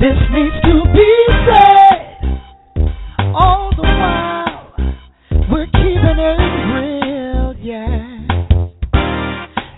This 0.00 0.16
needs 0.32 0.56
to 0.64 0.82
be 0.94 1.10
said. 1.44 2.00
All 3.34 3.70
the 3.76 3.82
while, 3.82 4.72
we're 5.52 5.66
keeping 5.66 6.18
it 6.18 6.40
real, 6.72 7.54
yeah. 7.60 8.00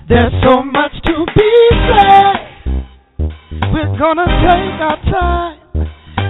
There's 0.09 0.33
so 0.47 0.63
much 0.63 0.93
to 1.07 1.27
be 1.35 1.53
said. 1.91 2.37
We're 3.73 3.99
gonna 3.99 4.31
take 4.47 4.79
our 4.81 4.99
time. 5.11 5.59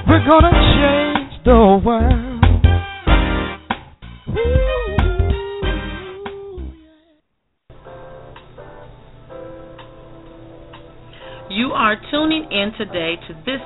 We're 0.09 0.27
gonna 0.27 0.57
change 0.73 1.45
the 1.45 1.83
world. 1.85 2.33
You 11.51 11.73
are 11.73 11.97
tuning 12.11 12.51
in 12.51 12.73
today 12.79 13.17
to 13.29 13.35
This 13.45 13.52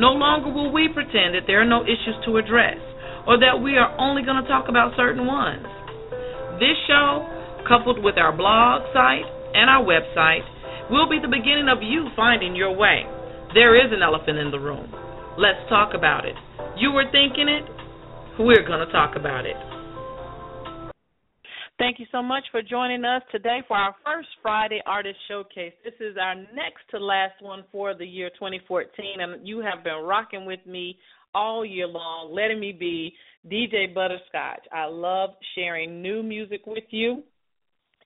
No 0.00 0.16
longer 0.16 0.48
will 0.48 0.72
we 0.72 0.88
pretend 0.88 1.36
that 1.36 1.44
there 1.46 1.60
are 1.60 1.68
no 1.68 1.84
issues 1.84 2.16
to 2.24 2.40
address 2.40 2.80
or 3.28 3.36
that 3.36 3.60
we 3.60 3.76
are 3.76 3.92
only 4.00 4.24
going 4.24 4.40
to 4.40 4.48
talk 4.48 4.72
about 4.72 4.96
certain 4.96 5.28
ones. 5.28 5.68
This 6.56 6.72
show, 6.88 7.28
coupled 7.68 8.00
with 8.00 8.16
our 8.16 8.32
blog 8.32 8.88
site 8.96 9.28
and 9.52 9.68
our 9.68 9.84
website, 9.84 10.40
will 10.88 11.04
be 11.04 11.20
the 11.20 11.28
beginning 11.28 11.68
of 11.68 11.84
you 11.84 12.08
finding 12.16 12.56
your 12.56 12.72
way. 12.72 13.04
There 13.52 13.76
is 13.76 13.92
an 13.92 14.00
elephant 14.00 14.40
in 14.40 14.50
the 14.50 14.58
room. 14.58 14.88
Let's 15.36 15.60
talk 15.68 15.92
about 15.92 16.24
it. 16.24 16.34
You 16.80 16.96
were 16.96 17.04
thinking 17.12 17.52
it, 17.52 17.68
we're 18.40 18.64
going 18.64 18.80
to 18.80 18.90
talk 18.90 19.20
about 19.20 19.44
it. 19.44 19.69
Thank 21.80 21.98
you 21.98 22.04
so 22.12 22.22
much 22.22 22.44
for 22.50 22.60
joining 22.60 23.06
us 23.06 23.22
today 23.32 23.60
for 23.66 23.74
our 23.74 23.96
first 24.04 24.28
Friday 24.42 24.82
Artist 24.84 25.16
Showcase. 25.28 25.72
This 25.82 25.94
is 25.98 26.14
our 26.20 26.34
next 26.34 26.84
to 26.90 26.98
last 26.98 27.40
one 27.40 27.64
for 27.72 27.94
the 27.94 28.04
year 28.04 28.28
2014, 28.38 28.90
and 29.18 29.48
you 29.48 29.60
have 29.60 29.82
been 29.82 30.04
rocking 30.04 30.44
with 30.44 30.60
me 30.66 30.98
all 31.34 31.64
year 31.64 31.86
long, 31.86 32.34
letting 32.34 32.60
me 32.60 32.72
be 32.78 33.14
DJ 33.50 33.94
Butterscotch. 33.94 34.66
I 34.70 34.88
love 34.88 35.30
sharing 35.54 36.02
new 36.02 36.22
music 36.22 36.66
with 36.66 36.84
you 36.90 37.22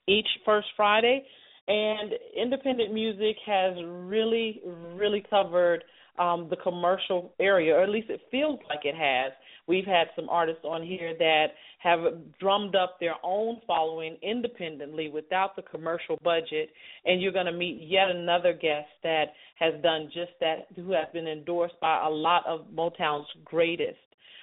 each 0.07 0.29
first 0.45 0.69
Friday, 0.77 1.25
and 1.67 2.13
independent 2.41 2.95
music 2.95 3.35
has 3.45 3.75
really, 3.85 4.63
really 4.95 5.25
covered 5.29 5.83
um, 6.19 6.49
the 6.51 6.57
commercial 6.57 7.33
area, 7.41 7.75
or 7.75 7.83
at 7.83 7.89
least 7.89 8.11
it 8.11 8.21
feels 8.31 8.61
like 8.69 8.85
it 8.85 8.95
has. 8.95 9.33
We've 9.67 9.87
had 9.87 10.09
some 10.15 10.29
artists 10.29 10.65
on 10.65 10.83
here 10.85 11.15
that 11.19 11.47
have 11.79 12.01
drummed 12.39 12.77
up 12.77 13.01
their 13.01 13.15
own 13.23 13.61
following 13.67 14.17
independently 14.23 15.09
without 15.09 15.57
the 15.57 15.63
commercial 15.63 16.19
budget, 16.23 16.71
and 17.05 17.21
you're 17.21 17.33
going 17.33 17.47
to 17.47 17.53
meet 17.53 17.81
yet 17.83 18.11
another 18.11 18.53
guest 18.53 18.89
that 19.03 19.33
has 19.59 19.75
done 19.83 20.11
just 20.13 20.33
that, 20.41 20.67
who 20.77 20.93
has 20.93 21.07
been 21.13 21.27
endorsed 21.27 21.79
by 21.81 22.05
a 22.07 22.11
lot 22.11 22.47
of 22.47 22.67
Motown's 22.75 23.27
greatest. 23.45 23.99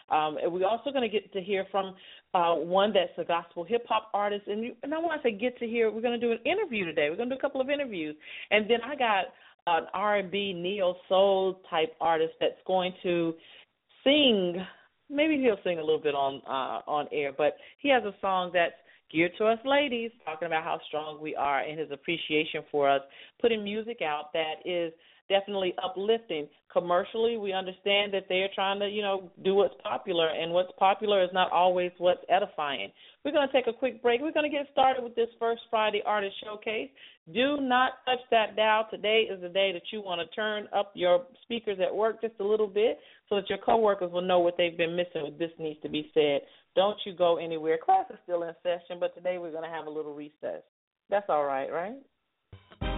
Um, 0.09 0.37
and 0.41 0.51
we're 0.51 0.67
also 0.67 0.91
going 0.91 1.09
to 1.09 1.09
get 1.09 1.31
to 1.33 1.41
hear 1.41 1.65
from 1.71 1.95
uh, 2.33 2.55
one 2.55 2.91
that's 2.93 3.17
a 3.17 3.23
gospel 3.23 3.63
hip 3.63 3.85
hop 3.87 4.09
artist, 4.13 4.43
and, 4.47 4.63
you, 4.63 4.75
and 4.83 4.93
I 4.93 4.99
want 4.99 5.21
to 5.21 5.27
say 5.27 5.31
get 5.33 5.57
to 5.59 5.67
hear. 5.67 5.89
We're 5.91 6.01
going 6.01 6.19
to 6.19 6.25
do 6.25 6.31
an 6.33 6.39
interview 6.45 6.85
today. 6.85 7.09
We're 7.09 7.15
going 7.15 7.29
to 7.29 7.35
do 7.35 7.39
a 7.39 7.41
couple 7.41 7.61
of 7.61 7.69
interviews, 7.69 8.15
and 8.49 8.69
then 8.69 8.79
I 8.85 8.95
got 8.95 9.25
an 9.67 9.83
R&B 9.93 10.53
neo 10.53 10.95
soul 11.07 11.61
type 11.69 11.93
artist 12.01 12.33
that's 12.39 12.59
going 12.65 12.93
to 13.03 13.33
sing 14.03 14.55
maybe 15.09 15.37
he'll 15.37 15.57
sing 15.63 15.77
a 15.77 15.81
little 15.81 15.99
bit 15.99 16.15
on 16.15 16.41
uh 16.47 16.81
on 16.89 17.07
air, 17.11 17.31
but 17.37 17.57
he 17.79 17.89
has 17.89 18.03
a 18.03 18.13
song 18.21 18.51
that's 18.53 18.73
geared 19.11 19.31
to 19.37 19.45
us 19.45 19.59
ladies, 19.65 20.09
talking 20.25 20.45
about 20.45 20.63
how 20.63 20.79
strong 20.87 21.21
we 21.21 21.35
are 21.35 21.59
and 21.59 21.77
his 21.77 21.91
appreciation 21.91 22.63
for 22.71 22.89
us, 22.89 23.01
putting 23.41 23.63
music 23.63 24.01
out 24.01 24.31
that 24.33 24.55
is 24.65 24.93
definitely 25.31 25.73
uplifting. 25.83 26.47
Commercially, 26.71 27.37
we 27.37 27.53
understand 27.53 28.13
that 28.13 28.25
they're 28.27 28.49
trying 28.53 28.79
to, 28.79 28.87
you 28.87 29.01
know, 29.01 29.31
do 29.43 29.55
what's 29.55 29.73
popular, 29.81 30.27
and 30.27 30.51
what's 30.51 30.71
popular 30.77 31.23
is 31.23 31.29
not 31.33 31.51
always 31.51 31.91
what's 31.97 32.21
edifying. 32.29 32.91
We're 33.23 33.31
going 33.31 33.47
to 33.47 33.53
take 33.53 33.67
a 33.67 33.77
quick 33.77 34.01
break. 34.01 34.21
We're 34.21 34.33
going 34.33 34.49
to 34.49 34.55
get 34.55 34.67
started 34.71 35.03
with 35.03 35.15
this 35.15 35.29
first 35.39 35.61
Friday 35.69 36.01
Artist 36.05 36.35
Showcase. 36.43 36.89
Do 37.33 37.57
not 37.61 37.93
touch 38.05 38.19
that 38.31 38.55
dial. 38.55 38.87
Today 38.91 39.27
is 39.31 39.41
the 39.41 39.49
day 39.49 39.71
that 39.71 39.83
you 39.91 40.01
want 40.01 40.19
to 40.21 40.35
turn 40.35 40.67
up 40.75 40.91
your 40.95 41.25
speakers 41.43 41.77
at 41.81 41.95
work 41.95 42.21
just 42.21 42.33
a 42.39 42.43
little 42.43 42.67
bit 42.67 42.99
so 43.29 43.35
that 43.35 43.49
your 43.49 43.59
coworkers 43.59 44.11
will 44.11 44.21
know 44.21 44.39
what 44.39 44.55
they've 44.57 44.77
been 44.77 44.95
missing. 44.95 45.35
This 45.39 45.51
needs 45.57 45.79
to 45.81 45.89
be 45.89 46.11
said. 46.13 46.41
Don't 46.75 46.97
you 47.05 47.13
go 47.13 47.37
anywhere. 47.37 47.77
Class 47.83 48.05
is 48.09 48.17
still 48.23 48.43
in 48.43 48.53
session, 48.63 48.97
but 48.99 49.15
today 49.15 49.37
we're 49.37 49.51
going 49.51 49.63
to 49.63 49.69
have 49.69 49.87
a 49.87 49.89
little 49.89 50.13
recess. 50.13 50.63
That's 51.09 51.25
all 51.29 51.45
right, 51.45 51.71
right? 51.71 52.90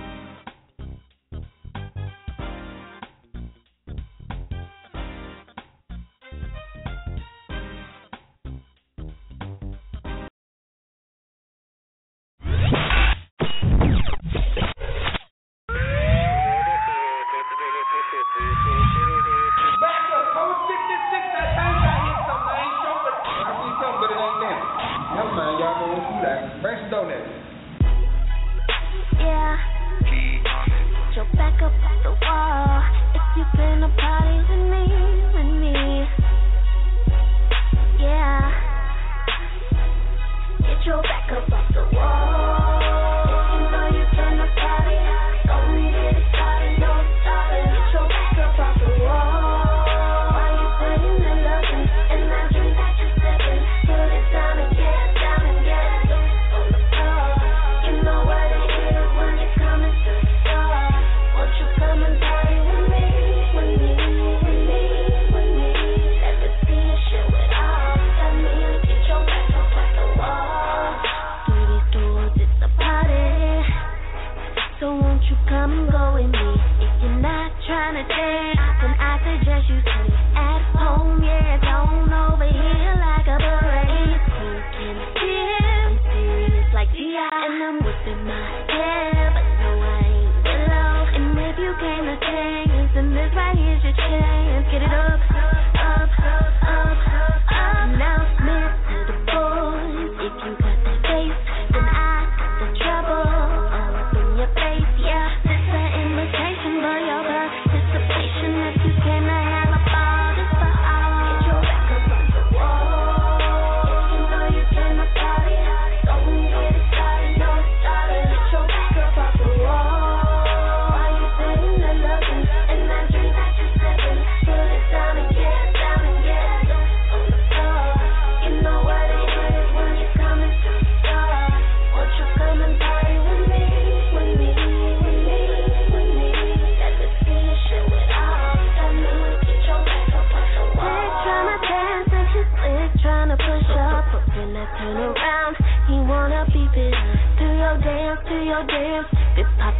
rock. 41.75 42.22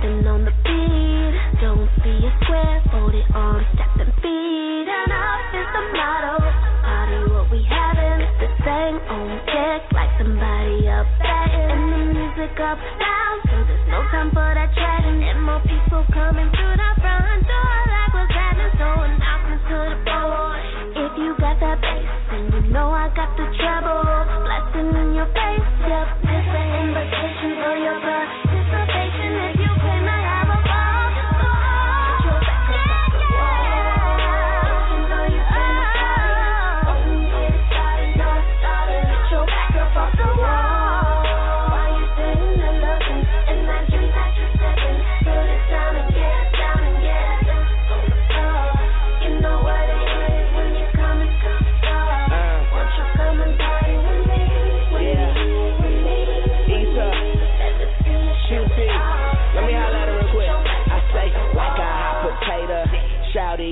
Popping 0.03 0.27
on 0.27 0.43
the 0.43 0.62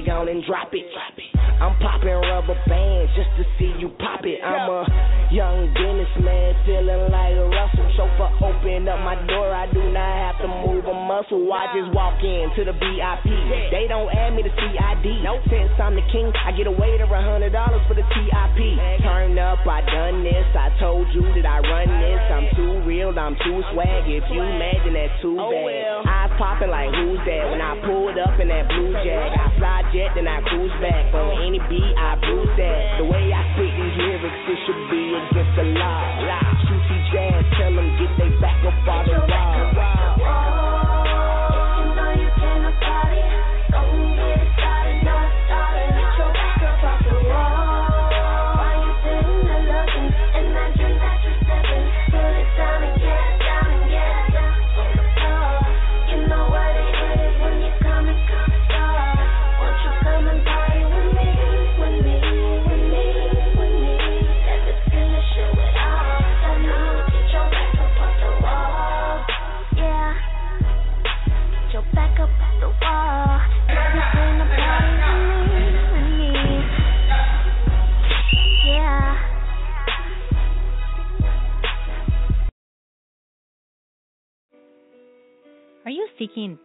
Gone 0.02 0.30
and 0.30 0.42
drop 0.50 0.74
it. 0.74 0.90
I'm 1.62 1.78
popping 1.78 2.10
rubber 2.10 2.58
bands 2.66 3.14
just 3.14 3.30
to 3.38 3.46
see 3.62 3.70
you 3.78 3.94
pop 4.02 4.26
it. 4.26 4.42
I'm 4.42 4.66
a 4.66 4.82
young 5.30 5.70
businessman 5.78 6.58
feeling 6.66 7.14
like 7.14 7.38
a 7.38 7.46
Russell. 7.46 7.86
Chauffeur 7.94 8.34
open 8.42 8.90
up 8.90 8.98
my 9.06 9.14
door, 9.30 9.54
I 9.54 9.70
do 9.70 9.78
not 9.94 10.14
have 10.26 10.42
to 10.42 10.50
move 10.66 10.90
a 10.90 10.98
muscle. 11.06 11.46
I 11.54 11.70
just 11.78 11.94
walk 11.94 12.18
in 12.26 12.50
to 12.58 12.62
the 12.66 12.74
VIP. 12.74 13.30
They 13.70 13.86
don't 13.86 14.10
add 14.10 14.34
me 14.34 14.42
to 14.42 14.50
CID. 14.50 15.22
No, 15.22 15.38
since 15.54 15.70
I'm 15.78 15.94
the 15.94 16.06
king, 16.10 16.34
I 16.34 16.50
get 16.58 16.66
a 16.66 16.74
of 16.74 17.12
a 17.14 17.22
hundred 17.22 17.54
dollars 17.54 17.86
for 17.86 17.94
the 17.94 18.02
TIP. 18.10 18.60
Turn 19.06 19.38
up, 19.38 19.62
I 19.70 19.86
done 19.86 20.26
this. 20.26 20.50
I 20.58 20.74
told 20.82 21.06
you 21.14 21.22
that 21.38 21.46
I 21.46 21.62
run 21.62 21.90
this. 22.02 22.22
I'm 22.26 22.48
too 22.58 22.74
real, 22.90 23.14
I'm 23.14 23.38
too 23.38 23.62
swag. 23.70 24.10
If 24.10 24.26
you 24.34 24.42
imagine 24.42 24.98
that's 24.98 25.14
too 25.22 25.38
bad. 25.38 26.01
Oh, 26.01 26.01
Popping 26.38 26.70
like 26.70 26.90
who's 26.96 27.20
that? 27.28 27.52
When 27.52 27.62
I 27.62 27.78
pulled 27.86 28.18
up 28.18 28.40
in 28.40 28.48
that 28.50 28.68
blue 28.70 28.94
jag, 29.04 29.30
I 29.36 29.48
fly 29.58 29.84
jet, 29.94 30.16
then 30.16 30.28
I 30.28 30.42
cruise 30.48 30.74
back. 30.82 31.14
On 31.14 31.38
any 31.44 31.60
beat, 31.70 31.94
I 31.98 32.18
bruise 32.18 32.50
that. 32.58 32.98
The 32.98 33.06
way 33.06 33.30
I 33.30 33.42
spit 33.54 33.72
these 33.72 33.98
lyrics, 34.00 34.42
it 34.50 34.60
should 34.66 34.82
be 34.90 35.02
against 35.16 35.54
the 35.56 35.66
law. 35.78 36.02
Juicy 36.66 36.98
jazz, 37.14 37.46
tell 37.60 37.74
them 37.76 37.88
get 38.00 38.12
they 38.18 38.32
back 38.40 38.58
up 38.66 38.88
on 38.88 39.06
the. 39.06 39.91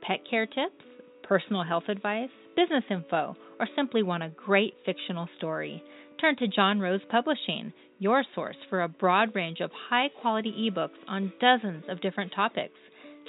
Pet 0.07 0.21
care 0.29 0.47
tips, 0.47 0.85
personal 1.23 1.65
health 1.65 1.89
advice, 1.89 2.31
business 2.55 2.85
info, 2.91 3.37
or 3.59 3.69
simply 3.75 4.03
want 4.03 4.23
a 4.23 4.31
great 4.31 4.75
fictional 4.85 5.29
story? 5.37 5.83
Turn 6.21 6.37
to 6.37 6.49
John 6.49 6.79
Rose 6.79 7.01
Publishing, 7.11 7.73
your 7.99 8.25
source 8.35 8.57
for 8.71 8.83
a 8.83 8.89
broad 8.89 9.35
range 9.35 9.61
of 9.61 9.71
high 9.91 10.09
quality 10.21 10.71
ebooks 10.71 10.99
on 11.09 11.33
dozens 11.41 11.85
of 11.89 12.01
different 12.01 12.33
topics. 12.35 12.79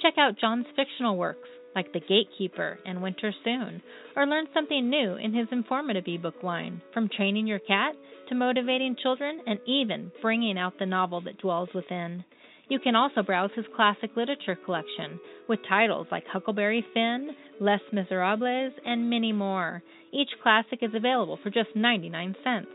Check 0.00 0.14
out 0.18 0.38
John's 0.40 0.66
fictional 0.76 1.16
works 1.16 1.48
like 1.74 1.92
The 1.92 2.00
Gatekeeper 2.00 2.78
and 2.86 3.02
Winter 3.02 3.32
Soon, 3.44 3.82
or 4.16 4.26
learn 4.26 4.46
something 4.54 4.88
new 4.88 5.14
in 5.14 5.34
his 5.34 5.48
informative 5.50 6.04
ebook 6.06 6.42
line, 6.42 6.80
from 6.94 7.08
training 7.08 7.46
your 7.46 7.58
cat 7.58 7.94
to 8.28 8.34
motivating 8.34 8.96
children 9.02 9.40
and 9.46 9.58
even 9.66 10.12
bringing 10.22 10.58
out 10.58 10.78
the 10.78 10.86
novel 10.86 11.20
that 11.22 11.38
dwells 11.38 11.68
within. 11.74 12.24
You 12.68 12.78
can 12.78 12.94
also 12.94 13.22
browse 13.22 13.50
his 13.54 13.64
classic 13.74 14.10
literature 14.14 14.56
collection 14.64 15.18
with 15.48 15.58
titles 15.68 16.06
like 16.10 16.26
Huckleberry 16.26 16.84
Finn, 16.92 17.30
Les 17.60 17.80
Miserables, 17.92 18.72
and 18.84 19.08
many 19.08 19.32
more. 19.32 19.82
Each 20.12 20.28
classic 20.42 20.80
is 20.82 20.94
available 20.94 21.38
for 21.42 21.50
just 21.50 21.74
99 21.74 22.36
cents. 22.44 22.68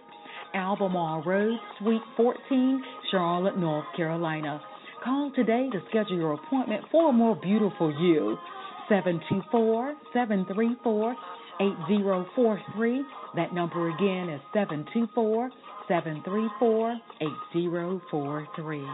Albemarle 0.54 1.22
Road, 1.24 1.58
Suite 1.78 2.02
14, 2.16 2.82
Charlotte, 3.10 3.58
North 3.58 3.86
Carolina. 3.96 4.60
Call 5.04 5.32
today 5.34 5.68
to 5.72 5.80
schedule 5.90 6.16
your 6.16 6.32
appointment 6.34 6.84
for 6.90 7.10
a 7.10 7.12
more 7.12 7.36
beautiful 7.36 7.90
you. 8.00 8.36
724 8.88 9.94
734 10.12 11.16
8043. 11.60 13.04
That 13.36 13.52
number 13.52 13.90
again 13.90 14.28
is 14.28 14.40
724 14.52 15.50
734 15.88 16.96
8043. 17.20 18.86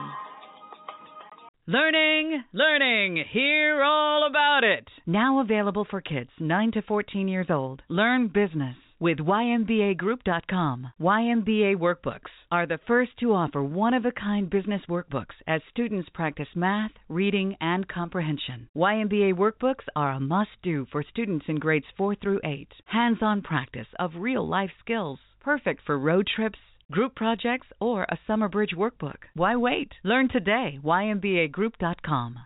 Learning, 1.67 2.45
learning, 2.53 3.25
hear 3.33 3.83
all 3.83 4.27
about 4.27 4.65
it. 4.65 4.87
Now 5.07 5.41
available 5.41 5.87
for 5.89 6.03
kids 6.03 6.29
9 6.39 6.73
to 6.73 6.83
14 6.83 7.27
years 7.27 7.47
old. 7.49 7.81
Learn 7.89 8.29
business 8.29 8.77
with 9.01 9.17
YMBAGroup.com. 9.17 10.93
YMBA 11.01 11.77
workbooks 11.77 12.29
are 12.53 12.67
the 12.67 12.81
first 12.87 13.13
to 13.21 13.33
offer 13.33 13.65
one 13.65 13.95
of 13.95 14.05
a 14.05 14.13
kind 14.13 14.51
business 14.51 14.83
workbooks 14.91 15.37
as 15.47 15.63
students 15.71 16.11
practice 16.13 16.49
math, 16.55 16.93
reading, 17.09 17.57
and 17.63 17.89
comprehension. 17.89 18.69
YMBA 18.77 19.33
workbooks 19.33 19.87
are 19.97 20.13
a 20.13 20.21
must 20.21 20.51
do 20.63 20.87
for 20.93 21.03
students 21.03 21.47
in 21.49 21.57
grades 21.57 21.87
4 21.97 22.15
through 22.17 22.41
8. 22.45 22.69
Hands 22.85 23.19
on 23.23 23.41
practice 23.41 23.89
of 23.99 24.11
real 24.17 24.47
life 24.47 24.73
skills, 24.81 25.19
perfect 25.41 25.81
for 25.87 25.99
road 25.99 26.27
trips. 26.37 26.59
Group 26.91 27.15
projects 27.15 27.67
or 27.81 28.05
a 28.05 28.19
summer 28.27 28.49
bridge 28.49 28.75
workbook. 28.77 29.17
Why 29.35 29.57
wait? 29.57 29.93
Learn 30.03 30.29
today. 30.29 30.79
YMBAGroup.com. 30.83 32.39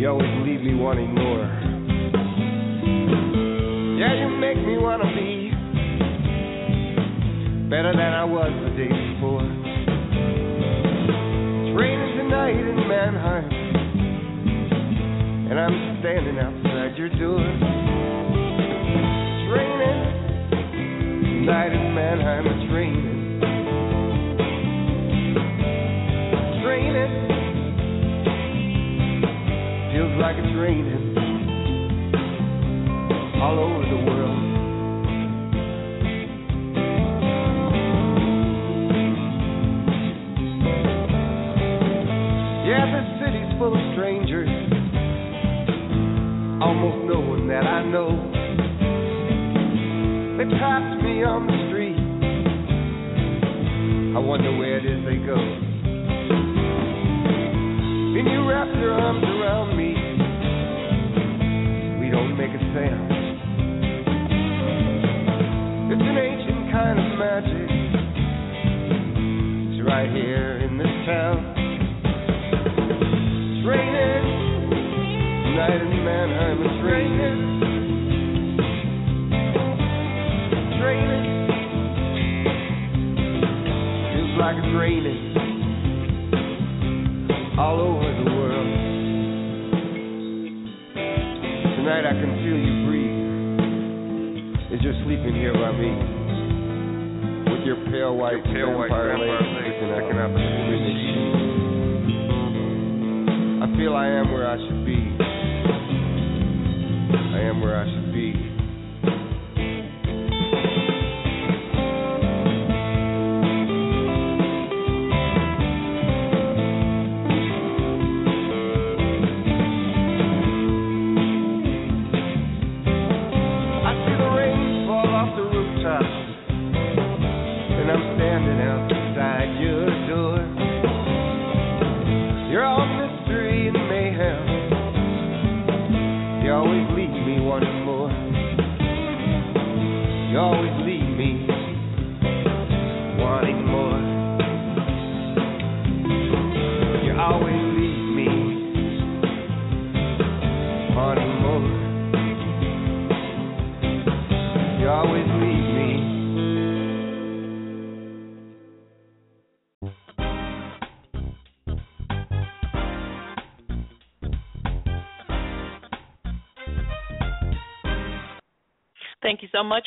You 0.00 0.08
always 0.08 0.32
leave 0.48 0.62
me 0.62 0.74
wanting 0.74 1.12
more. 1.12 1.44
Yeah, 4.00 4.16
you 4.16 4.32
make 4.40 4.56
me 4.56 4.78
wanna 4.78 5.04
be 5.12 5.52
better 7.68 7.92
than 7.92 8.00
I 8.00 8.24
was 8.24 8.48
the 8.64 8.70
day 8.80 8.88
before. 8.88 9.44
Training 11.76 12.16
tonight 12.16 12.56
in 12.56 12.88
Mannheim, 12.88 13.44
and 15.52 15.60
I'm 15.60 16.00
standing 16.00 16.38
outside 16.38 16.96
your 16.96 17.10
door. 17.20 17.44
Training 19.52 20.00
tonight 21.44 21.76
in 21.76 21.94
Mannheim, 21.94 22.46
it's 22.46 22.69
it's 30.42 30.56
raining 30.56 31.16
all 33.42 33.58
over 33.58 33.84
the 33.84 33.96
world. 34.06 34.19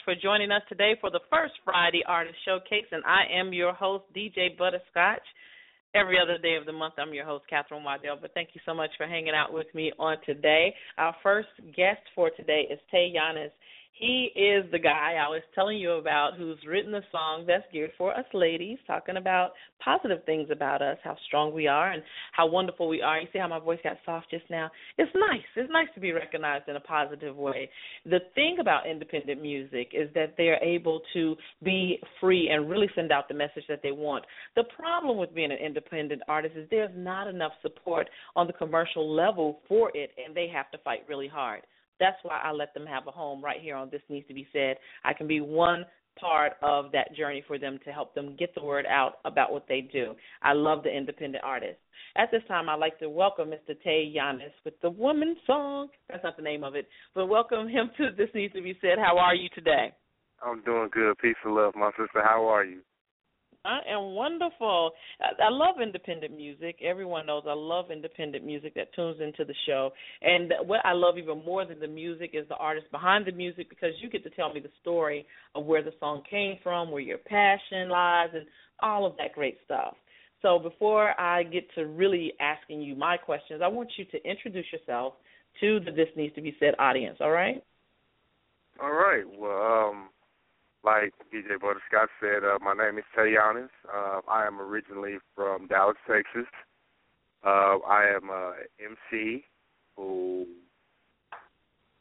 For 0.05 0.15
joining 0.15 0.51
us 0.51 0.61
today 0.67 0.95
for 0.99 1.09
the 1.09 1.21
first 1.29 1.53
Friday 1.63 2.03
Artist 2.05 2.35
Showcase, 2.43 2.87
and 2.91 3.03
I 3.05 3.23
am 3.31 3.53
your 3.53 3.71
host, 3.71 4.03
DJ 4.13 4.57
Butterscotch. 4.57 5.23
Every 5.95 6.19
other 6.19 6.37
day 6.37 6.55
of 6.55 6.65
the 6.65 6.73
month, 6.73 6.95
I'm 6.97 7.13
your 7.13 7.23
host, 7.23 7.45
Catherine 7.49 7.85
Waddell. 7.85 8.17
But 8.19 8.33
thank 8.33 8.49
you 8.53 8.59
so 8.65 8.73
much 8.73 8.89
for 8.97 9.07
hanging 9.07 9.33
out 9.33 9.53
with 9.53 9.67
me 9.73 9.93
on 9.97 10.17
today. 10.25 10.75
Our 10.97 11.15
first 11.23 11.47
guest 11.73 12.01
for 12.15 12.29
today 12.31 12.67
is 12.69 12.79
Tey. 12.91 13.13
He 13.99 14.31
is 14.35 14.65
the 14.71 14.79
guy 14.79 15.17
I 15.23 15.29
was 15.29 15.43
telling 15.53 15.77
you 15.77 15.91
about 15.93 16.31
who's 16.35 16.57
written 16.67 16.95
a 16.95 17.01
song 17.11 17.45
that's 17.47 17.63
geared 17.71 17.91
for 17.95 18.11
us 18.17 18.25
ladies, 18.33 18.79
talking 18.87 19.17
about 19.17 19.51
positive 19.85 20.23
things 20.25 20.49
about 20.51 20.81
us, 20.81 20.97
how 21.03 21.15
strong 21.27 21.53
we 21.53 21.67
are, 21.67 21.91
and 21.91 22.01
how 22.31 22.47
wonderful 22.47 22.87
we 22.87 23.03
are. 23.03 23.19
You 23.19 23.27
see 23.31 23.37
how 23.37 23.47
my 23.47 23.59
voice 23.59 23.77
got 23.83 23.97
soft 24.03 24.31
just 24.31 24.49
now? 24.49 24.71
It's 24.97 25.11
nice. 25.13 25.43
It's 25.55 25.71
nice 25.71 25.89
to 25.93 25.99
be 25.99 26.11
recognized 26.11 26.67
in 26.69 26.75
a 26.75 26.79
positive 26.79 27.35
way. 27.35 27.69
The 28.05 28.21
thing 28.33 28.57
about 28.59 28.87
independent 28.87 29.39
music 29.39 29.91
is 29.93 30.09
that 30.15 30.33
they're 30.37 30.63
able 30.63 31.01
to 31.13 31.35
be 31.61 31.99
free 32.19 32.49
and 32.49 32.67
really 32.67 32.89
send 32.95 33.11
out 33.11 33.27
the 33.27 33.35
message 33.35 33.65
that 33.69 33.81
they 33.83 33.91
want. 33.91 34.25
The 34.55 34.63
problem 34.75 35.19
with 35.19 35.35
being 35.35 35.51
an 35.51 35.59
independent 35.63 36.23
artist 36.27 36.55
is 36.57 36.67
there's 36.71 36.89
not 36.95 37.27
enough 37.27 37.53
support 37.61 38.09
on 38.35 38.47
the 38.47 38.53
commercial 38.53 39.13
level 39.13 39.59
for 39.67 39.91
it, 39.93 40.09
and 40.25 40.35
they 40.35 40.47
have 40.51 40.71
to 40.71 40.79
fight 40.79 41.01
really 41.07 41.27
hard. 41.27 41.61
That's 42.03 42.21
why 42.23 42.41
I 42.43 42.51
let 42.51 42.73
them 42.73 42.85
have 42.85 43.07
a 43.07 43.11
home 43.11 43.41
right 43.41 43.61
here 43.61 43.77
on 43.77 43.89
This 43.89 44.01
Needs 44.09 44.27
to 44.27 44.33
Be 44.33 44.45
Said. 44.51 44.75
I 45.05 45.13
can 45.13 45.25
be 45.25 45.39
one 45.39 45.85
part 46.19 46.53
of 46.61 46.91
that 46.91 47.15
journey 47.15 47.41
for 47.47 47.57
them 47.57 47.79
to 47.85 47.91
help 47.91 48.13
them 48.13 48.35
get 48.37 48.53
the 48.53 48.61
word 48.61 48.85
out 48.85 49.19
about 49.23 49.53
what 49.53 49.67
they 49.69 49.79
do. 49.79 50.13
I 50.41 50.51
love 50.51 50.83
the 50.83 50.89
independent 50.89 51.45
artists. 51.45 51.79
At 52.17 52.29
this 52.29 52.41
time, 52.49 52.67
I'd 52.67 52.81
like 52.81 52.99
to 52.99 53.09
welcome 53.09 53.51
Mr. 53.51 53.81
Tey 53.81 54.13
Yaniis 54.13 54.51
with 54.65 54.73
the 54.81 54.89
Woman 54.89 55.37
Song. 55.47 55.87
That's 56.09 56.25
not 56.25 56.35
the 56.35 56.43
name 56.43 56.65
of 56.65 56.75
it, 56.75 56.89
but 57.15 57.27
welcome 57.27 57.69
him 57.69 57.89
to 57.97 58.09
This 58.17 58.27
Needs 58.35 58.53
to 58.53 58.61
Be 58.61 58.77
Said. 58.81 58.97
How 58.97 59.17
are 59.17 59.33
you 59.33 59.47
today? 59.55 59.93
I'm 60.45 60.61
doing 60.63 60.89
good. 60.91 61.17
Peace 61.19 61.35
and 61.45 61.55
love, 61.55 61.73
my 61.73 61.91
sister. 61.91 62.21
How 62.21 62.45
are 62.49 62.65
you? 62.65 62.81
I 63.65 63.79
am 63.87 64.13
wonderful. 64.15 64.91
I, 65.21 65.45
I 65.45 65.49
love 65.49 65.75
independent 65.81 66.35
music. 66.35 66.77
Everyone 66.83 67.25
knows 67.25 67.43
I 67.47 67.53
love 67.53 67.91
independent 67.91 68.45
music 68.45 68.75
that 68.75 68.93
tunes 68.93 69.21
into 69.21 69.45
the 69.45 69.55
show. 69.65 69.91
And 70.21 70.53
what 70.65 70.85
I 70.85 70.91
love 70.93 71.17
even 71.17 71.43
more 71.45 71.65
than 71.65 71.79
the 71.79 71.87
music 71.87 72.31
is 72.33 72.47
the 72.49 72.55
artist 72.55 72.91
behind 72.91 73.25
the 73.25 73.31
music 73.31 73.69
because 73.69 73.91
you 74.01 74.09
get 74.09 74.23
to 74.23 74.29
tell 74.31 74.53
me 74.53 74.59
the 74.59 74.69
story 74.81 75.25
of 75.55 75.65
where 75.65 75.83
the 75.83 75.93
song 75.99 76.23
came 76.29 76.57
from, 76.61 76.91
where 76.91 77.01
your 77.01 77.19
passion 77.19 77.89
lies, 77.89 78.29
and 78.33 78.45
all 78.81 79.05
of 79.05 79.15
that 79.17 79.33
great 79.33 79.57
stuff. 79.65 79.95
So 80.41 80.59
before 80.59 81.19
I 81.19 81.43
get 81.43 81.63
to 81.75 81.87
really 81.87 82.33
asking 82.41 82.81
you 82.81 82.95
my 82.95 83.15
questions, 83.15 83.61
I 83.63 83.69
want 83.69 83.89
you 83.97 84.03
to 84.05 84.29
introduce 84.29 84.65
yourself 84.73 85.13
to 85.61 85.79
the 85.79 85.91
This 85.91 86.09
Needs 86.17 86.35
to 86.35 86.41
Be 86.41 86.53
Said 86.59 86.73
audience, 86.79 87.17
all 87.21 87.31
right? 87.31 87.63
All 88.81 88.91
right. 88.91 89.23
Well, 89.37 89.91
um, 89.91 90.09
like 90.83 91.13
DJ 91.33 91.59
Butterscotch 91.59 92.09
said, 92.19 92.43
uh, 92.43 92.59
my 92.61 92.73
name 92.73 92.97
is 92.97 93.05
Tey 93.15 93.35
Yaniis. 93.39 93.69
Uh, 93.87 94.19
I 94.27 94.45
am 94.45 94.59
originally 94.59 95.17
from 95.35 95.67
Dallas, 95.67 95.95
Texas. 96.07 96.49
Uh, 97.43 97.77
I 97.87 98.13
am 98.15 98.29
a 98.29 98.53
MC 98.83 99.45
who 99.95 100.45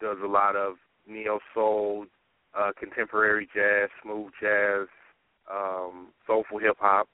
does 0.00 0.16
a 0.22 0.26
lot 0.26 0.56
of 0.56 0.74
neo 1.06 1.38
soul, 1.54 2.06
uh, 2.58 2.72
contemporary 2.78 3.48
jazz, 3.54 3.88
smooth 4.02 4.32
jazz, 4.40 4.88
um, 5.50 6.08
soulful 6.26 6.58
hip 6.58 6.76
hop. 6.80 7.08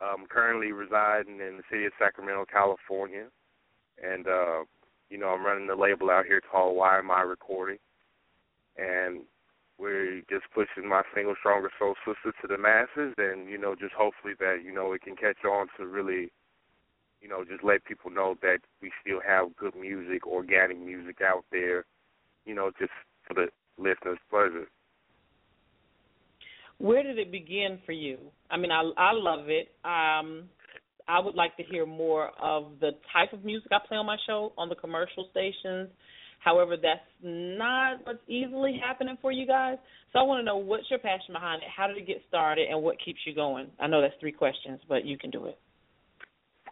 I'm 0.00 0.26
currently 0.26 0.72
residing 0.72 1.40
in 1.40 1.56
the 1.56 1.62
city 1.70 1.86
of 1.86 1.92
Sacramento, 1.98 2.46
California, 2.52 3.26
and 4.02 4.26
uh, 4.26 4.64
you 5.08 5.18
know 5.18 5.28
I'm 5.28 5.44
running 5.44 5.66
the 5.66 5.74
label 5.74 6.10
out 6.10 6.26
here 6.26 6.40
called 6.40 6.76
Why 6.76 6.98
Am 6.98 7.10
I 7.10 7.22
Recording, 7.22 7.78
and 8.76 9.20
we're 9.78 10.22
just 10.30 10.44
pushing 10.54 10.88
my 10.88 11.02
single 11.14 11.34
Stronger 11.38 11.70
Soul 11.78 11.94
Sister 12.04 12.32
to 12.40 12.46
the 12.48 12.58
masses 12.58 13.14
and, 13.18 13.48
you 13.48 13.58
know, 13.58 13.74
just 13.74 13.92
hopefully 13.92 14.34
that, 14.40 14.62
you 14.64 14.72
know, 14.72 14.92
it 14.92 15.02
can 15.02 15.16
catch 15.16 15.44
on 15.44 15.66
to 15.76 15.86
really, 15.86 16.30
you 17.20 17.28
know, 17.28 17.44
just 17.44 17.62
let 17.62 17.84
people 17.84 18.10
know 18.10 18.36
that 18.42 18.58
we 18.80 18.90
still 19.02 19.20
have 19.26 19.54
good 19.56 19.74
music, 19.74 20.26
organic 20.26 20.78
music 20.78 21.18
out 21.22 21.44
there, 21.52 21.84
you 22.46 22.54
know, 22.54 22.70
just 22.78 22.92
for 23.26 23.34
the 23.34 23.48
listeners' 23.78 24.18
pleasure. 24.30 24.68
Where 26.78 27.02
did 27.02 27.18
it 27.18 27.32
begin 27.32 27.78
for 27.84 27.92
you? 27.92 28.18
I 28.50 28.56
mean, 28.58 28.70
I 28.70 28.82
I 28.98 29.12
love 29.14 29.48
it. 29.48 29.68
Um, 29.84 30.50
I 31.08 31.20
would 31.20 31.34
like 31.34 31.56
to 31.56 31.62
hear 31.62 31.86
more 31.86 32.30
of 32.40 32.80
the 32.80 32.90
type 33.12 33.32
of 33.32 33.44
music 33.44 33.70
I 33.72 33.78
play 33.86 33.96
on 33.96 34.06
my 34.06 34.16
show 34.26 34.52
on 34.58 34.68
the 34.68 34.74
commercial 34.74 35.28
stations. 35.30 35.88
However, 36.46 36.76
that's 36.80 37.00
not 37.24 38.06
what's 38.06 38.22
easily 38.28 38.80
happening 38.80 39.18
for 39.20 39.32
you 39.32 39.48
guys. 39.48 39.78
So 40.12 40.20
I 40.20 40.22
want 40.22 40.38
to 40.38 40.44
know 40.44 40.58
what's 40.58 40.88
your 40.88 41.00
passion 41.00 41.32
behind 41.32 41.60
it, 41.60 41.68
how 41.76 41.88
did 41.88 41.96
it 41.96 42.06
get 42.06 42.22
started, 42.28 42.68
and 42.70 42.80
what 42.84 42.98
keeps 43.04 43.18
you 43.26 43.34
going. 43.34 43.66
I 43.80 43.88
know 43.88 44.00
that's 44.00 44.14
three 44.20 44.30
questions, 44.30 44.78
but 44.88 45.04
you 45.04 45.18
can 45.18 45.30
do 45.30 45.46
it. 45.46 45.58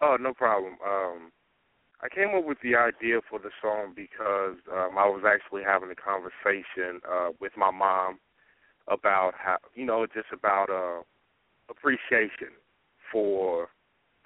Oh, 0.01 0.17
no 0.21 0.33
problem. 0.33 0.75
Um, 0.87 1.33
I 2.03 2.09
came 2.09 2.39
up 2.39 2.45
with 2.45 2.59
the 2.63 2.77
idea 2.77 3.19
for 3.29 3.41
the 3.41 3.51
song 3.61 3.95
because 3.97 4.63
um, 4.73 4.97
I 4.97 5.09
was 5.09 5.25
actually 5.27 5.63
having 5.67 5.91
a 5.91 5.97
conversation 5.97 7.01
uh, 7.11 7.31
with 7.41 7.53
my 7.57 7.73
mom 7.73 8.21
about 8.87 9.33
how 9.37 9.57
you 9.75 9.87
know 9.87 10.07
just 10.07 10.29
about 10.33 10.71
uh, 10.71 11.03
appreciation 11.69 12.55
for 13.11 13.71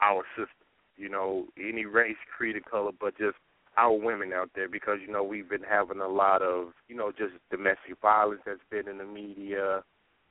our 0.02 0.24
system. 0.36 0.68
You 0.98 1.08
know, 1.08 1.46
any 1.58 1.86
race, 1.86 2.20
creed, 2.36 2.56
and 2.56 2.64
color, 2.66 2.90
but 3.00 3.16
just 3.16 3.36
our 3.78 3.92
women 3.92 4.32
out 4.32 4.50
there 4.54 4.68
because 4.68 4.98
you 5.06 5.12
know 5.12 5.22
we've 5.22 5.48
been 5.48 5.62
having 5.62 6.00
a 6.00 6.08
lot 6.08 6.42
of 6.42 6.72
you 6.88 6.96
know 6.96 7.12
just 7.12 7.34
domestic 7.50 7.96
violence 8.02 8.40
that's 8.44 8.60
been 8.70 8.88
in 8.88 8.98
the 8.98 9.04
media. 9.04 9.82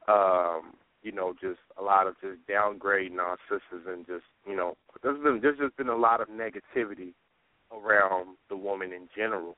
Um, 0.07 0.73
you 1.03 1.11
know, 1.11 1.33
just 1.39 1.59
a 1.77 1.83
lot 1.83 2.07
of 2.07 2.15
just 2.21 2.39
downgrading 2.49 3.19
our 3.19 3.37
sisters 3.49 3.85
and 3.87 4.05
just 4.05 4.25
you 4.45 4.55
know 4.55 4.75
there's 5.01 5.21
been 5.23 5.39
there's 5.41 5.57
just 5.57 5.77
been 5.77 5.89
a 5.89 5.95
lot 5.95 6.21
of 6.21 6.27
negativity 6.27 7.13
around 7.71 8.35
the 8.49 8.57
woman 8.57 8.91
in 8.91 9.07
general. 9.15 9.55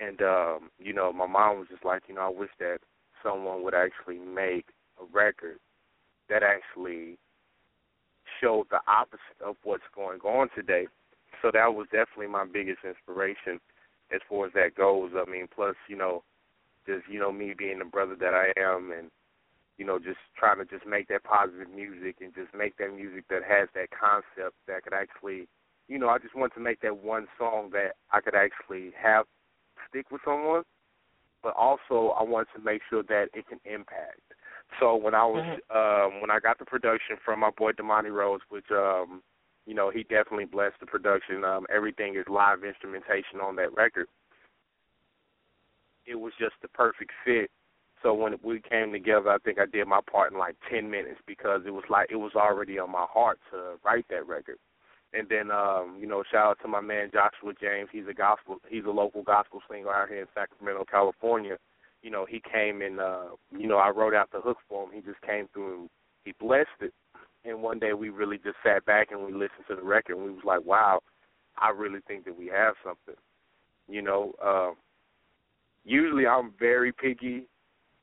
And 0.00 0.22
um, 0.22 0.70
you 0.78 0.94
know, 0.94 1.12
my 1.12 1.26
mom 1.26 1.58
was 1.58 1.68
just 1.70 1.84
like, 1.84 2.04
you 2.08 2.14
know, 2.14 2.22
I 2.22 2.30
wish 2.30 2.50
that 2.58 2.78
someone 3.22 3.62
would 3.62 3.74
actually 3.74 4.18
make 4.18 4.66
a 5.00 5.04
record 5.12 5.58
that 6.30 6.42
actually 6.42 7.18
showed 8.40 8.66
the 8.70 8.80
opposite 8.86 9.40
of 9.44 9.56
what's 9.64 9.82
going 9.94 10.20
on 10.20 10.48
today. 10.54 10.86
So 11.42 11.50
that 11.52 11.74
was 11.74 11.86
definitely 11.90 12.28
my 12.28 12.46
biggest 12.46 12.80
inspiration 12.86 13.60
as 14.14 14.20
far 14.28 14.46
as 14.46 14.52
that 14.54 14.74
goes. 14.76 15.10
I 15.14 15.28
mean, 15.28 15.48
plus, 15.52 15.74
you 15.88 15.96
know, 15.96 16.22
just, 16.86 17.02
you 17.10 17.18
know, 17.18 17.32
me 17.32 17.54
being 17.56 17.80
the 17.80 17.84
brother 17.84 18.16
that 18.20 18.34
I 18.34 18.52
am 18.58 18.92
and, 18.96 19.10
you 19.78 19.84
know, 19.84 19.98
just 19.98 20.18
trying 20.38 20.58
to 20.58 20.64
just 20.64 20.86
make 20.86 21.08
that 21.08 21.24
positive 21.24 21.68
music 21.74 22.16
and 22.20 22.34
just 22.34 22.54
make 22.54 22.76
that 22.78 22.94
music 22.94 23.24
that 23.28 23.42
has 23.42 23.68
that 23.74 23.88
concept 23.90 24.54
that 24.68 24.84
could 24.84 24.94
actually, 24.94 25.48
you 25.88 25.98
know, 25.98 26.08
I 26.08 26.18
just 26.18 26.36
want 26.36 26.54
to 26.54 26.60
make 26.60 26.80
that 26.82 27.02
one 27.02 27.26
song 27.38 27.70
that 27.72 27.96
I 28.12 28.20
could 28.20 28.34
actually 28.34 28.92
have 29.00 29.26
stick 29.88 30.10
with 30.10 30.20
someone, 30.24 30.62
but 31.42 31.54
also 31.56 32.14
I 32.18 32.22
want 32.22 32.48
to 32.54 32.62
make 32.62 32.82
sure 32.88 33.02
that 33.04 33.26
it 33.34 33.48
can 33.48 33.58
impact. 33.64 34.20
So 34.80 34.96
when 34.96 35.14
I 35.14 35.24
was 35.24 35.44
mm-hmm. 35.44 35.76
um 35.76 36.20
when 36.20 36.30
I 36.30 36.38
got 36.40 36.58
the 36.58 36.64
production 36.64 37.16
from 37.24 37.40
my 37.40 37.50
boy 37.50 37.72
Damani 37.72 38.10
Rose, 38.10 38.40
which 38.48 38.70
um 38.70 39.22
you 39.66 39.74
know, 39.74 39.90
he 39.90 40.02
definitely 40.02 40.44
blessed 40.44 40.76
the 40.80 40.86
production. 40.86 41.44
Um 41.44 41.66
everything 41.74 42.16
is 42.16 42.24
live 42.28 42.64
instrumentation 42.64 43.40
on 43.42 43.56
that 43.56 43.74
record. 43.74 44.06
It 46.06 46.16
was 46.16 46.32
just 46.38 46.54
the 46.62 46.68
perfect 46.68 47.12
fit. 47.24 47.50
So 48.02 48.12
when 48.12 48.34
we 48.42 48.60
came 48.60 48.90
together, 48.90 49.30
I 49.30 49.38
think 49.38 49.60
I 49.60 49.66
did 49.66 49.86
my 49.86 50.00
part 50.10 50.32
in 50.32 50.38
like 50.38 50.56
10 50.68 50.90
minutes 50.90 51.20
because 51.26 51.62
it 51.64 51.70
was 51.70 51.84
like 51.88 52.08
it 52.10 52.16
was 52.16 52.32
already 52.34 52.78
on 52.78 52.90
my 52.90 53.06
heart 53.08 53.38
to 53.52 53.74
write 53.84 54.06
that 54.10 54.26
record. 54.26 54.58
And 55.14 55.28
then 55.28 55.50
um, 55.50 55.98
you 56.00 56.06
know, 56.06 56.24
shout 56.30 56.50
out 56.50 56.58
to 56.62 56.68
my 56.68 56.80
man 56.80 57.10
Joshua 57.12 57.52
James. 57.60 57.88
He's 57.92 58.08
a 58.08 58.14
gospel 58.14 58.58
he's 58.68 58.84
a 58.84 58.90
local 58.90 59.22
gospel 59.22 59.60
singer 59.70 59.92
out 59.92 60.08
here 60.08 60.22
in 60.22 60.26
Sacramento, 60.34 60.84
California 60.90 61.58
you 62.02 62.10
know, 62.10 62.26
he 62.28 62.40
came 62.40 62.82
and 62.82 63.00
uh, 63.00 63.28
you 63.56 63.66
know, 63.66 63.78
I 63.78 63.90
wrote 63.90 64.14
out 64.14 64.30
the 64.32 64.40
hook 64.40 64.58
for 64.68 64.84
him. 64.84 64.90
He 64.92 65.00
just 65.00 65.20
came 65.22 65.48
through 65.52 65.80
and 65.80 65.90
he 66.24 66.34
blessed 66.38 66.68
it. 66.80 66.92
And 67.44 67.62
one 67.62 67.78
day 67.78 67.92
we 67.92 68.08
really 68.08 68.38
just 68.38 68.56
sat 68.64 68.84
back 68.84 69.08
and 69.10 69.24
we 69.24 69.32
listened 69.32 69.66
to 69.68 69.76
the 69.76 69.82
record 69.82 70.16
and 70.16 70.24
we 70.24 70.30
was 70.30 70.44
like, 70.44 70.64
Wow, 70.64 71.00
I 71.58 71.70
really 71.70 72.00
think 72.06 72.24
that 72.24 72.38
we 72.38 72.46
have 72.46 72.74
something. 72.84 73.20
You 73.88 74.02
know, 74.02 74.32
uh, 74.42 74.70
usually 75.84 76.26
I'm 76.26 76.52
very 76.58 76.92
picky 76.92 77.46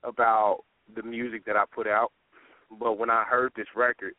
about 0.03 0.59
the 0.95 1.03
music 1.03 1.45
that 1.45 1.55
I 1.55 1.63
put 1.73 1.87
out, 1.87 2.11
but 2.79 2.97
when 2.97 3.09
I 3.09 3.23
heard 3.23 3.51
this 3.55 3.67
record, 3.75 4.13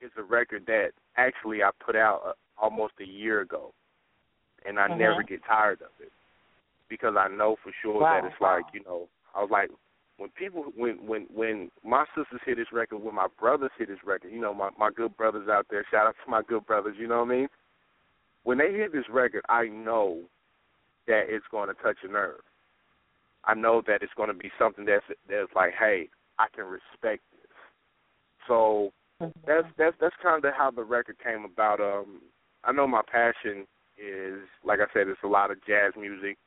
it's 0.00 0.14
a 0.16 0.22
record 0.22 0.64
that 0.66 0.90
actually 1.16 1.62
I 1.62 1.70
put 1.84 1.96
out 1.96 2.22
uh, 2.26 2.32
almost 2.60 2.94
a 3.00 3.06
year 3.06 3.40
ago, 3.40 3.72
and 4.64 4.78
I 4.78 4.88
mm-hmm. 4.88 4.98
never 4.98 5.22
get 5.22 5.40
tired 5.46 5.80
of 5.82 5.90
it 6.00 6.12
because 6.88 7.14
I 7.18 7.28
know 7.28 7.56
for 7.62 7.72
sure 7.82 8.00
wow. 8.00 8.20
that 8.20 8.26
it's 8.26 8.40
like 8.40 8.64
you 8.72 8.82
know 8.84 9.08
I 9.34 9.40
was 9.40 9.50
like, 9.50 9.70
when 10.18 10.30
people, 10.30 10.64
when 10.76 10.96
when 11.06 11.26
when 11.32 11.70
my 11.84 12.04
sisters 12.16 12.40
hear 12.44 12.56
this 12.56 12.72
record, 12.72 12.98
when 12.98 13.14
my 13.14 13.28
brothers 13.38 13.70
hear 13.78 13.86
this 13.86 13.98
record, 14.04 14.32
you 14.32 14.40
know, 14.40 14.52
my 14.52 14.70
my 14.76 14.90
good 14.94 15.16
brothers 15.16 15.48
out 15.48 15.66
there, 15.70 15.84
shout 15.90 16.08
out 16.08 16.16
to 16.24 16.30
my 16.30 16.42
good 16.46 16.66
brothers, 16.66 16.96
you 16.98 17.06
know 17.06 17.20
what 17.20 17.32
I 17.32 17.36
mean? 17.36 17.48
When 18.42 18.58
they 18.58 18.70
hear 18.70 18.88
this 18.88 19.08
record, 19.10 19.42
I 19.48 19.66
know 19.66 20.22
that 21.06 21.24
it's 21.28 21.46
going 21.50 21.68
to 21.68 21.74
touch 21.82 21.96
a 22.02 22.08
nerve. 22.08 22.40
I 23.44 23.54
know 23.54 23.82
that 23.86 24.02
it's 24.02 24.12
going 24.16 24.28
to 24.28 24.34
be 24.34 24.50
something 24.58 24.84
that's 24.84 25.04
that's 25.28 25.52
like, 25.54 25.72
hey, 25.78 26.08
I 26.38 26.46
can 26.54 26.64
respect 26.64 27.22
this. 27.32 27.50
So 28.48 28.92
mm-hmm. 29.22 29.38
that's 29.46 29.66
that's 29.78 29.96
that's 30.00 30.16
kind 30.20 30.44
of 30.44 30.52
how 30.56 30.72
the 30.72 30.82
record 30.82 31.16
came 31.22 31.44
about. 31.44 31.80
Um, 31.80 32.22
I 32.64 32.72
know 32.72 32.88
my 32.88 33.02
passion 33.10 33.66
is, 33.96 34.40
like 34.64 34.80
I 34.80 34.92
said, 34.92 35.06
it's 35.06 35.22
a 35.22 35.28
lot 35.28 35.52
of 35.52 35.64
jazz 35.64 35.92
music 35.96 36.38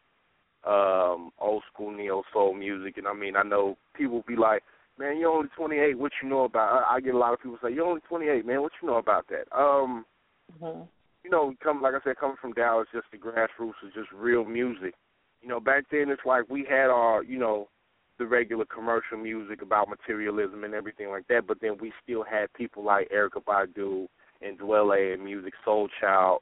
um, 0.65 1.31
old 1.39 1.63
school 1.71 1.91
neo 1.91 2.23
soul 2.31 2.53
music. 2.53 2.97
And 2.97 3.07
I 3.07 3.13
mean, 3.13 3.35
I 3.35 3.43
know 3.43 3.77
people 3.95 4.23
be 4.27 4.35
like, 4.35 4.63
"Man, 4.97 5.17
you're 5.17 5.31
only 5.31 5.49
28. 5.55 5.97
What 5.97 6.11
you 6.21 6.29
know 6.29 6.43
about?" 6.45 6.85
I, 6.89 6.95
I 6.95 6.99
get 7.01 7.15
a 7.15 7.17
lot 7.17 7.33
of 7.33 7.41
people 7.41 7.57
say, 7.63 7.73
"You're 7.73 7.87
only 7.87 8.01
28, 8.01 8.45
man. 8.45 8.61
What 8.61 8.73
you 8.81 8.87
know 8.87 8.97
about 8.97 9.27
that?" 9.29 9.51
Um, 9.57 10.05
mm-hmm. 10.53 10.83
you 11.23 11.29
know, 11.29 11.53
come 11.63 11.81
like 11.81 11.93
I 11.95 11.99
said, 12.03 12.17
coming 12.17 12.37
from 12.39 12.53
Dallas, 12.53 12.87
just 12.93 13.07
the 13.11 13.17
grassroots 13.17 13.85
is 13.85 13.93
just 13.93 14.11
real 14.11 14.45
music. 14.45 14.93
You 15.41 15.49
know, 15.49 15.59
back 15.59 15.85
then 15.91 16.09
it's 16.09 16.25
like 16.25 16.49
we 16.49 16.65
had 16.69 16.89
our, 16.89 17.23
you 17.23 17.39
know, 17.39 17.67
the 18.19 18.27
regular 18.27 18.65
commercial 18.65 19.17
music 19.17 19.63
about 19.63 19.89
materialism 19.89 20.63
and 20.63 20.75
everything 20.75 21.09
like 21.09 21.27
that, 21.27 21.47
but 21.47 21.59
then 21.59 21.77
we 21.81 21.91
still 22.03 22.23
had 22.23 22.53
people 22.53 22.83
like 22.83 23.09
Erykah 23.09 23.43
Badu 23.43 24.05
and 24.43 24.59
Dwele 24.59 25.13
and 25.15 25.23
Musiq 25.23 25.53
Soulchild 25.65 26.39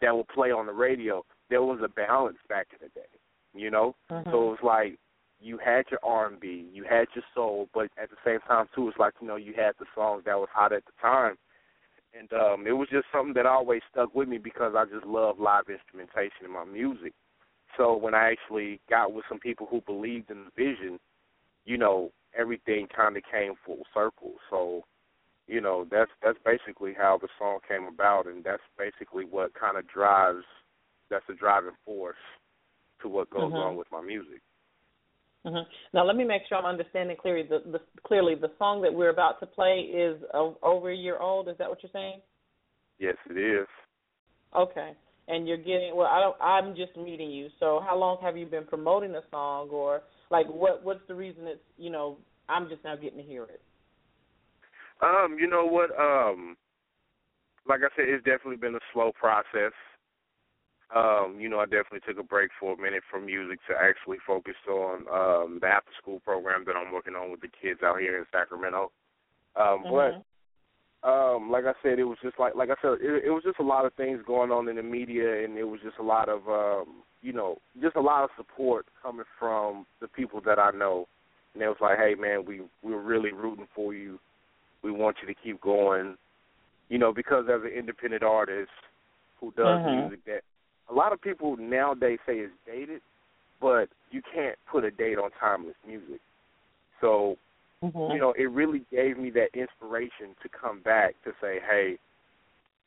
that 0.00 0.14
would 0.14 0.28
play 0.28 0.52
on 0.52 0.66
the 0.66 0.72
radio. 0.72 1.24
There 1.50 1.62
was 1.62 1.80
a 1.82 1.88
balance 1.88 2.38
back 2.48 2.68
in 2.70 2.78
the 2.80 3.00
day 3.00 3.15
you 3.58 3.70
know. 3.70 3.94
Mm-hmm. 4.10 4.30
So 4.30 4.36
it 4.36 4.50
was 4.50 4.58
like 4.62 4.98
you 5.40 5.58
had 5.58 5.84
your 5.90 6.00
R 6.02 6.26
and 6.26 6.40
B, 6.40 6.66
you 6.72 6.84
had 6.84 7.06
your 7.14 7.24
soul, 7.34 7.68
but 7.74 7.88
at 8.00 8.10
the 8.10 8.16
same 8.24 8.40
time 8.40 8.66
too, 8.74 8.88
it's 8.88 8.98
like 8.98 9.14
you 9.20 9.26
know 9.26 9.36
you 9.36 9.52
had 9.56 9.72
the 9.78 9.86
songs 9.94 10.22
that 10.26 10.38
was 10.38 10.48
hot 10.52 10.72
at 10.72 10.84
the 10.86 10.92
time, 11.00 11.36
and 12.18 12.32
um, 12.32 12.66
it 12.66 12.72
was 12.72 12.88
just 12.90 13.06
something 13.12 13.34
that 13.34 13.46
always 13.46 13.82
stuck 13.90 14.14
with 14.14 14.28
me 14.28 14.38
because 14.38 14.74
I 14.76 14.84
just 14.84 15.06
love 15.06 15.38
live 15.38 15.64
instrumentation 15.68 16.44
in 16.44 16.52
my 16.52 16.64
music. 16.64 17.12
So 17.76 17.96
when 17.96 18.14
I 18.14 18.32
actually 18.32 18.80
got 18.88 19.12
with 19.12 19.24
some 19.28 19.38
people 19.38 19.66
who 19.70 19.82
believed 19.82 20.30
in 20.30 20.44
the 20.44 20.50
vision, 20.56 20.98
you 21.66 21.76
know, 21.76 22.10
everything 22.36 22.86
kind 22.94 23.16
of 23.16 23.22
came 23.30 23.52
full 23.66 23.82
circle. 23.92 24.34
So, 24.48 24.82
you 25.46 25.60
know, 25.60 25.86
that's 25.90 26.10
that's 26.22 26.38
basically 26.44 26.94
how 26.96 27.18
the 27.20 27.28
song 27.38 27.58
came 27.68 27.84
about, 27.84 28.26
and 28.26 28.42
that's 28.42 28.62
basically 28.78 29.24
what 29.24 29.52
kind 29.54 29.76
of 29.76 29.86
drives. 29.86 30.44
That's 31.10 31.26
the 31.28 31.34
driving 31.34 31.76
force 31.84 32.16
to 33.02 33.08
what 33.08 33.30
goes 33.30 33.44
mm-hmm. 33.44 33.56
on 33.56 33.76
with 33.76 33.86
my 33.92 34.02
music. 34.02 34.42
Mm-hmm. 35.46 35.68
Now, 35.94 36.04
let 36.04 36.16
me 36.16 36.24
make 36.24 36.42
sure 36.48 36.58
I'm 36.58 36.64
understanding 36.64 37.16
clearly. 37.20 37.44
The, 37.48 37.70
the 37.70 37.78
clearly 38.04 38.34
the 38.34 38.50
song 38.58 38.82
that 38.82 38.92
we're 38.92 39.10
about 39.10 39.38
to 39.40 39.46
play 39.46 39.90
is 39.94 40.20
a, 40.34 40.52
over 40.62 40.90
a 40.90 40.96
year 40.96 41.18
old. 41.18 41.48
Is 41.48 41.56
that 41.58 41.68
what 41.68 41.82
you're 41.82 41.90
saying? 41.92 42.20
Yes, 42.98 43.14
it 43.30 43.38
is. 43.38 43.66
Okay, 44.56 44.92
and 45.28 45.46
you're 45.46 45.56
getting 45.56 45.94
well. 45.94 46.08
I 46.08 46.20
don't. 46.20 46.36
I'm 46.40 46.74
just 46.74 46.96
meeting 46.96 47.30
you. 47.30 47.48
So, 47.60 47.80
how 47.86 47.96
long 47.96 48.18
have 48.22 48.36
you 48.36 48.46
been 48.46 48.64
promoting 48.64 49.12
the 49.12 49.22
song, 49.30 49.68
or 49.70 50.02
like 50.30 50.46
what? 50.48 50.84
What's 50.84 51.06
the 51.06 51.14
reason 51.14 51.46
it's 51.46 51.60
you 51.78 51.90
know 51.90 52.18
I'm 52.48 52.68
just 52.68 52.82
now 52.82 52.96
getting 52.96 53.18
to 53.18 53.24
hear 53.24 53.44
it? 53.44 53.60
Um, 55.00 55.36
you 55.38 55.48
know 55.48 55.66
what? 55.66 55.90
Um, 55.96 56.56
like 57.68 57.80
I 57.80 57.94
said, 57.94 58.08
it's 58.08 58.24
definitely 58.24 58.56
been 58.56 58.74
a 58.74 58.80
slow 58.92 59.12
process 59.12 59.72
um, 60.94 61.36
you 61.38 61.48
know, 61.48 61.58
I 61.58 61.64
definitely 61.64 62.00
took 62.06 62.18
a 62.18 62.26
break 62.26 62.50
for 62.58 62.74
a 62.74 62.76
minute 62.76 63.02
from 63.10 63.26
music 63.26 63.58
to 63.68 63.74
actually 63.74 64.18
focus 64.26 64.54
on 64.68 65.06
um, 65.10 65.58
the 65.60 65.66
after 65.66 65.90
school 66.00 66.20
program 66.20 66.64
that 66.66 66.76
I'm 66.76 66.92
working 66.92 67.14
on 67.14 67.30
with 67.30 67.40
the 67.40 67.48
kids 67.48 67.80
out 67.82 68.00
here 68.00 68.18
in 68.18 68.24
Sacramento. 68.30 68.92
Um, 69.56 69.84
mm-hmm. 69.84 70.20
But 71.02 71.08
um, 71.08 71.50
like 71.50 71.64
I 71.64 71.72
said, 71.82 71.98
it 71.98 72.04
was 72.04 72.18
just 72.22 72.38
like 72.38 72.54
like 72.54 72.70
I 72.70 72.76
said, 72.80 72.98
it, 73.00 73.24
it 73.26 73.30
was 73.30 73.42
just 73.44 73.58
a 73.58 73.64
lot 73.64 73.84
of 73.84 73.94
things 73.94 74.20
going 74.26 74.50
on 74.50 74.68
in 74.68 74.76
the 74.76 74.82
media, 74.82 75.44
and 75.44 75.58
it 75.58 75.64
was 75.64 75.80
just 75.82 75.98
a 75.98 76.02
lot 76.02 76.28
of 76.28 76.46
um, 76.48 77.02
you 77.22 77.32
know, 77.32 77.58
just 77.82 77.96
a 77.96 78.00
lot 78.00 78.24
of 78.24 78.30
support 78.36 78.86
coming 79.02 79.26
from 79.38 79.86
the 80.00 80.08
people 80.08 80.40
that 80.46 80.58
I 80.58 80.70
know 80.70 81.06
and 81.56 81.62
it 81.62 81.68
was 81.68 81.78
like, 81.80 81.96
hey 81.98 82.14
man, 82.14 82.44
we 82.44 82.60
we're 82.82 83.00
really 83.00 83.32
rooting 83.32 83.66
for 83.74 83.94
you. 83.94 84.18
We 84.82 84.90
want 84.92 85.16
you 85.22 85.26
to 85.26 85.40
keep 85.42 85.58
going. 85.62 86.16
You 86.90 86.98
know, 86.98 87.14
because 87.14 87.46
as 87.48 87.62
an 87.62 87.72
independent 87.76 88.22
artist 88.22 88.70
who 89.40 89.52
does 89.52 89.80
Mhm. 89.80 90.02
music 90.02 90.24
that 90.26 90.44
a 90.88 90.94
lot 90.94 91.12
of 91.12 91.20
people 91.20 91.56
nowadays 91.56 92.18
say 92.26 92.34
is 92.34 92.50
dated, 92.66 93.02
but 93.60 93.88
you 94.10 94.22
can't 94.32 94.56
put 94.70 94.84
a 94.84 94.90
date 94.90 95.18
on 95.18 95.30
timeless 95.40 95.74
music. 95.86 96.20
So, 97.00 97.36
Mhm. 97.82 98.12
you 98.12 98.18
know, 98.18 98.32
it 98.32 98.50
really 98.50 98.84
gave 98.90 99.18
me 99.18 99.30
that 99.30 99.54
inspiration 99.54 100.36
to 100.42 100.48
come 100.48 100.80
back 100.80 101.14
to 101.24 101.32
say, 101.40 101.60
hey, 101.60 101.98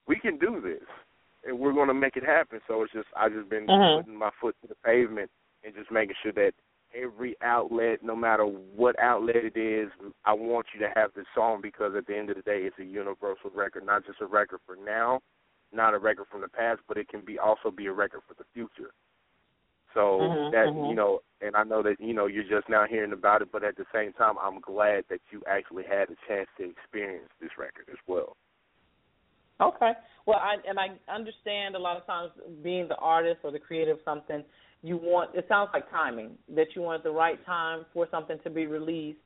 we 0.07 0.17
can 0.19 0.37
do 0.37 0.61
this, 0.61 0.87
and 1.45 1.59
we're 1.59 1.73
going 1.73 1.87
to 1.87 1.93
make 1.93 2.15
it 2.15 2.23
happen. 2.23 2.61
So 2.67 2.83
it's 2.83 2.93
just 2.93 3.07
I've 3.15 3.33
just 3.33 3.49
been 3.49 3.67
Mhm. 3.67 3.97
putting 3.97 4.15
my 4.15 4.31
foot 4.41 4.55
to 4.61 4.67
the 4.67 4.75
pavement 4.75 5.29
and 5.63 5.75
just 5.75 5.91
making 5.91 6.15
sure 6.21 6.31
that 6.33 6.53
every 6.93 7.35
outlet, 7.41 8.01
no 8.01 8.15
matter 8.15 8.45
what 8.45 8.97
outlet 8.99 9.35
it 9.35 9.57
is, 9.57 9.91
I 10.25 10.33
want 10.33 10.73
you 10.73 10.79
to 10.79 10.91
have 10.95 11.13
this 11.13 11.27
song 11.35 11.61
because 11.61 11.95
at 11.95 12.07
the 12.07 12.17
end 12.17 12.29
of 12.31 12.37
the 12.37 12.41
day, 12.41 12.65
it's 12.65 12.79
a 12.79 12.83
universal 12.83 13.51
record, 13.53 13.85
not 13.85 14.05
just 14.05 14.21
a 14.21 14.25
record 14.25 14.61
for 14.65 14.75
now, 14.75 15.21
not 15.71 15.93
a 15.93 15.99
record 15.99 16.27
from 16.31 16.41
the 16.41 16.47
past, 16.47 16.81
but 16.87 16.97
it 16.97 17.07
can 17.09 17.21
be 17.21 17.39
also 17.39 17.71
be 17.71 17.87
a 17.87 17.93
record 17.93 18.21
for 18.27 18.33
the 18.35 18.45
future. 18.53 18.91
So 19.93 20.19
Mhm, 20.19 20.51
that 20.51 20.67
mhm. 20.67 20.89
you 20.89 20.95
know, 20.95 21.19
and 21.41 21.55
I 21.55 21.63
know 21.63 21.81
that 21.83 21.99
you 21.99 22.13
know 22.13 22.27
you're 22.27 22.43
just 22.43 22.69
now 22.69 22.85
hearing 22.87 23.13
about 23.13 23.41
it, 23.41 23.49
but 23.51 23.63
at 23.63 23.75
the 23.75 23.85
same 23.93 24.13
time, 24.13 24.35
I'm 24.41 24.59
glad 24.61 25.05
that 25.09 25.21
you 25.31 25.41
actually 25.47 25.83
had 25.83 26.09
a 26.09 26.15
chance 26.27 26.47
to 26.57 26.69
experience 26.69 27.29
this 27.41 27.51
record 27.57 27.85
as 27.91 27.97
well. 28.07 28.37
Okay. 29.61 29.91
Well, 30.25 30.37
I 30.37 30.55
and 30.67 30.79
I 30.79 30.89
understand 31.13 31.75
a 31.75 31.79
lot 31.79 31.97
of 31.97 32.05
times 32.05 32.31
being 32.63 32.87
the 32.87 32.95
artist 32.95 33.39
or 33.43 33.51
the 33.51 33.59
creator 33.59 33.91
of 33.91 33.99
something, 34.05 34.43
you 34.81 34.97
want 34.97 35.35
it 35.35 35.45
sounds 35.49 35.69
like 35.73 35.89
timing 35.89 36.37
that 36.55 36.67
you 36.75 36.81
want 36.81 37.03
the 37.03 37.11
right 37.11 37.43
time 37.45 37.85
for 37.93 38.07
something 38.11 38.37
to 38.43 38.49
be 38.49 38.67
released, 38.67 39.19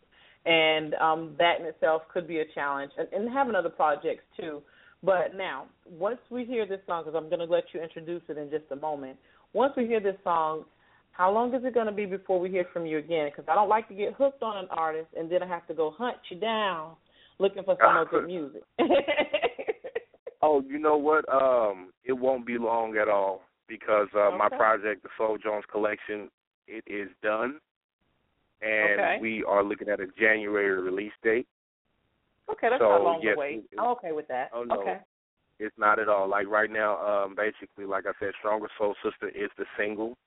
and 0.46 0.96
um, 0.96 1.36
that 1.38 1.60
in 1.60 1.66
itself 1.66 2.04
could 2.12 2.28
be 2.28 2.40
a 2.40 2.46
challenge, 2.56 2.92
and, 2.98 3.08
and 3.14 3.32
having 3.32 3.56
other 3.56 3.70
projects 3.70 4.24
too. 4.40 4.62
But 5.04 5.36
now, 5.36 5.66
once 5.90 6.20
we 6.30 6.46
hear 6.46 6.66
this 6.66 6.80
song, 6.88 7.04
because 7.04 7.18
I'm 7.18 7.30
going 7.30 7.46
to 7.46 7.52
let 7.54 7.66
you 7.74 7.82
introduce 7.82 8.22
it 8.30 8.38
in 8.38 8.50
just 8.50 8.66
a 8.72 8.76
moment. 8.76 9.18
Once 9.52 9.74
we 9.76 9.86
hear 9.86 10.00
this 10.00 10.16
song, 10.24 10.64
how 11.12 11.32
long 11.32 11.54
is 11.54 11.62
it 11.64 11.74
going 11.74 11.86
to 11.86 11.92
be 11.92 12.06
before 12.06 12.40
we 12.40 12.50
hear 12.50 12.66
from 12.72 12.86
you 12.86 12.98
again? 12.98 13.30
Because 13.30 13.46
I 13.50 13.56
don't 13.56 13.70
like 13.70 13.88
to 13.90 13.94
get 13.94 14.14
hooked 14.14 14.42
on 14.42 14.58
an 14.58 14.68
artist 14.72 15.08
and 15.18 15.30
then 15.30 15.44
I 15.44 15.48
have 15.48 15.68
to 15.68 15.74
go 15.74 15.94
hunt 15.96 16.18
you 16.30 16.40
down 16.40 16.96
looking 17.38 17.64
for 17.64 17.78
some 17.82 18.06
good 18.12 18.28
music. 18.28 18.64
Oh, 20.46 20.62
you 20.68 20.78
know 20.78 20.98
what? 20.98 21.24
Um, 21.34 21.94
it 22.04 22.12
won't 22.12 22.46
be 22.46 22.58
long 22.58 22.98
at 22.98 23.08
all 23.08 23.44
because 23.70 24.10
uh, 24.14 24.30
my 24.38 24.50
project, 24.50 25.02
the 25.04 25.10
Soul 25.18 25.38
Jones 25.42 25.64
Collection, 25.72 26.30
it 26.68 26.84
is 26.86 27.08
done, 27.24 27.62
and 28.62 29.00
Okay. 29.00 29.18
we 29.22 29.46
are 29.46 29.64
looking 29.64 29.88
at 29.88 30.02
a 30.02 30.08
January 30.20 30.82
release 30.82 31.14
date. 31.24 31.48
Okay, 32.50 32.70
that's 32.70 32.82
So, 32.82 32.90
not 32.90 33.04
long 33.04 33.22
yes, 33.22 33.36
to 33.36 33.40
wait. 33.40 33.58
it- 33.60 33.66
it- 33.72 33.80
I'm 33.80 33.88
okay 33.90 34.12
with 34.12 34.28
that. 34.28 34.50
Oh, 34.54 34.64
no. 34.64 34.82
Okay. 34.82 35.00
It's 35.60 35.78
not 35.78 36.00
at 36.00 36.10
all. 36.10 36.28
Like 36.28 36.48
right 36.48 36.70
now, 36.70 36.98
um, 37.06 37.36
basically, 37.36 37.86
like 37.86 38.06
I 38.06 38.12
said, 38.20 38.34
Stronger 38.40 38.68
Soul 38.78 38.96
Sister 39.04 39.30
is 39.30 39.50
the 39.58 39.66
single, 39.78 40.18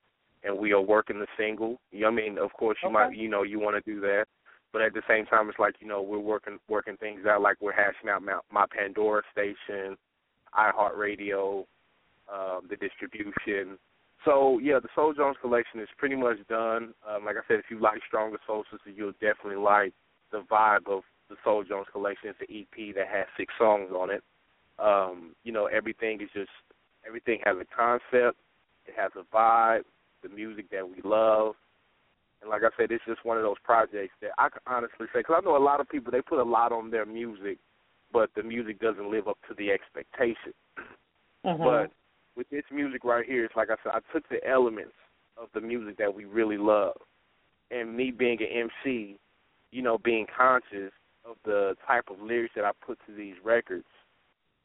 and 0.43 0.57
we 0.57 0.71
are 0.71 0.81
working 0.81 1.19
the 1.19 1.27
single. 1.37 1.79
You 1.91 2.01
know 2.01 2.07
I 2.07 2.11
mean, 2.11 2.37
of 2.37 2.51
course, 2.53 2.77
you 2.81 2.87
Okay. 2.87 2.93
might, 2.93 3.15
you 3.15 3.27
know, 3.27 3.43
you 3.43 3.59
want 3.59 3.75
to 3.75 3.81
do 3.91 3.99
that, 4.01 4.25
but 4.71 4.81
at 4.81 4.93
the 4.93 5.03
same 5.07 5.25
time, 5.25 5.49
it's 5.49 5.59
like 5.59 5.79
you 5.81 5.87
know, 5.87 6.01
we're 6.01 6.17
working 6.17 6.59
working 6.69 6.97
things 6.97 7.25
out. 7.25 7.41
Like 7.41 7.57
we're 7.59 7.73
hashing 7.73 8.09
out 8.09 8.23
my, 8.23 8.39
my 8.51 8.65
Pandora 8.67 9.21
station, 9.31 9.97
iHeartRadio, 10.57 11.65
um, 12.31 12.61
the 12.69 12.77
distribution. 12.77 13.77
So 14.25 14.59
yeah, 14.59 14.79
the 14.79 14.89
Soul 14.95 15.13
Jones 15.13 15.37
collection 15.41 15.79
is 15.79 15.89
pretty 15.97 16.15
much 16.15 16.37
done. 16.47 16.93
Um, 17.07 17.25
like 17.25 17.35
I 17.35 17.41
said, 17.47 17.59
if 17.59 17.65
you 17.69 17.79
like 17.79 17.99
Stronger 18.07 18.39
Soul 18.47 18.63
Sister, 18.71 18.89
you'll 18.89 19.11
definitely 19.13 19.57
like 19.61 19.93
the 20.31 20.41
vibe 20.49 20.87
of 20.87 21.03
the 21.29 21.35
Soul 21.43 21.63
Jones 21.63 21.87
collection. 21.91 22.29
It's 22.29 22.49
an 22.49 22.55
EP 22.55 22.95
that 22.95 23.07
has 23.07 23.25
six 23.37 23.53
songs 23.57 23.91
on 23.91 24.09
it. 24.09 24.23
Um, 24.79 25.35
you 25.43 25.51
know, 25.51 25.65
everything 25.65 26.21
is 26.21 26.29
just 26.33 26.51
everything 27.05 27.39
has 27.45 27.55
a 27.57 27.65
concept, 27.65 28.37
it 28.85 28.93
has 28.95 29.11
a 29.15 29.35
vibe, 29.35 29.83
the 30.23 30.29
music 30.29 30.69
that 30.71 30.87
we 30.87 31.01
love, 31.03 31.55
and 32.41 32.49
like 32.49 32.61
I 32.63 32.69
said, 32.77 32.91
it's 32.91 33.03
just 33.05 33.25
one 33.25 33.37
of 33.37 33.43
those 33.43 33.57
projects 33.63 34.13
that 34.21 34.31
I 34.37 34.49
can 34.49 34.61
honestly 34.67 35.07
say 35.13 35.19
because 35.19 35.41
I 35.41 35.45
know 35.45 35.57
a 35.57 35.63
lot 35.63 35.79
of 35.79 35.89
people 35.89 36.11
they 36.11 36.21
put 36.21 36.39
a 36.39 36.43
lot 36.43 36.71
on 36.71 36.91
their 36.91 37.05
music, 37.05 37.57
but 38.11 38.29
the 38.35 38.43
music 38.43 38.79
doesn't 38.79 39.09
live 39.09 39.27
up 39.27 39.37
to 39.47 39.55
the 39.55 39.71
expectation. 39.71 40.53
Mhm. 41.43 41.57
But 41.63 41.91
with 42.35 42.49
this 42.49 42.69
music 42.69 43.03
right 43.03 43.25
here, 43.25 43.45
it's 43.45 43.55
like 43.55 43.69
I 43.69 43.77
said, 43.83 43.93
I 43.93 44.01
took 44.11 44.27
the 44.29 44.45
elements 44.47 44.95
of 45.35 45.51
the 45.53 45.61
music 45.61 45.97
that 45.97 46.13
we 46.13 46.25
really 46.25 46.57
love, 46.57 47.01
and 47.71 47.95
me 47.95 48.11
being 48.11 48.41
an 48.41 48.47
MC, 48.47 49.17
you 49.71 49.81
know, 49.81 49.97
being 49.97 50.27
conscious 50.27 50.93
of 51.27 51.37
the 51.45 51.75
type 51.85 52.05
of 52.09 52.21
lyrics 52.21 52.53
that 52.55 52.65
I 52.65 52.71
put 52.85 52.97
to 53.07 53.13
these 53.13 53.35
records, 53.43 53.85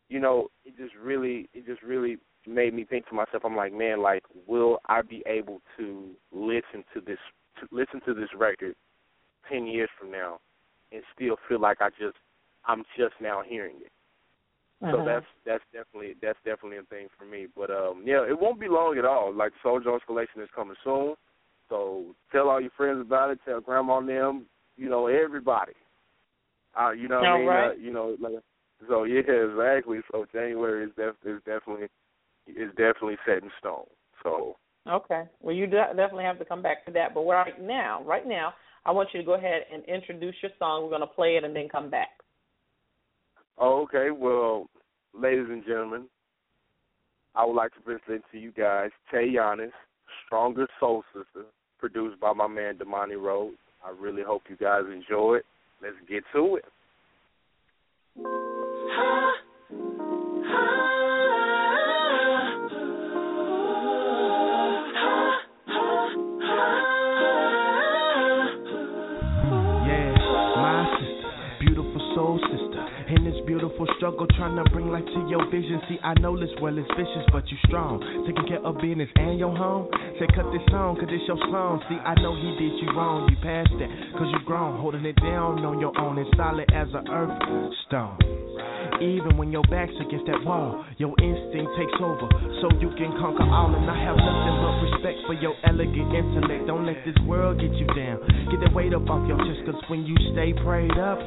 you 0.08 0.20
know, 0.20 0.48
it 0.64 0.76
just 0.76 0.94
really, 0.94 1.48
it 1.54 1.66
just 1.66 1.82
really 1.82 2.18
made 2.46 2.74
me 2.74 2.84
think 2.84 3.08
to 3.08 3.14
myself, 3.14 3.44
I'm 3.44 3.56
like, 3.56 3.72
man, 3.72 4.02
like, 4.02 4.22
will 4.46 4.78
I 4.86 5.02
be 5.02 5.22
able 5.26 5.60
to 5.78 6.10
listen 6.32 6.84
to 6.94 7.00
this, 7.00 7.18
to 7.60 7.68
listen 7.70 8.00
to 8.06 8.14
this 8.14 8.28
record 8.36 8.74
ten 9.50 9.66
years 9.66 9.90
from 9.98 10.10
now, 10.10 10.40
and 10.92 11.02
still 11.14 11.36
feel 11.48 11.60
like 11.60 11.78
I 11.80 11.88
just, 11.90 12.16
I'm 12.66 12.84
just 12.96 13.14
now 13.20 13.42
hearing 13.46 13.76
it. 13.80 13.92
So 14.90 14.98
Mhm. 14.98 15.06
that's 15.06 15.26
that's 15.46 15.64
definitely 15.72 16.16
that's 16.20 16.38
definitely 16.44 16.78
a 16.78 16.82
thing 16.82 17.08
for 17.16 17.24
me. 17.24 17.46
But 17.54 17.70
um 17.70 18.02
yeah, 18.04 18.26
it 18.28 18.38
won't 18.38 18.58
be 18.58 18.68
long 18.68 18.98
at 18.98 19.04
all. 19.04 19.32
Like 19.32 19.52
Soul 19.62 19.80
Jones 19.80 20.02
collection 20.06 20.42
is 20.42 20.50
coming 20.54 20.76
soon. 20.82 21.14
So 21.68 22.16
tell 22.32 22.48
all 22.48 22.60
your 22.60 22.70
friends 22.76 23.00
about 23.00 23.30
it, 23.30 23.38
tell 23.44 23.60
grandma 23.60 23.98
and 23.98 24.08
them, 24.08 24.46
you 24.76 24.90
know, 24.90 25.06
everybody. 25.06 25.72
Uh 26.78 26.90
you 26.92 27.08
know 27.08 27.20
what 27.20 27.26
I 27.26 27.38
mean? 27.38 27.46
right. 27.46 27.70
Uh, 27.70 27.74
you 27.74 27.92
know, 27.92 28.16
like 28.20 28.32
so 28.88 29.04
yeah, 29.04 29.20
exactly. 29.20 30.00
So 30.10 30.26
January 30.32 30.84
is 30.84 30.90
def- 30.96 31.14
is 31.24 31.40
definitely 31.44 31.88
is 32.46 32.70
definitely 32.70 33.16
set 33.26 33.42
in 33.42 33.50
stone. 33.60 33.86
So 34.22 34.56
Okay. 34.88 35.24
Well, 35.40 35.54
you 35.54 35.66
de- 35.66 35.94
definitely 35.96 36.24
have 36.24 36.38
to 36.38 36.44
come 36.44 36.62
back 36.62 36.84
to 36.86 36.92
that. 36.92 37.14
But 37.14 37.22
right 37.22 37.60
now, 37.60 38.02
right 38.04 38.26
now, 38.26 38.54
I 38.84 38.90
want 38.90 39.10
you 39.12 39.20
to 39.20 39.26
go 39.26 39.34
ahead 39.34 39.62
and 39.72 39.84
introduce 39.84 40.34
your 40.42 40.50
song. 40.58 40.82
We're 40.82 40.90
going 40.90 41.02
to 41.02 41.06
play 41.06 41.36
it 41.36 41.44
and 41.44 41.54
then 41.54 41.68
come 41.68 41.88
back. 41.90 42.08
Oh, 43.58 43.82
okay. 43.82 44.10
Well, 44.10 44.66
ladies 45.14 45.46
and 45.48 45.64
gentlemen, 45.64 46.06
I 47.34 47.44
would 47.44 47.54
like 47.54 47.72
to 47.74 47.80
present 47.80 48.24
to 48.32 48.38
you 48.38 48.50
guys 48.52 48.90
Tey 49.10 49.28
Yaniis, 49.28 49.70
Stronger 50.26 50.66
Soul 50.80 51.04
Sister, 51.14 51.46
produced 51.78 52.20
by 52.20 52.32
my 52.32 52.48
man 52.48 52.76
Damani 52.76 53.20
Rhodes. 53.20 53.56
I 53.84 53.90
really 53.90 54.22
hope 54.22 54.42
you 54.48 54.56
guys 54.56 54.82
enjoy 54.92 55.36
it. 55.36 55.46
Let's 55.82 55.96
get 56.08 56.22
to 56.32 56.56
it. 56.56 56.64
Beautiful 73.82 73.96
struggle, 73.98 74.26
trying 74.38 74.56
to 74.56 74.70
bring 74.70 74.88
light 74.88 75.06
to 75.06 75.26
your 75.28 75.44
vision. 75.50 75.80
See, 75.88 75.98
I 76.02 76.14
know 76.20 76.38
this 76.38 76.50
well 76.60 76.76
is 76.76 76.86
vicious, 76.96 77.26
but 77.32 77.46
you 77.48 77.56
strong. 77.66 78.00
Taking 78.26 78.46
care 78.48 78.64
of 78.64 78.76
business 78.76 79.08
and 79.16 79.38
your 79.38 79.54
home. 79.56 79.88
Say, 80.18 80.26
cut 80.34 80.46
this 80.52 80.62
song, 80.70 80.96
cause 80.96 81.08
it's 81.10 81.26
your 81.26 81.38
song. 81.50 81.82
See, 81.88 81.96
I 81.96 82.14
know 82.20 82.34
he 82.34 82.50
did 82.58 82.72
you 82.82 82.88
wrong. 82.96 83.28
You 83.30 83.36
passed 83.42 83.74
that, 83.78 83.90
cause 84.18 84.28
you 84.30 84.40
grown. 84.46 84.80
Holding 84.80 85.04
it 85.04 85.16
down 85.16 85.64
on 85.64 85.80
your 85.80 85.96
own 85.98 86.18
and 86.18 86.28
solid 86.36 86.68
as 86.72 86.88
a 86.94 87.02
earth 87.10 87.72
stone. 87.86 88.18
Even 89.00 89.36
when 89.36 89.50
your 89.50 89.66
back's 89.66 89.94
against 89.98 90.26
that 90.30 90.38
wall, 90.46 90.84
your 90.98 91.10
instinct 91.18 91.70
takes 91.74 91.98
over, 91.98 92.28
so 92.62 92.70
you 92.78 92.90
can 92.94 93.10
conquer 93.18 93.42
all. 93.42 93.74
And 93.74 93.88
I 93.90 93.98
have 93.98 94.14
nothing 94.14 94.56
but 94.62 94.74
respect 94.86 95.18
for 95.26 95.34
your 95.34 95.54
elegant 95.66 96.14
intellect. 96.14 96.70
Don't 96.70 96.86
let 96.86 97.02
this 97.02 97.16
world 97.26 97.58
get 97.58 97.72
you 97.74 97.86
down. 97.98 98.22
Get 98.50 98.62
that 98.62 98.70
weight 98.74 98.94
up 98.94 99.08
off 99.10 99.26
your 99.26 99.38
chest, 99.42 99.66
cause 99.66 99.80
when 99.90 100.06
you 100.06 100.14
stay 100.34 100.54
prayed 100.62 100.94
up, 100.98 101.18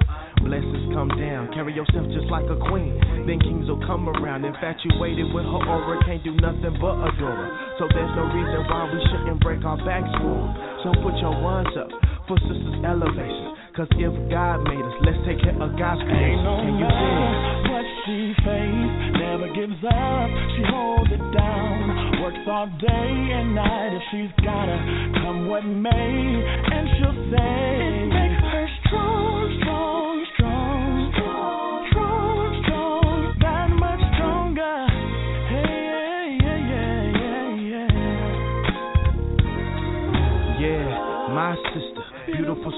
blessings 0.45 0.93
come 0.93 1.10
down. 1.17 1.49
Carry 1.51 1.73
yourself 1.73 2.05
just 2.13 2.29
like 2.29 2.45
a 2.47 2.58
queen. 2.69 2.93
Then 3.25 3.41
kings 3.41 3.65
will 3.67 3.81
come 3.89 4.08
around. 4.08 4.45
Infatuated 4.45 5.34
with 5.34 5.43
her 5.43 5.62
aura, 5.65 5.97
can't 6.05 6.23
do 6.23 6.38
nothing 6.38 6.77
but 6.79 6.95
adore 7.10 7.36
her. 7.36 7.49
So 7.81 7.89
there's 7.89 8.13
no 8.15 8.29
reason 8.29 8.62
why 8.69 8.86
we 8.93 8.99
shouldn't 9.10 9.41
break 9.41 9.65
our 9.65 9.81
backs 9.81 10.08
for 10.21 10.29
her. 10.38 10.49
So 10.86 10.88
put 11.01 11.17
your 11.17 11.34
ones 11.41 11.73
up 11.75 11.89
for 12.29 12.38
sisters' 12.45 12.86
elevation. 12.86 13.58
Cause 13.75 13.91
if 13.99 14.13
God 14.31 14.63
made 14.63 14.79
us, 14.79 14.95
let's 15.03 15.19
take 15.27 15.41
care 15.43 15.58
of 15.60 15.75
God's 15.75 15.99
creation. 16.08 16.39
Ain't 16.39 16.47
no 16.47 16.63
Can 16.63 16.79
you 16.79 16.88
matter 16.88 16.95
dig? 16.95 17.71
what 17.75 17.88
she 18.08 18.17
face, 18.39 18.95
never 19.19 19.47
gives 19.51 19.81
up. 19.84 20.29
She 20.55 20.63
holds 20.63 21.12
it 21.12 21.25
down, 21.36 22.23
works 22.23 22.39
all 22.47 22.71
day 22.79 23.12
and 23.36 23.51
night. 23.53 23.91
If 23.99 24.03
she's 24.15 24.31
gotta 24.47 24.79
come 25.19 25.49
what 25.51 25.65
may, 25.67 25.91
and 25.91 26.88
she'll 26.95 27.19
say 27.36 27.51
it 27.99 28.08
makes 28.15 28.47
her 28.47 28.67
strong, 28.88 29.60
strong, 29.60 29.60
strong, 29.60 30.05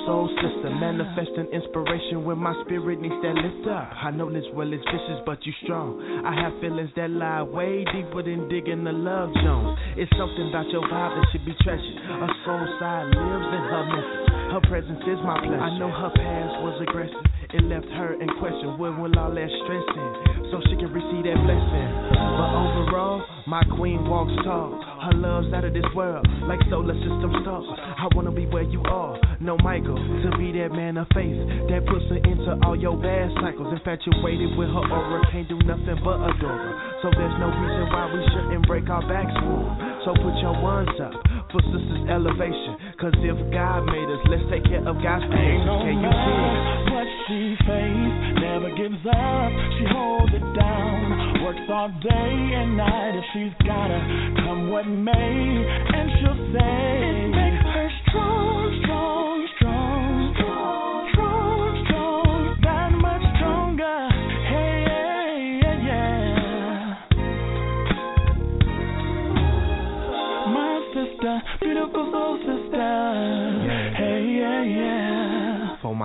soul 0.08 0.32
sister. 0.40 0.72
Manifesting 0.72 1.52
inspiration 1.52 2.24
when 2.24 2.40
my 2.40 2.56
spirit 2.64 3.04
needs 3.04 3.20
that 3.20 3.36
lift 3.36 3.68
up. 3.68 3.92
I 3.92 4.10
know 4.16 4.32
this 4.32 4.48
well 4.56 4.72
is 4.72 4.80
vicious, 4.88 5.20
but 5.28 5.44
you 5.46 5.52
strong. 5.68 6.00
I 6.24 6.32
have 6.32 6.56
feelings 6.64 6.90
that 6.96 7.12
lie 7.12 7.44
way 7.44 7.84
deeper 7.92 8.24
than 8.24 8.48
digging 8.48 8.88
the 8.88 8.96
love 8.96 9.36
zone. 9.44 9.76
It's 10.00 10.10
something 10.16 10.48
about 10.48 10.72
your 10.72 10.88
vibe 10.88 11.12
that 11.20 11.28
should 11.36 11.44
be 11.44 11.54
treasured. 11.60 11.98
A 12.24 12.28
soul 12.48 12.66
side 12.80 13.12
lives 13.12 13.50
in 13.52 13.64
her 13.68 13.84
message. 13.92 14.38
Her 14.48 14.64
presence 14.72 15.04
is 15.04 15.20
my 15.28 15.44
pleasure. 15.44 15.60
I 15.60 15.76
know 15.76 15.92
her 15.92 16.12
past 16.16 16.54
was 16.64 16.80
aggressive. 16.80 17.28
It 17.52 17.64
left 17.68 17.88
her 18.00 18.16
in 18.16 18.32
question. 18.40 18.80
Where 18.80 18.96
will 18.96 19.12
all 19.20 19.36
that 19.36 19.52
stress 19.64 19.88
in? 19.92 20.12
So 20.56 20.64
she 20.72 20.80
can 20.80 20.88
receive 20.88 21.28
that 21.28 21.40
blessing. 21.44 21.88
But 22.16 22.50
overall, 22.56 23.28
my 23.44 23.64
queen 23.76 24.08
walks 24.08 24.32
tall. 24.48 24.72
Her 25.08 25.16
love's 25.16 25.54
out 25.56 25.64
of 25.64 25.72
this 25.72 25.88
world, 25.96 26.28
like 26.52 26.60
solar 26.70 26.92
system 27.00 27.32
stars. 27.40 27.64
I 27.80 28.12
wanna 28.12 28.32
be 28.32 28.46
where 28.46 28.68
you 28.68 28.84
are. 28.92 29.16
No 29.40 29.56
Michael, 29.64 29.96
to 29.96 30.36
be 30.36 30.52
that 30.60 30.76
man 30.76 30.98
of 30.98 31.08
faith 31.16 31.40
that 31.72 31.88
puts 31.88 32.04
her 32.12 32.20
into 32.28 32.60
all 32.68 32.76
your 32.76 32.98
bad 33.00 33.32
cycles. 33.40 33.72
Infatuated 33.72 34.58
with 34.60 34.68
her 34.68 34.84
aura, 34.92 35.24
can't 35.32 35.48
do 35.48 35.56
nothing 35.64 35.96
but 36.04 36.20
adore 36.28 36.60
her. 36.60 36.76
So 37.02 37.08
there's 37.16 37.40
no 37.40 37.48
reason 37.48 37.88
why 37.88 38.12
we 38.12 38.20
shouldn't 38.36 38.68
break 38.68 38.90
our 38.90 39.00
backs 39.08 39.32
for 39.32 39.64
her. 39.64 40.02
So 40.04 40.12
put 40.12 40.36
your 40.44 40.60
ones 40.60 40.92
up 41.00 41.27
for 41.52 41.62
sisters' 41.72 42.06
elevation. 42.10 42.76
Cause 43.00 43.16
if 43.24 43.38
God 43.54 43.86
made 43.88 44.10
us, 44.10 44.22
let's 44.28 44.46
take 44.52 44.64
care 44.66 44.84
of 44.84 44.96
God's 45.00 45.26
creation. 45.32 45.66
no 45.66 45.80
Can 45.84 45.96
you 45.96 46.08
matter 46.08 46.84
dig? 46.86 46.94
what 46.94 47.08
she 47.28 47.40
face, 47.64 48.18
never 48.42 48.70
gives 48.76 49.02
up. 49.08 49.50
She 49.80 49.86
holds 49.92 50.32
it 50.34 50.46
down, 50.58 51.44
works 51.46 51.66
all 51.70 51.90
day 52.04 52.34
and 52.58 52.78
night. 52.78 53.14
If 53.16 53.26
she's 53.34 53.56
gotta 53.66 54.00
come 54.44 54.70
what 54.70 54.88
may, 54.88 55.14
and 55.14 56.08
she'll 56.20 56.42
say 56.52 56.76
it 57.16 57.30
makes 57.32 57.66
her 57.76 57.90
strong, 58.10 58.82
strong, 58.84 58.84
strong, 58.84 59.27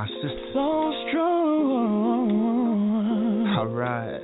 my 0.03 0.09
sister. 0.19 0.51
So 0.53 0.91
strong. 1.09 2.27
Alright. 3.57 4.23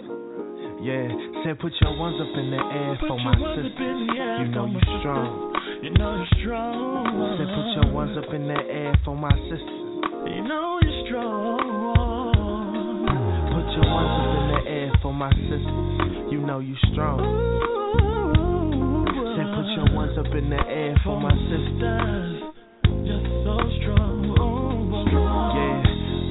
Yeah, 0.82 1.06
said 1.44 1.58
put 1.60 1.72
your 1.80 1.96
ones 1.98 2.18
up 2.22 2.34
in 2.38 2.50
the 2.50 2.56
air 2.58 2.96
Put 3.00 3.08
for 3.08 3.18
my 3.20 3.34
sister. 3.34 3.50
up 3.50 3.78
in 3.78 4.06
the 4.06 4.14
air 4.18 4.42
You 4.42 4.50
know 4.50 4.66
you 4.66 4.72
my 4.74 4.80
sister. 4.80 4.98
strong. 5.00 5.54
You 5.82 5.90
know 5.90 6.16
you're 6.18 6.26
strong. 6.42 7.06
Said 7.38 7.46
put 7.54 7.66
your 7.78 7.92
ones 7.94 8.16
up 8.18 8.30
in 8.34 8.46
the 8.48 8.54
air 8.58 8.92
for 9.04 9.14
my 9.16 9.30
sister. 9.50 9.78
You 10.34 10.42
know 10.50 10.78
you're 10.82 11.06
strong. 11.06 11.62
Put 13.54 13.66
your 13.78 13.86
ones 13.86 14.10
up 14.18 14.34
in 14.34 14.46
the 14.50 14.60
air 14.70 14.90
for 15.02 15.12
my 15.14 15.30
sister. 15.30 15.78
You 16.34 16.38
know 16.42 16.58
you 16.58 16.74
strong. 16.92 17.22
Said 19.34 19.46
put 19.54 19.66
your 19.78 19.94
ones 19.94 20.18
up 20.18 20.26
in 20.34 20.50
the 20.50 20.58
air 20.58 20.94
for 21.04 21.20
my 21.20 21.30
sister. 21.50 22.50
Just 23.06 23.26
so 23.46 23.54
strong. 23.82 23.97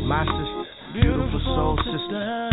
Yeah, 0.08 0.14
my 0.14 0.24
sister, 0.24 0.66
beautiful 0.94 1.42
soul 1.44 1.78
sister. 1.84 2.50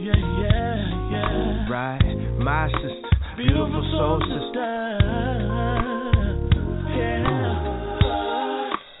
Yeah, 0.00 0.16
yeah, 0.40 1.10
yeah. 1.10 1.70
Right, 1.70 2.38
my 2.38 2.68
sister, 2.68 3.08
beautiful 3.36 3.82
soul 3.92 4.20
sister. 4.20 4.98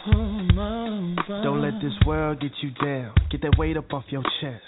Mm, 0.06 0.50
mm, 0.52 1.18
mm. 1.28 1.42
Don't 1.42 1.62
let 1.62 1.80
this 1.82 1.94
world 2.06 2.40
get 2.40 2.52
you 2.60 2.70
down. 2.72 3.12
Get 3.30 3.42
that 3.42 3.56
weight 3.58 3.76
up 3.76 3.92
off 3.92 4.04
your 4.08 4.22
chest. 4.40 4.62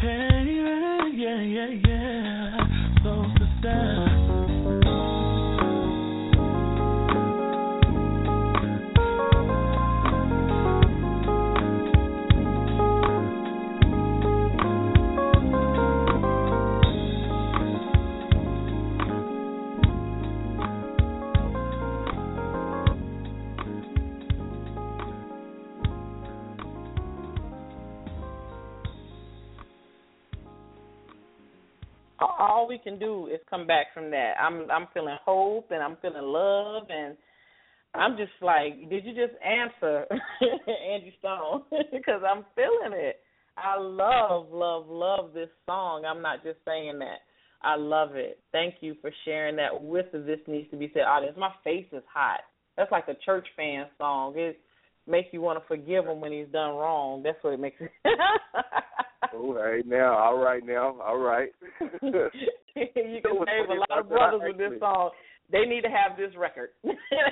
Hey, 0.00 0.44
yeah, 0.46 1.06
yeah, 1.12 1.40
yeah, 1.40 1.68
yeah. 1.86 3.02
So 3.02 3.24
sister. 3.38 4.17
All 32.38 32.68
we 32.68 32.78
can 32.78 32.98
do 32.98 33.26
is 33.26 33.40
come 33.50 33.66
back 33.66 33.86
from 33.92 34.10
that. 34.10 34.34
I'm 34.40 34.70
I'm 34.70 34.86
feeling 34.94 35.16
hope 35.24 35.70
and 35.70 35.82
I'm 35.82 35.96
feeling 36.00 36.22
love 36.22 36.84
and 36.88 37.16
I'm 37.94 38.16
just 38.16 38.32
like, 38.40 38.88
did 38.90 39.04
you 39.04 39.12
just 39.12 39.34
answer 39.42 40.06
Angie 40.92 41.14
Stone? 41.18 41.62
Because 41.92 42.22
I'm 42.26 42.44
feeling 42.54 42.92
it. 42.98 43.20
I 43.56 43.78
love, 43.78 44.48
love, 44.52 44.86
love 44.88 45.32
this 45.34 45.48
song. 45.66 46.04
I'm 46.04 46.22
not 46.22 46.44
just 46.44 46.58
saying 46.64 46.98
that. 47.00 47.18
I 47.62 47.74
love 47.74 48.14
it. 48.14 48.38
Thank 48.52 48.76
you 48.80 48.94
for 49.00 49.10
sharing 49.24 49.56
that 49.56 49.82
with 49.82 50.06
the 50.12 50.20
This 50.20 50.38
Needs 50.46 50.70
to 50.70 50.76
Be 50.76 50.90
Said 50.94 51.02
audience. 51.02 51.36
My 51.36 51.50
face 51.64 51.86
is 51.92 52.04
hot. 52.12 52.40
That's 52.76 52.92
like 52.92 53.08
a 53.08 53.16
church 53.26 53.48
fan 53.56 53.86
song. 53.98 54.34
It 54.36 54.60
makes 55.08 55.28
you 55.32 55.40
want 55.40 55.58
to 55.60 55.66
forgive 55.66 56.06
him 56.06 56.20
when 56.20 56.32
he's 56.32 56.48
done 56.52 56.74
wrong. 56.76 57.22
That's 57.22 57.38
what 57.42 57.54
it 57.54 57.60
makes 57.60 57.76
it. 57.80 57.90
Oh, 59.34 59.80
now, 59.86 60.16
all 60.16 60.38
right, 60.38 60.64
now, 60.64 60.96
all 61.00 61.18
right. 61.18 61.50
you 61.80 61.90
can 62.02 62.30
save 62.94 63.70
a 63.70 63.74
lot 63.74 63.98
of 63.98 64.08
brothers 64.08 64.40
with 64.44 64.58
this 64.58 64.78
song. 64.80 65.10
They 65.50 65.64
need 65.64 65.82
to 65.82 65.88
have 65.88 66.16
this 66.16 66.36
record. 66.36 66.70
they 66.84 66.90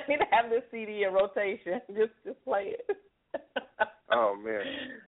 need 0.09 0.17
to 0.17 0.25
have 0.31 0.49
this 0.49 0.63
CD 0.71 1.03
in 1.07 1.13
rotation. 1.13 1.79
Just, 1.89 2.11
just 2.25 2.43
play 2.43 2.73
it. 2.73 2.97
oh 4.11 4.35
man, 4.43 4.61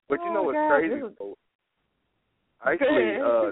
but 0.09 0.19
you 0.23 0.29
Oh, 0.29 0.33
know 0.33 0.43
what's 0.43 0.55
God, 0.55 0.69
crazy? 0.79 0.95
is-? 0.95 1.35
I 2.63 2.73
actually, 2.73 3.15
uh, 3.23 3.51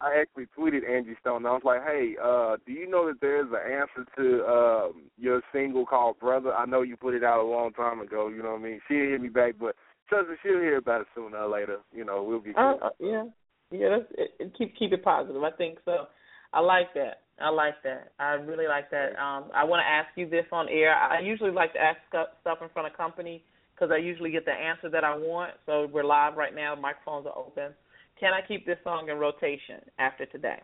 I 0.00 0.20
actually 0.20 0.46
tweeted 0.56 0.88
Angie 0.88 1.16
Stone. 1.20 1.46
I 1.46 1.52
was 1.52 1.62
like, 1.64 1.82
"Hey, 1.84 2.16
uh, 2.22 2.56
do 2.66 2.72
you 2.72 2.88
know 2.88 3.06
that 3.06 3.20
there's 3.20 3.48
an 3.48 3.72
answer 3.72 4.06
to 4.16 4.46
um, 4.46 5.02
your 5.18 5.42
single 5.52 5.86
called 5.86 6.18
Brother? 6.18 6.52
I 6.52 6.66
know 6.66 6.82
you 6.82 6.96
put 6.96 7.14
it 7.14 7.24
out 7.24 7.40
a 7.40 7.48
long 7.48 7.72
time 7.72 8.00
ago. 8.00 8.28
You 8.28 8.42
know 8.42 8.52
what 8.52 8.60
I 8.60 8.64
mean? 8.64 8.80
She'll 8.88 9.10
hit 9.10 9.20
me 9.20 9.28
back, 9.28 9.54
but 9.58 9.76
trust 10.08 10.28
me, 10.28 10.36
she'll 10.42 10.60
hear 10.60 10.76
about 10.78 11.02
it 11.02 11.06
sooner 11.14 11.38
or 11.38 11.48
later. 11.48 11.78
You 11.92 12.04
know, 12.04 12.22
we'll 12.22 12.40
be 12.40 12.54
Uh, 12.56 12.74
good. 12.74 12.82
uh, 12.82 12.90
yeah, 12.98 13.24
yeah. 13.70 13.88
That's, 13.88 14.12
it, 14.18 14.30
it, 14.40 14.58
keep 14.58 14.76
keep 14.76 14.92
it 14.92 15.02
positive. 15.02 15.42
I 15.42 15.50
think 15.52 15.78
so. 15.84 16.06
I 16.52 16.60
like 16.60 16.92
that. 16.94 17.22
I 17.40 17.48
like 17.48 17.82
that. 17.84 18.12
I 18.18 18.32
really 18.32 18.66
like 18.66 18.90
that. 18.90 19.16
Um, 19.18 19.50
I 19.54 19.64
want 19.64 19.80
to 19.80 19.88
ask 19.88 20.08
you 20.16 20.28
this 20.28 20.44
on 20.52 20.68
air. 20.68 20.94
I 20.94 21.20
usually 21.20 21.52
like 21.52 21.72
to 21.72 21.80
ask 21.80 21.98
stuff 22.08 22.58
in 22.60 22.68
front 22.68 22.90
of 22.90 22.96
company 22.96 23.42
because 23.74 23.90
I 23.90 23.96
usually 23.96 24.30
get 24.30 24.44
the 24.44 24.52
answer 24.52 24.90
that 24.90 25.04
I 25.04 25.16
want. 25.16 25.52
So 25.64 25.88
we're 25.90 26.04
live 26.04 26.36
right 26.36 26.54
now. 26.54 26.74
Microphones 26.74 27.26
are 27.26 27.38
open. 27.38 27.72
Can 28.20 28.34
I 28.34 28.46
keep 28.46 28.66
this 28.66 28.76
song 28.84 29.08
in 29.08 29.16
rotation 29.16 29.80
after 29.98 30.26
today? 30.26 30.60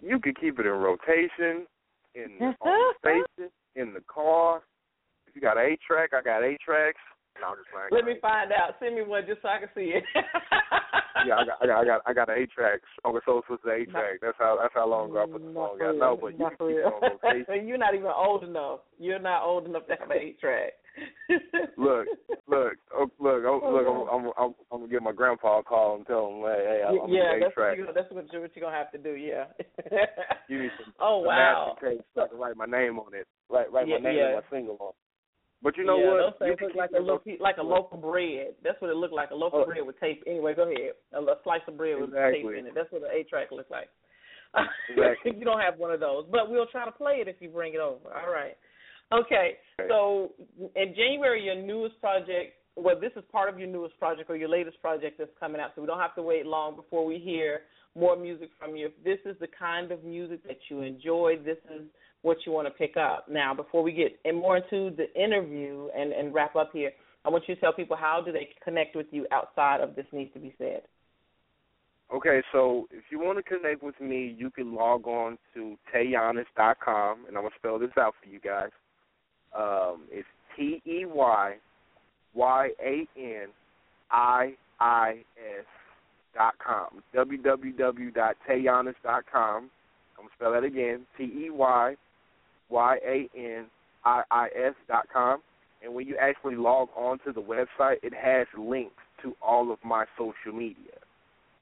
You 0.00 0.20
could 0.20 0.38
keep 0.40 0.60
it 0.60 0.66
in 0.66 0.72
rotation, 0.72 1.66
in 2.14 2.38
on 2.40 2.54
the 2.62 2.94
station, 3.34 3.50
in 3.74 3.92
the 3.92 4.00
car. 4.06 4.62
If 5.26 5.34
you 5.34 5.40
got 5.40 5.58
eight 5.58 5.80
track, 5.84 6.10
I 6.16 6.22
got 6.22 6.44
eight 6.44 6.60
tracks. 6.64 7.00
No, 7.40 7.48
I'm 7.48 7.56
just 7.56 7.68
playing. 7.74 7.88
Let 7.90 8.06
me 8.06 8.14
find 8.22 8.52
out. 8.52 8.76
Send 8.80 8.94
me 8.94 9.02
one 9.02 9.24
just 9.26 9.42
so 9.42 9.48
I 9.48 9.58
can 9.58 9.68
see 9.74 9.92
it. 9.92 10.04
yeah, 11.26 11.34
I 11.36 11.44
got, 11.44 11.58
I 11.60 11.66
got, 11.66 11.78
I 11.80 11.84
got, 11.84 12.00
I 12.06 12.12
got 12.14 12.30
an 12.30 12.36
eight 12.38 12.50
track. 12.52 12.80
Uncle 13.04 13.20
Soul 13.26 13.42
Sister 13.50 13.74
eight 13.74 13.90
track. 13.90 14.22
That's 14.22 14.38
how, 14.38 14.56
that's 14.62 14.72
how 14.72 14.88
long 14.88 15.10
ago 15.10 15.22
I 15.22 15.26
put 15.26 15.42
the 15.42 15.52
song 15.52 15.78
out. 15.82 15.96
No, 15.96 16.16
but 16.16 16.32
you 16.32 16.38
can 16.38 16.50
keep 16.50 16.78
it 16.78 16.86
on 16.86 17.02
rotation. 17.02 17.66
You're 17.68 17.76
not 17.76 17.94
even 17.94 18.06
old 18.06 18.44
enough. 18.44 18.80
You're 18.98 19.18
not 19.18 19.44
old 19.44 19.66
enough 19.66 19.86
to 19.88 19.96
have 19.98 20.10
an 20.10 20.16
eight 20.16 20.40
track. 20.40 20.72
Look, 21.76 22.06
look, 22.48 22.72
oh, 22.94 23.10
look, 23.18 23.42
oh, 23.44 23.60
look. 23.72 23.86
I'm, 23.86 24.08
I'm, 24.08 24.32
I'm, 24.38 24.54
I'm 24.72 24.80
gonna 24.80 24.90
give 24.90 25.02
my 25.02 25.12
grandpa 25.12 25.60
a 25.60 25.62
call 25.62 25.96
and 25.96 26.06
tell 26.06 26.28
him, 26.28 26.42
hey, 26.42 26.80
hey 26.80 26.82
I'm 26.86 27.12
yeah, 27.12 27.38
that's 27.40 27.54
track. 27.54 27.76
what, 27.76 27.78
you, 27.78 27.86
that's 27.94 28.10
what, 28.10 28.32
you, 28.32 28.40
what 28.40 28.50
you're 28.54 28.64
gonna 28.64 28.76
have 28.76 28.92
to 28.92 28.98
do. 28.98 29.10
Yeah. 29.16 29.44
You 30.48 30.62
need 30.62 30.70
some, 30.82 30.92
oh 31.00 31.20
some 31.20 31.26
wow. 31.26 31.76
tape 31.82 32.00
so 32.14 32.22
I 32.22 32.28
can 32.28 32.38
write 32.38 32.56
my 32.56 32.66
name 32.66 32.98
on 32.98 33.14
it. 33.14 33.26
Write, 33.50 33.72
write 33.72 33.88
Yeah, 33.88 33.98
my 33.98 34.10
name 34.10 34.18
yeah. 34.18 34.26
and 34.26 34.36
my 34.36 34.56
single 34.56 34.76
on. 34.80 34.92
But 35.62 35.76
you 35.76 35.84
know 35.84 35.98
yeah, 35.98 36.10
what? 36.10 36.38
Those 36.38 36.56
You 36.60 36.66
look 36.66 36.76
like 36.76 36.90
a 36.96 37.02
loaf, 37.02 37.22
like 37.40 37.56
a 37.56 37.62
loaf 37.62 37.86
of 37.92 38.02
bread. 38.02 38.54
That's 38.62 38.80
what 38.80 38.90
it 38.90 38.96
looked 38.96 39.14
like. 39.14 39.30
A 39.30 39.34
loaf 39.34 39.52
Oh. 39.54 39.62
of 39.62 39.66
bread 39.68 39.86
with 39.86 39.98
tape. 39.98 40.22
Anyway, 40.26 40.54
go 40.54 40.62
ahead. 40.62 40.92
A, 41.12 41.18
a 41.18 41.36
slice 41.42 41.62
of 41.66 41.76
bread 41.76 41.96
with 42.00 42.12
tape 42.12 42.44
in 42.44 42.66
it. 42.66 42.74
That's 42.74 42.90
what 42.92 43.02
an 43.02 43.08
eight 43.12 43.28
track 43.28 43.50
looks 43.50 43.70
like. 43.70 43.88
Exactly. 44.88 45.32
you 45.36 45.44
don't 45.44 45.60
have 45.60 45.76
one 45.76 45.90
of 45.90 46.00
those, 46.00 46.24
but 46.30 46.48
we'll 46.48 46.66
try 46.66 46.84
to 46.84 46.92
play 46.92 47.14
it 47.20 47.28
if 47.28 47.36
you 47.40 47.48
bring 47.50 47.74
it 47.74 47.80
over. 47.80 48.08
All 48.14 48.32
right. 48.32 48.56
Okay. 49.12 49.54
So 49.88 50.32
in 50.58 50.94
January, 50.94 51.44
your 51.44 51.54
newest 51.54 52.00
project. 52.00 52.54
Well, 52.76 53.00
this 53.00 53.12
is 53.16 53.24
part 53.32 53.48
of 53.48 53.58
your 53.58 53.68
newest 53.68 53.98
project 53.98 54.28
or 54.28 54.36
your 54.36 54.50
latest 54.50 54.80
project 54.82 55.18
that's 55.18 55.30
coming 55.40 55.60
out. 55.60 55.70
So 55.74 55.80
we 55.80 55.86
don't 55.86 55.98
have 55.98 56.14
to 56.16 56.22
wait 56.22 56.44
long 56.44 56.76
before 56.76 57.06
we 57.06 57.18
hear 57.18 57.60
more 57.94 58.16
music 58.16 58.50
from 58.58 58.76
you. 58.76 58.86
If 58.86 59.04
this 59.04 59.18
is 59.30 59.38
the 59.40 59.46
kind 59.58 59.90
of 59.90 60.04
music 60.04 60.46
that 60.46 60.58
you 60.68 60.82
enjoy, 60.82 61.36
this 61.42 61.56
is 61.74 61.86
what 62.20 62.38
you 62.44 62.52
want 62.52 62.66
to 62.68 62.70
pick 62.72 62.96
up. 62.98 63.28
Now, 63.30 63.54
before 63.54 63.82
we 63.82 63.92
get 63.92 64.18
in 64.24 64.36
more 64.36 64.58
into 64.58 64.94
the 64.94 65.06
interview 65.18 65.88
and, 65.96 66.12
and 66.12 66.34
wrap 66.34 66.54
up 66.54 66.70
here, 66.72 66.90
I 67.24 67.30
want 67.30 67.44
you 67.48 67.54
to 67.54 67.60
tell 67.60 67.72
people 67.72 67.96
how 67.96 68.22
do 68.24 68.30
they 68.30 68.50
connect 68.62 68.94
with 68.94 69.06
you 69.10 69.26
outside 69.32 69.80
of 69.80 69.96
this 69.96 70.06
needs 70.12 70.32
to 70.34 70.38
be 70.38 70.54
said. 70.58 70.82
Okay, 72.14 72.42
so 72.52 72.86
if 72.92 73.04
you 73.10 73.18
want 73.18 73.38
to 73.38 73.42
connect 73.42 73.82
with 73.82 74.00
me, 74.00 74.34
you 74.38 74.50
can 74.50 74.74
log 74.74 75.08
on 75.08 75.38
to 75.54 75.76
teyyaniis.com, 75.92 77.24
and 77.26 77.36
I'm 77.36 77.42
going 77.42 77.50
to 77.50 77.58
spell 77.58 77.78
this 77.80 77.90
out 77.98 78.14
for 78.22 78.28
you 78.28 78.38
guys. 78.38 78.70
Um, 79.56 80.02
it's 80.10 80.28
T 80.56 80.82
E 80.86 81.04
Y 81.06 81.56
Y 82.34 82.70
A 82.84 83.08
N 83.18 83.46
I 84.10 84.54
I 84.80 85.24
S 85.38 85.66
dot 86.34 86.54
com. 86.64 87.02
www.teyyaniis 87.14 88.94
dot 89.02 89.24
com. 89.32 89.70
I'm 90.18 90.24
gonna 90.24 90.28
spell 90.36 90.52
that 90.52 90.64
again. 90.64 91.06
T 91.16 91.24
E 91.24 91.50
Y 91.50 91.96
Y 92.68 92.98
A 93.06 93.28
N 93.36 93.66
I 94.04 94.22
I 94.30 94.48
S 94.54 94.74
dot 94.88 95.06
com. 95.12 95.40
And 95.82 95.94
when 95.94 96.06
you 96.06 96.16
actually 96.20 96.56
log 96.56 96.88
on 96.96 97.18
to 97.26 97.32
the 97.32 97.42
website, 97.42 97.96
it 98.02 98.12
has 98.14 98.46
links 98.58 99.02
to 99.22 99.34
all 99.40 99.70
of 99.72 99.78
my 99.84 100.04
social 100.18 100.52
media. 100.56 100.94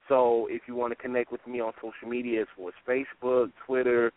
So 0.09 0.47
if 0.51 0.63
you 0.69 0.75
want 0.75 0.93
to 0.93 0.97
connect 0.97 1.33
with 1.33 1.47
me 1.47 1.61
on 1.61 1.73
social 1.77 2.09
media, 2.09 2.43
it's 2.43 2.51
for 2.57 2.73
Facebook, 2.89 3.51
Twitter, 3.67 4.13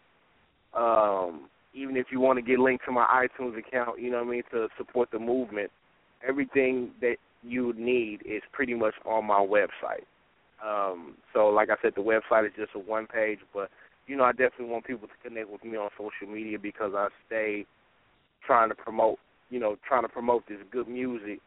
um, 0.73 1.49
even 1.77 1.95
if 1.95 2.07
you 2.11 2.19
want 2.19 2.37
to 2.37 2.41
get 2.41 2.59
linked 2.59 2.83
to 2.85 2.91
my 2.91 3.05
iTunes 3.05 3.57
account, 3.57 4.01
you 4.01 4.09
know 4.09 4.17
what 4.17 4.27
I 4.27 4.31
mean, 4.31 4.43
to 4.51 4.67
support 4.77 5.09
the 5.11 5.19
movement, 5.19 5.71
everything 6.27 6.89
that 7.01 7.17
you 7.43 7.73
need 7.77 8.21
is 8.25 8.41
pretty 8.51 8.73
much 8.73 8.95
on 9.05 9.25
my 9.25 9.39
website. 9.39 10.05
Um, 10.65 11.13
so 11.33 11.49
like 11.49 11.69
I 11.69 11.75
said, 11.81 11.93
the 11.95 12.01
website 12.01 12.47
is 12.47 12.53
just 12.57 12.71
a 12.75 12.79
one 12.79 13.05
page, 13.05 13.39
but 13.53 13.69
you 14.07 14.15
know, 14.15 14.23
I 14.23 14.31
definitely 14.31 14.67
want 14.67 14.85
people 14.85 15.07
to 15.07 15.29
connect 15.29 15.51
with 15.51 15.63
me 15.63 15.77
on 15.77 15.89
social 15.97 16.33
media 16.33 16.57
because 16.57 16.93
I 16.95 17.09
stay 17.27 17.67
trying 18.45 18.69
to 18.69 18.75
promote, 18.75 19.19
you 19.49 19.59
know, 19.59 19.75
trying 19.87 20.03
to 20.03 20.09
promote 20.09 20.47
this 20.47 20.57
good 20.71 20.87
music 20.87 21.39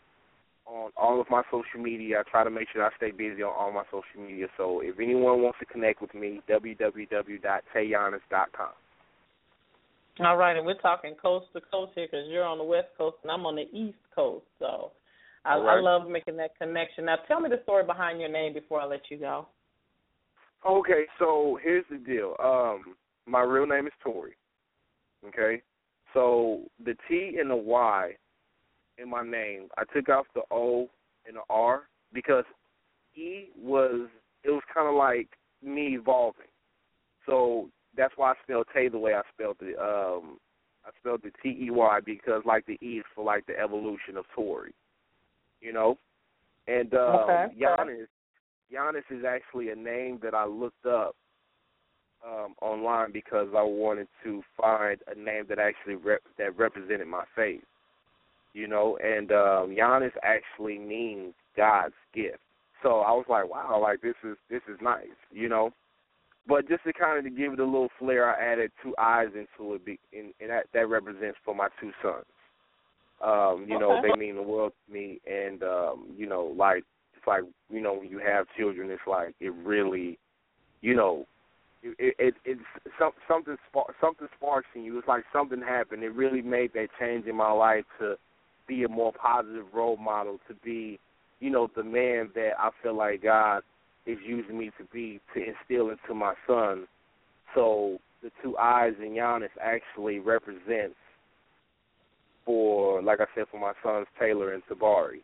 on 0.67 0.91
all 0.97 1.21
of 1.21 1.29
my 1.29 1.43
social 1.51 1.81
media. 1.83 2.21
I 2.21 2.23
try 2.31 2.45
to 2.45 2.51
make 2.51 2.69
sure 2.73 2.85
I 2.85 2.91
stay 2.97 3.11
busy 3.11 3.43
on 3.43 3.53
all 3.59 3.73
my 3.73 3.83
social 3.87 4.23
media. 4.23 4.47
So 4.57 4.81
if 4.81 5.01
anyone 5.01 5.43
wants 5.43 5.59
to 5.59 5.65
connect 5.65 6.01
with 6.01 6.15
me, 6.15 6.41
www.teyyaniis.com. 6.49 8.71
All 10.19 10.37
right, 10.37 10.57
and 10.57 10.67
we're 10.67 10.75
talking 10.75 11.15
coast 11.15 11.47
to 11.55 11.61
coast 11.61 11.93
here 11.95 12.09
because 12.11 12.27
you're 12.29 12.45
on 12.45 12.59
the 12.59 12.65
west 12.65 12.89
coast 12.99 13.17
and 13.23 13.31
I'm 13.31 13.47
on 13.47 13.57
the 13.57 13.69
east 13.73 13.99
coast. 14.15 14.45
So 14.59 14.93
I, 15.45 15.57
right. 15.57 15.79
I 15.79 15.81
love 15.81 16.09
making 16.09 16.37
that 16.39 16.57
connection. 16.59 17.07
Now, 17.07 17.17
tell 17.27 17.41
me 17.41 17.49
the 17.49 17.61
story 17.63 17.85
behind 17.85 18.21
your 18.21 18.29
name 18.29 18.53
before 18.53 18.81
I 18.81 18.87
let 18.87 19.03
you 19.11 19.19
go. 19.19 19.47
Okay, 20.69 21.05
so 21.19 21.59
here's 21.63 21.87
the 21.91 21.97
deal. 21.97 22.35
Um, 22.43 22.97
my 23.27 23.41
real 23.41 23.67
name 23.67 23.87
is 23.87 23.93
Tori. 24.03 24.37
Okay, 25.27 25.63
so 26.13 26.63
the 26.85 26.95
T 27.09 27.37
and 27.41 27.51
the 27.51 27.57
Y 27.57 28.13
in 28.99 29.09
my 29.09 29.23
name, 29.23 29.69
I 29.79 29.85
took 29.95 30.09
off 30.09 30.27
the 30.35 30.43
O 30.51 30.89
and 31.27 31.37
the 31.37 31.43
R 31.49 31.85
because 32.13 32.45
E 33.15 33.49
was 33.59 34.09
it 34.45 34.51
was 34.51 34.63
kind 34.75 34.89
of 34.89 34.95
like 34.95 35.29
me 35.63 35.95
evolving. 35.95 36.47
So 37.27 37.71
that's 38.01 38.15
why 38.17 38.31
I 38.31 38.35
spelled 38.43 38.67
Tey 38.73 38.89
the 38.89 38.99
way 38.99 39.13
I 39.13 39.21
spelled 39.35 39.59
it. 39.61 39.79
Um, 39.79 40.39
I 40.87 40.91
spelled 40.99 41.21
the 41.23 41.33
T 41.43 41.67
E 41.67 41.71
Y 41.71 42.01
because 42.05 42.43
like 42.47 42.65
the 42.65 42.79
E 42.81 42.99
is 42.99 43.05
for 43.15 43.23
like 43.23 43.45
the 43.47 43.59
evolution 43.59 44.17
of 44.17 44.25
Tori, 44.35 44.73
you 45.61 45.75
know. 45.75 45.99
And 46.67 46.95
um, 46.95 47.01
okay. 47.01 47.47
Yaniis, 47.61 48.07
Yaniis 48.75 49.11
is 49.11 49.25
actually 49.29 49.69
a 49.69 49.77
name 49.77 50.19
that 50.23 50.35
I 50.35 50.47
looked 50.47 50.87
up 50.87 51.15
um, 52.27 52.55
online 52.63 53.13
because 53.13 53.49
I 53.55 53.63
wanted 53.63 54.09
to 54.25 54.43
find 54.59 54.99
a 55.07 55.19
name 55.19 55.45
that 55.51 55.59
actually 55.59 55.97
rep- 55.97 56.23
that 56.39 56.57
represented 56.57 57.07
my 57.07 57.25
faith, 57.37 57.65
you 58.55 58.67
know. 58.67 58.99
And 59.05 59.31
um, 59.31 59.77
Yaniis 59.77 60.13
actually 60.23 60.79
means 60.79 61.35
God's 61.55 61.95
gift. 62.15 62.39
So 62.83 63.01
I 63.01 63.13
was 63.13 63.27
like, 63.29 63.47
wow, 63.47 63.79
like 63.83 64.01
this 64.01 64.15
is 64.25 64.39
this 64.49 64.63
is 64.73 64.79
nice, 64.81 65.07
you 65.31 65.51
know. 65.51 65.75
But 66.51 66.69
just 66.69 66.83
to 66.83 66.93
kind 66.93 67.17
of 67.17 67.25
to 67.25 67.31
give 67.31 67.53
it 67.53 67.61
a 67.61 67.65
little 67.65 67.91
flair, 67.97 68.29
I 68.29 68.53
added 68.53 68.73
two 68.83 68.93
eyes 68.99 69.29
into 69.29 69.75
it, 69.75 69.85
be, 69.85 70.01
and, 70.13 70.35
and 70.41 70.51
that 70.51 70.65
that 70.75 70.89
represents 70.89 71.39
for 71.45 71.55
my 71.55 71.69
two 71.81 71.93
sons. 72.03 72.25
Um, 73.23 73.67
you 73.69 73.79
know, 73.79 73.99
Okay. 73.99 74.09
they 74.11 74.19
mean 74.19 74.35
the 74.35 74.43
world 74.43 74.73
to 74.87 74.93
me, 74.93 75.21
and 75.31 75.63
um, 75.63 76.07
you 76.17 76.27
know, 76.27 76.53
like 76.57 76.83
it's 77.17 77.27
like 77.27 77.45
you 77.71 77.81
know, 77.81 77.95
when 77.95 78.09
you 78.09 78.19
have 78.19 78.47
children, 78.59 78.91
it's 78.91 79.01
like 79.07 79.33
it 79.39 79.53
really, 79.65 80.19
you 80.81 80.97
know, 80.97 81.25
it, 81.85 82.17
it 82.19 82.35
it's 82.45 82.61
some, 82.99 83.13
something 83.29 83.57
spark, 83.69 83.95
something 84.01 84.27
sparks 84.37 84.67
in 84.75 84.83
you. 84.83 84.99
It's 84.99 85.07
like 85.07 85.23
something 85.33 85.61
happened. 85.61 86.03
It 86.03 86.15
really 86.15 86.43
made 86.43 86.73
that 86.73 86.89
change 86.99 87.27
in 87.27 87.37
my 87.37 87.53
life 87.53 87.85
to 88.01 88.17
be 88.67 88.83
a 88.83 88.89
more 88.89 89.13
positive 89.13 89.67
role 89.73 89.99
model, 89.99 90.41
to 90.49 90.55
be, 90.65 90.99
you 91.39 91.51
know, 91.51 91.71
the 91.77 91.85
man 91.85 92.31
that 92.35 92.53
I 92.59 92.71
feel 92.83 92.97
like 92.97 93.23
God 93.23 93.63
is 94.07 94.19
using 94.25 94.59
me 94.59 94.71
to 94.79 94.85
be 94.93 95.21
to 95.35 95.41
instill 95.41 95.91
into 95.91 96.15
my 96.15 96.35
son. 96.47 96.87
So 97.55 97.99
the 98.23 98.31
two 98.43 98.57
eyes 98.57 98.95
in 99.01 99.13
Yaniis 99.13 99.49
actually 99.61 100.19
represents 100.19 100.97
for, 102.45 103.03
like 103.03 103.21
I 103.21 103.27
said, 103.35 103.45
for 103.51 103.61
my 103.61 103.73
sons 103.83 104.07
Taylor 104.19 104.53
and 104.53 104.63
Tabari. 104.67 105.21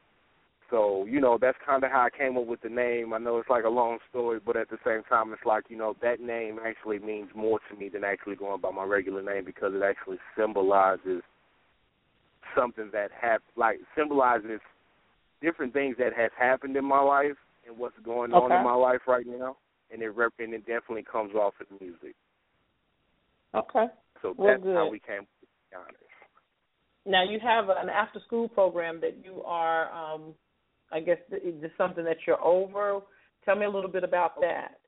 So 0.71 1.05
you 1.09 1.21
know 1.21 1.39
that's 1.41 1.57
kind 1.65 1.85
of 1.85 1.93
how 1.93 2.07
I 2.13 2.17
came 2.17 2.37
up 2.37 2.47
with 2.47 2.61
the 2.61 2.69
name. 2.69 3.13
I 3.13 3.19
know 3.19 3.39
it's 3.39 3.49
like 3.49 3.65
a 3.65 3.69
long 3.69 3.99
story, 4.11 4.41
but 4.45 4.57
at 4.57 4.69
the 4.69 4.79
same 4.85 5.03
time, 5.09 5.33
it's 5.33 5.47
like 5.47 5.65
you 5.69 5.77
know 5.77 5.95
that 6.03 6.21
name 6.21 6.59
actually 6.65 6.99
means 6.99 7.31
more 7.37 7.61
to 7.71 7.77
me 7.77 7.89
than 7.89 8.03
actually 8.03 8.35
going 8.35 8.61
by 8.61 8.73
my 8.73 8.85
regular 8.85 9.23
name 9.23 9.45
because 9.45 9.73
it 9.75 9.83
actually 9.83 10.19
symbolizes 10.37 11.23
something 12.57 12.91
that 12.93 13.11
hap 13.19 13.43
like 13.57 13.79
symbolizes 13.97 14.61
different 15.41 15.73
things 15.73 15.97
that 15.99 16.13
has 16.17 16.31
happened 16.37 16.77
in 16.77 16.85
my 16.85 17.01
life 17.01 17.37
and 17.67 17.77
what's 17.79 17.99
going 18.05 18.33
on 18.33 18.53
in 18.53 18.65
my 18.65 18.75
life 18.75 19.01
right 19.07 19.27
now, 19.27 19.57
and 19.91 20.03
it 20.03 20.09
rep- 20.09 20.33
and 20.39 20.55
it 20.55 20.67
definitely 20.67 21.05
comes 21.11 21.35
off 21.35 21.55
in 21.61 21.77
the 21.77 21.85
music. 21.85 22.15
Okay. 23.55 23.87
So 24.23 24.35
Well, 24.37 24.49
that's 24.49 24.65
how 24.65 24.89
we 24.91 25.01
came 25.01 25.27
with 25.41 25.51
Yaniis. 25.73 27.11
Now 27.11 27.23
you 27.23 27.39
have 27.41 27.69
an 27.69 27.89
after 27.89 28.21
school 28.27 28.49
program 28.49 29.01
that 29.01 29.25
you 29.25 29.43
are, 29.45 29.93
um, 29.93 30.35
I 30.93 31.01
guess, 31.01 31.19
just 31.31 31.77
something 31.79 32.05
that 32.05 32.17
you're 32.27 32.43
over. 32.43 33.01
Tell 33.45 33.57
me 33.57 33.65
a 33.65 33.71
little 33.71 33.91
bit 33.91 34.03
about 34.03 34.41
that. 34.41 34.79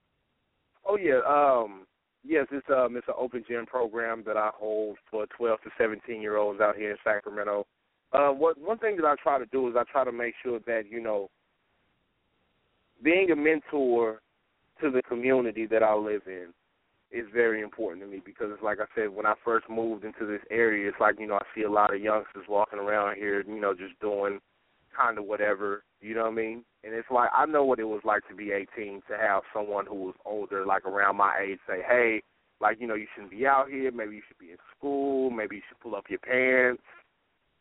Oh 0.85 0.97
yeah, 0.97 1.21
um, 1.29 1.87
yes, 2.25 2.47
it's 2.51 2.67
um 2.71 2.97
it's 2.97 3.09
an 3.09 3.15
open 3.17 3.45
gym 3.49 3.67
program 3.67 4.23
that 4.27 4.37
I 4.37 4.51
hold 4.55 4.97
for 5.11 5.27
12 5.37 5.61
to 5.63 5.71
17 5.79 6.21
year 6.21 6.37
olds 6.37 6.61
out 6.61 6.77
here 6.77 6.91
in 6.91 6.97
Sacramento. 7.05 7.67
Uh, 8.13 8.31
what 8.31 8.59
one 8.59 8.79
thing 8.79 8.97
that 8.97 9.05
I 9.05 9.15
try 9.23 9.39
to 9.39 9.47
do 9.47 9.69
is 9.69 9.75
I 9.77 9.85
try 9.91 10.05
to 10.05 10.13
make 10.13 10.35
sure 10.43 10.59
that 10.67 10.85
you 10.91 11.01
know, 11.01 11.31
being 13.03 13.31
a 13.31 13.37
mentor 13.37 14.21
to 14.81 14.91
the 14.91 15.03
community 15.03 15.67
that 15.67 15.83
I 15.83 15.95
live 15.95 16.23
in 16.27 16.49
is 17.11 17.27
very 17.33 17.63
important 17.63 18.03
to 18.03 18.11
me 18.11 18.21
because 18.25 18.49
it's 18.53 18.63
like 18.63 18.79
I 18.81 18.85
said 18.95 19.09
when 19.11 19.27
I 19.27 19.35
first 19.45 19.69
moved 19.69 20.05
into 20.05 20.27
this 20.27 20.43
area, 20.51 20.89
it's 20.89 21.01
like 21.01 21.19
you 21.19 21.27
know 21.27 21.37
I 21.37 21.45
see 21.55 21.63
a 21.63 21.71
lot 21.71 21.95
of 21.95 22.01
youngsters 22.01 22.45
walking 22.49 22.79
around 22.79 23.17
here, 23.17 23.43
you 23.47 23.61
know, 23.61 23.75
just 23.75 23.99
doing 24.01 24.41
kind 24.97 25.19
of 25.19 25.25
whatever, 25.25 25.85
you 26.01 26.15
know 26.15 26.23
what 26.23 26.33
I 26.33 26.35
mean? 26.35 26.65
And 26.85 26.95
it's 26.95 27.11
like 27.11 27.31
I 27.35 27.47
know 27.47 27.65
what 27.65 27.79
it 27.79 27.85
was 27.85 28.03
like 28.05 28.27
to 28.29 28.35
be 28.35 28.53
18 28.53 29.03
to 29.09 29.17
have 29.17 29.43
someone 29.55 29.87
who 29.87 29.95
was 29.97 30.15
older, 30.25 30.67
like 30.67 30.85
around 30.85 31.17
my 31.17 31.39
age, 31.43 31.59
say, 31.67 31.83
"Hey, 31.87 32.23
like 32.61 32.81
you 32.81 32.87
know, 32.87 32.95
you 32.95 33.07
shouldn't 33.15 33.33
be 33.33 33.47
out 33.47 33.71
here. 33.71 33.91
Maybe 33.91 34.17
you 34.17 34.23
should 34.27 34.39
be 34.39 34.51
in 34.51 34.59
school. 34.77 35.31
Maybe 35.31 35.57
you 35.57 35.63
should 35.69 35.81
pull 35.81 35.95
up 35.95 36.11
your 36.11 36.19
pants. 36.19 36.83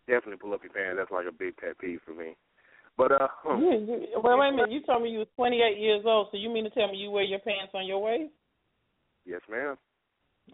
Definitely 0.08 0.38
pull 0.38 0.54
up 0.54 0.64
your 0.64 0.74
pants. 0.74 0.98
That's 0.98 1.12
like 1.12 1.28
a 1.28 1.32
big 1.32 1.56
pet 1.58 1.78
peeve 1.80 2.02
for 2.06 2.14
me." 2.14 2.36
But 2.98 3.12
uh, 3.12 3.28
You, 3.46 3.72
you, 3.72 4.08
wait, 4.16 4.40
wait 4.40 4.50
a 4.50 4.52
minute. 4.52 4.72
You 4.72 4.82
told 4.82 5.04
me 5.04 5.10
you 5.10 5.20
were 5.20 5.26
28 5.36 5.78
years 5.78 6.04
old, 6.06 6.30
so 6.32 6.38
you 6.38 6.50
mean 6.50 6.64
to 6.64 6.70
tell 6.72 6.92
me 6.92 6.98
you 6.98 7.12
wear 7.12 7.24
your 7.24 7.40
pants 7.40 7.74
on 7.76 7.86
your 7.86 8.02
waist? 8.02 8.32
yes, 9.26 9.42
ma'am. 9.50 9.78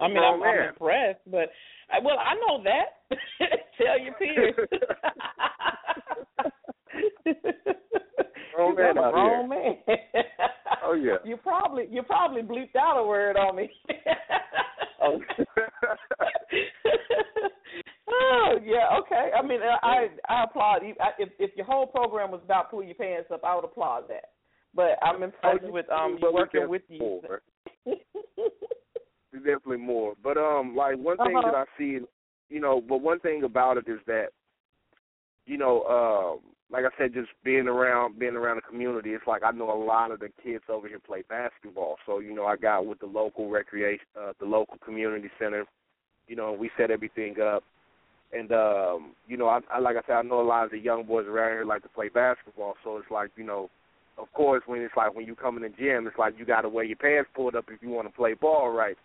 I 0.01 0.07
mean, 0.07 0.17
I'm, 0.17 0.41
I'm 0.41 0.69
impressed, 0.69 1.19
but 1.27 1.51
I, 1.91 1.99
well, 2.03 2.17
I 2.17 2.33
know 2.35 2.63
that. 2.63 3.17
tell 3.77 3.99
your 3.99 4.13
peers. 4.15 4.55
Grown 8.55 8.75
man 8.77 8.97
I'm 8.97 8.97
a 8.97 9.17
out 9.17 9.47
man. 9.47 9.75
Oh, 10.83 10.93
yeah. 10.93 11.17
You 11.23 11.37
probably 11.37 11.87
you 11.91 12.03
probably 12.03 12.41
bleeped 12.41 12.75
out 12.75 12.99
a 12.99 13.03
word 13.05 13.37
on 13.37 13.55
me. 13.55 13.69
Oh. 15.01 15.19
Oh 18.14 18.57
yeah, 18.64 18.97
okay. 18.99 19.32
I 19.38 19.41
mean, 19.45 19.59
I 19.61 20.07
I 20.30 20.43
applaud 20.43 20.84
you. 20.86 20.93
I, 20.99 21.09
if 21.20 21.30
if 21.39 21.55
your 21.55 21.66
whole 21.66 21.88
program 21.88 22.32
was 22.32 22.41
about 22.43 22.70
pulling 22.72 22.88
your 22.88 22.95
pants 22.95 23.30
up, 23.34 23.43
I 23.43 23.55
would 23.55 23.66
applaud 23.66 24.03
that. 24.09 24.32
But 24.76 24.97
I'm 25.01 25.22
impressed 25.24 25.64
Oh, 25.66 25.72
with 25.72 25.89
um 25.89 26.18
but 26.20 26.30
you 26.30 26.34
working 26.34 26.70
with 26.70 26.82
you. 26.88 26.99
more. 26.99 27.41
There's 27.86 27.97
definitely 29.34 29.78
more. 29.78 30.14
But 30.24 30.38
um, 30.38 30.76
like 30.76 30.97
one 30.97 31.18
thing 31.18 31.36
Uh-huh. 31.38 31.51
that 31.51 31.55
I 31.55 31.66
see, 31.78 31.99
you 32.49 32.59
know, 32.59 32.82
but 32.82 33.01
one 33.01 33.20
thing 33.20 33.43
about 33.43 33.78
it 33.78 33.88
is 33.88 33.99
that, 34.07 34.28
you 35.45 35.57
know, 35.57 35.84
um, 35.84 36.51
like 36.72 36.86
I 36.86 36.97
said, 36.97 37.14
just 37.14 37.30
being 37.43 37.68
around, 37.68 38.18
being 38.18 38.36
around 38.36 38.55
the 38.55 38.61
community, 38.64 39.11
it's 39.11 39.28
like 39.28 39.43
I 39.43 39.51
know 39.51 39.72
a 39.72 39.78
lot 39.86 40.09
of 40.09 40.20
the 40.20 40.30
kids 40.43 40.64
over 40.70 40.88
here 40.88 40.99
play 40.99 41.24
basketball. 41.30 41.97
So 42.05 42.20
you 42.20 42.34
know, 42.34 42.45
I 42.45 42.55
got 42.55 42.86
with 42.88 42.99
the 42.99 43.05
local 43.05 43.49
recreation, 43.49 44.05
uh, 44.20 44.34
the 44.39 44.45
local 44.45 44.78
community 44.84 45.30
center, 45.38 45.66
you 46.28 46.36
know, 46.36 46.51
we 46.53 46.72
set 46.78 46.89
everything 46.89 47.39
up. 47.39 47.64
And 48.34 48.51
um, 48.51 49.13
you 49.27 49.38
know, 49.38 49.47
I, 49.47 49.59
I 49.71 49.79
like 49.79 49.95
I 49.95 50.01
said, 50.07 50.15
I 50.15 50.21
know 50.23 50.41
a 50.41 50.43
lot 50.43 50.65
of 50.65 50.71
the 50.71 50.79
young 50.79 51.03
boys 51.03 51.27
around 51.27 51.51
here 51.51 51.65
like 51.65 51.84
to 51.84 51.89
play 51.89 52.09
basketball, 52.09 52.75
so 52.84 52.97
it's 52.97 53.11
like 53.11 53.29
you 53.36 53.43
know, 53.43 53.69
of 54.17 54.31
course, 54.34 54.63
when 54.65 54.81
it's 54.81 54.95
like 54.97 55.15
when 55.15 55.27
you 55.27 55.36
come 55.36 55.55
in 55.55 55.63
the 55.63 55.69
gym, 55.69 56.07
it's 56.07 56.17
like 56.17 56.34
you 56.38 56.45
got 56.45 56.61
to 56.61 56.69
wear 56.69 56.84
your 56.84 56.97
pants 56.97 57.29
pulled 57.36 57.55
up 57.55 57.65
if 57.69 57.81
you 57.81 57.89
want 57.89 58.07
to 58.07 58.13
play 58.13 58.34
ball 58.34 58.71
right. 58.71 58.97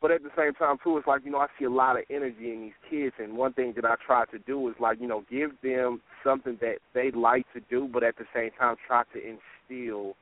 But 0.00 0.12
at 0.12 0.22
the 0.22 0.30
same 0.36 0.54
time, 0.54 0.76
too, 0.82 0.96
it's 0.96 1.08
like 1.08 1.22
you 1.24 1.32
know 1.32 1.38
I 1.38 1.48
see 1.58 1.64
a 1.64 1.70
lot 1.70 1.96
of 1.96 2.04
energy 2.08 2.52
in 2.52 2.60
these 2.60 2.88
kids, 2.88 3.14
and 3.18 3.36
one 3.36 3.52
thing 3.52 3.72
that 3.74 3.84
I 3.84 3.96
try 4.06 4.26
to 4.26 4.38
do 4.38 4.68
is 4.68 4.76
like 4.78 5.00
you 5.00 5.08
know 5.08 5.24
give 5.28 5.50
them 5.62 6.00
something 6.22 6.56
that 6.60 6.76
they 6.94 7.10
like 7.10 7.46
to 7.54 7.60
do, 7.68 7.88
but 7.92 8.04
at 8.04 8.16
the 8.16 8.26
same 8.32 8.50
time 8.58 8.76
try 8.86 9.02
to 9.12 9.18
instill 9.18 10.14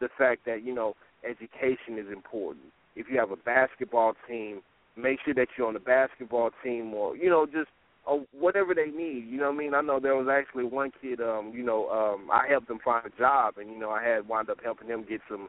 the 0.00 0.08
fact 0.16 0.46
that 0.46 0.64
you 0.64 0.74
know 0.74 0.94
education 1.28 1.98
is 1.98 2.10
important. 2.10 2.64
If 2.96 3.06
you 3.10 3.18
have 3.18 3.32
a 3.32 3.36
basketball 3.36 4.14
team, 4.26 4.62
make 4.96 5.18
sure 5.24 5.34
that 5.34 5.48
you're 5.58 5.68
on 5.68 5.74
the 5.74 5.80
basketball 5.80 6.50
team, 6.64 6.94
or 6.94 7.14
you 7.14 7.28
know 7.28 7.44
just 7.44 7.68
or 8.08 8.24
whatever 8.32 8.74
they 8.74 8.86
need. 8.86 9.26
You 9.28 9.36
know 9.36 9.50
what 9.50 9.54
I 9.54 9.58
mean? 9.58 9.74
I 9.74 9.82
know 9.82 10.00
there 10.00 10.16
was 10.16 10.28
actually 10.30 10.64
one 10.64 10.90
kid. 11.00 11.20
Um, 11.20 11.52
you 11.54 11.62
know, 11.62 11.88
um, 11.90 12.30
I 12.32 12.48
helped 12.48 12.70
him 12.70 12.78
find 12.82 13.04
a 13.06 13.18
job, 13.18 13.58
and 13.58 13.70
you 13.70 13.78
know 13.78 13.90
I 13.90 14.02
had 14.02 14.26
wound 14.26 14.48
up 14.48 14.58
helping 14.64 14.88
him 14.88 15.04
get 15.08 15.20
some, 15.28 15.48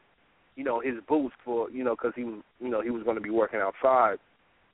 you 0.56 0.64
know, 0.64 0.82
his 0.82 0.96
boots 1.08 1.36
for 1.46 1.70
you 1.72 1.84
know 1.84 1.96
because 1.96 2.12
he 2.16 2.26
was 2.26 2.42
you 2.60 2.70
know 2.70 2.82
he 2.82 2.90
was 2.90 3.04
going 3.04 3.16
to 3.16 3.22
be 3.22 3.30
working 3.30 3.62
outside. 3.62 4.18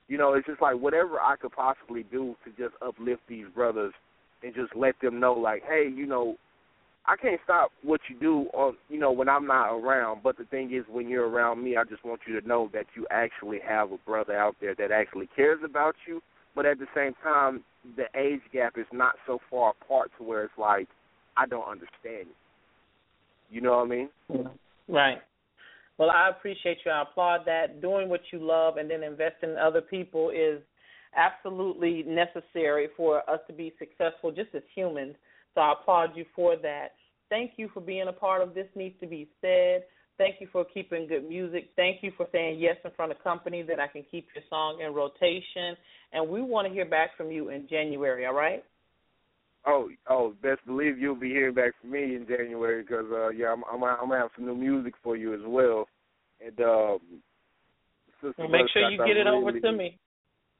You 0.08 0.18
know, 0.18 0.34
it's 0.34 0.48
just 0.48 0.62
like 0.62 0.78
whatever 0.78 1.20
I 1.20 1.36
could 1.36 1.52
possibly 1.52 2.04
do 2.12 2.36
to 2.44 2.52
just 2.52 2.76
uplift 2.82 3.22
these 3.28 3.46
brothers 3.54 3.94
and 4.44 4.54
just 4.54 4.76
let 4.76 4.96
them 5.02 5.20
know, 5.20 5.34
like, 5.34 5.64
hey, 5.68 5.90
you 5.94 6.06
know, 6.06 6.36
I 7.08 7.16
can't 7.16 7.42
stop 7.44 7.72
what 7.82 8.02
you 8.10 8.20
do 8.20 8.48
on 8.54 8.76
you 8.90 9.00
know 9.00 9.12
when 9.12 9.30
I'm 9.30 9.46
not 9.46 9.76
around. 9.76 10.24
But 10.24 10.38
the 10.40 10.46
thing 10.46 10.74
is, 10.74 10.86
when 10.90 11.08
you're 11.08 11.30
around 11.30 11.64
me, 11.64 11.78
I 11.78 11.84
just 11.84 12.04
want 12.04 12.22
you 12.28 12.40
to 12.40 12.48
know 12.48 12.72
that 12.74 12.88
you 12.96 13.06
actually 13.12 13.60
have 13.68 13.92
a 13.92 13.98
brother 14.08 14.36
out 14.36 14.56
there 14.60 14.74
that 14.76 14.92
actually 14.92 15.30
cares 15.36 15.60
about 15.64 15.96
you. 16.08 16.22
But 16.56 16.66
at 16.66 16.80
the 16.80 16.88
same 16.96 17.14
time, 17.22 17.64
the 17.98 18.06
age 18.18 18.42
gap 18.54 18.78
is 18.78 18.86
not 18.92 19.16
so 19.28 19.40
far 19.50 19.74
apart 19.82 20.12
to 20.18 20.24
where 20.24 20.44
it's 20.44 20.54
like 20.58 20.88
I 21.38 21.46
don't 21.46 21.68
understand 21.68 22.28
you. 22.30 22.36
You 23.50 23.62
know 23.62 23.78
what 23.78 23.86
I 23.86 23.88
mean? 23.88 24.10
Right. 24.88 25.18
Well, 25.98 26.10
I 26.10 26.30
appreciate 26.30 26.80
you. 26.86 26.92
I 26.92 27.04
applaud 27.04 27.42
that. 27.46 27.82
Doing 27.82 28.10
what 28.10 28.22
you 28.32 28.40
love 28.40 28.78
and 28.78 28.90
then 28.90 29.04
investing 29.04 29.52
in 29.52 29.58
other 29.58 29.82
people 29.82 30.30
is 30.30 30.62
absolutely 31.16 32.04
necessary 32.04 32.90
for 32.98 33.30
us 33.30 33.40
to 33.48 33.54
be 33.54 33.74
successful 33.80 34.32
just 34.32 34.54
as 34.54 34.64
humans. 34.74 35.16
So 35.54 35.62
I 35.62 35.74
applaud 35.74 36.12
you 36.16 36.26
for 36.36 36.58
that. 36.58 36.94
Thank 37.30 37.52
you 37.58 37.70
for 37.74 37.80
being 37.80 38.08
a 38.08 38.14
part 38.14 38.42
of 38.42 38.54
This 38.54 38.68
Needs 38.76 38.96
to 39.00 39.08
Be 39.08 39.30
Said. 39.42 39.84
Thank 40.18 40.40
you 40.40 40.48
for 40.52 40.64
keeping 40.64 41.08
good 41.08 41.28
music. 41.28 41.70
Thank 41.76 42.02
you 42.02 42.12
for 42.16 42.28
saying 42.32 42.60
yes 42.60 42.78
in 42.86 42.92
front 42.92 43.12
of 43.12 43.22
company 43.24 43.64
that 43.64 43.80
I 43.80 43.88
can 43.88 44.04
keep 44.10 44.28
your 44.34 44.44
song 44.50 44.80
in 44.86 44.94
rotation. 44.94 45.76
And 46.14 46.30
we 46.30 46.42
want 46.42 46.68
to 46.68 46.74
hear 46.74 46.86
back 46.86 47.18
from 47.18 47.32
you 47.32 47.50
in 47.50 47.68
January, 47.70 48.26
all 48.26 48.34
right? 48.34 48.64
Oh, 49.68 49.90
oh, 50.10 50.34
best 50.42 50.66
believe 50.66 51.00
you'll 51.00 51.16
be 51.16 51.30
hearing 51.30 51.56
back 51.56 51.74
from 51.82 51.92
me 51.92 52.16
in 52.16 52.26
January 52.28 52.84
because 52.84 53.06
uh, 53.12 53.30
yeah, 53.30 53.52
I'm, 53.52 53.64
I'm 53.72 53.84
I'm 53.84 54.10
gonna 54.10 54.20
have 54.20 54.30
some 54.36 54.46
new 54.46 54.56
music 54.56 54.94
for 55.04 55.18
you 55.18 55.34
as 55.34 55.42
well. 55.44 55.88
And 56.46 56.60
um, 56.62 57.00
Well, 58.22 58.48
make 58.48 58.70
sure 58.72 58.90
you 58.90 58.98
get 59.00 59.18
it 59.18 59.22
really, 59.22 59.38
over 59.38 59.60
to 59.60 59.72
me. 59.72 59.98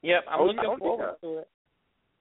Yep, 0.02 0.24
I'm 0.28 0.40
Oh, 0.40 0.44
looking 0.44 0.64
oh, 0.66 0.76
forward 0.76 1.14
yeah. 1.22 1.28
to 1.28 1.38
it. 1.38 1.48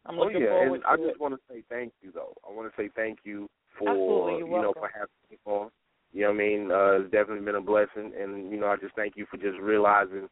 I'm 0.05 0.19
oh 0.19 0.23
looking 0.23 0.41
yeah, 0.41 0.49
forward 0.49 0.73
and 0.75 0.83
to 0.83 0.87
I 0.87 0.93
it. 0.93 0.99
I 1.01 1.07
just 1.07 1.19
want 1.19 1.33
to 1.33 1.39
say 1.51 1.63
thank 1.69 1.91
you 2.01 2.11
though. 2.13 2.33
I 2.47 2.53
want 2.53 2.71
to 2.71 2.81
say 2.81 2.89
thank 2.95 3.19
you 3.23 3.49
for 3.79 3.89
you're 4.37 4.61
know 4.61 4.73
for 4.73 4.89
having 4.93 5.09
me 5.31 5.37
on. 5.45 5.71
You 6.15 6.21
know 6.21 6.27
what 6.29 6.35
I 6.35 6.37
mean? 6.37 6.71
Uh, 6.71 6.91
it's 7.01 7.11
definitely 7.11 7.43
been 7.43 7.55
a 7.55 7.61
blessing, 7.61 8.13
and 8.17 8.49
you 8.49 8.57
know 8.57 8.67
I 8.67 8.77
just 8.77 8.95
thank 8.95 9.17
you 9.17 9.25
for 9.29 9.35
just 9.35 9.59
realizing, 9.59 10.29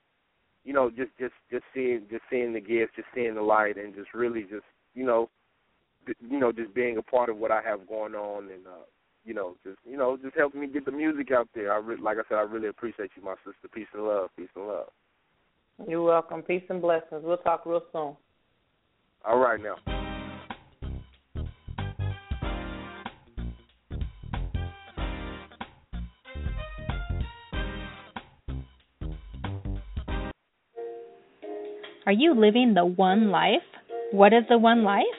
you 0.63 0.71
know, 0.71 0.89
just 0.89 1.11
just 1.19 1.33
just 1.51 1.65
seeing 1.73 2.03
just 2.09 2.23
seeing 2.29 2.53
the 2.53 2.61
gift, 2.61 2.95
just 2.95 3.09
seeing 3.13 3.35
the 3.35 3.41
light, 3.41 3.75
and 3.75 3.93
just 3.93 4.13
really 4.13 4.43
just 4.43 4.63
you 4.95 5.05
know, 5.05 5.29
you 6.21 6.39
know, 6.39 6.53
just 6.53 6.73
being 6.73 6.95
a 6.95 7.01
part 7.01 7.29
of 7.29 7.35
what 7.35 7.51
I 7.51 7.61
have 7.61 7.85
going 7.85 8.15
on, 8.15 8.43
and 8.45 8.65
uh, 8.65 8.85
you 9.25 9.33
know, 9.33 9.57
just 9.61 9.77
you 9.85 9.97
know, 9.97 10.15
just 10.15 10.37
helping 10.37 10.61
me 10.61 10.67
get 10.67 10.85
the 10.85 10.91
music 10.93 11.31
out 11.33 11.49
there. 11.53 11.73
I 11.73 11.79
re- 11.79 11.97
like 12.01 12.15
I 12.15 12.21
said, 12.29 12.37
I 12.37 12.43
really 12.43 12.69
appreciate 12.69 13.11
you, 13.17 13.21
my 13.21 13.35
sister. 13.43 13.67
Peace 13.73 13.87
and 13.93 14.05
love. 14.05 14.29
Peace 14.37 14.47
and 14.55 14.65
love. 14.65 14.87
You're 15.85 16.01
welcome. 16.01 16.43
Peace 16.43 16.63
and 16.69 16.81
blessings. 16.81 17.23
We'll 17.25 17.35
talk 17.35 17.65
real 17.65 17.83
soon. 17.91 18.15
All 19.25 19.37
right 19.37 19.59
now. 19.61 19.92
Are 32.13 32.25
you 32.25 32.35
living 32.35 32.75
the 32.75 32.85
one 32.85 33.31
life? 33.31 33.65
What 34.11 34.33
is 34.33 34.43
the 34.47 34.59
one 34.59 34.83
life? 34.83 35.17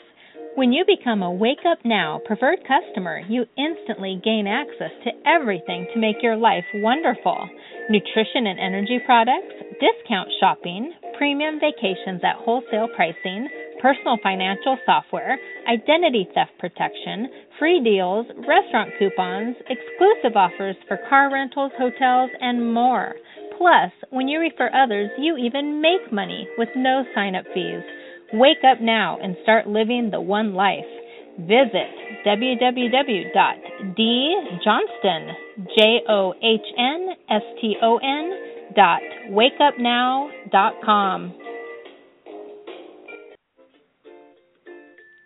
When 0.55 0.73
you 0.73 0.85
become 0.87 1.25
a 1.25 1.33
Wake 1.33 1.67
Up 1.67 1.79
Now 1.85 2.21
preferred 2.25 2.61
customer, 2.63 3.19
you 3.29 3.47
instantly 3.59 4.23
gain 4.23 4.47
access 4.47 4.95
to 5.03 5.11
everything 5.27 5.89
to 5.93 5.99
make 5.99 6.23
your 6.23 6.37
life 6.37 6.63
wonderful 6.75 7.51
nutrition 7.91 8.47
and 8.47 8.61
energy 8.61 9.01
products, 9.05 9.59
discount 9.83 10.31
shopping, 10.39 10.95
premium 11.19 11.59
vacations 11.59 12.23
at 12.23 12.39
wholesale 12.39 12.87
pricing, 12.95 13.49
personal 13.83 14.17
financial 14.23 14.79
software, 14.87 15.37
identity 15.67 16.29
theft 16.33 16.53
protection, 16.61 17.27
free 17.59 17.83
deals, 17.83 18.25
restaurant 18.47 18.95
coupons, 19.01 19.57
exclusive 19.67 20.37
offers 20.37 20.77
for 20.87 20.99
car 21.11 21.33
rentals, 21.33 21.73
hotels, 21.77 22.31
and 22.41 22.73
more. 22.73 23.17
Plus, 23.59 23.91
when 24.11 24.29
you 24.29 24.41
refer 24.41 24.71
others, 24.75 25.11
you 25.19 25.37
even 25.37 25.81
make 25.81 26.13
money 26.13 26.49
with 26.59 26.69
no 26.77 27.05
sign 27.15 27.35
up 27.35 27.45
fees. 27.55 27.83
Wake 28.33 28.65
up 28.65 28.81
now 28.81 29.19
and 29.23 29.37
start 29.43 29.67
living 29.67 30.11
the 30.11 30.21
one 30.21 30.55
life. 30.55 30.85
Visit 31.39 31.91
www.djohnston, 32.27 33.45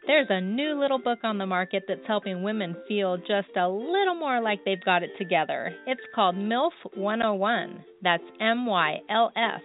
There's 0.09 0.29
a 0.31 0.41
new 0.41 0.81
little 0.81 0.99
book 0.99 1.19
on 1.23 1.37
the 1.37 1.45
market 1.45 1.85
that's 1.87 2.01
helping 2.07 2.43
women 2.43 2.75
feel 2.89 3.19
just 3.19 3.55
a 3.59 3.69
little 3.69 4.15
more 4.15 4.41
like 4.41 4.65
they've 4.65 4.83
got 4.83 5.03
it 5.03 5.11
together. 5.19 5.75
It's 5.87 6.01
called 6.15 6.35
MYLF 6.35 6.71
101. 6.95 7.85
That's 8.03 8.23
M 8.41 8.65
Y 8.65 9.01
L 9.11 9.31
F. 9.37 9.61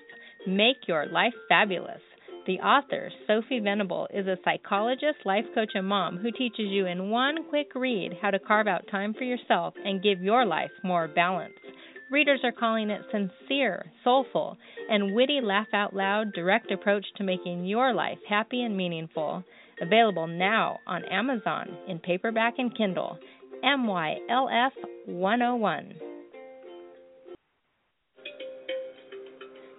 Make 0.45 0.85
Your 0.85 1.05
Life 1.05 1.31
Fabulous. 1.47 2.01
The 2.45 2.59
author, 2.59 3.09
Sophie 3.25 3.61
Venable, 3.61 4.09
is 4.13 4.27
a 4.27 4.35
psychologist, 4.43 5.19
life 5.23 5.45
coach, 5.55 5.71
and 5.75 5.87
mom 5.87 6.17
who 6.17 6.29
teaches 6.29 6.67
you 6.67 6.87
in 6.87 7.09
one 7.09 7.47
quick 7.47 7.73
read 7.73 8.17
how 8.21 8.29
to 8.29 8.37
carve 8.37 8.67
out 8.67 8.83
time 8.91 9.13
for 9.13 9.23
yourself 9.23 9.75
and 9.85 10.03
give 10.03 10.21
your 10.21 10.45
life 10.45 10.71
more 10.83 11.07
balance. 11.07 11.53
Readers 12.11 12.41
are 12.43 12.51
calling 12.51 12.89
it 12.89 13.01
sincere, 13.13 13.85
soulful, 14.03 14.57
and 14.89 15.15
witty 15.15 15.39
laugh 15.41 15.67
out 15.73 15.95
loud 15.95 16.33
direct 16.33 16.69
approach 16.69 17.05
to 17.15 17.23
making 17.23 17.63
your 17.63 17.93
life 17.93 18.19
happy 18.27 18.61
and 18.61 18.75
meaningful. 18.75 19.45
Available 19.83 20.27
now 20.27 20.79
on 20.87 21.03
Amazon 21.11 21.77
in 21.89 21.99
paperback 21.99 22.53
and 22.57 22.75
Kindle. 22.75 23.19
MYLF 23.65 24.71
101. 25.07 25.93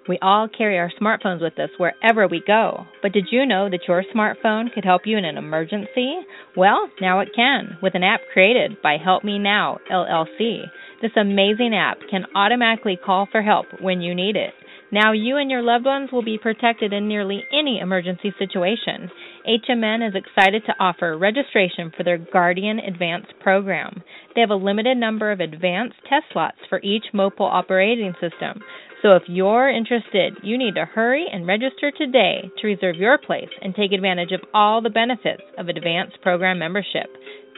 We 0.07 0.19
all 0.21 0.47
carry 0.47 0.77
our 0.77 0.93
smartphones 1.01 1.41
with 1.41 1.59
us 1.59 1.71
wherever 1.79 2.29
we 2.29 2.43
go. 2.47 2.85
But 3.01 3.15
did 3.15 3.29
you 3.31 3.47
know 3.47 3.71
that 3.71 3.89
your 3.89 4.05
smartphone 4.15 4.71
could 4.75 4.85
help 4.85 5.03
you 5.07 5.17
in 5.17 5.25
an 5.25 5.39
emergency? 5.39 6.19
Well, 6.55 6.91
now 7.01 7.21
it 7.21 7.31
can 7.35 7.79
with 7.83 7.95
an 7.95 8.05
app 8.05 8.21
created 8.35 8.83
by 8.83 8.99
Help 9.03 9.25
Me 9.25 9.39
Now 9.39 9.79
LLC. 9.91 10.65
This 11.01 11.13
amazing 11.17 11.75
app 11.75 11.97
can 12.11 12.27
automatically 12.37 12.99
call 13.03 13.27
for 13.33 13.41
help 13.41 13.65
when 13.81 14.03
you 14.03 14.15
need 14.15 14.37
it. 14.37 14.53
Now 14.93 15.13
you 15.13 15.39
and 15.39 15.51
your 15.51 15.63
loved 15.63 15.87
ones 15.87 16.11
will 16.13 16.23
be 16.23 16.39
protected 16.39 16.93
in 16.93 17.09
nearly 17.09 17.43
any 17.53 17.81
emergency 17.81 18.33
situation. 18.39 19.11
HMN 19.47 20.09
is 20.09 20.14
excited 20.14 20.62
to 20.64 20.74
offer 20.80 21.18
registration 21.18 21.92
for 21.95 22.03
their 22.03 22.16
Guardian 22.16 22.78
Advanced 22.78 23.34
program. 23.40 24.03
They 24.34 24.40
have 24.40 24.49
a 24.51 24.55
limited 24.55 24.97
number 24.97 25.30
of 25.30 25.40
advanced 25.40 25.97
test 26.09 26.24
slots 26.32 26.57
for 26.68 26.80
each 26.82 27.05
mobile 27.12 27.47
operating 27.47 28.14
system. 28.14 28.62
So 29.03 29.16
if 29.16 29.24
you're 29.28 29.68
interested, 29.68 30.38
you 30.42 30.57
need 30.57 30.76
to 30.76 30.86
hurry 30.86 31.26
and 31.30 31.47
register 31.47 31.90
today 31.90 32.51
to 32.59 32.66
reserve 32.66 32.97
your 32.97 33.18
place 33.18 33.51
and 33.61 33.74
take 33.74 33.92
advantage 33.92 34.32
of 34.32 34.40
all 34.55 34.80
the 34.80 34.88
benefits 34.88 35.42
of 35.59 35.68
advanced 35.68 36.22
program 36.22 36.59
membership. 36.59 37.11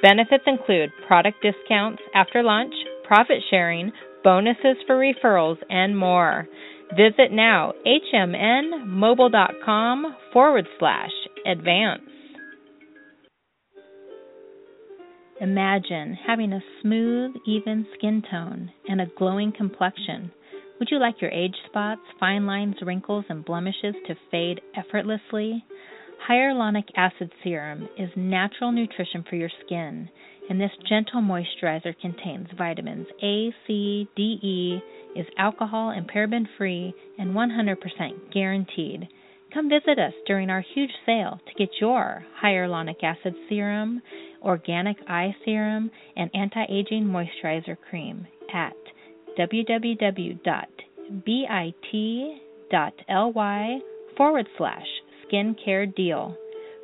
Benefits 0.03 0.45
include 0.47 0.91
product 1.07 1.41
discounts 1.41 2.03
after 2.17 2.43
lunch, 2.43 2.75
profit 3.07 3.45
sharing, 3.49 3.93
bonuses 4.25 4.77
for 4.89 4.97
referrals, 4.97 5.59
and 5.71 5.97
more. 5.97 6.49
Visit 6.91 7.31
now 7.31 7.75
hmnmobile.com 7.87 10.17
forward 10.33 10.67
slash 10.81 11.13
advance. 11.47 12.03
Imagine 15.41 16.17
having 16.27 16.53
a 16.53 16.63
smooth, 16.81 17.35
even 17.47 17.87
skin 17.97 18.23
tone 18.31 18.71
and 18.89 19.01
a 19.01 19.11
glowing 19.19 19.53
complexion. 19.53 20.31
Would 20.79 20.89
you 20.91 20.99
like 20.99 21.21
your 21.21 21.31
age 21.31 21.55
spots, 21.67 22.01
fine 22.19 22.47
lines, 22.47 22.77
wrinkles, 22.83 23.25
and 23.29 23.45
blemishes 23.45 23.95
to 24.07 24.15
fade 24.31 24.61
effortlessly? 24.75 25.65
Hyaluronic 26.29 26.89
acid 26.97 27.31
serum 27.45 27.89
is 27.99 28.11
natural 28.17 28.73
nutrition 28.73 29.25
for 29.29 29.37
your 29.37 29.51
skin, 29.65 30.09
and 30.49 30.61
this 30.61 30.71
gentle 30.89 31.21
moisturizer 31.21 31.95
contains 32.01 32.49
vitamins 32.57 33.07
A, 33.23 33.55
C, 33.67 34.09
D, 34.17 34.23
E, 34.43 34.81
is 35.19 35.27
alcohol 35.39 35.91
and 35.91 36.09
paraben 36.11 36.47
free, 36.57 36.95
and 37.19 37.35
100% 37.35 38.33
guaranteed. 38.33 39.09
Come 39.57 39.71
visit 39.71 39.99
us 39.99 40.13
during 40.27 40.51
our 40.51 40.61
huge 40.75 40.91
sale 41.07 41.41
to 41.47 41.55
get 41.55 41.71
your 41.81 42.23
hyaluronic 42.45 43.03
acid 43.03 43.35
serum, 43.49 44.03
organic 44.43 44.99
eye 45.09 45.35
serum, 45.47 45.91
and 46.15 46.31
anti 46.35 46.63
aging 46.69 47.05
moisturizer 47.05 47.79
cream 47.89 48.27
at 48.53 48.77
www.bit.ly 49.39 49.89
forward 54.19 54.47
slash 54.59 54.87
skincare 55.25 55.97
deal. 55.97 56.37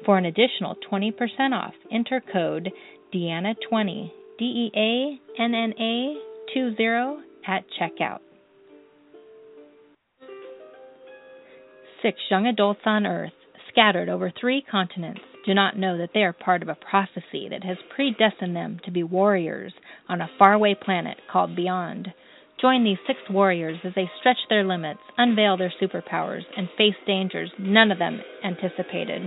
For 0.06 0.16
an 0.16 0.24
additional 0.24 0.74
20% 0.90 1.52
off, 1.52 1.74
enter 1.92 2.22
code 2.32 2.72
Deanna20, 3.14 4.10
D 4.38 4.44
E 4.44 4.70
A 4.74 5.20
N 5.42 5.54
N 5.54 5.74
A 5.78 6.16
20 6.54 7.22
at 7.46 7.64
checkout. 7.78 8.20
Six 12.02 12.18
young 12.30 12.46
adults 12.48 12.80
on 12.84 13.06
Earth, 13.06 13.32
scattered 13.70 14.08
over 14.08 14.30
three 14.30 14.62
continents, 14.68 15.20
do 15.46 15.54
not 15.54 15.78
know 15.78 15.96
that 15.98 16.10
they 16.12 16.24
are 16.24 16.32
part 16.32 16.62
of 16.62 16.68
a 16.68 16.74
prophecy 16.74 17.46
that 17.48 17.62
has 17.64 17.76
predestined 17.94 18.56
them 18.56 18.80
to 18.84 18.90
be 18.90 19.04
warriors 19.04 19.72
on 20.08 20.20
a 20.20 20.28
faraway 20.38 20.74
planet 20.74 21.18
called 21.30 21.54
Beyond. 21.54 22.12
Join 22.60 22.82
these 22.84 22.98
six 23.06 23.20
warriors 23.30 23.78
as 23.84 23.92
they 23.94 24.10
stretch 24.20 24.38
their 24.48 24.64
limits, 24.64 24.98
unveil 25.16 25.56
their 25.56 25.72
superpowers, 25.80 26.42
and 26.56 26.68
face 26.76 26.96
dangers 27.06 27.52
none 27.58 27.92
of 27.92 27.98
them 27.98 28.20
anticipated. 28.44 29.22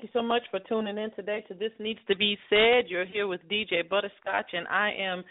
Thank 0.00 0.14
you 0.14 0.20
so 0.22 0.26
much 0.26 0.44
for 0.50 0.60
tuning 0.60 0.96
in 0.96 1.10
today 1.10 1.44
to 1.48 1.52
This 1.52 1.72
Needs 1.78 2.00
to 2.08 2.16
Be 2.16 2.38
Said. 2.48 2.88
You're 2.88 3.04
here 3.04 3.26
with 3.26 3.42
DJ 3.50 3.86
Butterscotch, 3.86 4.46
and 4.54 4.66
I 4.68 4.92
am 4.98 5.22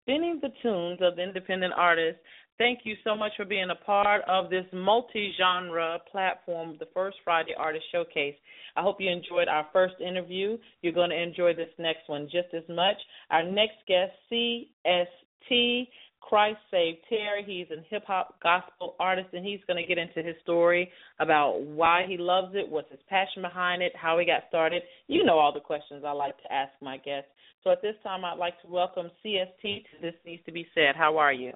spinning 0.00 0.38
the 0.40 0.48
tunes 0.62 0.98
of 1.02 1.16
the 1.16 1.22
independent 1.22 1.74
artists. 1.76 2.22
Thank 2.56 2.80
you 2.84 2.94
so 3.04 3.14
much 3.14 3.32
for 3.36 3.44
being 3.44 3.68
a 3.68 3.84
part 3.84 4.22
of 4.26 4.48
this 4.48 4.64
multi 4.72 5.34
genre 5.38 5.98
platform, 6.10 6.76
the 6.80 6.88
First 6.94 7.18
Friday 7.22 7.52
Artist 7.58 7.84
Showcase. 7.92 8.36
I 8.76 8.80
hope 8.80 8.96
you 8.98 9.10
enjoyed 9.10 9.48
our 9.48 9.66
first 9.74 9.96
interview. 10.00 10.56
You're 10.80 10.94
going 10.94 11.10
to 11.10 11.22
enjoy 11.22 11.52
this 11.52 11.68
next 11.78 12.08
one 12.08 12.24
just 12.32 12.48
as 12.54 12.64
much. 12.74 12.96
Our 13.30 13.42
next 13.42 13.76
guest, 13.86 14.12
CST. 14.32 15.86
Christ 16.28 16.58
Save 16.70 16.96
Terry. 17.08 17.44
He's 17.46 17.66
a 17.76 17.82
hip 17.90 18.04
hop 18.06 18.40
gospel 18.42 18.96
artist, 18.98 19.28
and 19.32 19.44
he's 19.44 19.60
going 19.66 19.80
to 19.80 19.86
get 19.86 19.98
into 19.98 20.22
his 20.26 20.36
story 20.42 20.90
about 21.20 21.60
why 21.60 22.04
he 22.08 22.16
loves 22.16 22.54
it, 22.54 22.68
what's 22.68 22.90
his 22.90 23.00
passion 23.08 23.42
behind 23.42 23.82
it, 23.82 23.92
how 23.94 24.18
he 24.18 24.24
got 24.24 24.42
started. 24.48 24.82
You 25.06 25.24
know 25.24 25.38
all 25.38 25.52
the 25.52 25.60
questions 25.60 26.02
I 26.06 26.12
like 26.12 26.36
to 26.42 26.52
ask 26.52 26.72
my 26.80 26.96
guests. 26.96 27.28
So 27.62 27.70
at 27.70 27.82
this 27.82 27.94
time, 28.02 28.24
I'd 28.24 28.38
like 28.38 28.60
to 28.62 28.68
welcome 28.68 29.10
CST 29.24 29.62
to 29.62 30.02
This 30.02 30.14
Needs 30.24 30.42
to 30.46 30.52
Be 30.52 30.66
Said. 30.74 30.96
How 30.96 31.16
are 31.18 31.32
you? 31.32 31.52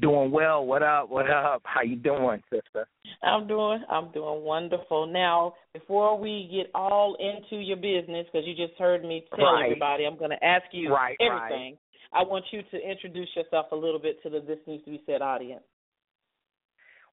Doing 0.00 0.30
well. 0.30 0.64
What 0.64 0.82
up? 0.82 1.08
What 1.08 1.30
up? 1.30 1.62
How 1.64 1.82
you 1.82 1.96
doing, 1.96 2.42
sister? 2.52 2.86
I'm 3.22 3.48
doing 3.48 3.82
I'm 3.90 4.12
doing 4.12 4.44
wonderful. 4.44 5.06
Now, 5.06 5.54
before 5.72 6.18
we 6.18 6.48
get 6.52 6.70
all 6.74 7.16
into 7.18 7.62
your 7.62 7.76
business, 7.76 8.26
because 8.30 8.46
you 8.46 8.54
just 8.54 8.78
heard 8.78 9.02
me 9.02 9.24
tell 9.34 9.44
Right. 9.44 9.64
everybody, 9.64 10.04
I'm 10.04 10.18
going 10.18 10.30
to 10.30 10.44
ask 10.44 10.64
you 10.72 10.92
Right, 10.92 11.16
right. 11.20 11.76
I 12.12 12.22
want 12.22 12.44
you 12.50 12.62
to 12.70 12.90
introduce 12.90 13.28
yourself 13.34 13.66
a 13.72 13.76
little 13.76 13.98
bit 13.98 14.22
to 14.22 14.30
the 14.30 14.40
This 14.40 14.58
Needs 14.66 14.84
to 14.84 14.90
Be 14.90 15.02
Said 15.06 15.22
audience. 15.22 15.64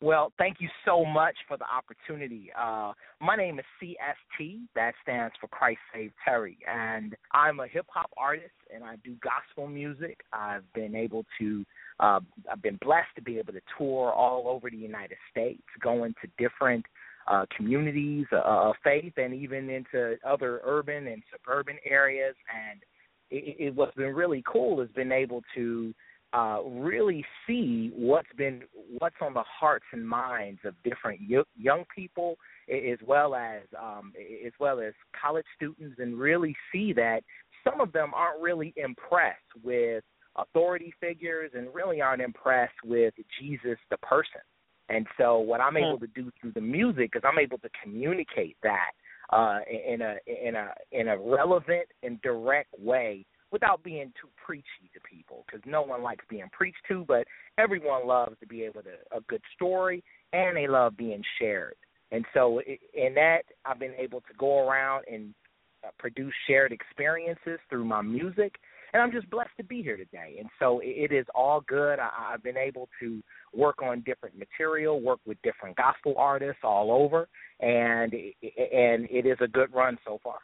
Well, 0.03 0.33
thank 0.37 0.57
you 0.59 0.67
so 0.83 1.05
much 1.05 1.35
for 1.47 1.55
the 1.55 1.63
opportunity. 1.63 2.51
Uh, 2.59 2.91
my 3.21 3.37
name 3.37 3.57
is 3.57 3.65
CST. 3.81 4.59
That 4.75 4.93
stands 5.01 5.33
for 5.39 5.47
Christ 5.47 5.79
Save 5.93 6.11
Terry, 6.25 6.57
and 6.69 7.15
I'm 7.31 7.61
a 7.61 7.67
hip 7.67 7.85
hop 7.87 8.11
artist, 8.17 8.51
and 8.73 8.83
I 8.83 8.97
do 8.97 9.15
gospel 9.23 9.67
music. 9.67 10.19
I've 10.33 10.65
been 10.73 10.93
able 10.93 11.25
to, 11.39 11.65
uh, 12.01 12.19
I've 12.51 12.61
been 12.61 12.77
blessed 12.81 13.15
to 13.15 13.21
be 13.21 13.39
able 13.39 13.53
to 13.53 13.61
tour 13.77 14.11
all 14.11 14.49
over 14.49 14.69
the 14.69 14.75
United 14.75 15.17
States, 15.31 15.63
going 15.81 16.13
to 16.21 16.27
different 16.37 16.85
uh, 17.27 17.45
communities 17.55 18.25
uh, 18.33 18.41
of 18.43 18.75
faith, 18.83 19.13
and 19.15 19.33
even 19.33 19.69
into 19.69 20.17
other 20.27 20.59
urban 20.65 21.07
and 21.07 21.23
suburban 21.31 21.77
areas. 21.89 22.35
And 22.53 22.81
it, 23.33 23.55
it, 23.59 23.75
what's 23.75 23.95
been 23.95 24.13
really 24.13 24.43
cool 24.45 24.79
has 24.79 24.89
been 24.89 25.11
able 25.11 25.41
to 25.55 25.93
uh, 26.33 26.59
really 26.65 27.23
see 27.45 27.91
what's 27.95 28.31
been 28.37 28.61
what's 28.99 29.15
on 29.21 29.33
the 29.33 29.43
hearts 29.43 29.85
and 29.91 30.07
minds 30.07 30.59
of 30.65 30.73
different 30.83 31.19
yo- 31.21 31.43
young 31.59 31.83
people 31.93 32.37
as 32.69 32.97
well 33.05 33.35
as 33.35 33.61
um, 33.79 34.13
as 34.45 34.53
well 34.59 34.79
as 34.79 34.93
college 35.19 35.45
students, 35.55 35.99
and 35.99 36.17
really 36.17 36.55
see 36.71 36.93
that 36.93 37.21
some 37.63 37.81
of 37.81 37.91
them 37.91 38.11
aren't 38.15 38.41
really 38.41 38.73
impressed 38.77 39.37
with 39.63 40.03
authority 40.35 40.93
figures 40.99 41.51
and 41.53 41.67
really 41.73 42.01
aren't 42.01 42.21
impressed 42.21 42.73
with 42.83 43.13
Jesus 43.39 43.77
the 43.91 43.97
person. 43.97 44.41
And 44.89 45.07
so 45.17 45.37
what 45.37 45.61
I'm 45.61 45.77
able 45.77 45.99
to 45.99 46.07
do 46.07 46.31
through 46.41 46.51
the 46.53 46.61
music 46.61 47.11
is 47.15 47.21
I'm 47.23 47.39
able 47.39 47.57
to 47.59 47.69
communicate 47.81 48.57
that 48.63 48.91
uh, 49.33 49.59
in 49.67 50.01
a 50.01 50.15
in 50.27 50.55
a 50.55 50.69
in 50.91 51.07
a 51.07 51.17
relevant 51.17 51.87
and 52.03 52.21
direct 52.21 52.73
way 52.79 53.25
without 53.51 53.83
being 53.83 54.11
too 54.19 54.27
preachy 54.45 54.89
to 54.93 54.99
people 54.99 55.45
because 55.45 55.61
no 55.65 55.81
one 55.81 56.01
likes 56.01 56.25
being 56.29 56.49
preached 56.51 56.83
to, 56.87 57.05
but 57.07 57.25
everyone 57.57 58.07
loves 58.07 58.35
to 58.39 58.47
be 58.47 58.63
able 58.63 58.81
to 58.81 58.89
a 59.15 59.21
good 59.21 59.41
story 59.55 60.03
and 60.33 60.57
they 60.57 60.67
love 60.67 60.97
being 60.97 61.21
shared. 61.39 61.75
And 62.11 62.25
so 62.33 62.61
in 62.93 63.13
that, 63.15 63.43
I've 63.65 63.79
been 63.79 63.95
able 63.97 64.21
to 64.21 64.33
go 64.37 64.67
around 64.67 65.05
and 65.11 65.33
uh, 65.83 65.89
produce 65.97 66.33
shared 66.47 66.71
experiences 66.71 67.59
through 67.69 67.85
my 67.85 68.01
music, 68.01 68.55
and 68.93 69.01
I'm 69.01 69.11
just 69.11 69.29
blessed 69.29 69.49
to 69.57 69.63
be 69.63 69.81
here 69.81 69.97
today. 69.97 70.37
And 70.39 70.49
so 70.59 70.79
it, 70.83 71.11
is 71.11 71.25
all 71.35 71.61
good. 71.67 71.99
I, 71.99 72.33
I've 72.33 72.43
been 72.43 72.57
able 72.57 72.89
to 72.99 73.21
work 73.53 73.81
on 73.81 74.01
different 74.01 74.37
material, 74.37 75.01
work 75.01 75.19
with 75.25 75.41
different 75.41 75.75
gospel 75.75 76.15
artists 76.17 76.61
all 76.63 76.91
over, 76.91 77.27
and 77.59 78.13
and 78.13 79.07
it 79.09 79.25
is 79.25 79.37
a 79.41 79.47
good 79.47 79.73
run 79.73 79.97
so 80.05 80.19
far. 80.23 80.37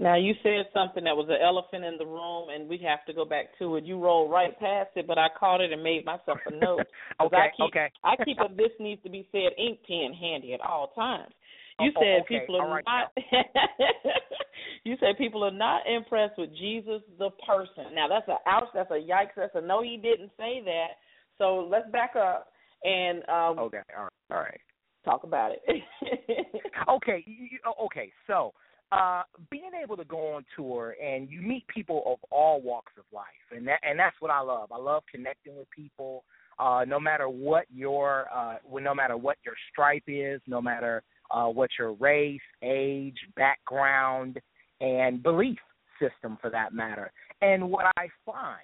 Now 0.00 0.16
you 0.16 0.32
said 0.44 0.66
something 0.72 1.02
that 1.04 1.16
was 1.16 1.26
an 1.28 1.38
elephant 1.42 1.84
in 1.84 1.98
the 1.98 2.06
room, 2.06 2.50
and 2.50 2.68
we 2.68 2.78
have 2.86 3.04
to 3.06 3.12
go 3.12 3.24
back 3.24 3.46
to 3.58 3.76
it. 3.76 3.84
You 3.84 3.98
rolled 3.98 4.30
right 4.30 4.56
past 4.60 4.90
it, 4.94 5.08
but 5.08 5.18
I 5.18 5.26
caught 5.38 5.60
it 5.60 5.72
and 5.72 5.82
made 5.82 6.04
myself 6.04 6.38
a 6.46 6.54
note. 6.54 6.86
Okay, 7.20 7.36
I 7.36 7.48
keep, 7.56 7.66
okay. 7.66 7.90
I 8.04 8.14
keep 8.24 8.38
a 8.38 8.54
this 8.54 8.70
needs 8.78 9.02
to 9.02 9.10
be 9.10 9.26
said 9.32 9.50
ink 9.58 9.80
pen 9.88 10.12
handy 10.14 10.54
at 10.54 10.60
all 10.60 10.92
times. 10.94 11.32
You 11.80 11.92
Oh, 11.96 12.00
said 12.00 12.22
okay, 12.22 12.40
people 12.40 12.60
are 12.60 12.68
right 12.68 12.84
not. 12.86 13.12
you 14.84 14.96
said 15.00 15.16
people 15.16 15.44
are 15.44 15.50
not 15.52 15.82
impressed 15.86 16.38
with 16.38 16.50
Jesus 16.56 17.02
the 17.18 17.30
person. 17.46 17.94
Now 17.94 18.08
that's 18.08 18.28
a 18.28 18.36
ouch. 18.48 18.68
That's 18.74 18.90
a 18.90 18.94
yikes. 18.94 19.34
That's 19.36 19.54
a 19.54 19.60
no. 19.60 19.82
He 19.82 19.96
didn't 19.96 20.30
say 20.36 20.60
that. 20.64 20.98
So 21.38 21.68
let's 21.70 21.88
back 21.90 22.14
up 22.16 22.48
and 22.84 23.18
um, 23.28 23.58
Okay, 23.58 23.80
all 23.96 24.04
right, 24.04 24.12
all 24.30 24.38
right. 24.38 24.60
talk 25.04 25.24
about 25.24 25.52
it. 25.52 25.82
okay, 26.88 27.24
oh, 27.66 27.86
okay. 27.86 28.12
So, 28.26 28.52
uh, 28.90 29.22
being 29.50 29.70
able 29.80 29.96
to 29.96 30.04
go 30.04 30.34
on 30.34 30.44
tour 30.56 30.96
and 31.02 31.28
you 31.30 31.40
meet 31.42 31.66
people 31.68 32.02
of 32.06 32.18
all 32.30 32.60
walks 32.60 32.92
of 32.98 33.04
life, 33.12 33.26
and 33.56 33.66
that 33.68 33.80
and 33.82 33.98
that's 33.98 34.16
what 34.20 34.30
I 34.30 34.40
love. 34.40 34.72
I 34.72 34.78
love 34.78 35.02
connecting 35.10 35.56
with 35.56 35.68
people, 35.70 36.24
uh, 36.58 36.84
no 36.86 36.98
matter 36.98 37.28
what 37.28 37.66
your 37.72 38.26
uh, 38.34 38.56
no 38.80 38.94
matter 38.94 39.16
what 39.16 39.36
your 39.44 39.54
stripe 39.70 40.04
is, 40.06 40.40
no 40.46 40.60
matter 40.60 41.02
uh, 41.30 41.46
what 41.46 41.70
your 41.78 41.92
race, 41.94 42.40
age, 42.62 43.18
background, 43.36 44.40
and 44.80 45.22
belief 45.22 45.58
system, 46.00 46.38
for 46.40 46.50
that 46.50 46.72
matter. 46.72 47.10
And 47.42 47.70
what 47.70 47.86
I 47.96 48.08
find, 48.24 48.58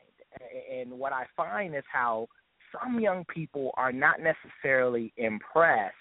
and 0.73 0.93
what 0.93 1.13
I 1.13 1.25
find 1.37 1.75
is 1.75 1.85
how 1.93 2.29
some 2.73 3.01
young 3.01 3.25
people 3.33 3.73
are 3.77 3.93
not 3.93 4.17
necessarily 4.21 5.13
impressed 5.17 5.95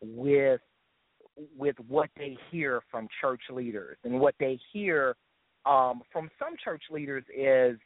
with 0.00 0.60
with 1.58 1.76
what 1.86 2.08
they 2.16 2.36
hear 2.50 2.80
from 2.90 3.08
church 3.20 3.42
leaders 3.50 3.98
and 4.04 4.18
what 4.18 4.34
they 4.40 4.58
hear 4.72 5.14
um, 5.66 6.00
from 6.12 6.30
some 6.38 6.54
church 6.62 6.82
leaders 6.90 7.24
is 7.36 7.78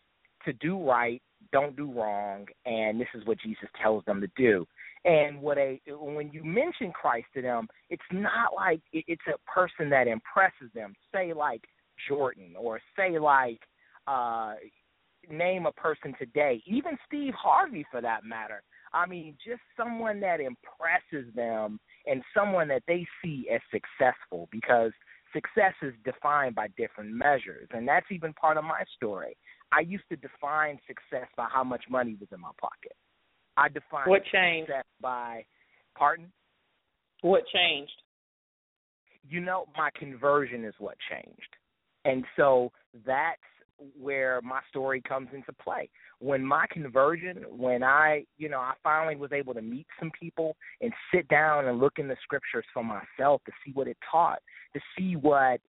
to 0.44 0.52
do 0.54 0.78
right, 0.78 1.20
don't 1.52 1.76
do 1.76 1.90
wrong, 1.90 2.46
and 2.66 3.00
this 3.00 3.08
is 3.14 3.26
what 3.26 3.38
Jesus 3.40 3.68
tells 3.82 4.04
them 4.04 4.20
to 4.20 4.28
do. 4.36 4.66
And 5.04 5.40
what 5.40 5.56
a 5.56 5.80
when 5.88 6.30
you 6.30 6.44
mention 6.44 6.92
Christ 6.92 7.26
to 7.34 7.42
them, 7.42 7.68
it's 7.88 8.02
not 8.12 8.54
like 8.54 8.82
it's 8.92 9.22
a 9.28 9.38
person 9.50 9.88
that 9.90 10.06
impresses 10.06 10.70
them. 10.74 10.94
Say 11.14 11.32
like 11.32 11.64
Jordan, 12.06 12.54
or 12.58 12.80
say 12.96 13.18
like 13.18 13.60
uh, 14.06 14.54
name 15.30 15.66
a 15.66 15.72
person 15.72 16.14
today, 16.18 16.62
even 16.66 16.98
Steve 17.06 17.34
Harvey 17.34 17.86
for 17.90 18.00
that 18.00 18.24
matter. 18.24 18.62
I 18.92 19.06
mean, 19.06 19.36
just 19.46 19.60
someone 19.76 20.20
that 20.20 20.40
impresses 20.40 21.32
them 21.34 21.78
and 22.06 22.22
someone 22.34 22.68
that 22.68 22.82
they 22.88 23.06
see 23.22 23.48
as 23.52 23.60
successful 23.70 24.48
because 24.50 24.92
success 25.32 25.74
is 25.82 25.94
defined 26.04 26.56
by 26.56 26.68
different 26.76 27.12
measures. 27.12 27.68
And 27.72 27.86
that's 27.86 28.06
even 28.10 28.32
part 28.32 28.56
of 28.56 28.64
my 28.64 28.82
story. 28.96 29.36
I 29.72 29.80
used 29.80 30.04
to 30.10 30.16
define 30.16 30.78
success 30.86 31.28
by 31.36 31.46
how 31.52 31.62
much 31.62 31.84
money 31.88 32.16
was 32.18 32.28
in 32.32 32.40
my 32.40 32.50
pocket. 32.60 32.96
I 33.56 33.68
defined 33.68 34.08
What 34.08 34.22
changed? 34.32 34.70
by, 35.00 35.44
pardon? 35.96 36.32
what 37.22 37.42
changed? 37.52 37.92
you 39.28 39.40
know, 39.40 39.66
my 39.76 39.90
conversion 39.98 40.64
is 40.64 40.74
what 40.78 40.96
changed. 41.10 41.56
And 42.04 42.24
so 42.36 42.72
that's 43.06 43.38
where 43.98 44.40
my 44.42 44.60
story 44.68 45.02
comes 45.06 45.28
into 45.32 45.52
play. 45.62 45.88
When 46.18 46.44
my 46.44 46.66
conversion, 46.70 47.44
when 47.48 47.82
I, 47.82 48.24
you 48.38 48.48
know, 48.48 48.58
I 48.58 48.72
finally 48.82 49.16
was 49.16 49.32
able 49.32 49.54
to 49.54 49.62
meet 49.62 49.86
some 49.98 50.10
people 50.18 50.56
and 50.80 50.92
sit 51.14 51.28
down 51.28 51.66
and 51.66 51.78
look 51.78 51.94
in 51.98 52.08
the 52.08 52.16
scriptures 52.22 52.64
for 52.74 52.82
myself 52.82 53.42
to 53.46 53.52
see 53.64 53.72
what 53.72 53.88
it 53.88 53.96
taught, 54.10 54.40
to 54.74 54.80
see 54.98 55.14
what 55.16 55.60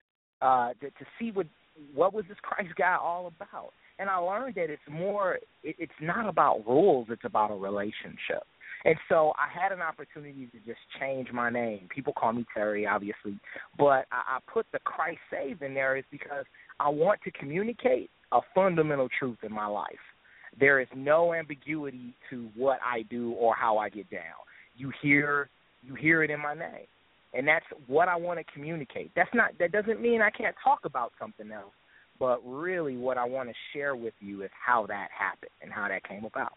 uh 0.41 0.69
to, 0.81 0.89
to 0.89 1.05
see 1.19 1.31
what 1.31 1.47
what 1.93 2.13
was 2.13 2.25
this 2.27 2.37
Christ 2.41 2.73
guy 2.77 2.97
all 2.99 3.27
about. 3.27 3.73
And 4.01 4.09
I 4.09 4.17
learned 4.17 4.55
that 4.55 4.71
it's 4.71 4.81
more 4.89 5.35
it, 5.63 5.75
it's 5.77 5.91
not 6.01 6.27
about 6.27 6.63
rules, 6.67 7.07
it's 7.11 7.23
about 7.23 7.51
a 7.51 7.55
relationship. 7.55 8.43
And 8.83 8.95
so 9.07 9.33
I 9.37 9.47
had 9.47 9.71
an 9.71 9.81
opportunity 9.81 10.47
to 10.47 10.57
just 10.65 10.79
change 10.99 11.27
my 11.31 11.51
name. 11.51 11.87
People 11.93 12.13
call 12.13 12.33
me 12.33 12.43
Terry, 12.51 12.87
obviously, 12.87 13.39
but 13.77 14.07
I, 14.11 14.37
I 14.37 14.39
put 14.51 14.65
the 14.73 14.79
Christ 14.79 15.19
Save 15.29 15.61
in 15.61 15.75
there 15.75 15.95
is 15.95 16.03
because 16.09 16.45
I 16.79 16.89
want 16.89 17.21
to 17.25 17.31
communicate 17.31 18.09
a 18.31 18.39
fundamental 18.55 19.07
truth 19.19 19.37
in 19.43 19.53
my 19.53 19.67
life. 19.67 19.85
There 20.59 20.79
is 20.79 20.87
no 20.95 21.33
ambiguity 21.33 22.15
to 22.31 22.49
what 22.55 22.79
I 22.83 23.03
do 23.03 23.33
or 23.33 23.53
how 23.55 23.77
I 23.77 23.89
get 23.89 24.09
down. 24.09 24.41
You 24.75 24.91
hear 25.01 25.47
you 25.83 25.93
hear 25.95 26.23
it 26.23 26.31
in 26.31 26.39
my 26.39 26.55
name. 26.55 26.87
And 27.33 27.47
that's 27.47 27.65
what 27.87 28.07
I 28.07 28.15
want 28.15 28.39
to 28.39 28.53
communicate. 28.53 29.11
That's 29.15 29.29
not 29.33 29.51
that 29.59 29.71
doesn't 29.71 30.01
mean 30.01 30.21
I 30.21 30.31
can't 30.31 30.55
talk 30.63 30.79
about 30.85 31.13
something 31.19 31.51
else, 31.51 31.71
but 32.21 32.39
really 32.45 32.97
what 32.97 33.17
I 33.17 33.25
want 33.25 33.49
to 33.49 33.55
share 33.73 33.95
with 33.95 34.13
you 34.19 34.43
is 34.43 34.51
how 34.53 34.85
that 34.85 35.07
happened 35.09 35.49
and 35.63 35.71
how 35.71 35.87
that 35.87 36.07
came 36.07 36.23
about. 36.23 36.53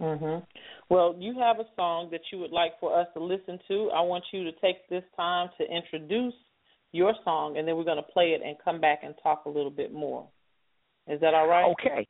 Mhm. 0.00 0.44
Well, 0.88 1.14
you 1.16 1.38
have 1.38 1.60
a 1.60 1.66
song 1.76 2.10
that 2.10 2.32
you 2.32 2.40
would 2.40 2.50
like 2.50 2.78
for 2.80 2.92
us 2.92 3.06
to 3.14 3.20
listen 3.20 3.60
to. 3.68 3.90
I 3.92 4.00
want 4.00 4.24
you 4.32 4.42
to 4.44 4.52
take 4.52 4.88
this 4.88 5.04
time 5.16 5.48
to 5.58 5.70
introduce 5.70 6.34
your 6.90 7.14
song, 7.22 7.56
and 7.56 7.68
then 7.68 7.76
we're 7.76 7.84
going 7.84 8.02
to 8.02 8.02
play 8.02 8.32
it 8.32 8.42
and 8.42 8.58
come 8.58 8.80
back 8.80 9.04
and 9.04 9.14
talk 9.22 9.44
a 9.44 9.48
little 9.48 9.70
bit 9.70 9.92
more. 9.92 10.26
Is 11.06 11.20
that 11.20 11.34
all 11.34 11.46
right? 11.46 11.70
Okay. 11.70 12.06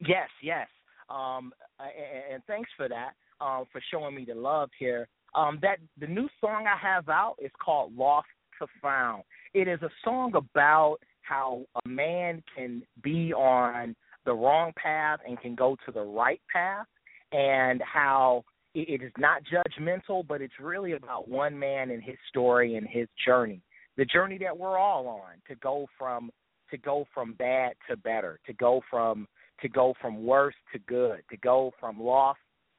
Yes, 0.00 0.28
yes. 0.42 0.68
Um, 1.08 1.54
and, 1.78 2.34
and 2.34 2.44
thanks 2.44 2.70
for 2.76 2.88
that, 2.88 3.14
um, 3.40 3.64
for 3.72 3.80
showing 3.90 4.14
me 4.14 4.26
the 4.26 4.34
love 4.34 4.70
here. 4.78 5.08
Um, 5.34 5.58
that 5.62 5.78
the 5.98 6.06
new 6.06 6.28
song 6.40 6.66
I 6.66 6.76
have 6.76 7.08
out 7.08 7.36
is 7.38 7.52
called 7.58 7.96
"Lost 7.96 8.28
to 8.58 8.66
Found." 8.82 9.24
It 9.54 9.68
is 9.68 9.80
a 9.82 9.90
song 10.04 10.34
about 10.34 10.98
how 11.28 11.64
a 11.84 11.88
man 11.88 12.42
can 12.56 12.82
be 13.02 13.32
on 13.32 13.94
the 14.24 14.32
wrong 14.32 14.72
path 14.76 15.20
and 15.26 15.40
can 15.40 15.54
go 15.54 15.76
to 15.86 15.92
the 15.92 16.02
right 16.02 16.40
path 16.52 16.86
and 17.32 17.82
how 17.82 18.44
it 18.74 19.02
is 19.02 19.12
not 19.18 19.42
judgmental, 19.44 20.26
but 20.26 20.40
it's 20.40 20.60
really 20.60 20.92
about 20.92 21.28
one 21.28 21.58
man 21.58 21.90
and 21.90 22.02
his 22.02 22.16
story 22.28 22.76
and 22.76 22.86
his 22.86 23.08
journey, 23.26 23.60
the 23.96 24.04
journey 24.04 24.38
that 24.38 24.56
we're 24.56 24.78
all 24.78 25.06
on 25.08 25.32
to 25.48 25.54
go 25.56 25.86
from 25.98 26.30
to 26.70 26.76
go 26.76 27.06
from 27.14 27.32
bad 27.34 27.72
to 27.88 27.96
better, 27.96 28.38
to 28.46 28.52
go 28.54 28.80
from 28.90 29.26
to 29.60 29.68
go 29.68 29.94
from 30.00 30.24
worse 30.24 30.54
to 30.72 30.78
good, 30.80 31.22
to 31.30 31.36
go 31.38 31.72
from 31.80 31.98
lost 32.00 32.38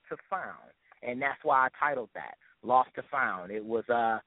to 0.10 0.16
found, 0.30 0.72
and 1.04 1.22
that's 1.22 1.39
why 1.43 1.66
I 1.66 1.70
titled 1.80 2.10
that 2.14 2.36
"Lost 2.64 2.89
to 2.95 3.04
Found." 3.12 3.52
It 3.52 3.66
was 3.66 3.84
uh 3.89 4.20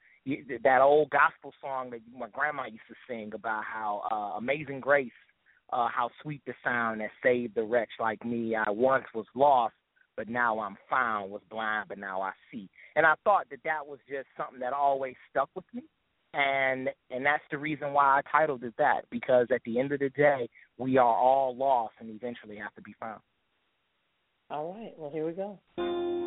that 0.63 0.81
old 0.81 1.11
gospel 1.11 1.53
song 1.61 1.91
that 1.91 2.01
my 2.17 2.29
grandma 2.33 2.65
used 2.65 2.83
to 2.89 2.95
sing 3.09 3.33
about 3.35 3.65
how 3.65 4.03
uh, 4.11 4.39
Amazing 4.39 4.81
Grace, 4.81 5.11
uh, 5.73 5.89
how 5.89 6.11
sweet 6.23 6.43
the 6.47 6.55
sound 6.65 7.01
that 7.01 7.11
saved 7.23 7.55
the 7.55 7.63
wretch 7.63 7.91
like 7.99 8.25
me. 8.25 8.55
I 8.55 8.71
once 8.71 9.05
was 9.15 9.27
lost 9.35 9.75
but 10.17 10.29
now 10.29 10.61
I'm 10.61 10.77
found, 10.91 11.31
was 11.31 11.43
blind, 11.51 11.89
but 11.89 11.99
now 11.99 12.21
I 12.21 12.33
see. 12.51 12.69
And 12.97 13.07
I 13.07 13.15
thought 13.25 13.47
that 13.51 13.61
that 13.65 13.87
was 13.87 13.99
just 14.09 14.27
something 14.37 14.61
that 14.61 14.73
always 14.73 15.15
stuck 15.31 15.49
with 15.55 15.65
me. 15.73 15.83
And 16.35 16.89
and 17.11 17.27
that's 17.27 17.43
the 17.51 17.59
reason 17.59 17.93
why 17.93 18.19
I 18.19 18.21
titled 18.31 18.63
it 18.65 18.75
that 18.79 19.03
because 19.11 19.49
at 19.53 19.61
the 19.67 19.79
end 19.79 19.93
of 19.93 20.01
the 20.01 20.09
day, 20.11 20.49
we 20.79 20.97
are 20.97 21.15
all 21.15 21.55
lost 21.55 21.95
and 22.01 22.09
eventually 22.09 22.57
have 22.57 22.75
to 22.75 22.83
be 22.83 22.95
found. 22.99 23.21
All 24.51 24.75
right. 24.75 24.93
Well, 24.97 25.11
here 25.11 25.27
we 25.27 25.33
go. 25.33 26.22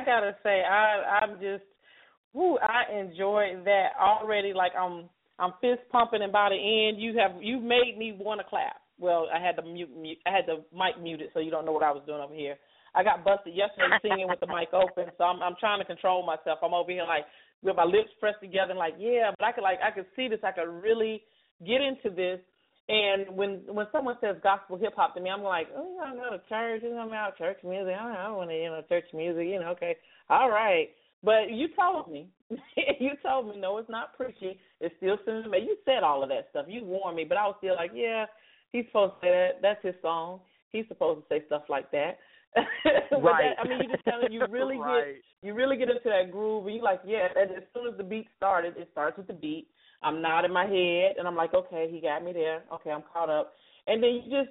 I 0.00 0.04
gotta 0.04 0.36
say, 0.42 0.62
I 0.62 1.20
I'm 1.22 1.40
just, 1.40 1.64
whoo, 2.32 2.58
I 2.58 2.98
enjoyed 2.98 3.64
that 3.64 3.90
already. 4.00 4.52
Like 4.52 4.72
I'm 4.78 5.08
I'm 5.38 5.52
fist 5.60 5.80
pumping, 5.90 6.22
and 6.22 6.32
by 6.32 6.50
the 6.50 6.56
end, 6.56 7.00
you 7.00 7.18
have 7.18 7.42
you 7.42 7.60
made 7.60 7.96
me 7.98 8.16
want 8.18 8.40
to 8.40 8.44
clap. 8.44 8.76
Well, 8.98 9.28
I 9.34 9.40
had 9.40 9.56
the 9.56 9.62
mute, 9.62 9.90
mute, 9.96 10.18
I 10.26 10.30
had 10.30 10.44
the 10.46 10.62
mic 10.76 11.02
muted, 11.02 11.30
so 11.32 11.40
you 11.40 11.50
don't 11.50 11.64
know 11.64 11.72
what 11.72 11.82
I 11.82 11.92
was 11.92 12.02
doing 12.06 12.20
over 12.20 12.34
here. 12.34 12.56
I 12.94 13.02
got 13.02 13.24
busted 13.24 13.54
yesterday 13.54 13.96
singing 14.02 14.28
with 14.28 14.40
the 14.40 14.46
mic 14.46 14.72
open, 14.72 15.12
so 15.16 15.24
I'm 15.24 15.42
I'm 15.42 15.56
trying 15.58 15.80
to 15.80 15.86
control 15.86 16.24
myself. 16.24 16.58
I'm 16.62 16.74
over 16.74 16.90
here 16.90 17.04
like 17.04 17.24
with 17.62 17.76
my 17.76 17.84
lips 17.84 18.10
pressed 18.20 18.40
together, 18.40 18.70
and 18.70 18.78
like 18.78 18.94
yeah, 18.98 19.32
but 19.38 19.44
I 19.44 19.52
could 19.52 19.64
like 19.64 19.78
I 19.82 19.90
could 19.90 20.06
see 20.16 20.28
this. 20.28 20.40
I 20.44 20.52
could 20.52 20.68
really 20.68 21.22
get 21.66 21.80
into 21.80 22.14
this. 22.14 22.40
And 22.88 23.36
when 23.36 23.60
when 23.68 23.86
someone 23.92 24.16
says 24.20 24.36
gospel 24.42 24.76
hip 24.76 24.94
hop 24.96 25.14
to 25.14 25.20
me, 25.20 25.30
I'm 25.30 25.42
like, 25.42 25.68
oh, 25.76 25.98
I 26.04 26.14
go 26.14 26.36
to 26.36 26.42
church. 26.48 26.82
You 26.82 26.90
know, 26.90 27.02
I'm 27.02 27.12
out 27.12 27.38
church 27.38 27.58
music. 27.62 27.94
I 27.98 28.02
don't, 28.02 28.16
I 28.16 28.22
don't 28.24 28.36
want 28.36 28.50
to, 28.50 28.56
you 28.56 28.70
know, 28.70 28.82
church 28.88 29.04
music. 29.14 29.46
You 29.46 29.60
know, 29.60 29.68
okay, 29.70 29.96
all 30.28 30.50
right. 30.50 30.88
But 31.22 31.50
you 31.50 31.68
told 31.78 32.10
me, 32.10 32.28
you 32.98 33.10
told 33.22 33.48
me, 33.48 33.60
no, 33.60 33.78
it's 33.78 33.90
not 33.90 34.16
preachy. 34.16 34.58
It's 34.80 34.94
still 34.96 35.18
cinema. 35.24 35.58
You 35.58 35.76
said 35.84 36.02
all 36.02 36.22
of 36.22 36.30
that 36.30 36.48
stuff. 36.50 36.66
You 36.68 36.84
warned 36.84 37.16
me, 37.16 37.24
but 37.28 37.36
I 37.36 37.46
was 37.46 37.56
still 37.58 37.76
like, 37.76 37.92
yeah, 37.94 38.24
he's 38.72 38.86
supposed 38.86 39.14
to 39.20 39.26
say 39.26 39.30
that. 39.30 39.62
That's 39.62 39.84
his 39.84 39.94
song. 40.02 40.40
He's 40.70 40.86
supposed 40.88 41.20
to 41.20 41.26
say 41.28 41.44
stuff 41.46 41.62
like 41.68 41.90
that. 41.90 42.18
right. 42.56 43.54
That, 43.54 43.64
I 43.64 43.68
mean, 43.68 43.78
you 43.82 43.92
just 43.92 44.04
kind 44.04 44.24
of 44.24 44.32
you 44.32 44.42
really 44.50 44.78
right. 44.80 45.14
get 45.14 45.46
you 45.46 45.54
really 45.54 45.76
get 45.76 45.88
into 45.88 46.08
that 46.08 46.32
groove, 46.32 46.66
and 46.66 46.74
you 46.74 46.82
like, 46.82 47.00
yeah. 47.06 47.28
And 47.36 47.50
as 47.52 47.62
soon 47.74 47.86
as 47.86 47.96
the 47.96 48.04
beat 48.04 48.26
started, 48.36 48.74
it 48.76 48.88
starts 48.92 49.16
with 49.16 49.26
the 49.26 49.34
beat. 49.34 49.68
I'm 50.02 50.22
nodding 50.22 50.52
my 50.52 50.64
head, 50.64 51.16
and 51.18 51.26
I'm 51.28 51.36
like, 51.36 51.54
okay, 51.54 51.88
he 51.90 52.00
got 52.00 52.24
me 52.24 52.32
there. 52.32 52.62
Okay, 52.74 52.90
I'm 52.90 53.02
caught 53.12 53.30
up. 53.30 53.52
And 53.86 54.02
then 54.02 54.10
you 54.24 54.42
just 54.42 54.50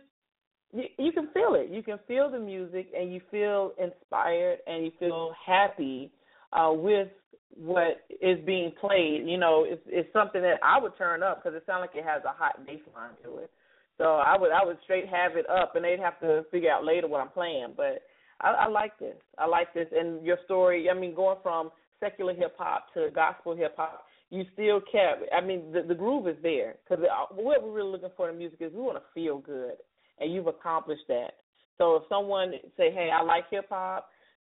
you, 0.71 0.83
you 0.97 1.11
can 1.11 1.29
feel 1.33 1.55
it. 1.55 1.69
You 1.69 1.81
can 1.81 1.99
feel 2.07 2.29
the 2.29 2.39
music, 2.39 2.87
and 2.97 3.11
you 3.13 3.21
feel 3.31 3.73
inspired, 3.81 4.59
and 4.67 4.85
you 4.85 4.91
feel 4.99 5.33
happy 5.45 6.11
uh, 6.53 6.71
with 6.71 7.07
what 7.55 8.01
is 8.21 8.37
being 8.45 8.71
played. 8.79 9.23
You 9.25 9.37
know, 9.37 9.65
it's, 9.67 9.81
it's 9.87 10.11
something 10.13 10.41
that 10.41 10.59
I 10.63 10.79
would 10.79 10.97
turn 10.97 11.23
up 11.23 11.43
because 11.43 11.55
it 11.55 11.63
sounds 11.65 11.81
like 11.81 11.95
it 11.95 12.05
has 12.05 12.21
a 12.25 12.33
hot 12.33 12.65
bass 12.65 12.81
line 12.95 13.11
to 13.23 13.37
it. 13.39 13.51
So 13.97 14.05
I 14.05 14.37
would 14.37 14.51
I 14.51 14.65
would 14.65 14.77
straight 14.83 15.07
have 15.09 15.35
it 15.35 15.49
up, 15.49 15.75
and 15.75 15.83
they'd 15.83 15.99
have 15.99 16.19
to 16.21 16.45
figure 16.51 16.71
out 16.71 16.85
later 16.85 17.07
what 17.07 17.21
I'm 17.21 17.29
playing. 17.29 17.73
But 17.75 18.03
I, 18.39 18.51
I 18.51 18.67
like 18.67 18.97
this. 18.99 19.15
I 19.37 19.45
like 19.45 19.73
this, 19.73 19.87
and 19.91 20.25
your 20.25 20.37
story. 20.45 20.89
I 20.89 20.97
mean, 20.97 21.13
going 21.13 21.37
from 21.43 21.71
secular 21.99 22.33
hip 22.33 22.55
hop 22.57 22.93
to 22.93 23.09
gospel 23.13 23.55
hip 23.55 23.75
hop, 23.75 24.05
you 24.29 24.45
still 24.53 24.79
kept. 24.79 25.23
I 25.35 25.41
mean, 25.41 25.71
the 25.71 25.81
the 25.81 25.95
groove 25.95 26.27
is 26.27 26.37
there 26.41 26.75
because 26.87 27.03
what 27.31 27.63
we're 27.63 27.71
really 27.71 27.91
looking 27.91 28.09
for 28.15 28.29
in 28.29 28.37
music 28.37 28.59
is 28.61 28.73
we 28.73 28.81
want 28.81 28.97
to 28.97 29.03
feel 29.13 29.39
good, 29.39 29.73
and 30.19 30.33
you've 30.33 30.47
accomplished 30.47 31.07
that. 31.07 31.31
So 31.77 31.95
if 31.95 32.03
someone 32.09 32.53
say, 32.77 32.91
"Hey, 32.91 33.09
I 33.13 33.21
like 33.23 33.45
hip 33.49 33.67
hop," 33.69 34.09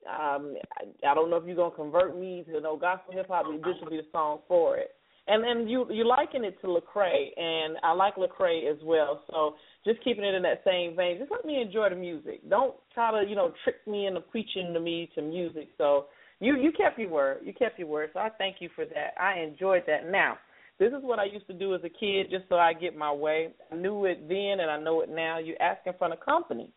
um, 0.09 0.57
I, 0.79 1.11
I 1.11 1.14
don't 1.14 1.31
know 1.31 1.37
if 1.37 1.45
you're 1.47 1.57
gonna 1.57 1.75
convert 1.75 2.18
me 2.18 2.45
to 2.53 2.61
know 2.61 2.77
gospel 2.77 3.14
hip 3.14 3.29
hop. 3.29 3.47
but 3.47 3.64
This 3.66 3.77
will 3.83 3.91
be 3.91 3.97
the 3.97 4.07
song 4.12 4.41
for 4.49 4.77
it 4.77 4.91
and 5.27 5.43
then 5.43 5.68
you 5.68 5.91
you 5.91 6.07
liken 6.07 6.45
it 6.45 6.61
to 6.61 6.66
Lecrae, 6.66 7.29
and 7.37 7.77
I 7.83 7.93
like 7.93 8.16
Lecrae 8.16 8.70
as 8.70 8.79
well. 8.83 9.22
So 9.31 9.55
just 9.85 10.03
keeping 10.05 10.25
it 10.25 10.35
in 10.35 10.43
that 10.43 10.62
same 10.64 10.97
vein, 10.97 11.18
just 11.18 11.31
let 11.31 11.45
me 11.45 11.61
enjoy 11.61 11.89
the 11.91 11.97
music. 11.97 12.49
Don't 12.49 12.75
try 12.93 13.11
to 13.11 13.29
you 13.29 13.35
know 13.35 13.53
trick 13.64 13.77
me 13.87 14.07
into 14.07 14.20
preaching 14.20 14.72
to 14.75 14.81
me 14.81 15.11
to 15.14 15.22
music. 15.22 15.68
So 15.79 16.07
you 16.41 16.57
you 16.57 16.72
kept 16.72 16.99
your 16.99 17.11
word. 17.11 17.39
You 17.45 17.53
kept 17.53 17.78
your 17.78 17.89
word. 17.89 18.11
So 18.12 18.20
I 18.20 18.30
thank 18.39 18.57
you 18.61 18.68
for 18.74 18.85
that. 18.85 19.14
I 19.20 19.41
enjoyed 19.41 19.82
that. 19.87 20.11
Now 20.11 20.39
this 20.78 20.89
is 20.89 21.03
what 21.03 21.18
I 21.18 21.24
used 21.24 21.47
to 21.47 21.53
do 21.53 21.74
as 21.74 21.80
a 21.85 21.89
kid, 21.89 22.30
just 22.30 22.49
so 22.49 22.57
I 22.57 22.72
get 22.72 22.97
my 22.97 23.12
way. 23.12 23.51
I 23.70 23.76
knew 23.76 24.07
it 24.07 24.28
then, 24.28 24.61
and 24.61 24.70
I 24.70 24.78
know 24.78 25.03
it 25.03 25.09
now. 25.09 25.39
You 25.39 25.55
ask 25.61 25.80
in 25.87 25.93
front 25.95 26.12
of 26.12 26.20
company 26.20 26.72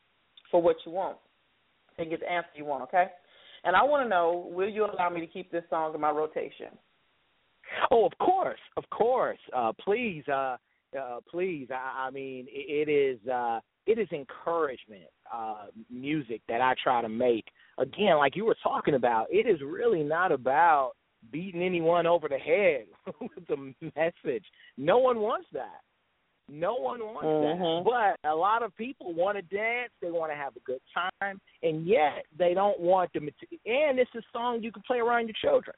for 0.51 0.61
what 0.61 0.75
you 0.85 0.91
want, 0.91 1.17
and 1.97 2.09
get 2.09 2.19
the 2.19 2.31
answer 2.31 2.49
you 2.55 2.65
want. 2.65 2.83
Okay. 2.83 3.07
And 3.63 3.75
I 3.75 3.83
want 3.83 4.05
to 4.05 4.09
know, 4.09 4.49
will 4.51 4.69
you 4.69 4.85
allow 4.85 5.09
me 5.09 5.19
to 5.19 5.27
keep 5.27 5.51
this 5.51 5.63
song 5.69 5.93
in 5.95 5.99
my 5.99 6.11
rotation? 6.11 6.67
Oh, 7.91 8.05
of 8.05 8.17
course, 8.19 8.59
of 8.77 8.89
course. 8.91 9.39
Uh, 9.53 9.73
please, 9.83 10.23
uh, 10.31 10.57
uh, 10.97 11.19
please. 11.29 11.67
I, 11.71 12.07
I 12.07 12.11
mean, 12.11 12.45
it, 12.49 12.87
it 12.87 12.91
is 12.91 13.27
uh, 13.27 13.59
it 13.87 13.97
is 13.97 14.07
encouragement 14.11 15.09
uh, 15.33 15.65
music 15.89 16.41
that 16.47 16.61
I 16.61 16.75
try 16.81 17.01
to 17.01 17.09
make. 17.09 17.45
Again, 17.77 18.17
like 18.17 18.35
you 18.35 18.45
were 18.45 18.57
talking 18.63 18.95
about, 18.95 19.27
it 19.29 19.47
is 19.47 19.61
really 19.61 20.03
not 20.03 20.31
about 20.31 20.93
beating 21.31 21.61
anyone 21.61 22.07
over 22.07 22.27
the 22.27 22.37
head 22.37 22.85
with 23.21 23.47
the 23.47 23.73
message. 23.95 24.45
No 24.77 24.97
one 24.97 25.19
wants 25.19 25.47
that. 25.53 25.81
No 26.49 26.75
one 26.75 26.99
wants 27.01 27.25
mm-hmm. 27.25 27.89
that. 27.89 28.15
But 28.23 28.29
a 28.29 28.33
lot 28.33 28.63
of 28.63 28.75
people 28.77 29.13
want 29.13 29.37
to 29.37 29.41
dance. 29.55 29.91
They 30.01 30.11
want 30.11 30.31
to 30.31 30.35
have 30.35 30.55
a 30.55 30.61
good 30.61 30.79
time, 30.93 31.41
and 31.61 31.85
yet 31.85 32.23
they 32.37 32.53
don't 32.53 32.79
want 32.79 33.11
the 33.13 33.19
material. 33.19 33.59
And 33.65 33.99
it's 33.99 34.15
a 34.15 34.21
song 34.31 34.59
you 34.61 34.71
can 34.71 34.83
play 34.87 34.99
around 34.99 35.27
your 35.27 35.35
children 35.41 35.75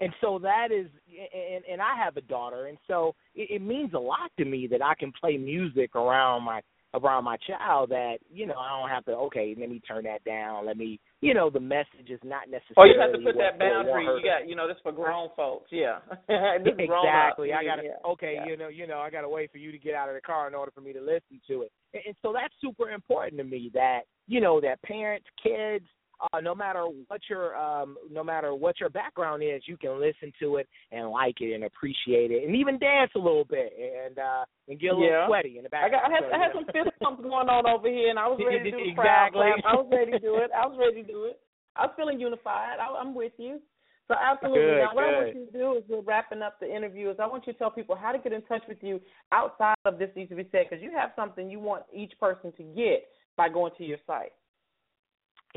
and 0.00 0.12
so 0.20 0.38
that 0.40 0.68
is 0.72 0.86
and 1.34 1.64
and 1.70 1.80
I 1.80 1.96
have 1.96 2.16
a 2.16 2.20
daughter 2.22 2.66
and 2.66 2.78
so 2.86 3.14
it, 3.34 3.50
it 3.50 3.62
means 3.62 3.94
a 3.94 3.98
lot 3.98 4.30
to 4.38 4.44
me 4.44 4.66
that 4.70 4.82
I 4.82 4.94
can 4.94 5.12
play 5.18 5.36
music 5.36 5.94
around 5.94 6.44
my 6.44 6.60
around 6.96 7.24
my 7.24 7.36
child 7.46 7.90
that 7.90 8.18
you 8.32 8.46
know 8.46 8.54
I 8.54 8.80
don't 8.80 8.88
have 8.88 9.04
to 9.06 9.12
okay 9.28 9.54
let 9.58 9.68
me 9.68 9.80
turn 9.80 10.04
that 10.04 10.24
down. 10.24 10.66
Let 10.66 10.76
me 10.76 10.98
you 11.20 11.34
know 11.34 11.50
the 11.50 11.60
message 11.60 12.08
is 12.08 12.20
not 12.24 12.48
necessarily 12.50 12.76
oh 12.78 12.84
you 12.84 13.00
have 13.00 13.12
to 13.12 13.18
put 13.18 13.36
that 13.38 13.58
boundary. 13.58 14.04
you 14.04 14.22
got 14.24 14.48
you 14.48 14.56
know 14.56 14.66
this 14.66 14.76
for 14.82 14.92
grown 14.92 15.28
folks. 15.36 15.70
Yeah. 15.70 15.98
Exactly. 16.86 17.52
I 17.52 17.64
got 17.64 17.76
to 17.76 17.84
yeah. 17.84 18.10
okay 18.12 18.34
yeah. 18.36 18.46
you 18.46 18.56
know 18.56 18.68
you 18.68 18.86
know 18.86 18.98
I 18.98 19.10
got 19.10 19.22
to 19.22 19.28
wait 19.28 19.50
for 19.52 19.58
you 19.58 19.72
to 19.72 19.78
get 19.78 19.94
out 19.94 20.08
of 20.08 20.14
the 20.14 20.20
car 20.20 20.48
in 20.48 20.54
order 20.54 20.72
for 20.72 20.80
me 20.80 20.92
to 20.92 21.00
listen 21.00 21.40
to 21.48 21.62
it. 21.62 21.72
And, 21.94 22.02
and 22.06 22.16
so 22.22 22.32
that's 22.32 22.54
super 22.60 22.90
important 22.90 23.38
to 23.38 23.44
me 23.44 23.70
that 23.74 24.00
you 24.26 24.40
know 24.40 24.60
that 24.60 24.82
parents 24.82 25.26
kids 25.42 25.84
uh, 26.20 26.40
no 26.40 26.54
matter 26.54 26.84
what 27.08 27.20
your 27.28 27.56
um, 27.56 27.96
no 28.10 28.24
matter 28.24 28.54
what 28.54 28.80
your 28.80 28.88
background 28.88 29.42
is, 29.42 29.62
you 29.66 29.76
can 29.76 30.00
listen 30.00 30.32
to 30.40 30.56
it 30.56 30.68
and 30.92 31.10
like 31.10 31.40
it 31.40 31.54
and 31.54 31.64
appreciate 31.64 32.30
it, 32.30 32.44
and 32.44 32.56
even 32.56 32.78
dance 32.78 33.10
a 33.14 33.18
little 33.18 33.44
bit 33.44 33.72
and 33.76 34.18
uh, 34.18 34.44
and 34.68 34.80
get 34.80 34.92
a 34.92 34.94
little 34.94 35.10
yeah. 35.10 35.26
sweaty 35.26 35.58
in 35.58 35.64
the 35.64 35.68
background. 35.68 36.02
I, 36.04 36.08
got, 36.08 36.10
I 36.10 36.14
had, 36.14 36.24
so, 36.24 36.34
I 36.34 36.38
had 36.38 36.52
some 36.54 36.66
fist 36.66 36.96
pumps 37.02 37.22
going 37.22 37.48
on 37.48 37.66
over 37.68 37.88
here, 37.88 38.10
and 38.10 38.18
I 38.18 38.26
was 38.28 38.40
ready 38.46 38.70
to 38.70 38.70
do 38.70 38.84
the 38.84 38.94
crowd 38.94 39.28
exactly. 39.28 39.62
clap. 39.62 39.72
I 39.72 39.76
was 39.76 39.88
ready 39.92 40.12
to 40.12 40.18
do 40.18 40.36
it. 40.36 40.50
I 40.56 40.66
was 40.66 40.76
ready 40.80 41.02
to 41.02 41.08
do 41.08 41.24
it. 41.24 41.40
I 41.76 41.86
was 41.86 41.94
feeling 41.96 42.20
unified. 42.20 42.80
I, 42.80 42.88
I'm 42.96 43.14
with 43.14 43.36
you. 43.36 43.60
So 44.08 44.14
absolutely. 44.14 44.62
Good, 44.62 44.86
now, 44.86 44.94
what 44.94 45.04
good. 45.04 45.14
I 45.14 45.18
want 45.18 45.36
you 45.36 45.46
to 45.46 45.52
do 45.52 45.66
is 45.76 45.82
we're 45.88 46.00
wrapping 46.00 46.40
up 46.40 46.60
the 46.60 46.70
interview. 46.70 47.10
Is 47.10 47.16
I 47.20 47.26
want 47.26 47.46
you 47.46 47.52
to 47.52 47.58
tell 47.58 47.70
people 47.70 47.96
how 47.96 48.12
to 48.12 48.18
get 48.18 48.32
in 48.32 48.42
touch 48.42 48.62
with 48.68 48.78
you 48.80 49.00
outside 49.32 49.74
of 49.84 49.98
this 49.98 50.10
needs 50.14 50.30
to 50.30 50.36
be 50.36 50.48
said 50.52 50.66
because 50.70 50.82
you 50.82 50.92
have 50.96 51.10
something 51.16 51.50
you 51.50 51.60
want 51.60 51.82
each 51.92 52.12
person 52.20 52.52
to 52.56 52.62
get 52.62 53.10
by 53.36 53.48
going 53.48 53.72
to 53.78 53.84
your 53.84 53.98
site. 54.06 54.32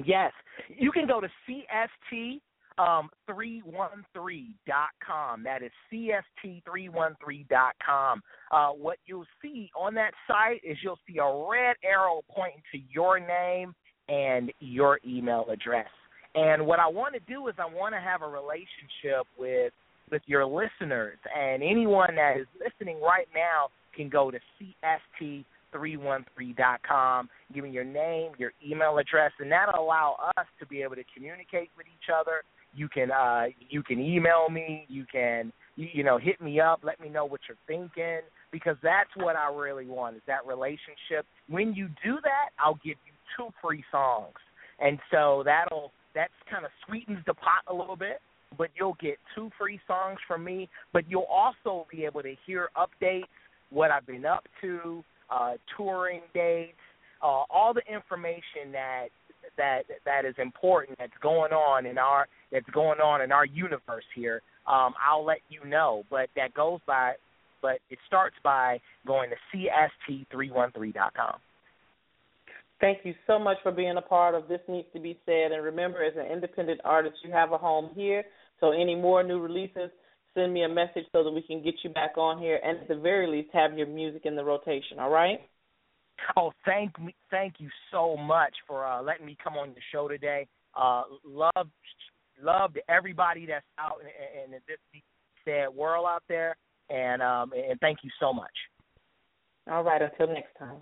Yes, 0.05 0.33
you 0.77 0.91
can 0.91 1.07
go 1.07 1.21
to 1.21 1.29
CST 1.47 2.41
um, 2.79 3.09
313.com. 3.29 5.43
That 5.43 5.61
is 5.61 5.71
CST313.com. 5.91 8.23
Uh, 8.51 8.69
what 8.69 8.97
you'll 9.05 9.27
see 9.41 9.69
on 9.75 9.93
that 9.95 10.13
site 10.27 10.61
is 10.63 10.77
you'll 10.81 10.99
see 11.07 11.17
a 11.17 11.47
red 11.49 11.75
arrow 11.83 12.21
pointing 12.33 12.61
to 12.71 12.79
your 12.89 13.19
name 13.19 13.75
and 14.07 14.53
your 14.59 15.01
email 15.05 15.45
address. 15.51 15.89
And 16.35 16.65
what 16.65 16.79
I 16.79 16.87
want 16.87 17.15
to 17.15 17.19
do 17.31 17.47
is 17.47 17.55
I 17.59 17.65
want 17.65 17.93
to 17.95 17.99
have 17.99 18.21
a 18.21 18.27
relationship 18.27 19.27
with 19.37 19.73
with 20.11 20.23
your 20.25 20.43
listeners 20.43 21.19
and 21.37 21.61
anyone 21.61 22.15
that 22.15 22.37
is 22.39 22.47
listening 22.59 22.99
right 22.99 23.27
now 23.35 23.69
can 23.95 24.09
go 24.09 24.31
to 24.31 24.39
CST 24.59 25.45
313.com, 25.74 27.30
give 27.53 27.63
me 27.63 27.72
your 27.72 27.84
name, 27.84 28.32
your 28.38 28.51
email 28.65 28.97
address, 28.97 29.32
and 29.39 29.51
that'll 29.51 29.84
allow 29.84 30.17
us 30.38 30.45
to 30.59 30.65
be 30.65 30.82
able 30.82 30.95
to 30.95 31.03
communicate 31.13 31.70
with 31.78 31.88
each 31.88 32.09
other. 32.13 32.43
You 32.76 32.88
can 32.88 33.11
uh, 33.11 33.45
you 33.70 33.82
can 33.82 33.99
email 33.99 34.47
me, 34.49 34.86
you 34.88 35.05
can 35.11 35.51
you, 35.76 35.88
you 35.91 36.03
know 36.03 36.17
hit 36.17 36.39
me 36.39 36.59
up, 36.59 36.82
let 36.84 36.99
me 36.99 37.09
know 37.09 37.26
what 37.26 37.41
you're 37.47 37.57
thinking 37.67 38.22
because 38.51 38.78
that's 38.84 39.09
what 39.15 39.36
I 39.36 39.51
really 39.53 39.86
want 39.86 40.17
is 40.17 40.22
that 40.28 40.45
relationship. 40.45 41.26
When 41.47 41.74
you 41.74 41.88
do 42.03 42.17
that, 42.24 42.49
I'll 42.59 42.80
give 42.84 42.97
you 43.05 43.13
two 43.38 43.49
free 43.61 43.84
songs, 43.91 44.36
and 44.80 44.99
so 45.11 45.43
that'll 45.45 45.91
that's 46.15 46.34
kind 46.49 46.65
of 46.65 46.72
sweetens 46.86 47.20
the 47.26 47.34
pot 47.34 47.63
a 47.67 47.74
little 47.74 47.95
bit. 47.95 48.22
But 48.57 48.70
you'll 48.76 48.97
get 48.99 49.17
two 49.36 49.51
free 49.59 49.80
songs 49.88 50.17
from 50.28 50.43
me, 50.43 50.70
but 50.91 51.03
you'll 51.07 51.30
also 51.30 51.86
be 51.91 52.03
able 52.05 52.24
to 52.24 52.34
hear 52.47 52.70
updates, 52.76 53.24
what 53.70 53.91
I've 53.91 54.07
been 54.07 54.26
up 54.26 54.43
to, 54.61 55.03
uh, 55.32 55.53
touring 55.75 56.21
dates, 56.34 56.77
uh, 57.21 57.43
all 57.49 57.73
the 57.73 57.84
information 57.93 58.71
that 58.71 59.07
that 59.57 59.84
that 60.05 60.25
is 60.25 60.36
important 60.38 60.97
that's 60.97 61.11
going 61.21 61.51
on 61.51 61.86
in 61.86 61.97
our 61.97 62.27
that's 62.51 62.69
going 62.71 62.99
on 62.99 63.21
in 63.21 63.32
our 63.32 63.45
universe 63.45 64.05
here. 64.15 64.41
Um, 64.67 64.93
I'll 65.03 65.25
let 65.25 65.39
you 65.49 65.67
know, 65.67 66.03
but 66.09 66.30
that 66.36 66.53
goes 66.53 66.80
by, 66.86 67.13
but 67.61 67.80
it 67.89 67.97
starts 68.07 68.36
by 68.43 68.80
going 69.07 69.30
to 69.32 69.57
cst313.com. 69.57 71.39
Thank 72.80 72.99
you 73.03 73.13
so 73.27 73.38
much 73.38 73.57
for 73.61 73.71
being 73.71 73.97
a 73.97 74.01
part 74.01 74.36
of 74.36 74.47
This 74.47 74.61
Needs 74.69 74.88
to 74.93 74.99
Be 74.99 75.17
Said. 75.25 75.51
And 75.51 75.63
remember, 75.63 76.01
as 76.01 76.13
an 76.15 76.32
independent 76.32 76.80
artist, 76.86 77.17
you 77.25 77.32
have 77.32 77.51
a 77.51 77.57
home 77.57 77.89
here. 77.93 78.23
So 78.61 78.71
any 78.71 78.95
more 78.95 79.21
new 79.23 79.39
releases, 79.39 79.89
send 80.39 80.53
me 80.53 80.63
a 80.63 80.69
message 80.69 81.05
so 81.11 81.23
that 81.23 81.31
we 81.31 81.41
can 81.41 81.63
get 81.63 81.75
you 81.83 81.89
back 81.89 82.17
on 82.17 82.39
here, 82.39 82.59
and 82.63 82.79
at 82.79 82.87
the 82.87 82.95
very 82.95 83.27
least, 83.27 83.49
have 83.53 83.77
your 83.77 83.87
music 83.87 84.21
in 84.25 84.35
the 84.35 84.43
rotation. 84.43 84.99
All 84.99 85.09
right? 85.09 85.39
Oh, 86.37 86.51
thank 86.65 86.99
me, 86.99 87.15
thank 87.31 87.55
you 87.59 87.69
so 87.91 88.17
much 88.17 88.53
for 88.67 88.85
uh, 88.85 89.01
letting 89.01 89.25
me 89.25 89.37
come 89.43 89.53
on 89.53 89.69
the 89.69 89.81
show 89.91 90.07
today. 90.07 90.47
Uh, 90.75 91.03
love, 91.25 91.67
love 92.41 92.73
to 92.73 92.81
everybody 92.89 93.45
that's 93.45 93.65
out 93.79 93.99
in, 94.01 94.53
in 94.53 94.59
this 94.67 95.01
said 95.45 95.73
world 95.73 96.05
out 96.07 96.23
there, 96.27 96.55
and 96.89 97.21
um, 97.21 97.51
and 97.53 97.79
thank 97.79 97.99
you 98.03 98.09
so 98.19 98.33
much. 98.33 98.51
All 99.69 99.83
right. 99.83 100.01
Until 100.01 100.27
next 100.27 100.57
time. 100.57 100.77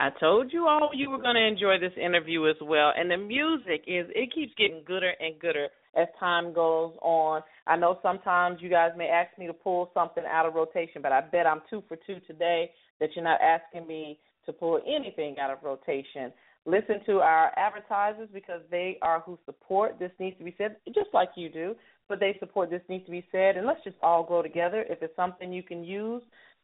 I 0.00 0.08
told 0.18 0.50
you 0.50 0.66
all 0.66 0.88
you 0.94 1.10
were 1.10 1.20
going 1.20 1.34
to 1.34 1.46
enjoy 1.46 1.78
this 1.78 1.92
interview 2.02 2.48
as 2.48 2.56
well. 2.62 2.90
And 2.96 3.10
the 3.10 3.18
music 3.18 3.84
is 3.86 4.06
it 4.14 4.32
keeps 4.34 4.50
getting 4.56 4.82
gooder 4.86 5.12
and 5.20 5.38
gooder 5.38 5.68
as 5.94 6.08
time 6.18 6.54
goes 6.54 6.94
on. 7.02 7.42
I 7.66 7.76
know 7.76 7.98
sometimes 8.02 8.62
you 8.62 8.70
guys 8.70 8.92
may 8.96 9.08
ask 9.08 9.38
me 9.38 9.46
to 9.46 9.52
pull 9.52 9.90
something 9.92 10.24
out 10.26 10.46
of 10.46 10.54
rotation, 10.54 11.02
but 11.02 11.12
I 11.12 11.20
bet 11.20 11.46
I'm 11.46 11.60
two 11.68 11.82
for 11.86 11.98
two 12.06 12.16
today 12.26 12.70
that 12.98 13.10
you're 13.14 13.22
not 13.22 13.42
asking 13.42 13.86
me 13.86 14.18
to 14.46 14.54
pull 14.54 14.80
anything 14.88 15.36
out 15.38 15.50
of 15.50 15.58
rotation. 15.62 16.32
Listen 16.64 17.04
to 17.04 17.18
our 17.18 17.52
advertisers 17.58 18.30
because 18.32 18.62
they 18.70 18.96
are 19.02 19.20
who 19.20 19.38
support 19.44 19.98
this 19.98 20.12
needs 20.18 20.38
to 20.38 20.44
be 20.44 20.54
said, 20.56 20.76
just 20.94 21.10
like 21.12 21.28
you 21.36 21.50
do, 21.50 21.74
but 22.08 22.20
they 22.20 22.36
support 22.40 22.70
this 22.70 22.82
needs 22.88 23.04
to 23.04 23.10
be 23.10 23.26
said. 23.30 23.58
And 23.58 23.66
let's 23.66 23.84
just 23.84 23.96
all 24.02 24.24
grow 24.24 24.40
together. 24.40 24.86
If 24.88 25.02
it's 25.02 25.14
something 25.14 25.52
you 25.52 25.62
can 25.62 25.84
use, 25.84 26.22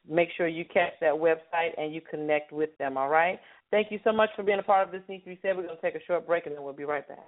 make 0.08 0.28
sure 0.36 0.48
you 0.48 0.64
catch 0.64 0.92
that 1.00 1.14
website 1.14 1.70
and 1.76 1.94
you 1.94 2.00
connect 2.00 2.52
with 2.52 2.70
them, 2.78 2.96
all 2.96 3.08
right? 3.08 3.38
Thank 3.70 3.90
you 3.90 3.98
so 4.04 4.12
much 4.12 4.30
for 4.36 4.42
being 4.42 4.58
a 4.58 4.62
part 4.62 4.86
of 4.86 4.92
This 4.92 5.02
Needs 5.08 5.24
to 5.24 5.30
Be 5.30 5.38
Said. 5.42 5.56
We're 5.56 5.64
going 5.64 5.76
to 5.76 5.82
take 5.82 5.94
a 5.94 6.04
short 6.06 6.26
break 6.26 6.46
and 6.46 6.54
then 6.54 6.62
we'll 6.62 6.72
be 6.72 6.84
right 6.84 7.06
back. 7.06 7.26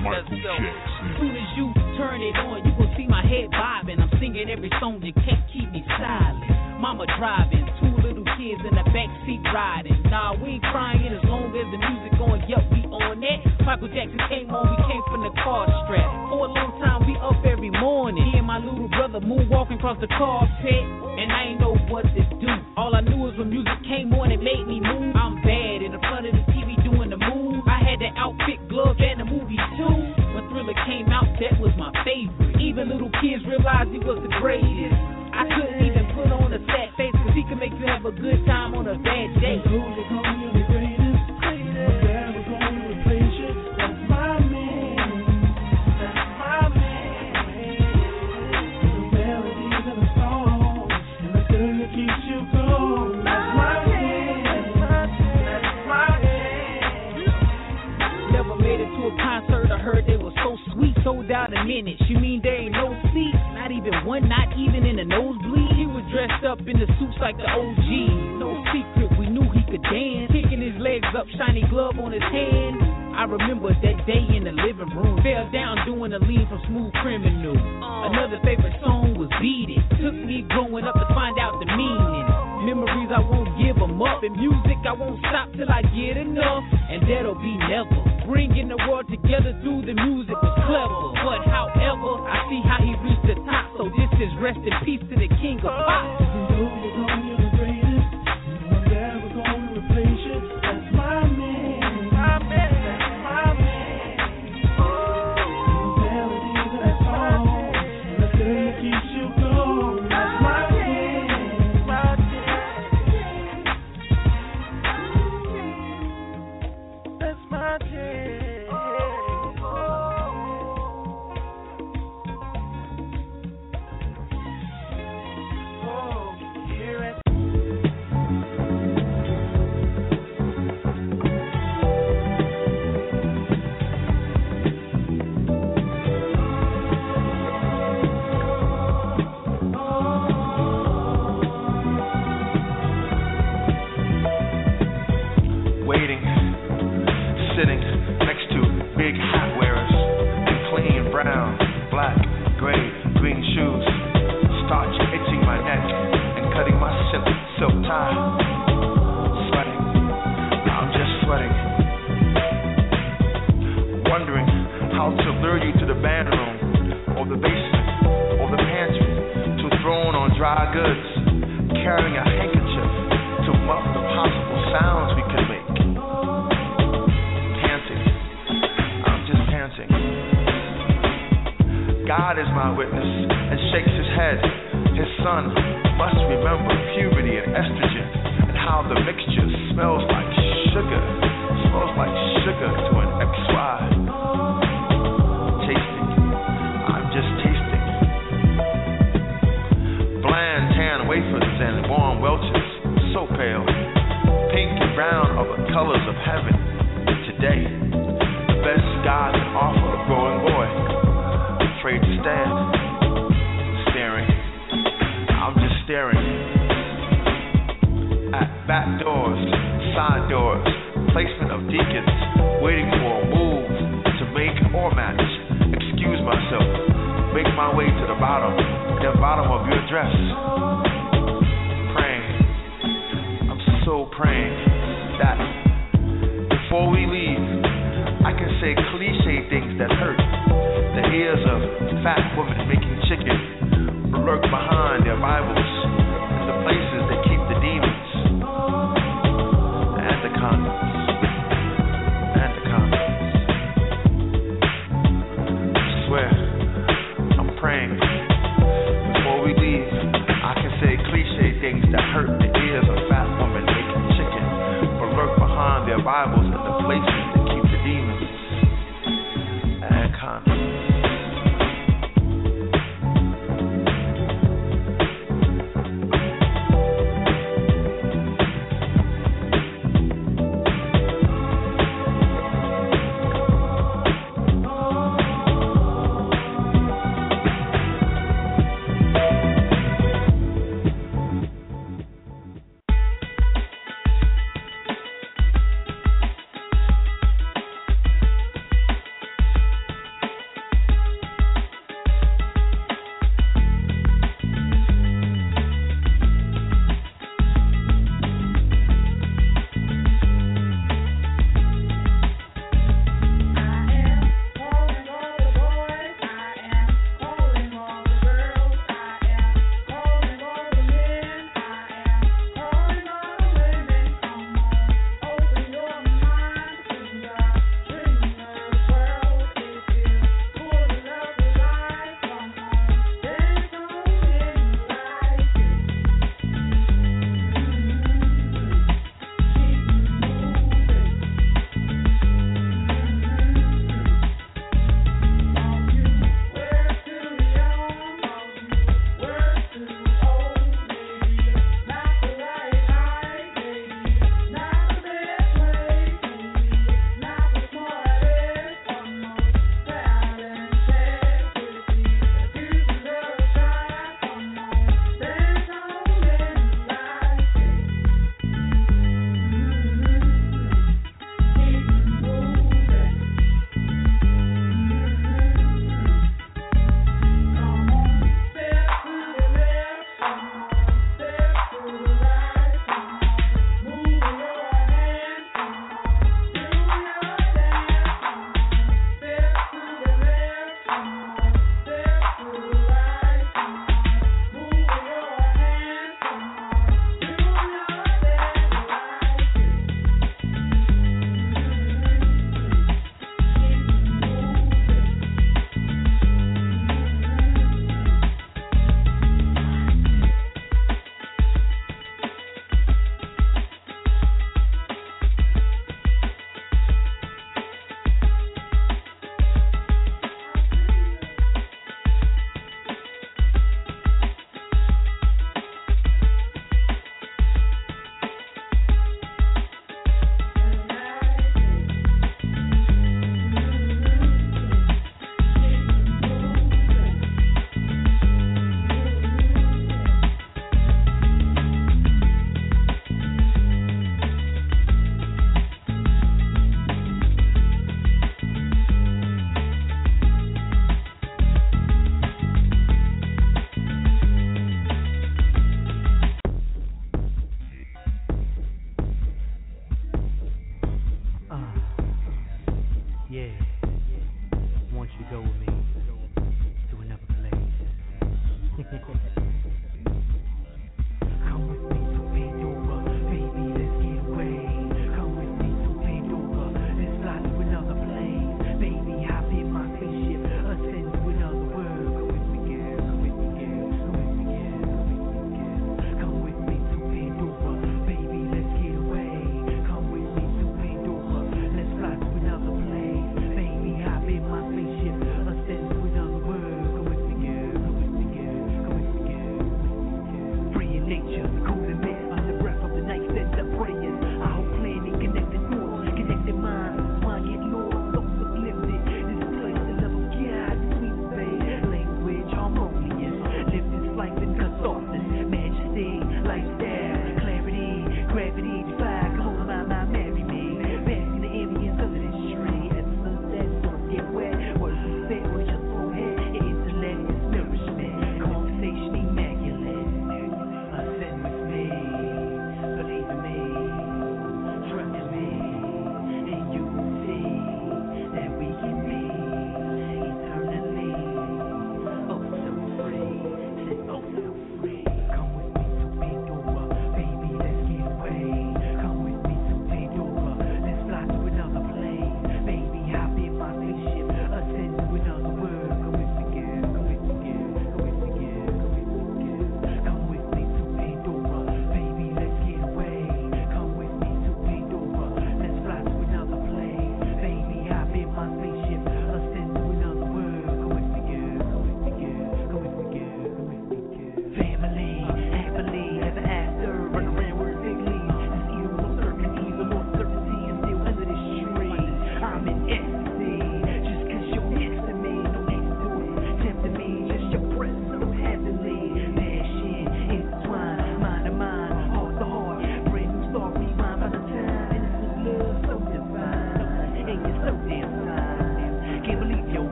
Michael 0.00 0.40
Jackson. 0.40 1.04
As 1.04 1.20
soon 1.20 1.36
as 1.36 1.48
you 1.60 1.66
turn 2.00 2.24
it 2.24 2.36
on, 2.40 2.64
you 2.64 2.72
gon' 2.80 2.88
see 2.96 3.04
my 3.04 3.20
head 3.20 3.52
bobbing. 3.52 4.00
I'm 4.00 4.08
singing 4.16 4.48
every 4.48 4.72
song, 4.80 5.04
you 5.04 5.12
can't 5.12 5.44
keep 5.52 5.68
me 5.72 5.84
silent. 6.00 6.80
Mama 6.80 7.04
driving, 7.20 7.68
little 8.04 8.28
kids 8.36 8.60
in 8.60 8.76
the 8.76 8.84
backseat 8.92 9.40
riding. 9.48 9.96
Nah, 10.12 10.36
we 10.36 10.60
ain't 10.60 10.66
crying 10.68 11.08
as 11.08 11.24
long 11.24 11.48
as 11.56 11.64
the 11.72 11.80
music 11.80 12.12
going. 12.20 12.44
Yup, 12.44 12.60
we 12.68 12.84
on 12.92 13.16
that. 13.24 13.40
Michael 13.64 13.88
Jackson 13.88 14.20
came 14.28 14.52
on, 14.52 14.68
we 14.68 14.76
came 14.84 15.00
from 15.08 15.24
the 15.24 15.32
car 15.40 15.64
strap. 15.88 16.04
For 16.28 16.44
a 16.44 16.50
long 16.52 16.76
time, 16.84 17.08
we 17.08 17.16
up 17.24 17.40
every 17.48 17.72
morning. 17.72 18.28
Me 18.28 18.44
and 18.44 18.46
my 18.46 18.60
little 18.60 18.92
brother 18.92 19.24
moonwalking 19.24 19.80
across 19.80 19.96
the 20.04 20.10
carpet, 20.12 20.84
and 21.16 21.32
I 21.32 21.56
ain't 21.56 21.60
know 21.64 21.72
what 21.88 22.04
to 22.04 22.22
do. 22.36 22.52
All 22.76 22.92
I 22.92 23.00
knew 23.00 23.16
was 23.16 23.32
when 23.40 23.48
music 23.48 23.80
came 23.88 24.12
on, 24.12 24.28
it 24.30 24.44
made 24.44 24.68
me 24.68 24.84
move. 24.84 25.03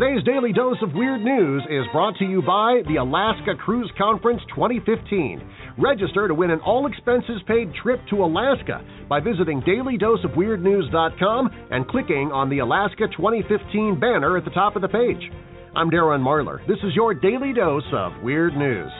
Today's 0.00 0.24
Daily 0.24 0.54
Dose 0.54 0.78
of 0.80 0.94
Weird 0.94 1.20
News 1.20 1.62
is 1.68 1.84
brought 1.92 2.16
to 2.16 2.24
you 2.24 2.40
by 2.40 2.80
the 2.88 2.96
Alaska 2.96 3.54
Cruise 3.54 3.92
Conference 3.98 4.40
2015. 4.48 5.42
Register 5.76 6.26
to 6.26 6.32
win 6.32 6.50
an 6.50 6.60
all 6.60 6.86
expenses 6.86 7.42
paid 7.46 7.70
trip 7.82 8.00
to 8.08 8.24
Alaska 8.24 8.82
by 9.10 9.20
visiting 9.20 9.60
dailydoseofweirdnews.com 9.60 11.50
and 11.70 11.86
clicking 11.86 12.32
on 12.32 12.48
the 12.48 12.60
Alaska 12.60 13.08
2015 13.14 14.00
banner 14.00 14.38
at 14.38 14.46
the 14.46 14.50
top 14.52 14.74
of 14.74 14.80
the 14.80 14.88
page. 14.88 15.30
I'm 15.76 15.90
Darren 15.90 16.22
Marlar. 16.22 16.66
This 16.66 16.78
is 16.82 16.96
your 16.96 17.12
Daily 17.12 17.52
Dose 17.52 17.84
of 17.92 18.22
Weird 18.22 18.56
News. 18.56 18.90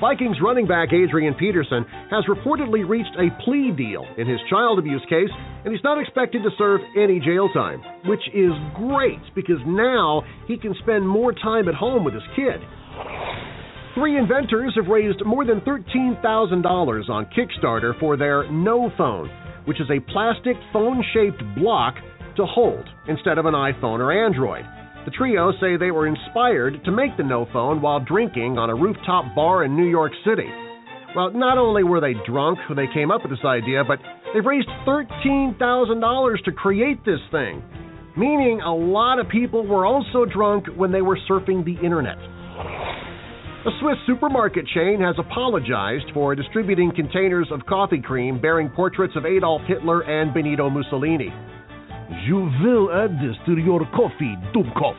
Vikings 0.00 0.36
running 0.42 0.66
back 0.66 0.92
Adrian 0.92 1.34
Peterson 1.34 1.84
has 2.10 2.24
reportedly 2.26 2.86
reached 2.86 3.14
a 3.16 3.30
plea 3.44 3.70
deal 3.70 4.04
in 4.18 4.26
his 4.26 4.40
child 4.50 4.78
abuse 4.78 5.04
case, 5.08 5.30
and 5.64 5.72
he's 5.72 5.84
not 5.84 6.00
expected 6.00 6.42
to 6.42 6.50
serve 6.58 6.80
any 6.96 7.20
jail 7.20 7.48
time, 7.50 7.82
which 8.06 8.22
is 8.34 8.52
great 8.74 9.22
because 9.34 9.58
now 9.66 10.22
he 10.46 10.56
can 10.58 10.74
spend 10.82 11.06
more 11.08 11.32
time 11.32 11.68
at 11.68 11.74
home 11.74 12.04
with 12.04 12.14
his 12.14 12.22
kid. 12.34 12.60
Three 13.94 14.18
inventors 14.18 14.72
have 14.74 14.88
raised 14.88 15.24
more 15.24 15.44
than 15.44 15.60
$13,000 15.60 17.08
on 17.08 17.26
Kickstarter 17.26 17.98
for 18.00 18.16
their 18.16 18.50
No 18.50 18.90
Phone, 18.98 19.30
which 19.66 19.80
is 19.80 19.86
a 19.90 20.00
plastic 20.12 20.56
phone 20.72 21.02
shaped 21.14 21.42
block 21.56 21.94
to 22.36 22.44
hold 22.44 22.84
instead 23.06 23.38
of 23.38 23.46
an 23.46 23.54
iPhone 23.54 24.00
or 24.00 24.10
Android. 24.12 24.64
The 25.04 25.10
trio 25.10 25.52
say 25.60 25.76
they 25.76 25.90
were 25.90 26.06
inspired 26.06 26.82
to 26.84 26.90
make 26.90 27.16
the 27.18 27.24
no 27.24 27.46
phone 27.52 27.82
while 27.82 28.00
drinking 28.00 28.56
on 28.56 28.70
a 28.70 28.74
rooftop 28.74 29.34
bar 29.34 29.64
in 29.64 29.76
New 29.76 29.84
York 29.88 30.12
City. 30.24 30.48
Well, 31.14 31.30
not 31.30 31.58
only 31.58 31.84
were 31.84 32.00
they 32.00 32.14
drunk 32.26 32.58
when 32.68 32.76
they 32.76 32.92
came 32.92 33.10
up 33.10 33.22
with 33.22 33.30
this 33.30 33.44
idea, 33.44 33.84
but 33.86 33.98
they've 34.32 34.44
raised 34.44 34.68
$13,000 34.86 36.44
to 36.44 36.52
create 36.52 37.04
this 37.04 37.20
thing, 37.30 37.62
meaning 38.16 38.62
a 38.62 38.74
lot 38.74 39.20
of 39.20 39.28
people 39.28 39.66
were 39.66 39.84
also 39.84 40.24
drunk 40.24 40.66
when 40.74 40.90
they 40.90 41.02
were 41.02 41.18
surfing 41.28 41.64
the 41.64 41.76
internet. 41.84 42.16
A 43.66 43.70
Swiss 43.80 43.96
supermarket 44.06 44.66
chain 44.74 45.00
has 45.00 45.16
apologized 45.18 46.06
for 46.12 46.34
distributing 46.34 46.92
containers 46.96 47.48
of 47.50 47.64
coffee 47.66 48.00
cream 48.00 48.40
bearing 48.40 48.70
portraits 48.70 49.14
of 49.16 49.24
Adolf 49.24 49.62
Hitler 49.68 50.00
and 50.02 50.34
Benito 50.34 50.68
Mussolini. 50.68 51.32
You 52.10 52.50
will 52.62 52.90
add 52.92 53.16
this 53.16 53.36
to 53.46 53.56
your 53.56 53.80
coffee, 53.96 54.36
Dubkov. 54.54 54.96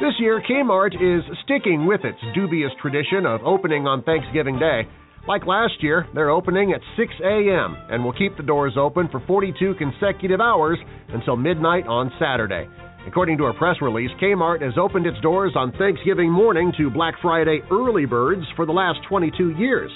This 0.00 0.14
year, 0.18 0.42
Kmart 0.48 0.94
is 0.94 1.22
sticking 1.44 1.86
with 1.86 2.00
its 2.04 2.18
dubious 2.34 2.70
tradition 2.80 3.26
of 3.26 3.42
opening 3.44 3.86
on 3.86 4.02
Thanksgiving 4.02 4.58
Day. 4.58 4.88
Like 5.28 5.44
last 5.46 5.82
year, 5.82 6.06
they're 6.14 6.30
opening 6.30 6.72
at 6.72 6.80
6 6.96 7.12
a.m. 7.22 7.76
and 7.90 8.02
will 8.02 8.14
keep 8.14 8.36
the 8.38 8.42
doors 8.42 8.74
open 8.78 9.08
for 9.12 9.20
42 9.26 9.74
consecutive 9.74 10.40
hours 10.40 10.78
until 11.08 11.36
midnight 11.36 11.86
on 11.86 12.10
Saturday. 12.18 12.66
According 13.06 13.36
to 13.38 13.46
a 13.46 13.54
press 13.54 13.76
release, 13.82 14.10
Kmart 14.20 14.62
has 14.62 14.78
opened 14.80 15.06
its 15.06 15.20
doors 15.20 15.52
on 15.56 15.72
Thanksgiving 15.72 16.30
morning 16.30 16.72
to 16.78 16.88
Black 16.88 17.14
Friday 17.20 17.60
early 17.70 18.06
birds 18.06 18.44
for 18.56 18.64
the 18.64 18.72
last 18.72 19.00
22 19.08 19.50
years. 19.58 19.90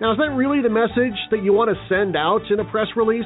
Now, 0.00 0.12
is 0.12 0.18
that 0.18 0.34
really 0.36 0.60
the 0.60 0.68
message 0.68 1.16
that 1.30 1.42
you 1.42 1.54
want 1.54 1.70
to 1.70 1.88
send 1.88 2.16
out 2.16 2.42
in 2.50 2.60
a 2.60 2.64
press 2.70 2.88
release? 2.96 3.24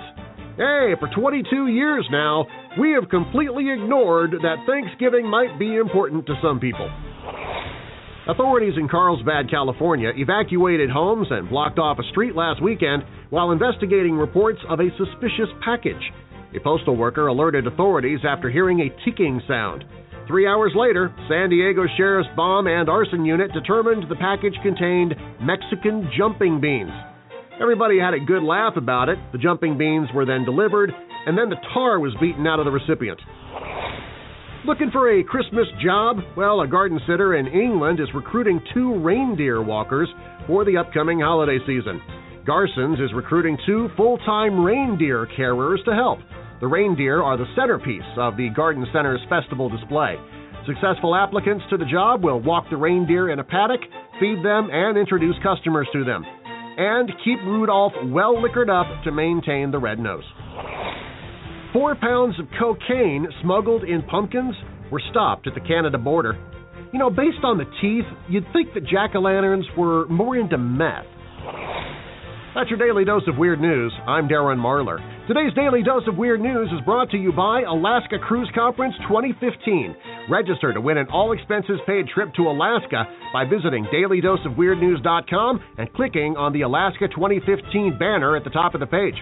Hey, 0.59 0.95
for 0.99 1.09
22 1.15 1.69
years 1.69 2.05
now, 2.11 2.45
we 2.81 2.91
have 2.91 3.09
completely 3.09 3.71
ignored 3.71 4.33
that 4.43 4.67
Thanksgiving 4.67 5.25
might 5.25 5.57
be 5.57 5.77
important 5.77 6.27
to 6.27 6.35
some 6.43 6.59
people. 6.59 6.91
Authorities 8.27 8.75
in 8.77 8.89
Carlsbad, 8.89 9.49
California 9.49 10.11
evacuated 10.17 10.91
homes 10.91 11.29
and 11.31 11.49
blocked 11.49 11.79
off 11.79 12.01
a 12.01 12.11
street 12.11 12.35
last 12.35 12.61
weekend 12.61 13.05
while 13.31 13.53
investigating 13.53 14.17
reports 14.17 14.59
of 14.69 14.81
a 14.81 14.91
suspicious 14.99 15.47
package. 15.65 16.03
A 16.57 16.59
postal 16.59 16.97
worker 16.97 17.29
alerted 17.29 17.69
authorities 17.69 18.19
after 18.29 18.51
hearing 18.51 18.81
a 18.81 19.05
ticking 19.05 19.41
sound. 19.47 19.85
Three 20.27 20.49
hours 20.49 20.73
later, 20.75 21.15
San 21.29 21.51
Diego 21.51 21.85
Sheriff's 21.97 22.29
Bomb 22.35 22.67
and 22.67 22.89
Arson 22.89 23.25
Unit 23.25 23.53
determined 23.53 24.11
the 24.11 24.17
package 24.17 24.59
contained 24.65 25.15
Mexican 25.41 26.11
jumping 26.19 26.61
beans. 26.61 26.91
Everybody 27.61 27.99
had 27.99 28.15
a 28.15 28.21
good 28.21 28.45
laugh 28.45 28.77
about 28.77 29.09
it. 29.09 29.19
The 29.33 29.39
jumping 29.39 29.77
beans 29.77 30.09
were 30.15 30.25
then 30.25 30.45
delivered, 30.45 30.93
and 31.27 31.37
then 31.37 31.49
the 31.49 31.59
tar 31.75 31.99
was 31.99 32.15
beaten 32.21 32.47
out 32.47 32.61
of 32.61 32.67
the 32.67 32.71
recipient. 32.71 33.19
Looking 34.65 34.91
for 34.93 35.11
a 35.11 35.25
Christmas 35.25 35.67
job? 35.83 36.19
Well, 36.37 36.61
a 36.61 36.69
garden 36.69 37.01
sitter 37.09 37.35
in 37.35 37.49
England 37.49 37.99
is 37.99 38.09
recruiting 38.15 38.61
two 38.73 38.95
reindeer 39.01 39.61
walkers 39.61 40.09
for 40.47 40.65
the 40.65 40.77
upcoming 40.77 41.19
holiday 41.19 41.59
season. 41.67 42.01
Garsons 42.47 43.05
is 43.05 43.13
recruiting 43.13 43.59
two 43.67 43.89
full 43.97 44.19
time 44.19 44.63
reindeer 44.63 45.27
carers 45.37 45.85
to 45.85 45.95
help. 45.95 46.21
The 46.61 46.67
reindeer 46.69 47.23
are 47.23 47.37
the 47.37 47.53
centerpiece 47.57 48.07
of 48.19 48.37
the 48.37 48.51
Garden 48.51 48.87
Center's 48.93 49.21
festival 49.29 49.69
display. 49.69 50.15
Successful 50.65 51.17
applicants 51.17 51.65
to 51.71 51.77
the 51.77 51.87
job 51.87 52.23
will 52.23 52.41
walk 52.41 52.67
the 52.71 52.77
reindeer 52.77 53.31
in 53.31 53.41
a 53.41 53.45
paddock, 53.45 53.81
feed 54.21 54.45
them, 54.45 54.69
and 54.71 54.97
introduce 54.97 55.37
customers 55.43 55.89
to 55.93 56.05
them 56.05 56.25
and 56.79 57.11
keep 57.25 57.41
Rudolph 57.41 57.93
well 58.05 58.41
liquored 58.41 58.71
up 58.71 58.87
to 59.05 59.11
maintain 59.11 59.73
the 59.73 59.79
red 59.79 59.99
nose. 59.99 60.23
Four 61.73 61.97
pounds 61.97 62.39
of 62.39 62.47
cocaine 62.59 63.27
smuggled 63.43 63.83
in 63.83 64.03
pumpkins 64.03 64.55
were 64.91 65.03
stopped 65.11 65.47
at 65.47 65.55
the 65.55 65.61
Canada 65.61 65.99
border. 65.99 66.39
You 66.93 66.99
know, 66.99 67.11
based 67.11 67.43
on 67.43 67.59
the 67.59 67.67
teeth, 67.83 68.07
you'd 68.31 68.47
think 68.53 68.73
that 68.75 68.87
jack 68.87 69.15
o' 69.15 69.21
lanterns 69.21 69.67
were 69.77 70.07
more 70.09 70.37
into 70.37 70.57
meth. 70.57 71.05
That's 72.55 72.71
your 72.71 72.79
daily 72.79 73.05
dose 73.05 73.23
of 73.27 73.37
weird 73.37 73.61
news. 73.61 73.93
I'm 74.07 74.29
Darren 74.29 74.59
Marlar. 74.59 75.18
Today's 75.29 75.53
daily 75.53 75.83
dose 75.83 76.09
of 76.09 76.17
weird 76.17 76.41
news 76.41 76.71
is 76.73 76.81
brought 76.87 77.11
to 77.11 77.19
you 77.19 77.33
by 77.33 77.61
Alaska 77.61 78.19
Cruise 78.19 78.51
Conference 78.55 78.95
2015. 79.09 79.95
Register 80.31 80.73
to 80.73 80.81
win 80.81 80.97
an 80.97 81.07
all 81.13 81.33
expenses 81.33 81.79
paid 81.87 82.09
trip 82.09 82.33
to 82.37 82.49
Alaska 82.49 83.05
by 83.31 83.45
visiting 83.45 83.85
dailydoseofweirdnews.com 83.93 85.61
and 85.77 85.93
clicking 85.93 86.35
on 86.39 86.55
the 86.55 86.63
Alaska 86.63 87.09
2015 87.09 87.99
banner 87.99 88.39
at 88.39 88.45
the 88.45 88.49
top 88.49 88.73
of 88.73 88.81
the 88.81 88.87
page. 88.87 89.17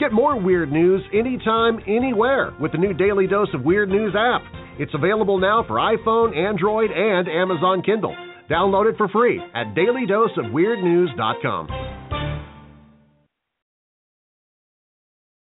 Get 0.00 0.10
more 0.10 0.36
weird 0.36 0.72
news 0.72 1.00
anytime, 1.14 1.78
anywhere 1.86 2.52
with 2.60 2.72
the 2.72 2.78
new 2.78 2.92
Daily 2.92 3.28
Dose 3.28 3.54
of 3.54 3.62
Weird 3.62 3.88
News 3.88 4.16
app. 4.18 4.42
It's 4.80 4.94
available 4.94 5.38
now 5.38 5.62
for 5.68 5.76
iPhone, 5.76 6.36
Android, 6.36 6.90
and 6.90 7.28
Amazon 7.28 7.82
Kindle. 7.82 8.16
Download 8.50 8.90
it 8.90 8.96
for 8.96 9.06
free 9.10 9.40
at 9.54 9.76
dailydoseofweirdnews.com. 9.76 12.31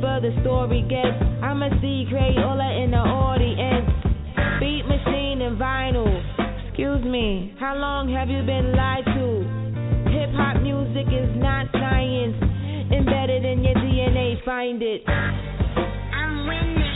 deeper 0.00 0.20
the 0.20 0.40
story 0.40 0.82
gets. 0.88 1.20
I'm 1.42 1.62
a 1.62 1.70
C 1.80 2.06
crate, 2.08 2.38
all 2.38 2.56
that 2.56 2.76
in 2.82 2.90
the 2.90 2.96
audience. 2.96 3.88
Beat 4.60 4.84
machine 4.86 5.42
and 5.42 5.58
vinyl. 5.58 6.08
Excuse 6.68 7.04
me, 7.04 7.54
how 7.60 7.76
long 7.76 8.08
have 8.12 8.28
you 8.28 8.42
been 8.42 8.72
lied 8.72 9.04
to? 9.04 9.44
Hip 10.10 10.30
hop 10.32 10.62
music 10.62 11.06
is 11.12 11.28
not 11.36 11.66
science. 11.72 12.36
Embedded 12.92 13.44
in 13.44 13.62
your 13.62 13.74
DNA, 13.74 14.42
find 14.44 14.82
it. 14.82 15.02
I'm 15.06 16.46
winning. 16.46 16.89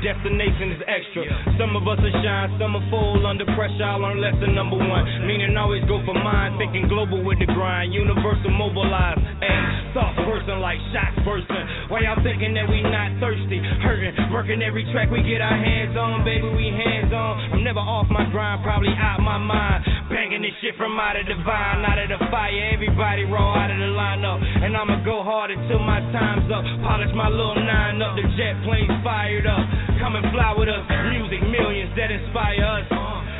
Destination 0.00 0.76
is 0.76 0.82
extra. 0.88 1.24
Some 1.60 1.76
of 1.76 1.84
us 1.86 2.00
are 2.00 2.16
shine, 2.24 2.56
some 2.58 2.76
are 2.76 2.86
full 2.90 3.24
under 3.26 3.44
pressure. 3.56 3.84
I 3.84 3.96
learned 3.96 4.20
lesson 4.20 4.54
number 4.56 4.76
one. 4.76 5.04
Meaning 5.28 5.56
always 5.56 5.84
go 5.84 6.00
for 6.04 6.16
mine, 6.16 6.56
thinking 6.58 6.88
global 6.88 7.22
with 7.22 7.38
the 7.38 7.46
grind. 7.46 7.92
Universal 7.92 8.50
mobilized. 8.50 9.20
And 9.40 9.96
soft 9.96 10.20
person 10.28 10.60
like 10.60 10.76
shots 10.92 11.16
bursting. 11.24 11.64
Why 11.88 12.04
y'all 12.04 12.20
thinking 12.20 12.52
that 12.60 12.68
we 12.68 12.84
not 12.84 13.16
thirsty? 13.24 13.56
Hurting, 13.80 14.28
working 14.28 14.60
every 14.60 14.84
track 14.92 15.08
we 15.08 15.24
get 15.24 15.40
our 15.40 15.56
hands 15.56 15.96
on, 15.96 16.22
baby, 16.28 16.44
we 16.52 16.68
hands 16.68 17.08
on. 17.08 17.56
I'm 17.56 17.64
never 17.64 17.80
off 17.80 18.06
my 18.12 18.28
grind, 18.28 18.60
probably 18.62 18.92
out 18.92 19.24
my 19.24 19.40
mind. 19.40 19.84
Banging 20.12 20.44
this 20.44 20.52
shit 20.60 20.76
from 20.76 20.92
out 21.00 21.16
of 21.16 21.24
the 21.24 21.40
vine, 21.40 21.80
out 21.88 21.96
of 21.96 22.08
the 22.12 22.20
fire. 22.28 22.52
Everybody 22.76 23.24
raw 23.24 23.64
out 23.64 23.72
of 23.72 23.80
the 23.80 23.90
lineup. 23.96 24.44
And 24.44 24.76
I'ma 24.76 25.00
go 25.08 25.24
hard 25.24 25.50
until 25.50 25.80
my 25.80 26.04
time's 26.12 26.50
up. 26.52 26.60
Polish 26.84 27.14
my 27.16 27.32
little 27.32 27.56
nine 27.56 27.96
up, 28.02 28.20
the 28.20 28.26
jet 28.36 28.60
planes 28.68 28.92
fired 29.00 29.48
up. 29.48 29.64
Come 30.04 30.20
and 30.20 30.28
fly 30.36 30.52
with 30.52 30.68
us, 30.68 30.84
music 31.16 31.40
millions 31.48 31.96
that 31.96 32.12
inspire 32.12 32.60
us. 32.60 32.84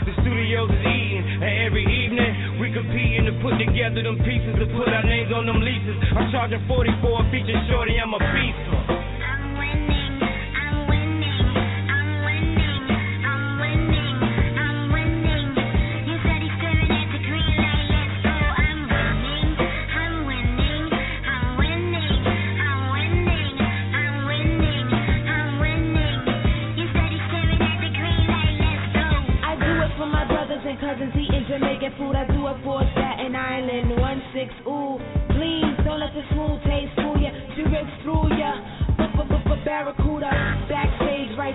The 0.01 0.17
studios 0.25 0.73
is 0.73 0.81
eating, 0.81 1.45
and 1.45 1.69
every 1.69 1.85
evening 1.85 2.50
competing 2.73 3.27
to 3.27 3.35
put 3.43 3.59
together 3.59 4.03
them 4.03 4.19
pieces 4.23 4.55
to 4.59 4.67
put 4.75 4.89
our 4.89 5.05
names 5.05 5.33
on 5.33 5.47
them 5.47 5.61
leases. 5.61 5.97
I'm 6.15 6.31
charging 6.31 6.63
44 6.67 7.31
feature 7.31 7.61
shorty, 7.69 7.99
I'm 7.99 8.15
a 8.15 8.21
beast. 8.21 9.00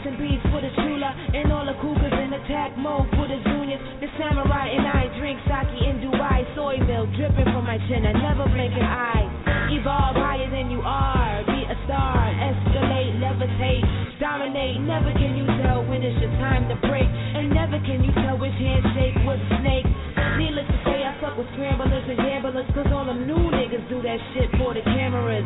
And 0.06 0.18
beef 0.22 0.42
for 0.54 0.62
the 0.62 0.70
chula, 0.78 1.10
and 1.34 1.50
all 1.50 1.66
the 1.66 1.74
cougars 1.82 2.14
in 2.14 2.30
attack 2.38 2.78
mode 2.78 3.10
for 3.18 3.26
the 3.26 3.42
juniors. 3.50 3.82
The 4.00 4.10
samurai 4.22 4.70
and 4.70 4.86
I 4.86 5.10
drink 5.18 5.42
sake 5.50 5.74
in 5.82 5.98
Dubai, 6.06 6.46
soy 6.54 6.78
milk 6.86 7.10
dripping 7.18 7.50
from 7.50 7.66
my 7.66 7.82
chin. 7.90 8.06
I 8.06 8.14
never 8.14 8.46
blink 8.54 8.78
an 8.78 8.86
eye. 8.86 9.26
Evolve 9.74 10.16
higher 10.16 10.46
than 10.54 10.70
you 10.70 10.82
are. 10.86 11.42
Be 11.50 11.66
a 11.66 11.78
star, 11.90 12.22
escalate, 12.38 13.18
levitate, 13.18 13.86
dominate. 14.22 14.78
Never 14.86 15.10
can 15.18 15.34
you 15.34 15.46
tell 15.66 15.82
when 15.90 16.06
it's 16.06 16.22
your 16.22 16.34
time 16.38 16.70
to 16.70 16.78
break, 16.86 17.10
and 17.10 17.50
never 17.50 17.82
can 17.82 18.06
you 18.06 18.14
tell 18.22 18.38
which 18.38 18.54
handshake 18.62 19.18
was 19.26 19.42
a 19.42 19.50
snake. 19.66 19.90
Needless 20.38 20.70
to 20.70 20.78
say, 20.86 21.02
I 21.02 21.18
fuck 21.18 21.34
with 21.34 21.50
scramblers 21.58 22.06
and 22.06 22.20
gamblers, 22.22 22.70
cause 22.78 22.88
all 22.94 23.10
them 23.10 23.26
new 23.26 23.50
niggas 23.50 23.90
do 23.90 24.06
that 24.06 24.20
shit 24.38 24.54
for 24.62 24.78
the 24.78 24.86
cameras. 24.86 25.46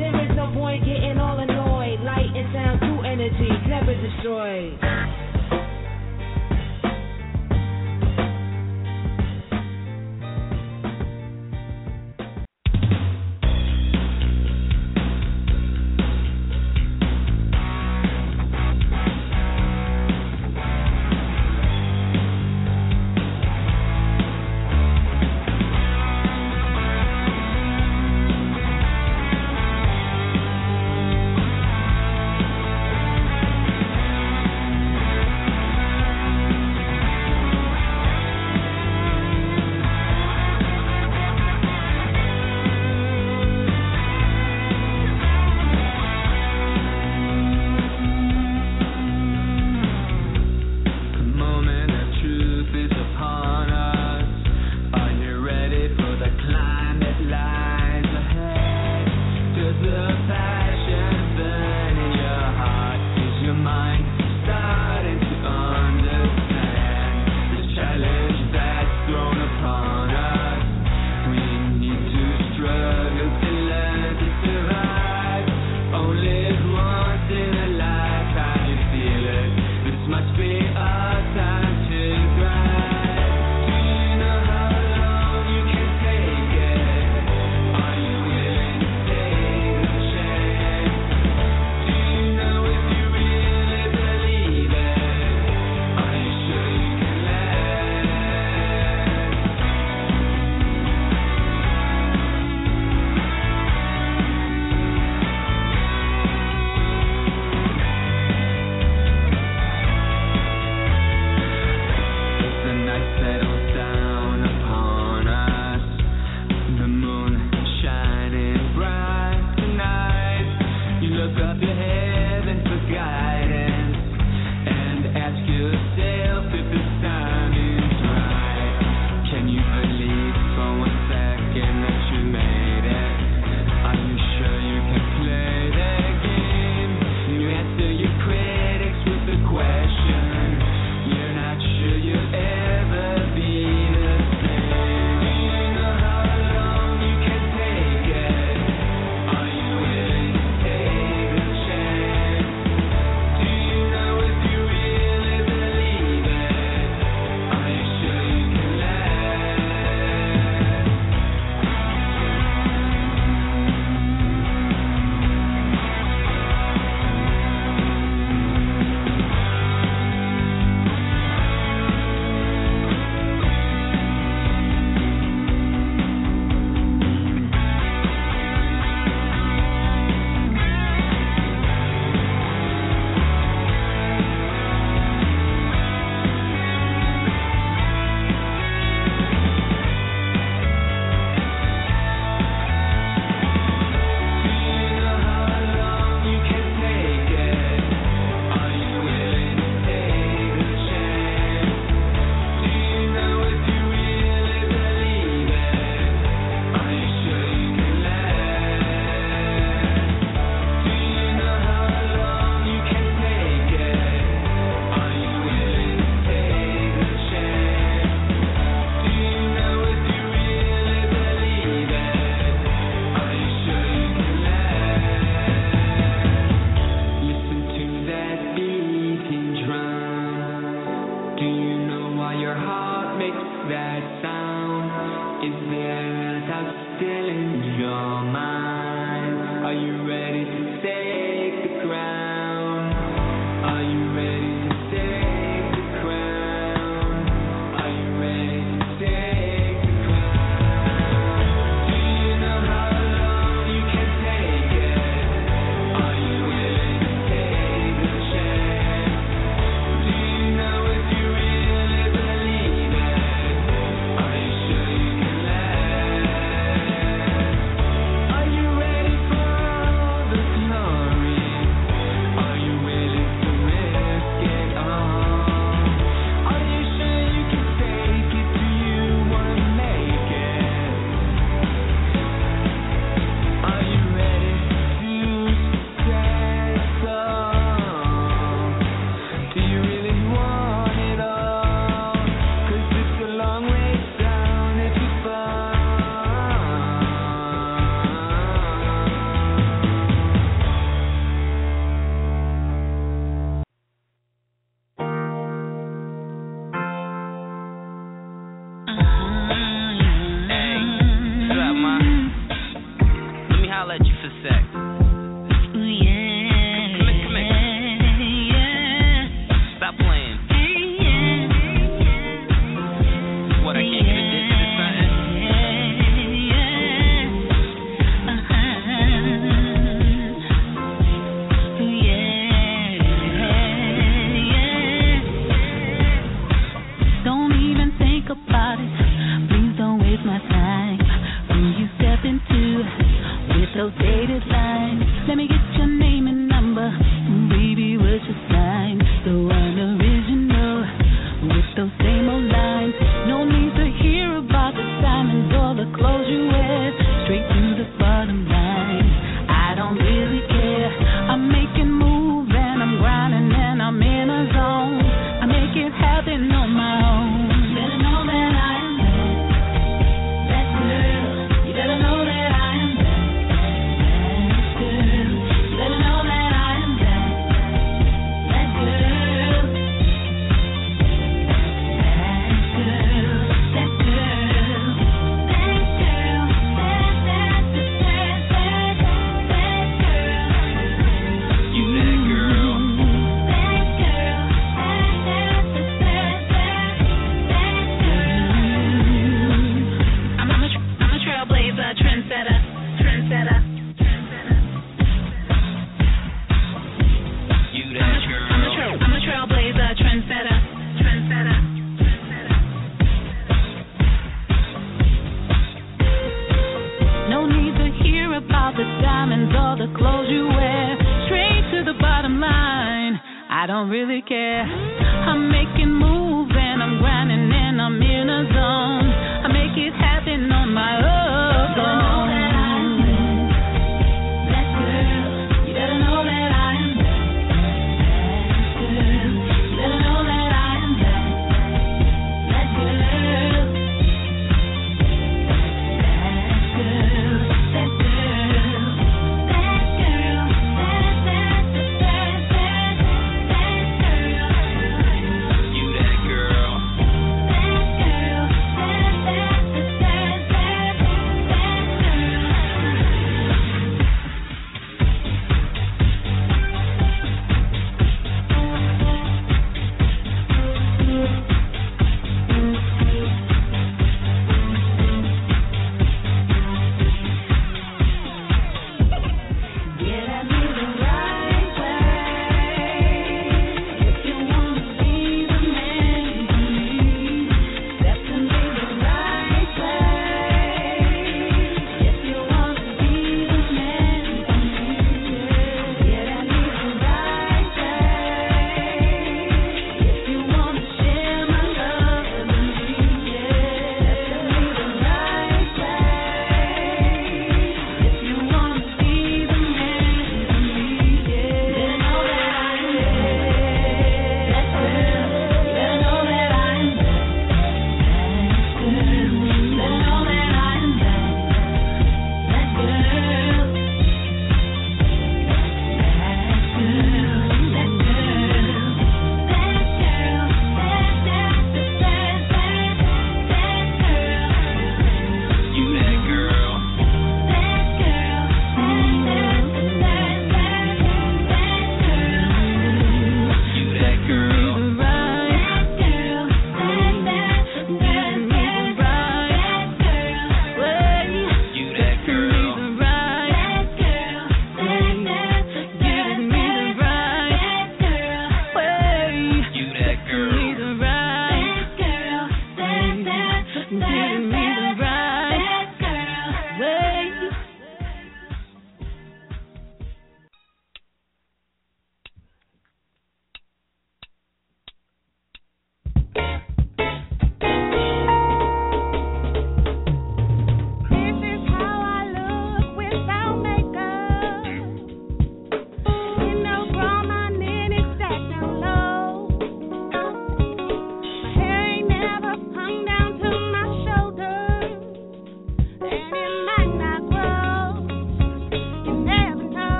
There 0.00 0.16
is 0.24 0.32
no 0.32 0.48
point 0.56 0.88
getting 0.88 1.20
all 1.20 1.36
annoyed. 1.36 1.49
Energy, 3.30 3.68
never 3.68 3.94
destroyed. 3.94 5.29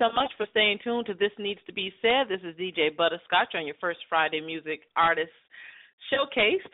So 0.00 0.08
much 0.16 0.32
for 0.38 0.46
staying 0.50 0.78
tuned 0.82 1.04
to 1.04 1.12
This 1.12 1.32
Needs 1.38 1.60
to 1.66 1.74
Be 1.74 1.92
Said. 2.00 2.24
This 2.30 2.40
is 2.40 2.56
DJ 2.56 2.96
Butterscotch 2.96 3.52
on 3.54 3.66
your 3.66 3.76
first 3.82 3.98
Friday 4.08 4.40
Music 4.40 4.80
Artist 4.96 5.28
Showcase. 6.08 6.64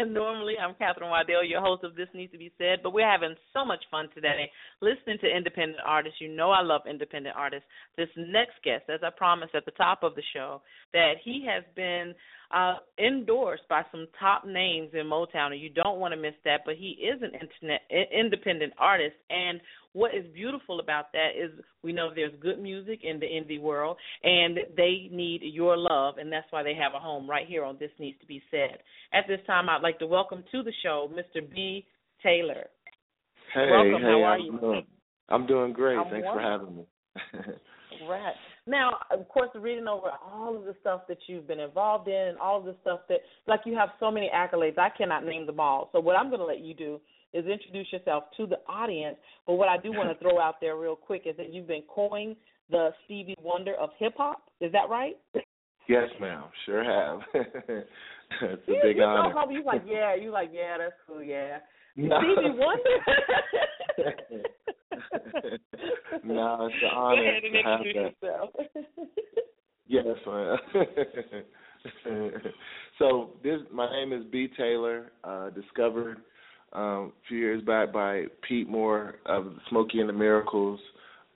Normally, 0.10 0.54
I'm 0.58 0.74
Catherine 0.74 1.08
Waddell, 1.08 1.44
your 1.44 1.60
host 1.60 1.84
of 1.84 1.94
This 1.94 2.08
Needs 2.12 2.32
to 2.32 2.38
Be 2.38 2.50
Said, 2.58 2.80
but 2.82 2.92
we're 2.92 3.08
having 3.08 3.36
so 3.52 3.64
much 3.64 3.84
fun 3.88 4.08
today 4.12 4.50
listening 4.82 5.18
to 5.20 5.30
independent 5.30 5.78
artists. 5.86 6.20
You 6.20 6.34
know 6.34 6.50
I 6.50 6.62
love 6.62 6.82
independent 6.90 7.36
artists. 7.38 7.68
This 7.96 8.08
next 8.16 8.58
guest, 8.64 8.90
as 8.92 8.98
I 9.04 9.10
promised 9.16 9.54
at 9.54 9.64
the 9.64 9.70
top 9.70 10.02
of 10.02 10.16
the 10.16 10.22
show, 10.34 10.60
that 10.92 11.12
he 11.22 11.46
has 11.48 11.62
been 11.76 12.16
uh, 12.50 12.78
endorsed 12.98 13.68
by 13.68 13.82
some 13.92 14.08
top 14.18 14.44
names 14.44 14.90
in 14.92 15.06
Motown, 15.06 15.52
and 15.52 15.60
you 15.60 15.70
don't 15.70 16.00
want 16.00 16.14
to 16.14 16.20
miss 16.20 16.34
that. 16.44 16.62
But 16.66 16.74
he 16.74 16.98
is 16.98 17.22
an 17.22 17.30
internet 17.30 17.82
independent 18.12 18.72
artist, 18.76 19.14
and 19.30 19.60
what 19.96 20.14
is 20.14 20.26
beautiful 20.34 20.78
about 20.78 21.10
that 21.12 21.30
is 21.42 21.50
we 21.82 21.90
know 21.90 22.10
there's 22.14 22.34
good 22.42 22.58
music 22.58 23.00
in 23.02 23.18
the 23.18 23.24
indie 23.24 23.58
world, 23.58 23.96
and 24.22 24.58
they 24.76 25.08
need 25.10 25.40
your 25.42 25.74
love, 25.74 26.18
and 26.18 26.30
that's 26.30 26.46
why 26.50 26.62
they 26.62 26.74
have 26.74 26.92
a 26.94 26.98
home 26.98 27.28
right 27.28 27.46
here 27.48 27.64
on 27.64 27.78
This 27.80 27.90
Needs 27.98 28.20
to 28.20 28.26
Be 28.26 28.42
Said. 28.50 28.78
At 29.14 29.24
this 29.26 29.40
time, 29.46 29.70
I'd 29.70 29.80
like 29.80 29.98
to 30.00 30.06
welcome 30.06 30.44
to 30.52 30.62
the 30.62 30.72
show 30.82 31.10
Mr. 31.10 31.40
B. 31.50 31.86
Taylor. 32.22 32.66
Hey, 33.54 33.70
welcome. 33.70 34.02
hey, 34.02 34.02
How 34.02 34.22
are 34.22 34.34
I'm 34.34 34.40
you? 34.44 34.60
Doing, 34.60 34.86
I'm 35.30 35.46
doing 35.46 35.72
great. 35.72 35.96
I'm 35.96 36.10
Thanks 36.10 36.28
for 36.30 36.40
having 36.40 36.76
me. 36.76 36.84
Right. 38.06 38.34
Now, 38.66 38.98
of 39.10 39.26
course, 39.28 39.48
reading 39.54 39.88
over 39.88 40.08
all 40.22 40.54
of 40.54 40.64
the 40.64 40.74
stuff 40.80 41.02
that 41.08 41.16
you've 41.28 41.48
been 41.48 41.60
involved 41.60 42.08
in, 42.08 42.34
all 42.42 42.58
of 42.58 42.66
the 42.66 42.76
stuff 42.82 43.00
that, 43.08 43.20
like, 43.46 43.60
you 43.64 43.74
have 43.74 43.88
so 43.98 44.10
many 44.10 44.30
accolades, 44.34 44.76
I 44.76 44.90
cannot 44.90 45.24
name 45.24 45.46
them 45.46 45.60
all. 45.60 45.88
So, 45.92 46.00
what 46.00 46.16
I'm 46.16 46.28
going 46.28 46.40
to 46.40 46.46
let 46.46 46.60
you 46.60 46.74
do 46.74 47.00
is 47.36 47.46
introduce 47.46 47.92
yourself 47.92 48.24
to 48.36 48.46
the 48.46 48.58
audience. 48.68 49.16
But 49.46 49.54
what 49.54 49.68
I 49.68 49.76
do 49.78 49.90
want 49.92 50.08
to 50.10 50.18
throw 50.22 50.40
out 50.40 50.60
there 50.60 50.76
real 50.76 50.96
quick 50.96 51.22
is 51.26 51.36
that 51.36 51.52
you've 51.52 51.66
been 51.68 51.82
coined 51.88 52.36
the 52.70 52.90
Stevie 53.04 53.36
Wonder 53.42 53.74
of 53.74 53.90
hip 53.98 54.14
hop. 54.16 54.42
Is 54.60 54.72
that 54.72 54.88
right? 54.88 55.16
yes, 55.88 56.08
ma'am. 56.20 56.44
Sure 56.64 56.82
have. 56.82 57.20
it's 57.34 57.88
a 58.42 58.72
You- 58.72 58.80
big 58.82 58.96
you 58.96 59.02
honor. 59.04 59.34
know, 59.34 59.50
You 59.50 59.62
like, 59.64 59.82
yeah, 59.86 60.14
you 60.16 60.30
like, 60.30 60.50
yeah, 60.52 60.78
that's 60.78 60.94
cool, 61.06 61.22
yeah. 61.22 61.58
No. 61.98 62.18
Stevie 62.20 62.58
Wonder. 62.58 62.96
no, 66.24 66.66
it's 66.66 66.74
an 66.82 66.90
Go 66.90 66.96
honor 66.96 67.22
ahead 67.22 67.44
and 67.44 67.54
to 67.54 67.62
have 67.62 67.80
introduce 67.80 68.14
that. 68.20 68.28
yourself. 68.28 68.50
Yes, 69.88 70.06
ma'am. 70.26 70.58
so 72.98 73.30
this, 73.42 73.60
my 73.72 73.90
name 73.90 74.12
is 74.12 74.24
B 74.32 74.48
Taylor. 74.56 75.12
Uh, 75.24 75.50
discovered 75.50 76.18
um, 76.72 76.82
a 76.82 77.28
few 77.28 77.38
years 77.38 77.62
back 77.62 77.92
by 77.92 78.24
Pete 78.46 78.68
Moore 78.68 79.16
of 79.26 79.52
Smokey 79.70 80.00
and 80.00 80.08
the 80.08 80.12
Miracles, 80.12 80.80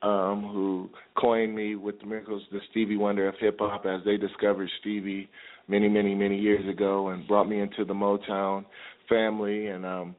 um, 0.03 0.49
who 0.53 0.89
coined 1.19 1.55
me 1.55 1.77
with 1.77 2.01
the 2.01 2.07
Miracles, 2.07 2.43
the 2.51 2.61
Stevie 2.71 2.97
Wonder 2.97 3.29
of 3.29 3.35
hip 3.39 3.57
hop, 3.59 3.87
as 3.87 4.01
they 4.05 4.17
discovered 4.17 4.69
Stevie 4.81 5.29
many, 5.69 5.89
many, 5.89 6.15
many 6.15 6.39
years 6.39 6.67
ago, 6.69 7.09
and 7.09 7.27
brought 7.29 7.49
me 7.49 7.61
into 7.61 7.85
the 7.85 7.95
Motown 7.95 8.65
family. 9.09 9.67
And 9.69 9.85
um, 9.85 10.17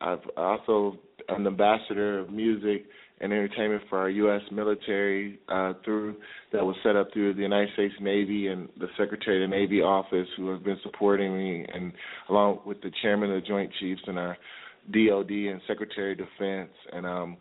I've 0.00 0.20
also 0.36 0.98
an 1.28 1.46
ambassador 1.46 2.20
of 2.20 2.30
music 2.30 2.86
and 3.20 3.32
entertainment 3.32 3.82
for 3.88 3.98
our 3.98 4.10
U.S. 4.10 4.42
military 4.50 5.38
uh, 5.48 5.74
through 5.84 6.16
that 6.52 6.64
was 6.64 6.76
set 6.82 6.96
up 6.96 7.12
through 7.12 7.34
the 7.34 7.42
United 7.42 7.72
States 7.74 7.94
Navy 8.00 8.48
and 8.48 8.68
the 8.78 8.88
Secretary 8.98 9.42
of 9.42 9.48
the 9.48 9.56
Navy 9.56 9.80
office, 9.80 10.28
who 10.36 10.50
have 10.50 10.64
been 10.64 10.78
supporting 10.82 11.36
me, 11.36 11.64
and 11.72 11.92
along 12.28 12.60
with 12.66 12.80
the 12.82 12.90
Chairman 13.02 13.30
of 13.30 13.40
the 13.40 13.46
Joint 13.46 13.70
Chiefs 13.80 14.02
and 14.06 14.18
our 14.18 14.36
DOD 14.92 15.30
and 15.30 15.60
Secretary 15.66 16.12
of 16.12 16.18
Defense, 16.18 16.70
and 16.92 17.06
um, 17.06 17.36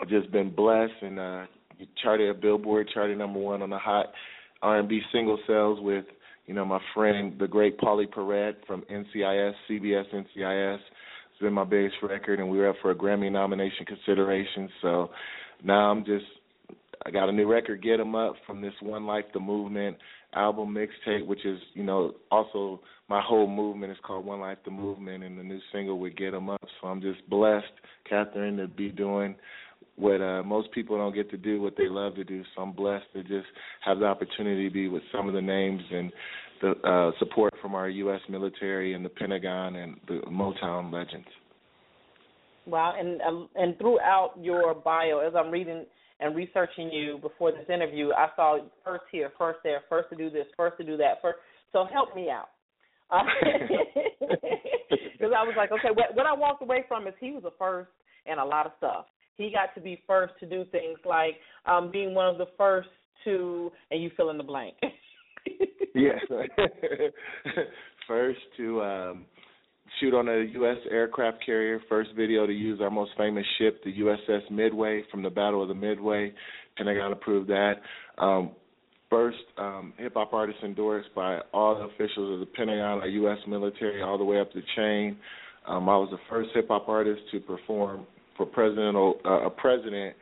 I've 0.00 0.08
just 0.08 0.30
been 0.30 0.54
blessed 0.54 0.92
and 1.02 1.18
uh, 1.18 1.46
charted 2.02 2.30
a 2.30 2.34
Billboard, 2.34 2.90
charted 2.92 3.18
number 3.18 3.38
one 3.38 3.62
on 3.62 3.70
the 3.70 3.78
hot 3.78 4.06
R&B 4.62 5.00
single 5.12 5.38
sales 5.46 5.78
with 5.80 6.04
you 6.46 6.54
know 6.54 6.64
my 6.64 6.80
friend 6.94 7.34
the 7.38 7.48
great 7.48 7.78
Pauley 7.78 8.08
Perrette 8.10 8.56
from 8.66 8.82
NCIS, 8.90 9.52
CBS 9.70 10.04
NCIS. 10.12 10.78
It's 11.38 11.44
been 11.44 11.52
my 11.52 11.62
biggest 11.62 11.94
record, 12.02 12.40
and 12.40 12.50
we 12.50 12.58
were 12.58 12.68
up 12.68 12.74
for 12.82 12.90
a 12.90 12.96
Grammy 12.96 13.30
nomination 13.30 13.86
consideration. 13.86 14.68
So 14.82 15.10
now 15.62 15.88
I'm 15.88 16.04
just 16.04 16.24
I 17.06 17.12
got 17.12 17.28
a 17.28 17.32
new 17.32 17.46
record, 17.46 17.80
Get 17.80 18.00
'Em 18.00 18.16
Up, 18.16 18.34
from 18.44 18.60
this 18.60 18.74
One 18.82 19.06
Life 19.06 19.26
the 19.32 19.38
Movement 19.38 19.98
album 20.34 20.74
mixtape, 20.74 21.24
which 21.24 21.46
is 21.46 21.60
you 21.74 21.84
know 21.84 22.16
also 22.32 22.80
my 23.08 23.22
whole 23.22 23.46
movement 23.46 23.92
is 23.92 23.98
called 24.02 24.26
One 24.26 24.40
Life 24.40 24.58
the 24.64 24.72
Movement, 24.72 25.22
and 25.22 25.38
the 25.38 25.44
new 25.44 25.60
single 25.70 26.00
with 26.00 26.16
Get 26.16 26.34
'Em 26.34 26.50
Up. 26.50 26.68
So 26.80 26.88
I'm 26.88 27.00
just 27.00 27.20
blessed, 27.30 27.70
Catherine, 28.04 28.56
to 28.56 28.66
be 28.66 28.88
doing 28.88 29.36
what 29.94 30.20
uh, 30.20 30.42
most 30.42 30.72
people 30.72 30.98
don't 30.98 31.14
get 31.14 31.30
to 31.30 31.36
do, 31.36 31.62
what 31.62 31.76
they 31.76 31.88
love 31.88 32.16
to 32.16 32.24
do. 32.24 32.42
So 32.56 32.62
I'm 32.62 32.72
blessed 32.72 33.12
to 33.12 33.22
just 33.22 33.46
have 33.84 34.00
the 34.00 34.06
opportunity 34.06 34.68
to 34.68 34.74
be 34.74 34.88
with 34.88 35.04
some 35.12 35.28
of 35.28 35.34
the 35.34 35.42
names 35.42 35.82
and 35.92 36.12
the 36.60 36.70
uh, 36.88 37.18
support 37.18 37.54
from 37.60 37.74
our 37.74 37.88
U.S. 37.88 38.20
military 38.28 38.94
and 38.94 39.04
the 39.04 39.08
Pentagon 39.08 39.76
and 39.76 39.96
the 40.06 40.20
Motown 40.30 40.92
legends. 40.92 41.26
Wow, 42.66 42.94
and 42.98 43.20
um, 43.22 43.48
and 43.54 43.78
throughout 43.78 44.32
your 44.40 44.74
bio, 44.74 45.20
as 45.20 45.32
I'm 45.34 45.50
reading 45.50 45.86
and 46.20 46.36
researching 46.36 46.90
you 46.92 47.18
before 47.22 47.52
this 47.52 47.64
interview, 47.72 48.10
I 48.12 48.28
saw 48.36 48.58
first 48.84 49.04
here, 49.10 49.30
first 49.38 49.60
there, 49.64 49.82
first 49.88 50.10
to 50.10 50.16
do 50.16 50.28
this, 50.28 50.46
first 50.56 50.76
to 50.78 50.84
do 50.84 50.96
that, 50.98 51.22
first. 51.22 51.38
So 51.72 51.86
help 51.90 52.14
me 52.14 52.28
out, 52.30 52.48
because 54.20 55.32
I 55.36 55.44
was 55.44 55.54
like, 55.56 55.72
okay, 55.72 55.88
what, 55.94 56.14
what 56.14 56.26
I 56.26 56.34
walked 56.34 56.62
away 56.62 56.84
from 56.88 57.06
is 57.06 57.14
he 57.20 57.30
was 57.30 57.44
a 57.44 57.52
first 57.58 57.90
and 58.26 58.38
a 58.38 58.44
lot 58.44 58.66
of 58.66 58.72
stuff. 58.78 59.06
He 59.36 59.50
got 59.50 59.74
to 59.74 59.80
be 59.80 60.02
first 60.06 60.34
to 60.40 60.46
do 60.46 60.64
things 60.70 60.98
like 61.06 61.36
um 61.64 61.90
being 61.90 62.14
one 62.14 62.28
of 62.28 62.38
the 62.38 62.48
first 62.58 62.88
to, 63.24 63.72
and 63.90 64.02
you 64.02 64.10
fill 64.16 64.30
in 64.30 64.38
the 64.38 64.44
blank. 64.44 64.74
yes. 65.94 66.20
first 68.06 68.40
to 68.56 68.82
um 68.82 69.26
shoot 70.00 70.14
on 70.14 70.28
a 70.28 70.44
U.S. 70.54 70.76
aircraft 70.90 71.44
carrier. 71.44 71.80
First 71.88 72.10
video 72.16 72.46
to 72.46 72.52
use 72.52 72.80
our 72.80 72.90
most 72.90 73.12
famous 73.16 73.44
ship, 73.58 73.82
the 73.84 73.92
USS 74.00 74.50
Midway, 74.50 75.02
from 75.10 75.22
the 75.22 75.30
Battle 75.30 75.62
of 75.62 75.68
the 75.68 75.74
Midway. 75.74 76.32
Pentagon 76.76 77.12
approved 77.12 77.48
that. 77.48 77.74
Um, 78.18 78.52
first 79.10 79.38
um, 79.56 79.92
hip 79.96 80.14
hop 80.14 80.32
artist 80.32 80.58
endorsed 80.62 81.08
by 81.14 81.38
all 81.52 81.74
the 81.76 81.84
officials 81.84 82.34
of 82.34 82.40
the 82.40 82.46
Pentagon, 82.46 83.00
our 83.00 83.08
U.S. 83.08 83.38
military, 83.46 84.02
all 84.02 84.18
the 84.18 84.24
way 84.24 84.40
up 84.40 84.52
the 84.52 84.62
chain. 84.76 85.16
Um, 85.66 85.88
I 85.88 85.96
was 85.96 86.08
the 86.10 86.18
first 86.30 86.50
hip 86.54 86.68
hop 86.68 86.88
artist 86.88 87.20
to 87.32 87.40
perform 87.40 88.06
for 88.36 88.46
President 88.46 88.96
uh, 88.96 89.46
a 89.46 89.50
president 89.50 90.14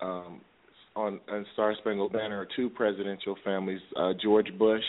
um, 0.00 0.40
on, 0.96 1.20
on 1.30 1.46
Star 1.54 1.74
Spangled 1.80 2.12
Banner. 2.12 2.46
Two 2.56 2.70
presidential 2.70 3.36
families: 3.44 3.80
uh, 3.96 4.12
George 4.22 4.48
Bush's 4.58 4.84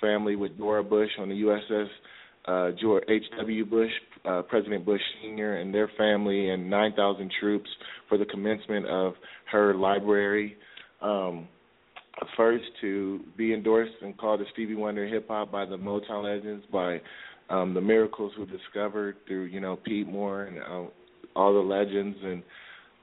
family 0.00 0.36
with 0.36 0.56
Doro 0.58 0.82
Bush 0.82 1.10
on 1.18 1.28
the 1.28 1.34
USS 1.42 1.88
uh, 2.46 2.70
George 2.80 3.04
H.W. 3.08 3.64
Bush, 3.64 3.90
uh, 4.26 4.42
President 4.42 4.84
Bush 4.84 5.00
Sr., 5.22 5.56
and 5.56 5.72
their 5.72 5.90
family, 5.96 6.50
and 6.50 6.68
9,000 6.68 7.30
troops 7.40 7.68
for 8.08 8.18
the 8.18 8.26
commencement 8.26 8.86
of 8.86 9.14
her 9.50 9.74
library. 9.74 10.56
Um, 11.00 11.48
first 12.36 12.64
to 12.80 13.20
be 13.36 13.52
endorsed 13.52 13.94
and 14.02 14.16
called 14.16 14.40
the 14.40 14.44
Stevie 14.52 14.74
Wonder 14.74 15.06
hip 15.06 15.28
hop 15.28 15.50
by 15.50 15.64
the 15.64 15.76
Motown 15.76 16.24
legends, 16.24 16.64
by 16.70 17.00
um, 17.50 17.74
the 17.74 17.80
Miracles 17.80 18.32
who 18.36 18.46
discovered 18.46 19.16
through 19.26 19.44
you 19.44 19.60
know 19.60 19.76
Pete 19.76 20.06
Moore 20.06 20.44
and 20.44 20.58
uh, 20.58 20.90
all 21.34 21.52
the 21.52 21.58
legends, 21.58 22.16
and 22.22 22.42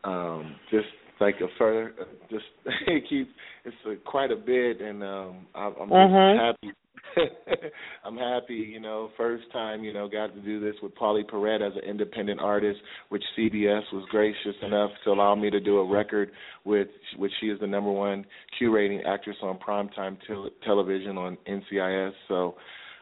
um, 0.03 0.55
just 0.69 0.87
like 1.21 1.35
a 1.41 1.47
further, 1.57 1.93
just 2.29 2.43
it 2.87 3.03
keeps 3.09 3.29
it's 3.63 3.75
uh, 3.85 3.91
quite 4.09 4.31
a 4.31 4.35
bit, 4.35 4.81
and 4.81 5.03
um, 5.03 5.45
I, 5.55 5.71
I'm 5.79 5.89
Mhm. 5.89 6.37
happy. 6.39 6.73
I'm 8.05 8.15
happy, 8.15 8.53
you 8.55 8.79
know, 8.79 9.09
first 9.17 9.43
time, 9.51 9.83
you 9.83 9.91
know, 9.91 10.07
got 10.07 10.33
to 10.33 10.41
do 10.41 10.61
this 10.61 10.75
with 10.81 10.95
Pauley 10.95 11.23
Perrette 11.27 11.61
as 11.61 11.73
an 11.75 11.83
independent 11.83 12.39
artist, 12.39 12.79
which 13.09 13.23
CBS 13.37 13.81
was 13.91 14.05
gracious 14.09 14.55
enough 14.61 14.91
to 15.03 15.11
allow 15.11 15.35
me 15.35 15.49
to 15.49 15.59
do 15.59 15.79
a 15.79 15.85
record 15.85 16.31
with, 16.63 16.87
which 17.17 17.33
she 17.41 17.47
is 17.47 17.59
the 17.59 17.67
number 17.67 17.91
one 17.91 18.25
Q 18.57 18.73
rating 18.73 19.01
actress 19.01 19.35
on 19.41 19.59
primetime 19.59 20.17
tel- 20.25 20.49
television 20.63 21.17
on 21.17 21.37
NCIS. 21.49 22.13
So 22.29 22.55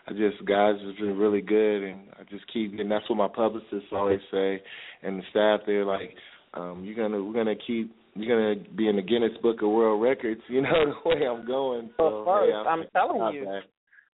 I 0.07 0.13
just, 0.13 0.43
guys, 0.45 0.75
it's 0.79 0.99
been 0.99 1.15
really 1.17 1.41
good, 1.41 1.83
and 1.83 1.99
I 2.19 2.23
just 2.31 2.51
keep, 2.51 2.79
and 2.79 2.89
that's 2.89 3.07
what 3.11 3.17
my 3.17 3.27
publicists 3.27 3.89
always 3.91 4.21
say, 4.31 4.59
and 5.03 5.19
the 5.19 5.23
staff, 5.29 5.61
they're 5.67 5.85
like, 5.85 6.15
um, 6.55 6.83
you're 6.83 6.95
gonna, 6.95 7.23
we're 7.23 7.33
gonna 7.33 7.53
keep 7.67 7.95
you're 8.15 8.55
gonna 8.55 8.69
be 8.75 8.87
in 8.87 8.95
the 8.95 9.01
Guinness 9.01 9.31
Book 9.41 9.61
of 9.61 9.69
World 9.69 10.01
Records. 10.01 10.41
You 10.47 10.61
know 10.61 10.93
the 11.03 11.09
way 11.09 11.27
I'm 11.27 11.45
going. 11.45 11.89
So 11.97 12.05
Of 12.05 12.25
course, 12.25 12.49
hey, 12.49 12.69
I'm 12.69 12.83
telling 12.93 13.19
not 13.19 13.33
you. 13.33 13.47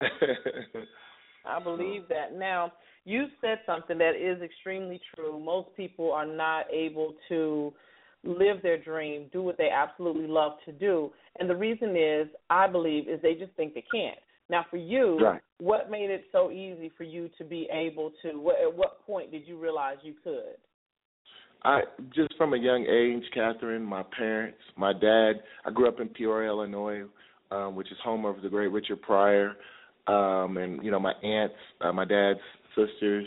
I 1.46 1.62
believe 1.62 2.02
that. 2.08 2.34
Now, 2.34 2.72
you 3.04 3.26
said 3.40 3.60
something 3.64 3.98
that 3.98 4.14
is 4.16 4.42
extremely 4.42 5.00
true. 5.14 5.38
Most 5.38 5.68
people 5.76 6.12
are 6.12 6.26
not 6.26 6.66
able 6.72 7.14
to 7.28 7.72
live 8.24 8.62
their 8.62 8.76
dream, 8.76 9.26
do 9.32 9.42
what 9.42 9.56
they 9.56 9.68
absolutely 9.70 10.26
love 10.26 10.52
to 10.64 10.72
do. 10.72 11.12
And 11.38 11.48
the 11.48 11.54
reason 11.54 11.96
is, 11.96 12.26
I 12.50 12.66
believe, 12.66 13.08
is 13.08 13.20
they 13.22 13.34
just 13.34 13.52
think 13.52 13.74
they 13.74 13.84
can't. 13.90 14.18
Now, 14.48 14.66
for 14.70 14.76
you, 14.76 15.18
Right. 15.18 15.40
what 15.58 15.90
made 15.90 16.10
it 16.10 16.24
so 16.32 16.50
easy 16.50 16.88
for 16.90 17.04
you 17.04 17.28
to 17.38 17.44
be 17.44 17.68
able 17.70 18.12
to? 18.22 18.40
What, 18.40 18.60
at 18.60 18.72
what 18.72 19.04
point 19.06 19.30
did 19.30 19.46
you 19.46 19.56
realize 19.56 19.98
you 20.02 20.14
could? 20.22 20.56
I 21.66 21.80
just 22.14 22.32
from 22.36 22.54
a 22.54 22.56
young 22.56 22.86
age, 22.86 23.24
Catherine, 23.34 23.82
my 23.82 24.04
parents, 24.16 24.58
my 24.76 24.92
dad. 24.92 25.42
I 25.64 25.72
grew 25.72 25.88
up 25.88 25.98
in 25.98 26.08
Peoria, 26.08 26.48
Illinois, 26.48 27.02
um, 27.50 27.74
which 27.74 27.90
is 27.90 27.98
home 28.04 28.24
of 28.24 28.40
the 28.40 28.48
great 28.48 28.68
Richard 28.68 29.02
Pryor, 29.02 29.56
um, 30.06 30.58
and 30.58 30.84
you 30.84 30.92
know 30.92 31.00
my 31.00 31.10
aunts, 31.24 31.56
uh, 31.80 31.90
my 31.90 32.04
dad's 32.04 32.38
sisters, 32.76 33.26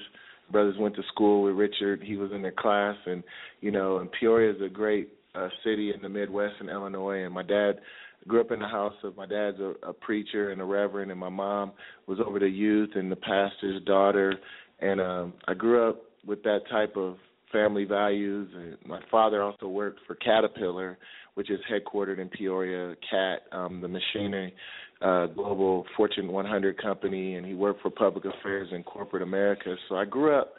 brothers 0.53 0.78
went 0.80 0.95
to 0.95 1.02
school 1.14 1.44
with 1.44 1.56
Richard. 1.56 2.02
He 2.02 2.16
was 2.16 2.32
in 2.32 2.41
their 2.41 2.53
class, 2.53 2.95
and 3.06 3.26
you 3.60 3.72
know, 3.72 3.98
and 3.98 4.10
Peoria 4.18 4.56
is 4.56 4.61
a 4.61 4.70
great 4.70 5.10
uh, 5.36 5.49
city 5.66 5.91
in 5.94 6.02
the 6.02 6.07
Midwest 6.07 6.56
in 6.61 6.70
Illinois. 6.70 7.26
And 7.26 7.34
my 7.34 7.44
dad 7.44 7.82
grew 8.26 8.40
up 8.40 8.52
in 8.52 8.60
the 8.60 8.68
house 8.70 8.95
of 9.03 9.18
my 9.18 9.26
dad's 9.26 9.60
a, 9.60 9.74
a 9.86 9.91
preacher 9.91 10.52
and 10.52 10.61
a 10.61 10.66
reverend, 10.66 11.11
and 11.11 11.20
my 11.20 11.28
mom 11.28 11.74
was 12.07 12.20
over 12.26 12.40
the 12.40 12.48
youth 12.48 12.91
and 12.95 13.11
the 13.11 13.18
pastor's 13.18 13.84
daughter. 13.84 14.34
And 14.80 15.02
um, 15.02 15.34
I 15.45 15.56
grew 15.56 15.90
up 15.90 16.03
with 16.26 16.41
that 16.44 16.61
type 16.72 16.95
of 16.95 17.18
family 17.52 17.86
values. 17.86 18.50
And 18.56 18.78
my 18.86 19.00
father 19.10 19.42
also 19.44 19.68
worked 19.68 20.00
for 20.08 20.16
Caterpillar, 20.16 20.98
which 21.36 21.50
is 21.50 21.60
headquartered 21.72 22.20
in 22.20 22.30
Peoria, 22.30 22.96
CAT, 23.10 23.44
um, 23.52 23.82
the 23.82 23.88
machinery 23.88 24.54
uh, 25.02 25.28
global 25.28 25.86
Fortune 25.96 26.32
100 26.32 26.82
company, 26.82 27.36
and 27.36 27.46
he 27.46 27.54
worked 27.54 27.82
for 27.82 27.90
public 27.90 28.26
affairs 28.26 28.68
in 28.72 28.84
corporate 28.84 29.24
America. 29.24 29.76
So 29.88 29.96
I 29.96 30.06
grew 30.06 30.36
up 30.36 30.54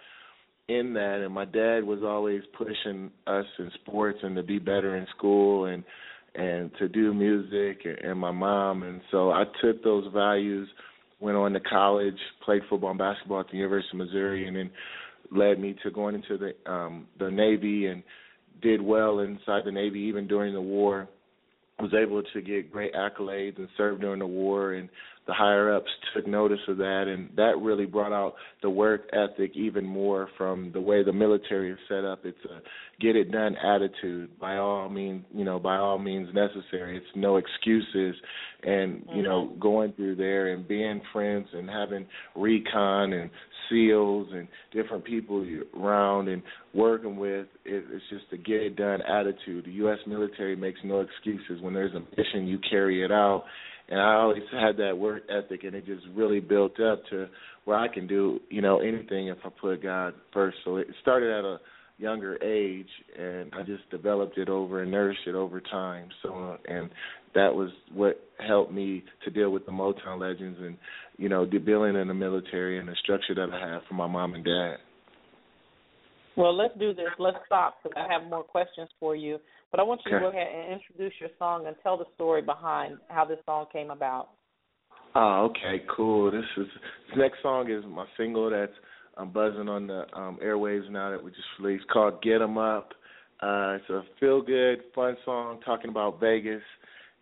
in 0.68 0.94
that, 0.94 1.20
and 1.22 1.34
my 1.34 1.44
dad 1.44 1.84
was 1.84 2.00
always 2.02 2.42
pushing 2.56 3.10
us 3.26 3.44
in 3.58 3.70
sports 3.82 4.18
and 4.22 4.36
to 4.36 4.42
be 4.42 4.58
better 4.58 4.96
in 4.96 5.06
school 5.16 5.66
and 5.66 5.84
and 6.36 6.70
to 6.78 6.88
do 6.88 7.12
music, 7.12 7.84
and 8.04 8.16
my 8.16 8.30
mom, 8.30 8.84
and 8.84 9.00
so 9.10 9.32
I 9.32 9.42
took 9.60 9.82
those 9.82 10.04
values, 10.14 10.68
went 11.18 11.36
on 11.36 11.52
to 11.54 11.58
college, 11.58 12.14
played 12.44 12.62
football 12.70 12.90
and 12.90 12.98
basketball 13.00 13.40
at 13.40 13.48
the 13.50 13.56
University 13.56 13.90
of 13.94 14.06
Missouri, 14.06 14.46
and 14.46 14.56
then 14.56 14.70
led 15.30 15.58
me 15.58 15.76
to 15.82 15.90
going 15.90 16.14
into 16.14 16.38
the 16.38 16.70
um 16.70 17.06
the 17.18 17.30
Navy 17.30 17.86
and 17.86 18.02
did 18.62 18.80
well 18.80 19.20
inside 19.20 19.62
the 19.64 19.72
Navy 19.72 20.00
even 20.00 20.26
during 20.26 20.54
the 20.54 20.60
war. 20.60 21.08
Was 21.78 21.94
able 21.94 22.22
to 22.22 22.42
get 22.42 22.70
great 22.70 22.92
accolades 22.92 23.56
and 23.56 23.66
served 23.78 24.02
during 24.02 24.18
the 24.18 24.26
war 24.26 24.74
and 24.74 24.90
the 25.26 25.32
higher 25.32 25.74
ups 25.74 25.90
took 26.14 26.26
notice 26.26 26.58
of 26.68 26.78
that 26.78 27.04
and 27.06 27.30
that 27.36 27.58
really 27.60 27.86
brought 27.86 28.12
out 28.12 28.34
the 28.62 28.70
work 28.70 29.02
ethic 29.12 29.52
even 29.54 29.84
more 29.84 30.28
from 30.36 30.70
the 30.72 30.80
way 30.80 31.04
the 31.04 31.12
military 31.12 31.70
is 31.70 31.78
set 31.88 32.04
up. 32.04 32.20
It's 32.24 32.38
a 32.44 32.60
get 33.00 33.16
it 33.16 33.30
done 33.30 33.56
attitude 33.56 34.38
by 34.38 34.56
all 34.56 34.88
means 34.88 35.24
you 35.34 35.44
know, 35.44 35.58
by 35.58 35.76
all 35.76 35.98
means 35.98 36.28
necessary. 36.34 36.96
It's 36.96 37.06
no 37.14 37.36
excuses 37.36 38.16
and, 38.62 39.04
you 39.14 39.22
know, 39.22 39.46
mm-hmm. 39.46 39.60
going 39.60 39.92
through 39.92 40.16
there 40.16 40.52
and 40.52 40.66
being 40.66 41.00
friends 41.12 41.48
and 41.52 41.68
having 41.68 42.06
recon 42.36 43.12
and 43.12 43.30
SEALs 43.68 44.28
and 44.32 44.48
different 44.72 45.04
people 45.04 45.46
around 45.78 46.28
and 46.28 46.42
working 46.74 47.16
with. 47.16 47.46
It, 47.64 47.84
it's 47.90 48.04
just 48.10 48.24
a 48.32 48.36
get 48.36 48.62
it 48.62 48.76
done 48.76 49.00
attitude. 49.02 49.66
The 49.66 49.72
U.S. 49.72 49.98
military 50.06 50.56
makes 50.56 50.80
no 50.84 51.00
excuses. 51.00 51.62
When 51.62 51.74
there's 51.74 51.94
a 51.94 52.00
mission, 52.00 52.46
you 52.46 52.58
carry 52.68 53.04
it 53.04 53.12
out. 53.12 53.44
And 53.90 54.00
I 54.00 54.14
always 54.14 54.42
had 54.52 54.76
that 54.76 54.96
work 54.96 55.24
ethic, 55.28 55.64
and 55.64 55.74
it 55.74 55.84
just 55.84 56.06
really 56.14 56.38
built 56.38 56.78
up 56.80 57.02
to 57.10 57.26
where 57.64 57.76
I 57.76 57.88
can 57.88 58.06
do, 58.06 58.40
you 58.48 58.62
know, 58.62 58.80
anything 58.80 59.28
if 59.28 59.38
I 59.44 59.48
put 59.48 59.82
God 59.82 60.14
first. 60.32 60.58
So 60.64 60.76
it 60.76 60.86
started 61.02 61.30
at 61.30 61.44
a 61.44 61.58
younger 61.98 62.42
age, 62.42 62.88
and 63.18 63.52
I 63.52 63.62
just 63.62 63.88
developed 63.90 64.38
it 64.38 64.48
over 64.48 64.82
and 64.82 64.90
nourished 64.90 65.26
it 65.26 65.34
over 65.34 65.60
time. 65.60 66.08
So, 66.22 66.56
and 66.68 66.88
that 67.34 67.54
was 67.54 67.70
what 67.92 68.20
helped 68.46 68.72
me 68.72 69.04
to 69.24 69.30
deal 69.30 69.50
with 69.50 69.66
the 69.66 69.72
Motown 69.72 70.20
legends 70.20 70.58
and 70.60 70.76
you 71.18 71.28
know 71.28 71.44
dealing 71.44 71.96
in 71.96 72.08
the 72.08 72.14
military 72.14 72.78
and 72.78 72.88
the 72.88 72.96
structure 73.02 73.34
that 73.34 73.50
I 73.52 73.68
have 73.68 73.82
for 73.88 73.94
my 73.94 74.06
mom 74.06 74.34
and 74.34 74.44
dad. 74.44 74.76
Well, 76.36 76.56
let's 76.56 76.78
do 76.78 76.94
this. 76.94 77.08
Let's 77.18 77.36
stop 77.44 77.74
because 77.82 77.96
I 77.96 78.12
have 78.12 78.30
more 78.30 78.44
questions 78.44 78.88
for 78.98 79.14
you. 79.14 79.38
But 79.70 79.80
I 79.80 79.82
want 79.84 80.00
you 80.04 80.16
Okay. 80.16 80.24
to 80.24 80.30
go 80.30 80.36
ahead 80.36 80.52
and 80.52 80.72
introduce 80.72 81.12
your 81.20 81.30
song 81.38 81.66
and 81.66 81.76
tell 81.82 81.96
the 81.96 82.06
story 82.14 82.42
behind 82.42 82.98
how 83.08 83.24
this 83.24 83.38
song 83.46 83.66
came 83.72 83.90
about. 83.90 84.30
Oh, 85.14 85.46
okay, 85.50 85.84
cool. 85.88 86.30
This 86.30 86.44
is 86.56 86.66
this 87.08 87.16
next 87.16 87.42
song 87.42 87.70
is 87.70 87.84
my 87.86 88.06
single 88.16 88.50
that's 88.50 88.72
um, 89.16 89.30
buzzing 89.30 89.68
on 89.68 89.86
the 89.86 90.06
um, 90.14 90.38
airwaves 90.42 90.88
now 90.88 91.10
that 91.10 91.22
we 91.22 91.30
just 91.30 91.46
released 91.58 91.88
called 91.88 92.22
"Get 92.22 92.42
'Em 92.42 92.58
Up." 92.58 92.94
Uh, 93.40 93.78
it's 93.80 93.90
a 93.90 94.02
feel 94.18 94.42
good, 94.42 94.82
fun 94.94 95.16
song 95.24 95.60
talking 95.64 95.90
about 95.90 96.20
Vegas. 96.20 96.62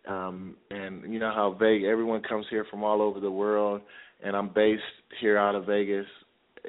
Um, 0.07 0.55
and 0.69 1.11
you 1.11 1.19
know 1.19 1.31
how 1.33 1.51
Vegas, 1.59 1.87
everyone 1.89 2.21
comes 2.21 2.45
here 2.49 2.65
from 2.69 2.83
all 2.83 3.01
over 3.01 3.19
the 3.19 3.31
world, 3.31 3.81
and 4.23 4.35
I'm 4.35 4.49
based 4.49 4.83
here 5.19 5.37
out 5.37 5.55
of 5.55 5.65
Vegas, 5.65 6.05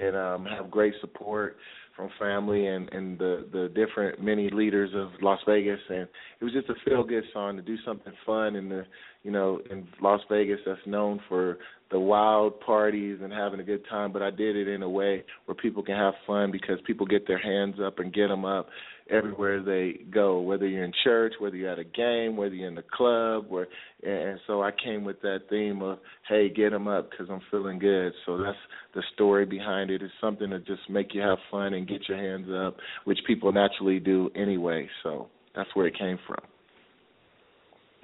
and 0.01 0.16
um, 0.16 0.47
have 0.47 0.70
great 0.70 0.94
support 1.01 1.57
from 2.01 2.10
family 2.18 2.66
and 2.66 2.89
and 2.93 3.18
the 3.18 3.47
the 3.52 3.70
different 3.74 4.22
many 4.22 4.48
leaders 4.51 4.90
of 4.94 5.10
Las 5.20 5.39
Vegas, 5.47 5.81
and 5.89 6.09
it 6.40 6.44
was 6.44 6.52
just 6.52 6.68
a 6.70 6.74
feel 6.85 7.05
good 7.05 7.24
song 7.32 7.56
to 7.56 7.62
do 7.62 7.77
something 7.85 8.12
fun 8.24 8.56
in 8.56 8.68
the 8.68 8.85
you 9.22 9.31
know 9.31 9.60
in 9.70 9.86
Las 10.01 10.20
Vegas 10.31 10.59
that's 10.64 10.81
known 10.86 11.20
for 11.28 11.59
the 11.90 11.98
wild 11.98 12.59
parties 12.60 13.18
and 13.22 13.32
having 13.32 13.60
a 13.60 13.64
good 13.64 13.85
time, 13.90 14.12
but 14.12 14.22
I 14.22 14.31
did 14.31 14.56
it 14.56 14.68
in 14.68 14.82
a 14.82 14.89
way 14.89 15.24
where 15.44 15.55
people 15.56 15.82
can 15.82 15.97
have 15.97 16.14
fun 16.27 16.52
because 16.52 16.78
people 16.86 17.05
get 17.05 17.27
their 17.27 17.39
hands 17.39 17.77
up 17.85 17.98
and 17.98 18.14
get 18.14 18.28
them 18.28 18.44
up 18.44 18.68
everywhere 19.10 19.62
they 19.62 20.04
go, 20.10 20.40
whether 20.40 20.66
you're 20.66 20.84
in 20.84 20.92
church, 21.04 21.34
whether 21.38 21.56
you're 21.56 21.70
at 21.70 21.78
a 21.78 21.84
game, 21.84 22.36
whether 22.36 22.54
you're 22.54 22.68
in 22.68 22.74
the 22.74 22.84
club, 22.92 23.46
where 23.48 23.66
and 24.02 24.38
so 24.46 24.62
I 24.62 24.70
came 24.82 25.04
with 25.04 25.20
that 25.22 25.40
theme 25.50 25.82
of 25.82 25.98
hey, 26.28 26.48
get 26.48 26.70
them 26.70 26.88
up 26.88 27.10
because 27.10 27.26
I'm 27.30 27.40
feeling 27.50 27.78
good. 27.78 28.12
So 28.26 28.38
that's 28.38 28.56
the 28.94 29.02
story 29.14 29.44
behind 29.44 29.90
it. 29.90 30.02
It's 30.02 30.12
something 30.20 30.50
to 30.50 30.58
just 30.60 30.88
make 30.88 31.14
you 31.14 31.20
have 31.20 31.38
fun 31.50 31.74
and 31.74 31.86
get 31.86 32.08
your 32.08 32.18
hands 32.18 32.48
up, 32.50 32.76
which 33.04 33.18
people 33.26 33.52
naturally 33.52 33.98
do 33.98 34.30
anyway. 34.34 34.88
So 35.02 35.28
that's 35.54 35.68
where 35.74 35.86
it 35.86 35.98
came 35.98 36.18
from. 36.26 36.38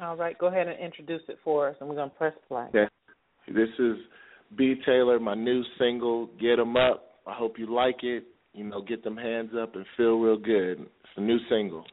All 0.00 0.16
right, 0.16 0.36
go 0.38 0.48
ahead 0.48 0.68
and 0.68 0.78
introduce 0.78 1.22
it 1.28 1.38
for 1.42 1.68
us, 1.68 1.76
and 1.80 1.88
we're 1.88 1.96
gonna 1.96 2.10
press 2.10 2.34
play. 2.48 2.66
Okay. 2.68 2.86
This 3.48 3.70
is 3.78 3.96
B 4.56 4.74
Taylor, 4.84 5.18
my 5.18 5.34
new 5.34 5.62
single, 5.78 6.26
Get 6.38 6.58
'em 6.58 6.76
Up. 6.76 7.20
I 7.26 7.32
hope 7.32 7.58
you 7.58 7.66
like 7.66 8.04
it. 8.04 8.24
You 8.56 8.64
know, 8.64 8.80
get 8.80 9.04
them 9.04 9.18
hands 9.18 9.50
up 9.60 9.76
and 9.76 9.84
feel 9.98 10.18
real 10.18 10.38
good. 10.38 10.80
It's 10.80 11.12
a 11.18 11.20
new 11.20 11.36
single. 11.50 11.84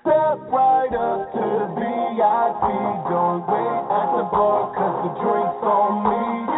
Step 0.00 0.40
right 0.48 0.88
up 0.88 1.32
to 1.32 1.44
the 1.52 1.68
VIP. 1.76 2.64
Don't 3.12 3.44
wait 3.44 3.84
at 3.92 4.08
the 4.16 4.24
bar, 4.32 4.72
cause 4.72 4.96
the 5.04 5.12
drink's 5.20 5.60
on 5.68 6.48
me. 6.48 6.53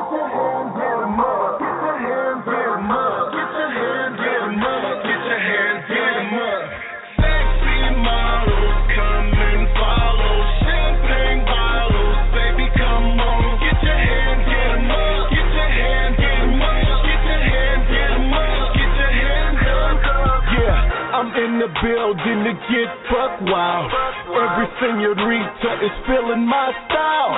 Senorita 24.96 25.70
is 25.84 25.92
feeling 26.08 26.46
my 26.48 26.72
style. 26.88 27.32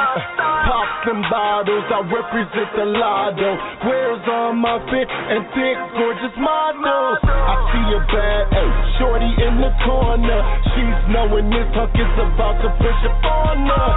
Pop 0.70 0.90
them 1.06 1.22
bottles, 1.30 1.84
I 1.90 2.00
represent 2.06 2.70
the 2.76 2.86
lotto. 2.86 3.50
Where's 3.82 4.22
on 4.28 4.58
my 4.58 4.78
fit 4.86 5.08
and 5.10 5.42
thick, 5.54 5.76
gorgeous 5.98 6.36
models? 6.38 6.87
A 7.88 8.00
bad 8.04 8.52
shorty 9.00 9.32
in 9.48 9.64
the 9.64 9.72
corner. 9.88 10.40
She's 10.76 11.00
knowing 11.08 11.48
this 11.48 11.64
hunk 11.72 11.96
is 11.96 12.14
about 12.20 12.60
to 12.60 12.68
push 12.76 13.00
up 13.08 13.24
on 13.24 13.64
her. 13.64 13.90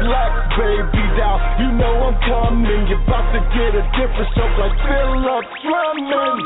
Relax, 0.00 0.32
baby, 0.56 1.04
down. 1.20 1.38
You 1.60 1.68
know 1.76 2.08
I'm 2.08 2.16
coming. 2.24 2.88
You're 2.88 3.04
about 3.04 3.28
to 3.36 3.40
get 3.52 3.76
a 3.76 3.84
different 4.00 4.30
show 4.32 4.48
like 4.56 4.72
Philip 4.80 5.44
Drummond. 5.60 6.40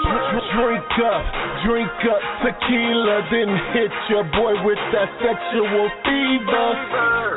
Drink 0.58 0.90
up, 1.06 1.22
drink 1.62 1.98
up 2.10 2.22
tequila, 2.42 3.16
then 3.30 3.50
hit 3.78 3.94
your 4.10 4.26
boy 4.34 4.58
with 4.66 4.82
that 4.90 5.08
sexual 5.22 5.86
fever. 6.02 6.68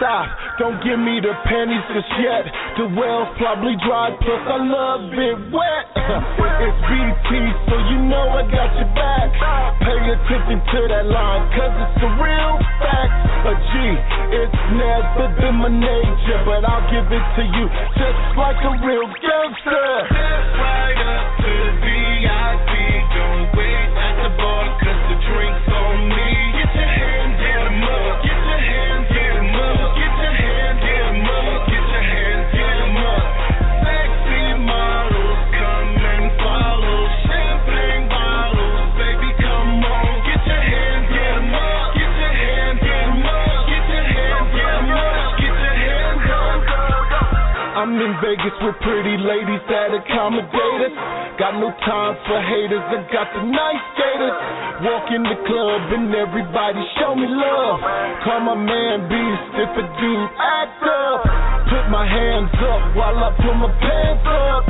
Stop, 0.02 0.26
don't 0.58 0.82
give 0.82 0.98
me 0.98 1.22
the 1.22 1.38
panties 1.46 1.86
just 1.94 2.10
yet. 2.18 2.50
The 2.82 2.88
well's 2.98 3.30
probably 3.38 3.78
dry, 3.86 4.10
plus 4.18 4.42
I 4.42 4.58
love 4.58 5.06
it 5.14 5.38
wet. 5.54 5.86
It's 6.62 6.78
BT, 6.86 7.30
so 7.70 7.76
you 7.90 7.98
know 8.06 8.30
I 8.38 8.46
got 8.46 8.70
your 8.78 8.86
back. 8.94 9.34
Pay 9.82 9.99
attention 10.14 10.60
to 10.61 10.80
that 10.90 11.06
line, 11.07 11.44
cause 11.56 11.73
it's 11.84 12.03
a 12.06 12.11
real 12.22 12.53
fact. 12.80 13.14
A 13.41 13.53
G, 13.57 13.73
it's 14.38 14.61
never 14.78 15.28
been 15.41 15.56
my 15.57 15.69
nature, 15.69 16.41
but 16.45 16.61
I'll 16.64 16.86
give 16.94 17.10
it 17.10 17.26
to 17.36 17.44
you 17.44 17.65
just 17.98 18.22
like 18.38 18.61
a 18.61 18.73
real 18.86 19.07
gangster. 19.18 19.88
right 20.14 20.99
up 21.02 21.28
to 21.41 21.52
the 21.52 21.73
VIP, 21.82 22.72
don't 23.18 23.49
wait 23.57 23.90
in 48.02 48.18
Vegas 48.18 48.57
with 48.65 48.78
pretty 48.82 49.14
ladies 49.22 49.61
that 49.69 49.94
accommodate 49.94 50.82
us. 50.90 50.95
Got 51.38 51.61
no 51.61 51.69
time 51.86 52.18
for 52.26 52.40
haters, 52.41 52.82
I 52.82 52.98
got 53.14 53.30
the 53.30 53.45
nice 53.45 53.84
skaters. 53.94 54.38
Walk 54.82 55.06
in 55.14 55.22
the 55.22 55.38
club 55.45 55.82
and 55.94 56.10
everybody 56.10 56.82
show 56.98 57.14
me 57.14 57.30
love. 57.30 57.78
Call 58.26 58.41
my 58.41 58.57
man 58.57 59.06
Beast 59.06 59.45
if 59.53 59.72
a 59.78 59.86
dude 60.02 60.32
act 60.34 60.82
up. 60.82 61.19
Put 61.69 61.86
my 61.94 62.06
hands 62.10 62.49
up 62.57 62.82
while 62.98 63.22
I 63.22 63.30
pull 63.38 63.53
my 63.61 63.69
pants 63.69 64.26
up. 64.26 64.64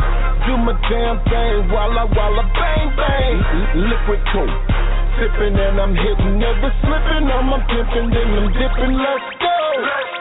Do 0.43 0.53
my 0.59 0.75
damn 0.91 1.17
thing 1.23 1.71
while 1.71 1.95
I 1.95 2.05
while 2.11 2.35
I 2.35 2.45
bang 2.51 2.89
bang. 2.99 3.35
Liquid 3.79 4.21
coke, 4.35 4.57
sipping 5.15 5.55
and 5.55 5.79
I'm 5.79 5.95
hitting, 5.95 6.35
never 6.35 6.69
slipping. 6.83 7.25
I'm 7.31 7.47
a 7.47 7.59
pimping, 7.63 8.11
then 8.11 8.27
I'm 8.43 8.49
dipping. 8.51 8.93
Let's 8.99 9.29
go. 9.39 10.20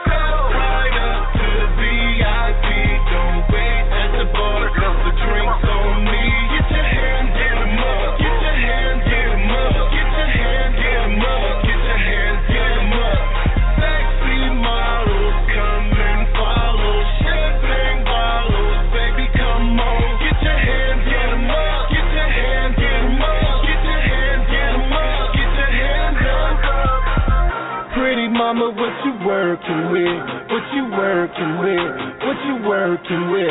Mama, 28.53 28.67
what 28.75 28.91
you 29.05 29.13
working 29.25 29.91
with? 29.95 30.19
What 30.51 30.65
you 30.75 30.83
working 30.91 31.51
with? 31.63 31.87
What 32.19 32.37
you 32.43 32.55
working 32.67 33.31
with? 33.31 33.47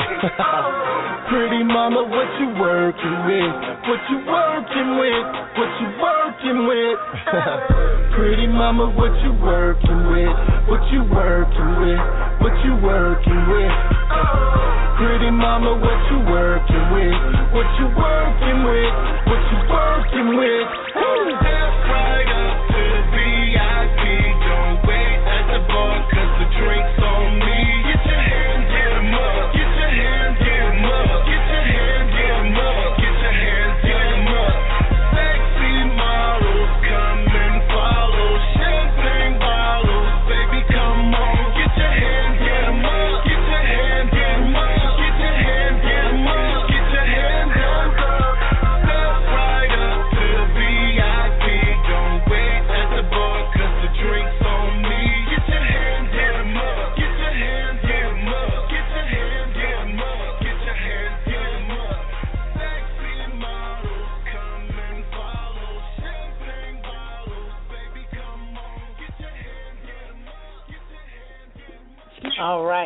Pretty 1.32 1.64
mama, 1.64 2.04
what 2.04 2.28
you 2.36 2.52
working 2.60 3.16
with? 3.24 3.48
What 3.88 4.00
you 4.12 4.18
working 4.28 5.00
with? 5.00 5.24
What 5.56 5.72
you 5.80 5.88
working 5.96 6.68
with? 6.68 6.98
Pretty 8.12 8.46
mama, 8.46 8.92
what 8.92 9.16
you 9.24 9.32
working 9.40 10.04
with? 10.12 10.36
What 10.68 10.84
you 10.92 11.00
working 11.08 11.72
with? 11.80 12.00
What 12.44 12.52
you 12.60 12.76
working 12.84 13.40
with? 13.48 13.72
Pretty 15.00 15.30
mama, 15.30 15.80
what 15.80 16.00
you 16.12 16.18
working 16.28 16.86
with? 16.92 17.16
What 17.56 17.68
you 17.80 17.88
working 17.88 18.58
with? 18.68 18.92
What 19.24 19.40
you 19.48 19.58
working 19.64 20.36
with? 20.36 21.59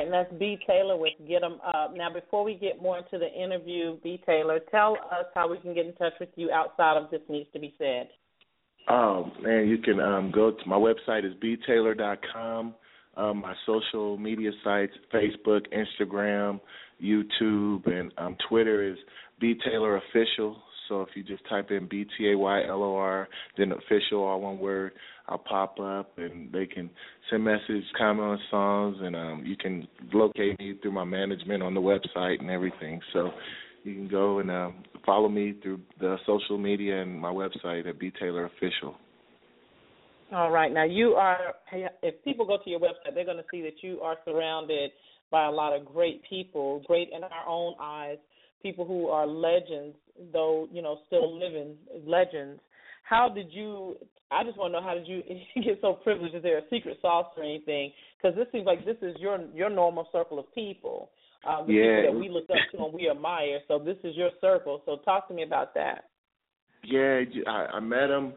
Right, 0.04 0.12
and 0.12 0.28
that's 0.28 0.38
B 0.38 0.58
Taylor 0.66 0.96
with 0.96 1.12
Get 1.26 1.42
'em 1.42 1.60
Up. 1.62 1.94
Now, 1.94 2.10
before 2.12 2.44
we 2.44 2.54
get 2.54 2.80
more 2.80 2.98
into 2.98 3.18
the 3.18 3.32
interview, 3.32 3.98
B 4.02 4.20
Taylor, 4.26 4.60
tell 4.70 4.96
us 5.10 5.26
how 5.34 5.48
we 5.48 5.58
can 5.58 5.74
get 5.74 5.86
in 5.86 5.94
touch 5.94 6.14
with 6.20 6.30
you 6.36 6.50
outside 6.50 6.96
of 6.96 7.10
this 7.10 7.22
needs 7.28 7.50
to 7.52 7.58
be 7.58 7.74
said. 7.78 8.08
Oh 8.88 9.30
man, 9.40 9.66
you 9.66 9.78
can 9.78 10.00
um, 10.00 10.30
go 10.30 10.50
to 10.50 10.68
my 10.68 10.76
website 10.76 11.24
is 11.24 11.34
btaylor.com. 11.34 12.74
Um, 13.16 13.40
my 13.40 13.54
social 13.64 14.18
media 14.18 14.50
sites: 14.62 14.92
Facebook, 15.12 15.66
Instagram, 15.72 16.60
YouTube, 17.02 17.86
and 17.86 18.12
um, 18.18 18.36
Twitter 18.48 18.82
is 18.82 18.98
btaylor 19.42 19.98
official. 19.98 20.56
So 20.88 21.02
if 21.02 21.08
you 21.14 21.22
just 21.22 21.48
type 21.48 21.70
in 21.70 21.88
B 21.88 22.04
T 22.16 22.30
A 22.30 22.38
Y 22.38 22.62
L 22.68 22.82
O 22.82 22.96
R, 22.96 23.28
then 23.56 23.72
official, 23.72 24.22
all 24.22 24.40
one 24.40 24.58
word, 24.58 24.92
I'll 25.28 25.38
pop 25.38 25.78
up, 25.80 26.18
and 26.18 26.52
they 26.52 26.66
can 26.66 26.90
send 27.30 27.44
messages, 27.44 27.84
comment 27.96 28.28
on 28.28 28.38
songs, 28.50 28.96
and 29.00 29.16
um, 29.16 29.42
you 29.46 29.56
can 29.56 29.88
locate 30.12 30.58
me 30.58 30.74
through 30.82 30.92
my 30.92 31.04
management 31.04 31.62
on 31.62 31.74
the 31.74 31.80
website 31.80 32.40
and 32.40 32.50
everything. 32.50 33.00
So 33.12 33.30
you 33.84 33.94
can 33.94 34.08
go 34.08 34.40
and 34.40 34.50
um, 34.50 34.84
follow 35.06 35.28
me 35.28 35.54
through 35.62 35.80
the 36.00 36.16
social 36.26 36.58
media 36.58 37.02
and 37.02 37.18
my 37.18 37.30
website 37.30 37.88
at 37.88 37.98
B 37.98 38.12
Taylor 38.20 38.46
Official. 38.46 38.96
All 40.32 40.50
right. 40.50 40.72
Now 40.72 40.84
you 40.84 41.10
are. 41.10 41.54
If 42.02 42.22
people 42.24 42.46
go 42.46 42.58
to 42.62 42.70
your 42.70 42.80
website, 42.80 43.14
they're 43.14 43.24
going 43.24 43.36
to 43.36 43.44
see 43.50 43.62
that 43.62 43.82
you 43.82 44.00
are 44.00 44.16
surrounded 44.24 44.90
by 45.30 45.46
a 45.46 45.50
lot 45.50 45.74
of 45.74 45.84
great 45.84 46.22
people, 46.28 46.82
great 46.86 47.08
in 47.14 47.22
our 47.24 47.48
own 47.48 47.74
eyes, 47.80 48.18
people 48.64 48.84
who 48.86 49.08
are 49.08 49.26
legends, 49.26 49.94
though 50.32 50.66
you 50.72 50.82
know 50.82 50.98
still 51.06 51.38
living 51.38 51.76
legends. 52.04 52.60
How 53.04 53.28
did 53.28 53.52
you? 53.52 53.96
I 54.32 54.42
just 54.42 54.56
want 54.56 54.72
to 54.72 54.80
know 54.80 54.84
how 54.84 54.94
did 54.94 55.06
you 55.06 55.22
get 55.62 55.78
so 55.80 55.92
privileged? 55.92 56.34
Is 56.34 56.42
there 56.42 56.58
a 56.58 56.68
secret 56.70 56.98
sauce 57.00 57.26
or 57.36 57.44
anything? 57.44 57.92
Because 58.20 58.34
this 58.36 58.46
seems 58.50 58.66
like 58.66 58.84
this 58.84 58.96
is 59.02 59.14
your 59.20 59.38
your 59.54 59.70
normal 59.70 60.08
circle 60.10 60.38
of 60.40 60.52
people, 60.54 61.10
um, 61.46 61.66
the 61.68 61.74
Yeah. 61.74 61.82
people 61.82 62.12
that 62.12 62.18
we 62.18 62.28
look 62.30 62.48
up 62.50 62.56
to 62.72 62.84
and 62.84 62.94
we 62.94 63.08
admire. 63.08 63.60
So 63.68 63.78
this 63.78 63.98
is 64.02 64.16
your 64.16 64.30
circle. 64.40 64.82
So 64.86 64.96
talk 65.04 65.28
to 65.28 65.34
me 65.34 65.44
about 65.44 65.74
that. 65.74 66.06
Yeah, 66.82 67.20
I, 67.46 67.66
I 67.74 67.80
met 67.80 68.10
him. 68.10 68.32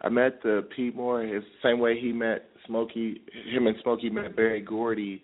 I 0.00 0.08
met 0.08 0.42
the 0.42 0.66
Pete 0.74 0.96
Moore 0.96 1.22
the 1.24 1.40
same 1.62 1.78
way 1.78 2.00
he 2.00 2.12
met 2.12 2.46
Smokey. 2.66 3.20
Him 3.52 3.66
and 3.66 3.76
Smokey 3.82 4.10
met 4.10 4.34
Berry 4.34 4.60
Gordy 4.60 5.22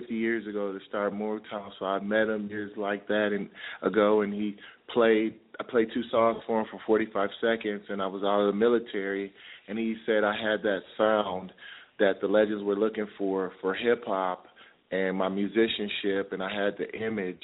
50 0.00 0.14
years 0.14 0.46
ago 0.46 0.72
to 0.72 0.78
start 0.88 1.12
Motown. 1.12 1.70
So 1.78 1.86
I 1.86 2.00
met 2.00 2.28
him 2.28 2.48
years 2.48 2.72
like 2.76 3.06
that 3.08 3.30
and 3.32 3.48
ago, 3.82 4.22
and 4.22 4.32
he 4.32 4.56
played. 4.92 5.34
I 5.60 5.62
played 5.62 5.88
two 5.94 6.02
songs 6.10 6.38
for 6.46 6.60
him 6.60 6.66
for 6.70 6.80
45 6.84 7.30
seconds, 7.40 7.82
and 7.88 8.02
I 8.02 8.06
was 8.08 8.24
out 8.24 8.40
of 8.40 8.52
the 8.52 8.58
military, 8.58 9.32
and 9.68 9.78
he 9.78 9.94
said 10.04 10.24
I 10.24 10.32
had 10.32 10.62
that 10.62 10.80
sound 10.98 11.52
that 12.00 12.14
the 12.20 12.26
legends 12.26 12.64
were 12.64 12.74
looking 12.74 13.06
for 13.16 13.52
for 13.60 13.72
hip 13.72 14.02
hop 14.04 14.46
and 14.90 15.16
my 15.16 15.28
musicianship, 15.28 16.32
and 16.32 16.42
I 16.42 16.50
had 16.52 16.74
the 16.76 16.90
image. 16.92 17.42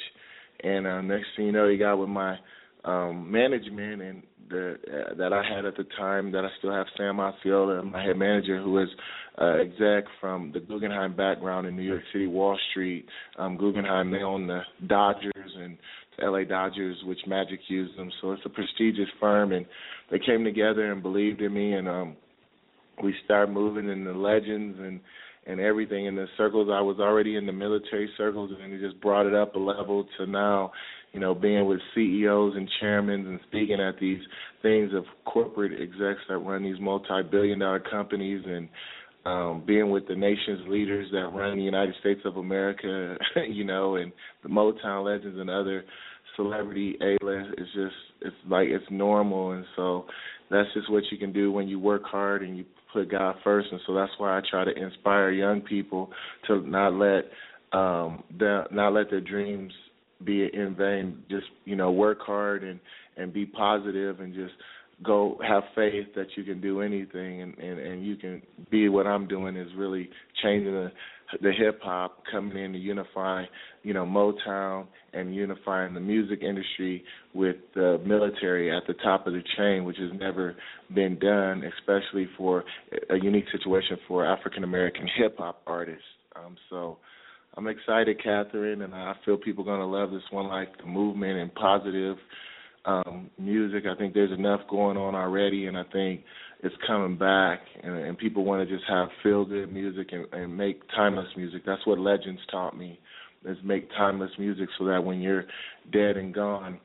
And 0.64 0.86
uh, 0.86 1.00
next 1.02 1.26
thing 1.36 1.46
you 1.46 1.52
know, 1.52 1.68
he 1.68 1.76
got 1.76 1.96
with 1.96 2.08
my 2.08 2.36
um 2.84 3.30
management 3.30 4.02
and 4.02 4.22
the 4.50 4.76
uh, 4.86 5.14
that 5.14 5.32
I 5.32 5.42
had 5.42 5.64
at 5.64 5.76
the 5.76 5.86
time 5.96 6.32
that 6.32 6.44
I 6.44 6.48
still 6.58 6.72
have 6.72 6.86
Sam 6.96 7.20
Osceola, 7.20 7.82
my 7.82 8.02
head 8.02 8.16
manager, 8.16 8.60
who 8.60 8.78
is 8.78 8.88
uh, 9.40 9.54
exec 9.60 10.04
from 10.20 10.50
the 10.52 10.60
Guggenheim 10.60 11.16
background 11.16 11.66
in 11.66 11.76
New 11.76 11.82
York 11.82 12.02
City, 12.12 12.26
Wall 12.26 12.58
Street. 12.70 13.06
Um, 13.38 13.56
Guggenheim, 13.56 14.10
they 14.10 14.22
own 14.22 14.46
the 14.46 14.60
Dodgers 14.86 15.32
and 15.56 15.78
the 16.18 16.26
LA 16.26 16.44
Dodgers, 16.44 16.96
which 17.04 17.20
Magic 17.26 17.60
used 17.68 17.96
them. 17.98 18.10
So 18.20 18.32
it's 18.32 18.42
a 18.44 18.50
prestigious 18.50 19.08
firm, 19.18 19.52
and 19.52 19.64
they 20.10 20.18
came 20.18 20.44
together 20.44 20.92
and 20.92 21.02
believed 21.02 21.40
in 21.40 21.54
me, 21.54 21.74
and 21.74 21.88
um, 21.88 22.16
we 23.02 23.14
started 23.24 23.52
moving 23.52 23.88
in 23.88 24.04
the 24.04 24.12
legends 24.12 24.78
and 24.78 25.00
and 25.46 25.58
everything 25.58 26.06
in 26.06 26.14
the 26.14 26.26
circles. 26.36 26.68
I 26.70 26.82
was 26.82 26.98
already 27.00 27.36
in 27.36 27.46
the 27.46 27.52
military 27.52 28.10
circles, 28.18 28.50
and 28.62 28.72
it 28.72 28.80
just 28.86 29.00
brought 29.00 29.26
it 29.26 29.34
up 29.34 29.54
a 29.54 29.58
level 29.58 30.06
to 30.18 30.26
now, 30.26 30.70
you 31.12 31.20
know, 31.20 31.34
being 31.34 31.66
with 31.66 31.80
CEOs 31.94 32.54
and 32.56 32.68
chairmen 32.80 33.26
and 33.26 33.40
speaking 33.48 33.80
at 33.80 33.98
these 34.00 34.20
things 34.62 34.92
of 34.94 35.04
corporate 35.24 35.72
execs 35.80 36.20
that 36.28 36.38
run 36.38 36.62
these 36.62 36.80
multi-billion-dollar 36.80 37.80
companies 37.90 38.42
and 38.46 38.68
um 39.26 39.62
being 39.66 39.90
with 39.90 40.08
the 40.08 40.14
nation's 40.14 40.66
leaders 40.66 41.06
that 41.12 41.28
run 41.34 41.58
the 41.58 41.62
United 41.62 41.94
States 42.00 42.20
of 42.24 42.38
America, 42.38 43.16
you 43.50 43.64
know, 43.64 43.96
and 43.96 44.12
the 44.42 44.48
Motown 44.48 45.04
legends 45.04 45.38
and 45.38 45.50
other 45.50 45.84
celebrity 46.36 46.96
A-list. 47.02 47.50
It's 47.58 47.72
just 47.74 47.94
it's 48.22 48.36
like 48.48 48.68
it's 48.68 48.84
normal, 48.90 49.52
and 49.52 49.64
so 49.76 50.06
that's 50.50 50.68
just 50.74 50.90
what 50.90 51.04
you 51.10 51.18
can 51.18 51.32
do 51.32 51.52
when 51.52 51.68
you 51.68 51.78
work 51.78 52.04
hard 52.04 52.42
and 52.42 52.56
you 52.56 52.64
put 52.92 53.10
God 53.10 53.36
first. 53.44 53.68
And 53.70 53.80
so 53.86 53.94
that's 53.94 54.12
why 54.18 54.38
I 54.38 54.42
try 54.48 54.64
to 54.64 54.72
inspire 54.72 55.30
young 55.30 55.60
people 55.60 56.10
to 56.46 56.60
not 56.66 56.94
let 56.94 57.24
um 57.72 58.24
the 58.38 58.64
not 58.72 58.94
let 58.94 59.10
their 59.10 59.20
dreams 59.20 59.72
be 60.24 60.42
it 60.42 60.54
in 60.54 60.74
vain. 60.74 61.22
Just 61.30 61.46
you 61.64 61.76
know 61.76 61.90
work 61.90 62.20
hard 62.20 62.64
and 62.64 62.80
and 63.16 63.32
be 63.32 63.46
positive 63.46 64.20
and 64.20 64.34
just 64.34 64.54
go 65.02 65.38
have 65.46 65.62
faith 65.74 66.08
that 66.14 66.26
you 66.36 66.44
can 66.44 66.60
do 66.60 66.80
anything 66.80 67.42
and 67.42 67.56
and 67.58 67.78
and 67.78 68.06
you 68.06 68.16
can 68.16 68.42
be 68.70 68.88
what 68.88 69.06
I'm 69.06 69.26
doing 69.26 69.56
is 69.56 69.68
really 69.76 70.08
changing 70.42 70.72
the 70.72 70.92
the 71.42 71.52
hip 71.52 71.80
hop 71.82 72.22
coming 72.30 72.56
in 72.56 72.72
to 72.72 72.78
unify, 72.78 73.44
you 73.82 73.94
know, 73.94 74.04
Motown 74.04 74.86
and 75.12 75.34
unifying 75.34 75.94
the 75.94 76.00
music 76.00 76.42
industry 76.42 77.04
with 77.34 77.56
the 77.74 78.00
military 78.04 78.74
at 78.74 78.82
the 78.86 78.94
top 78.94 79.26
of 79.26 79.32
the 79.32 79.42
chain, 79.56 79.84
which 79.84 79.96
has 79.98 80.10
never 80.18 80.56
been 80.94 81.18
done, 81.18 81.62
especially 81.78 82.28
for 82.36 82.64
a 83.10 83.16
unique 83.16 83.46
situation 83.52 83.96
for 84.08 84.26
African 84.26 84.64
American 84.64 85.08
hip 85.16 85.38
hop 85.38 85.62
artists. 85.66 86.02
Um, 86.36 86.56
so 86.68 86.98
I'm 87.56 87.66
excited, 87.66 88.22
Catherine, 88.22 88.82
and 88.82 88.94
I 88.94 89.14
feel 89.24 89.36
people 89.36 89.64
are 89.64 89.76
going 89.76 89.80
to 89.80 89.86
love 89.86 90.10
this 90.10 90.22
one, 90.30 90.46
like 90.46 90.76
the 90.78 90.86
movement 90.86 91.38
and 91.38 91.54
positive 91.54 92.16
um, 92.84 93.30
music. 93.38 93.84
I 93.90 93.96
think 93.96 94.14
there's 94.14 94.32
enough 94.32 94.60
going 94.70 94.96
on 94.96 95.14
already, 95.14 95.66
and 95.66 95.76
I 95.76 95.82
think 95.92 96.22
it's 96.62 96.74
coming 96.86 97.16
back, 97.18 97.60
and, 97.82 97.94
and 97.94 98.16
people 98.18 98.44
want 98.44 98.66
to 98.66 98.74
just 98.74 98.88
have 98.88 99.08
feel 99.22 99.44
good 99.44 99.72
music 99.72 100.08
and, 100.12 100.26
and 100.32 100.56
make 100.56 100.80
timeless 100.94 101.28
music. 101.36 101.62
That's 101.66 101.84
what 101.86 101.98
legends 101.98 102.40
taught 102.50 102.76
me, 102.78 102.98
is 103.44 103.58
make 103.64 103.90
timeless 103.90 104.30
music 104.38 104.68
so 104.78 104.84
that 104.86 105.02
when 105.02 105.20
you're 105.20 105.44
dead 105.92 106.16
and 106.16 106.32
gone, 106.32 106.78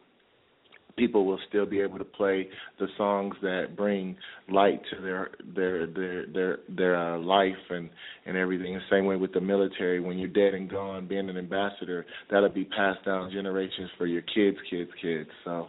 people 0.98 1.26
will 1.26 1.40
still 1.50 1.66
be 1.66 1.82
able 1.82 1.98
to 1.98 2.06
play 2.06 2.48
the 2.80 2.88
songs 2.98 3.36
that 3.42 3.76
bring 3.76 4.16
light 4.50 4.82
to 4.92 5.02
their 5.02 5.32
their 5.56 5.88
their 5.88 6.26
their 6.28 6.60
their 6.70 6.96
uh, 6.96 7.20
life 7.20 7.54
and 7.70 7.90
and 8.26 8.38
everything. 8.38 8.74
The 8.74 8.96
same 8.96 9.06
way 9.06 9.16
with 9.16 9.34
the 9.34 9.42
military, 9.42 10.00
when 10.00 10.18
you're 10.18 10.30
dead 10.30 10.54
and 10.54 10.70
gone, 10.70 11.08
being 11.08 11.30
an 11.30 11.38
ambassador, 11.38 12.06
that'll 12.32 12.50
be 12.50 12.66
passed 12.66 13.06
down 13.06 13.32
generations 13.32 13.90
for 13.98 14.06
your 14.06 14.22
kids, 14.22 14.58
kids, 14.70 14.90
kids. 15.02 15.30
So. 15.44 15.68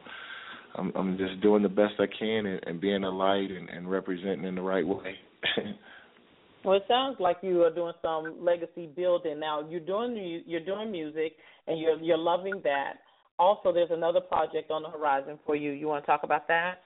I'm, 0.79 0.93
I'm 0.95 1.17
just 1.17 1.41
doing 1.41 1.63
the 1.63 1.71
best 1.71 1.95
I 1.99 2.05
can 2.07 2.45
and, 2.45 2.61
and 2.67 2.79
being 2.79 3.03
a 3.03 3.09
light 3.09 3.51
and, 3.51 3.71
and 3.71 3.91
representing 3.91 4.45
in 4.45 4.57
the 4.57 4.61
right 4.61 4.87
way. 4.87 5.15
well, 6.67 6.77
it 6.77 6.83
sounds 6.87 7.17
like 7.19 7.39
you 7.41 7.63
are 7.63 7.75
doing 7.75 7.95
some 8.03 8.45
legacy 8.45 8.87
building 8.95 9.41
now. 9.41 9.67
You're 9.67 9.81
doing 9.81 10.43
you're 10.45 10.61
doing 10.61 10.93
music 10.93 11.33
and 11.67 11.81
you're 11.81 11.99
you're 11.99 12.19
loving 12.19 12.61
that 12.65 12.97
also 13.39 13.73
there's 13.73 13.91
another 13.91 14.21
project 14.21 14.71
on 14.71 14.83
the 14.83 14.91
horizon 14.91 15.39
for 15.45 15.57
you. 15.57 15.73
You 15.73 15.89
want 15.89 16.05
to 16.05 16.07
talk 16.07 16.23
about 16.23 16.49
that? 16.49 16.83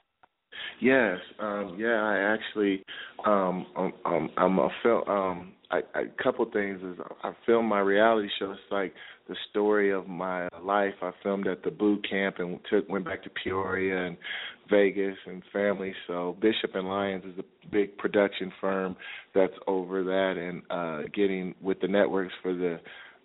Yes, 0.81 1.18
um, 1.39 1.77
yeah, 1.78 2.02
I 2.02 2.35
actually, 2.35 2.82
um, 3.24 3.66
um, 3.77 3.93
um 4.05 4.31
I'm 4.36 4.59
a 4.59 4.68
film. 4.82 5.09
Um, 5.09 5.52
I, 5.70 5.81
I, 5.94 6.01
a 6.01 6.22
couple 6.22 6.44
things 6.51 6.81
is 6.82 6.98
I 7.22 7.32
filmed 7.47 7.68
my 7.68 7.81
reality 7.81 8.28
show. 8.39 8.51
It's 8.51 8.60
like 8.70 8.93
the 9.28 9.36
story 9.51 9.93
of 9.93 10.09
my 10.09 10.48
life. 10.60 10.94
I 11.02 11.12
filmed 11.22 11.47
at 11.47 11.62
the 11.62 11.70
boot 11.70 12.05
camp 12.09 12.36
and 12.39 12.59
took 12.68 12.89
went 12.89 13.05
back 13.05 13.22
to 13.24 13.31
Peoria 13.31 14.06
and 14.06 14.16
Vegas 14.68 15.16
and 15.27 15.43
family. 15.52 15.94
So 16.09 16.36
Bishop 16.40 16.74
and 16.74 16.89
Lyons 16.89 17.24
is 17.24 17.39
a 17.39 17.68
big 17.70 17.97
production 17.98 18.52
firm 18.60 18.97
that's 19.35 19.55
over 19.68 20.02
that 20.02 20.35
and 20.36 20.62
uh, 20.70 21.09
getting 21.14 21.55
with 21.60 21.81
the 21.81 21.89
networks 21.89 22.35
for 22.43 22.52
the 22.52 22.81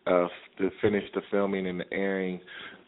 uh, 0.07 0.27
to 0.59 0.69
finish 0.81 1.03
the 1.15 1.21
filming 1.31 1.65
and 1.65 1.79
the 1.79 1.91
airing 1.91 2.39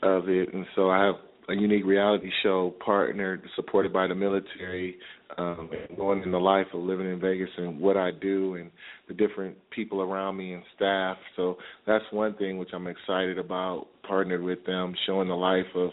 of 0.03 0.29
it, 0.29 0.53
and 0.53 0.65
so 0.75 0.89
I 0.89 1.05
have 1.05 1.15
a 1.49 1.53
unique 1.53 1.85
reality 1.85 2.29
show 2.43 2.75
partnered, 2.83 3.41
supported 3.55 3.93
by 3.93 4.07
the 4.07 4.15
military, 4.15 4.97
um, 5.37 5.69
and 5.87 5.97
going 5.97 6.21
in 6.23 6.31
the 6.31 6.39
life 6.39 6.67
of 6.73 6.81
living 6.81 7.09
in 7.09 7.19
Vegas 7.19 7.49
and 7.57 7.79
what 7.79 7.95
I 7.95 8.11
do 8.11 8.55
and 8.55 8.69
the 9.07 9.13
different 9.13 9.55
people 9.69 10.01
around 10.01 10.35
me 10.35 10.53
and 10.53 10.63
staff. 10.75 11.17
So 11.35 11.57
that's 11.85 12.03
one 12.11 12.35
thing 12.35 12.57
which 12.57 12.69
I'm 12.73 12.87
excited 12.87 13.37
about, 13.37 13.87
partnered 14.05 14.43
with 14.43 14.65
them, 14.65 14.93
showing 15.05 15.29
the 15.29 15.35
life 15.35 15.65
of 15.75 15.91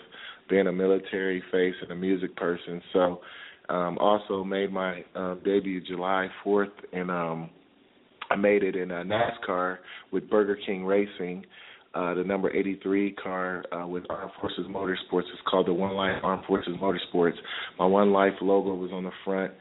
being 0.49 0.67
a 0.67 0.73
military 0.73 1.43
face 1.53 1.75
and 1.83 1.93
a 1.93 1.97
music 1.97 2.35
person. 2.37 2.83
So 2.93 3.21
um 3.71 3.97
also 3.99 4.45
made 4.45 4.71
my 4.71 5.03
uh, 5.15 5.37
debut 5.43 5.81
July 5.81 6.29
4th 6.45 6.69
and 6.93 7.11
um 7.11 7.49
I 8.31 8.37
made 8.37 8.63
it 8.63 8.77
in 8.77 8.91
a 8.91 9.05
NASCAR 9.05 9.79
with 10.11 10.29
Burger 10.29 10.59
King 10.67 10.85
Racing 10.85 11.45
uh, 11.95 12.15
the 12.15 12.25
number 12.25 12.51
83 12.51 13.13
car 13.13 13.65
uh, 13.73 13.87
with 13.87 14.05
Armed 14.11 14.33
Forces 14.41 14.67
Motorsports. 14.69 15.23
It's 15.33 15.43
called 15.49 15.69
the 15.69 15.75
One 15.75 15.95
Life 15.95 16.17
Armed 16.23 16.45
Forces 16.47 16.75
Motorsports. 16.81 17.37
My 17.79 17.87
One 17.87 18.13
Life 18.13 18.35
logo 18.41 18.75
was 18.75 18.91
on 18.93 19.05
the 19.05 19.13
front 19.25 19.53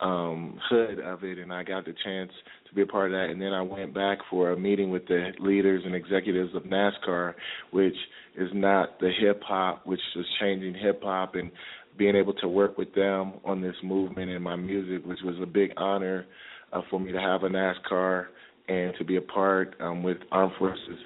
um, 0.00 0.58
hood 0.68 1.00
of 1.00 1.24
it, 1.24 1.38
and 1.38 1.52
I 1.52 1.62
got 1.62 1.84
the 1.84 1.94
chance 2.04 2.30
to 2.68 2.74
be 2.74 2.82
a 2.82 2.86
part 2.86 3.06
of 3.06 3.12
that. 3.12 3.30
And 3.30 3.40
then 3.40 3.52
I 3.52 3.62
went 3.62 3.92
back 3.92 4.18
for 4.30 4.52
a 4.52 4.58
meeting 4.58 4.90
with 4.90 5.06
the 5.08 5.32
leaders 5.40 5.82
and 5.84 5.94
executives 5.94 6.54
of 6.54 6.62
NASCAR, 6.62 7.34
which 7.72 7.96
is 8.36 8.48
not 8.54 9.00
the 9.00 9.10
hip 9.20 9.42
hop, 9.44 9.86
which 9.86 10.00
is 10.16 10.24
changing 10.40 10.74
hip 10.74 11.02
hop 11.02 11.34
and 11.34 11.50
being 11.98 12.16
able 12.16 12.34
to 12.34 12.48
work 12.48 12.78
with 12.78 12.94
them 12.94 13.34
on 13.44 13.60
this 13.60 13.74
movement 13.82 14.30
and 14.30 14.42
my 14.42 14.56
music, 14.56 15.04
which 15.06 15.18
was 15.24 15.34
a 15.42 15.46
big 15.46 15.72
honor 15.76 16.24
uh, 16.72 16.80
for 16.88 17.00
me 17.00 17.12
to 17.12 17.20
have 17.20 17.42
a 17.42 17.48
NASCAR 17.48 18.26
and 18.68 18.94
to 18.98 19.04
be 19.04 19.16
a 19.16 19.20
part 19.20 19.74
um, 19.80 20.02
with 20.02 20.18
Armed 20.30 20.52
Forces 20.58 20.98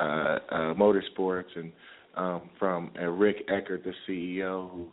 uh, 0.00 0.38
uh, 0.50 0.74
Motorsports, 0.74 1.56
and 1.56 1.72
um, 2.16 2.50
from 2.58 2.90
uh, 3.00 3.06
Rick 3.06 3.48
Eckert, 3.48 3.84
the 3.84 3.92
CEO, 4.08 4.70
who 4.70 4.86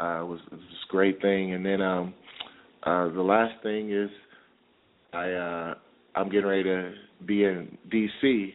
uh, 0.00 0.24
was, 0.24 0.40
this 0.50 0.60
great 0.88 1.20
thing. 1.20 1.54
And 1.54 1.64
then 1.64 1.80
um, 1.80 2.14
uh, 2.84 3.08
the 3.08 3.22
last 3.22 3.62
thing 3.62 3.92
is 3.92 4.10
I 5.12 5.30
uh, 5.30 5.74
I'm 6.16 6.28
getting 6.28 6.46
ready 6.46 6.64
to 6.64 6.92
be 7.26 7.44
in 7.44 7.76
D.C. 7.90 8.54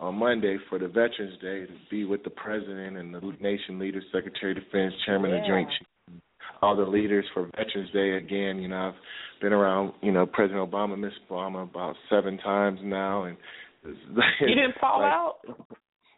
on 0.00 0.16
Monday 0.16 0.56
for 0.68 0.78
the 0.78 0.88
Veterans 0.88 1.38
Day 1.40 1.66
to 1.66 1.72
be 1.90 2.04
with 2.04 2.24
the 2.24 2.30
President 2.30 2.96
and 2.96 3.14
the 3.14 3.20
nation 3.40 3.78
leaders, 3.78 4.04
Secretary 4.12 4.52
of 4.52 4.58
Defense, 4.62 4.94
Chairman 5.06 5.30
yeah. 5.30 5.40
of 5.40 5.46
Joint 5.46 5.68
Chiefs, 5.68 6.22
all 6.62 6.76
the 6.76 6.82
leaders 6.82 7.24
for 7.32 7.50
Veterans 7.56 7.90
Day 7.92 8.16
again. 8.16 8.58
You 8.58 8.68
know, 8.68 8.88
I've 8.88 9.40
been 9.40 9.52
around, 9.52 9.92
you 10.02 10.12
know, 10.12 10.26
President 10.26 10.70
Obama, 10.70 10.98
Miss 10.98 11.12
Obama 11.30 11.64
about 11.64 11.96
seven 12.10 12.38
times 12.38 12.80
now, 12.82 13.24
and 13.24 13.36
you 14.40 14.54
didn't 14.54 14.74
fall 14.80 15.00
like, 15.00 15.12
out? 15.12 15.34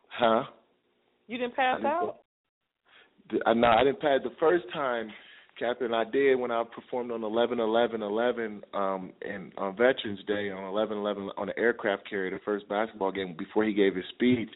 Huh? 0.08 0.44
You 1.26 1.38
didn't 1.38 1.56
pass 1.56 1.80
I 1.84 1.86
out? 1.86 2.16
I 3.44 3.54
no, 3.54 3.66
I 3.66 3.82
didn't 3.82 4.00
pass 4.00 4.20
the 4.22 4.30
first 4.38 4.64
time, 4.72 5.10
Captain. 5.58 5.92
I 5.92 6.04
did 6.04 6.36
when 6.36 6.52
I 6.52 6.62
performed 6.72 7.10
on 7.10 7.24
eleven 7.24 7.58
eleven 7.58 8.02
eleven 8.02 8.62
um 8.72 9.12
and 9.28 9.50
on 9.58 9.76
Veterans 9.76 10.20
Day 10.28 10.50
on 10.50 10.62
eleven 10.62 10.96
eleven 10.96 11.28
on 11.36 11.48
the 11.48 11.58
aircraft 11.58 12.08
carrier, 12.08 12.30
the 12.30 12.38
first 12.44 12.68
basketball 12.68 13.10
game 13.10 13.34
before 13.36 13.64
he 13.64 13.74
gave 13.74 13.96
his 13.96 14.04
speech. 14.14 14.48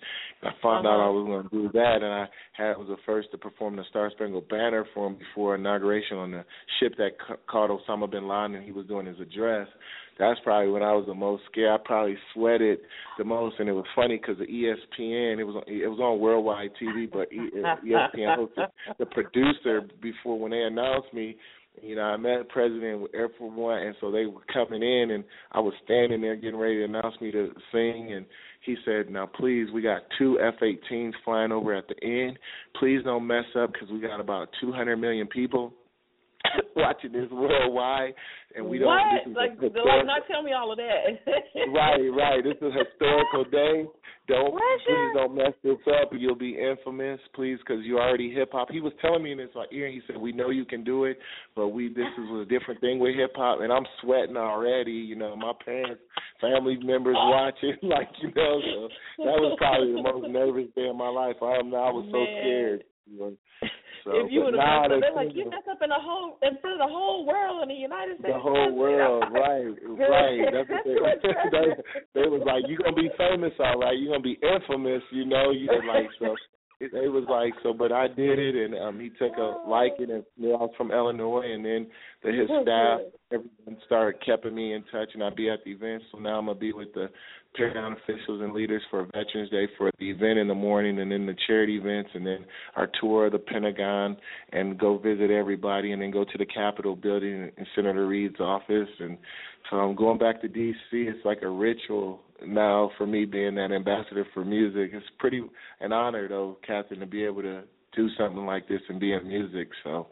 I 0.45 0.51
found 0.63 0.87
uh-huh. 0.87 0.95
out 0.95 1.09
I 1.09 1.11
was 1.11 1.27
going 1.27 1.49
to 1.49 1.69
do 1.69 1.73
that, 1.77 1.97
and 1.97 2.13
I 2.13 2.27
had 2.53 2.79
was 2.79 2.87
the 2.87 2.97
first 3.05 3.33
to 3.33 3.39
perform 3.39 3.75
the 3.75 3.85
Star 3.91 4.09
Spangled 4.13 4.49
Banner 4.49 4.87
for 4.95 5.09
him 5.09 5.17
before 5.17 5.57
inauguration 5.57 6.17
on 6.17 6.31
the 6.31 6.45
ship 6.79 6.95
that 6.99 7.19
ca- 7.19 7.37
caught 7.49 7.71
Osama 7.71 8.09
bin 8.09 8.29
Laden, 8.29 8.55
and 8.55 8.65
he 8.65 8.71
was 8.71 8.87
doing 8.87 9.07
his 9.07 9.19
address 9.19 9.67
that's 10.21 10.39
probably 10.45 10.71
when 10.71 10.83
I 10.83 10.93
was 10.93 11.07
the 11.07 11.15
most 11.15 11.43
scared. 11.51 11.81
I 11.81 11.83
probably 11.85 12.17
sweated 12.35 12.79
the 13.19 13.25
most, 13.25 13.57
and 13.59 13.69
it 13.69 13.73
was 13.73 13.87
funny 13.97 14.19
because 14.19 14.39
the 14.39 14.45
ESPN 14.45 15.39
it 15.39 15.45
was 15.45 15.57
on, 15.57 15.63
it 15.67 15.89
was 15.89 15.99
on 15.99 16.21
worldwide 16.21 16.71
TV, 16.81 17.11
but 17.11 17.29
uh, 17.33 17.77
ESPN 17.85 18.37
hosted 18.39 18.69
the 18.99 19.07
producer 19.07 19.81
before 20.01 20.39
when 20.39 20.53
they 20.53 20.63
announced 20.63 21.13
me. 21.15 21.37
You 21.83 21.97
know, 21.97 22.03
I 22.03 22.17
met 22.19 22.49
president 22.51 23.01
with 23.01 23.15
Air 23.15 23.31
Force 23.39 23.57
One, 23.57 23.79
and 23.79 23.95
so 24.01 24.11
they 24.11 24.27
were 24.27 24.43
coming 24.53 24.83
in, 24.83 25.13
and 25.13 25.25
I 25.53 25.61
was 25.61 25.73
standing 25.85 26.21
there 26.21 26.37
getting 26.37 26.59
ready 26.59 26.77
to 26.79 26.85
announce 26.85 27.15
me 27.21 27.31
to 27.31 27.51
sing, 27.73 28.13
and 28.13 28.27
he 28.61 28.77
said, 28.85 29.09
"Now, 29.09 29.27
please, 29.27 29.69
we 29.73 29.81
got 29.81 30.03
two 30.19 30.39
F-18s 30.39 31.15
flying 31.25 31.53
over 31.53 31.73
at 31.73 31.89
the 31.89 31.97
end. 32.05 32.39
Please 32.79 33.03
don't 33.05 33.27
mess 33.27 33.47
up 33.57 33.73
because 33.73 33.89
we 33.91 34.01
got 34.01 34.21
about 34.21 34.51
200 34.61 34.97
million 34.97 35.27
people." 35.27 35.73
watching 36.77 37.13
this 37.13 37.29
worldwide, 37.31 38.15
and 38.55 38.67
we 38.67 38.79
don't. 38.79 38.89
What? 38.89 39.25
This 39.25 39.31
is 39.31 39.37
like, 39.37 39.61
like, 39.61 40.07
not 40.07 40.23
tell 40.31 40.43
me 40.43 40.53
all 40.53 40.73
of 40.73 40.79
that. 40.79 41.21
right, 41.75 42.09
right. 42.09 42.45
This 42.45 42.57
is 42.61 42.75
a 42.75 42.85
historical 42.85 43.45
day. 43.45 43.87
Don't 44.31 44.53
please 44.53 45.11
don't 45.15 45.35
mess 45.35 45.53
this 45.65 45.79
up. 46.01 46.11
You'll 46.13 46.37
be 46.37 46.57
infamous, 46.57 47.19
please, 47.35 47.59
because 47.59 47.85
you're 47.85 48.01
already 48.01 48.33
hip 48.33 48.51
hop. 48.53 48.71
He 48.71 48.81
was 48.81 48.93
telling 49.01 49.25
me 49.25 49.33
in 49.33 49.39
his 49.39 49.49
ear. 49.73 49.89
He 49.89 50.01
said, 50.07 50.17
"We 50.17 50.31
know 50.31 50.51
you 50.51 50.65
can 50.65 50.85
do 50.85 51.05
it, 51.05 51.19
but 51.57 51.69
we 51.69 51.89
this 51.89 52.07
is 52.17 52.41
a 52.41 52.45
different 52.45 52.81
thing 52.81 53.01
with 53.01 53.17
hip 53.17 53.33
hop." 53.35 53.61
And 53.61 53.73
I'm 53.73 53.87
sweating 54.01 54.37
already. 54.37 54.93
You 54.93 55.17
know, 55.17 55.35
my 55.35 55.53
parents, 55.65 56.01
family 56.41 56.79
members 56.81 57.17
watching, 57.19 57.75
like 57.83 58.09
you 58.23 58.29
know. 58.37 58.61
So 58.63 59.25
that 59.25 59.41
was 59.41 59.57
probably 59.59 59.95
the 59.95 60.03
most 60.03 60.31
nervous 60.31 60.69
day 60.77 60.89
of 60.89 60.97
my 60.97 61.09
life. 61.09 61.37
I 61.43 61.57
am. 61.59 61.75
I 61.75 61.91
was 61.91 62.07
so 62.13 62.19
Man. 62.19 62.41
scared. 62.41 62.85
You 63.11 63.19
know. 63.19 63.37
So, 64.05 64.11
if 64.25 64.33
you 64.33 64.45
would 64.45 64.55
have 64.55 64.65
now 64.65 64.83
messed 64.83 64.93
up, 64.93 65.01
they 65.01 65.01
they're 65.01 65.21
like, 65.27 65.37
you 65.37 65.45
messed 65.51 65.69
up 65.69 65.83
in 65.83 65.91
the 65.91 66.01
whole 66.01 66.39
in 66.43 66.57
front 66.61 66.81
of 66.81 66.83
the 66.87 66.93
whole 66.93 67.27
world 67.27 67.63
in 67.63 67.69
the 67.69 67.81
United 67.81 68.19
States. 68.19 68.35
the 68.35 68.41
whole 68.41 68.73
world, 68.73 69.25
right, 69.33 69.73
right. 69.97 70.41
That's 70.53 70.71
what 70.71 70.85
they, 71.53 71.69
they 72.15 72.23
they 72.23 72.27
was 72.29 72.43
like, 72.47 72.65
you're 72.69 72.81
gonna 72.81 72.97
be 72.97 73.11
famous, 73.17 73.53
all 73.61 73.81
right. 73.81 73.97
You're 73.99 74.13
gonna 74.13 74.25
be 74.25 74.39
infamous, 74.41 75.03
you 75.13 75.25
know. 75.25 75.51
You 75.51 75.69
like 75.87 76.09
so. 76.19 76.37
They 76.81 77.13
was 77.13 77.29
like 77.29 77.53
so, 77.63 77.75
but 77.75 77.93
I 77.93 78.09
did 78.09 78.39
it, 78.39 78.57
and 78.57 78.75
um 78.75 79.01
he 79.01 79.11
took 79.11 79.37
a 79.37 79.69
liking, 79.69 80.11
and 80.11 80.25
you 80.37 80.49
know, 80.49 80.57
I 80.57 80.63
was 80.65 80.75
from 80.77 80.91
Illinois, 80.91 81.53
and 81.53 81.65
then 81.65 81.87
the, 82.25 82.33
his 82.33 82.49
staff 82.63 83.01
everyone 83.33 83.81
started 83.87 84.21
keeping 84.25 84.55
me 84.55 84.75
in 84.75 84.83
touch, 84.91 85.11
and 85.15 85.23
I'd 85.23 85.37
be 85.37 85.51
at 85.51 85.65
the 85.65 85.71
events. 85.71 86.05
So 86.13 86.19
now 86.19 86.39
I'm 86.39 86.47
gonna 86.47 86.59
be 86.59 86.73
with 86.73 86.93
the 86.95 87.09
Pentagon 87.55 87.93
officials 87.93 88.43
and 88.43 88.53
leaders 88.53 88.83
for 88.91 89.07
Veterans 89.07 89.51
Day 89.51 89.67
for 89.77 89.91
the 89.99 90.11
event 90.11 90.39
in 90.39 90.49
the 90.49 90.55
morning, 90.55 91.01
and 91.01 91.11
then 91.11 91.27
the 91.27 91.37
charity 91.47 91.77
events, 91.77 92.11
and 92.15 92.27
then 92.27 92.45
our 92.77 92.89
tour 93.01 93.27
of 93.27 93.33
the 93.33 93.39
Pentagon, 93.39 94.17
and 94.53 94.79
go 94.79 94.99
visit 94.99 95.31
everybody, 95.31 95.93
and 95.93 96.01
then 96.03 96.11
go 96.11 96.25
to 96.25 96.39
the 96.39 96.47
Capitol 96.47 96.95
building 96.95 97.51
and 97.57 97.67
Senator 97.75 98.07
Reid's 98.07 98.41
office, 98.41 98.89
and 99.01 99.19
so 99.69 99.77
I'm 99.77 99.95
going 99.95 100.19
back 100.19 100.41
to 100.43 100.49
D.C. 100.49 100.79
It's 100.93 101.25
like 101.25 101.43
a 101.43 101.49
ritual 101.49 102.21
now 102.45 102.91
for 102.97 103.07
me 103.07 103.25
being 103.25 103.55
that 103.57 103.73
ambassador 103.73 104.27
for 104.33 104.45
music. 104.45 104.91
It's 104.93 105.07
pretty 105.19 105.43
an 105.81 105.93
honor 105.93 106.29
though, 106.29 106.59
Catherine, 106.67 107.01
to 107.01 107.07
be 107.07 107.25
able 107.25 107.43
to 107.43 107.63
do 107.95 108.09
something 108.19 108.47
like 108.47 108.69
this 108.69 108.81
and 108.89 108.99
be 108.99 109.13
in 109.13 109.29
music. 109.29 109.69
So 109.85 110.07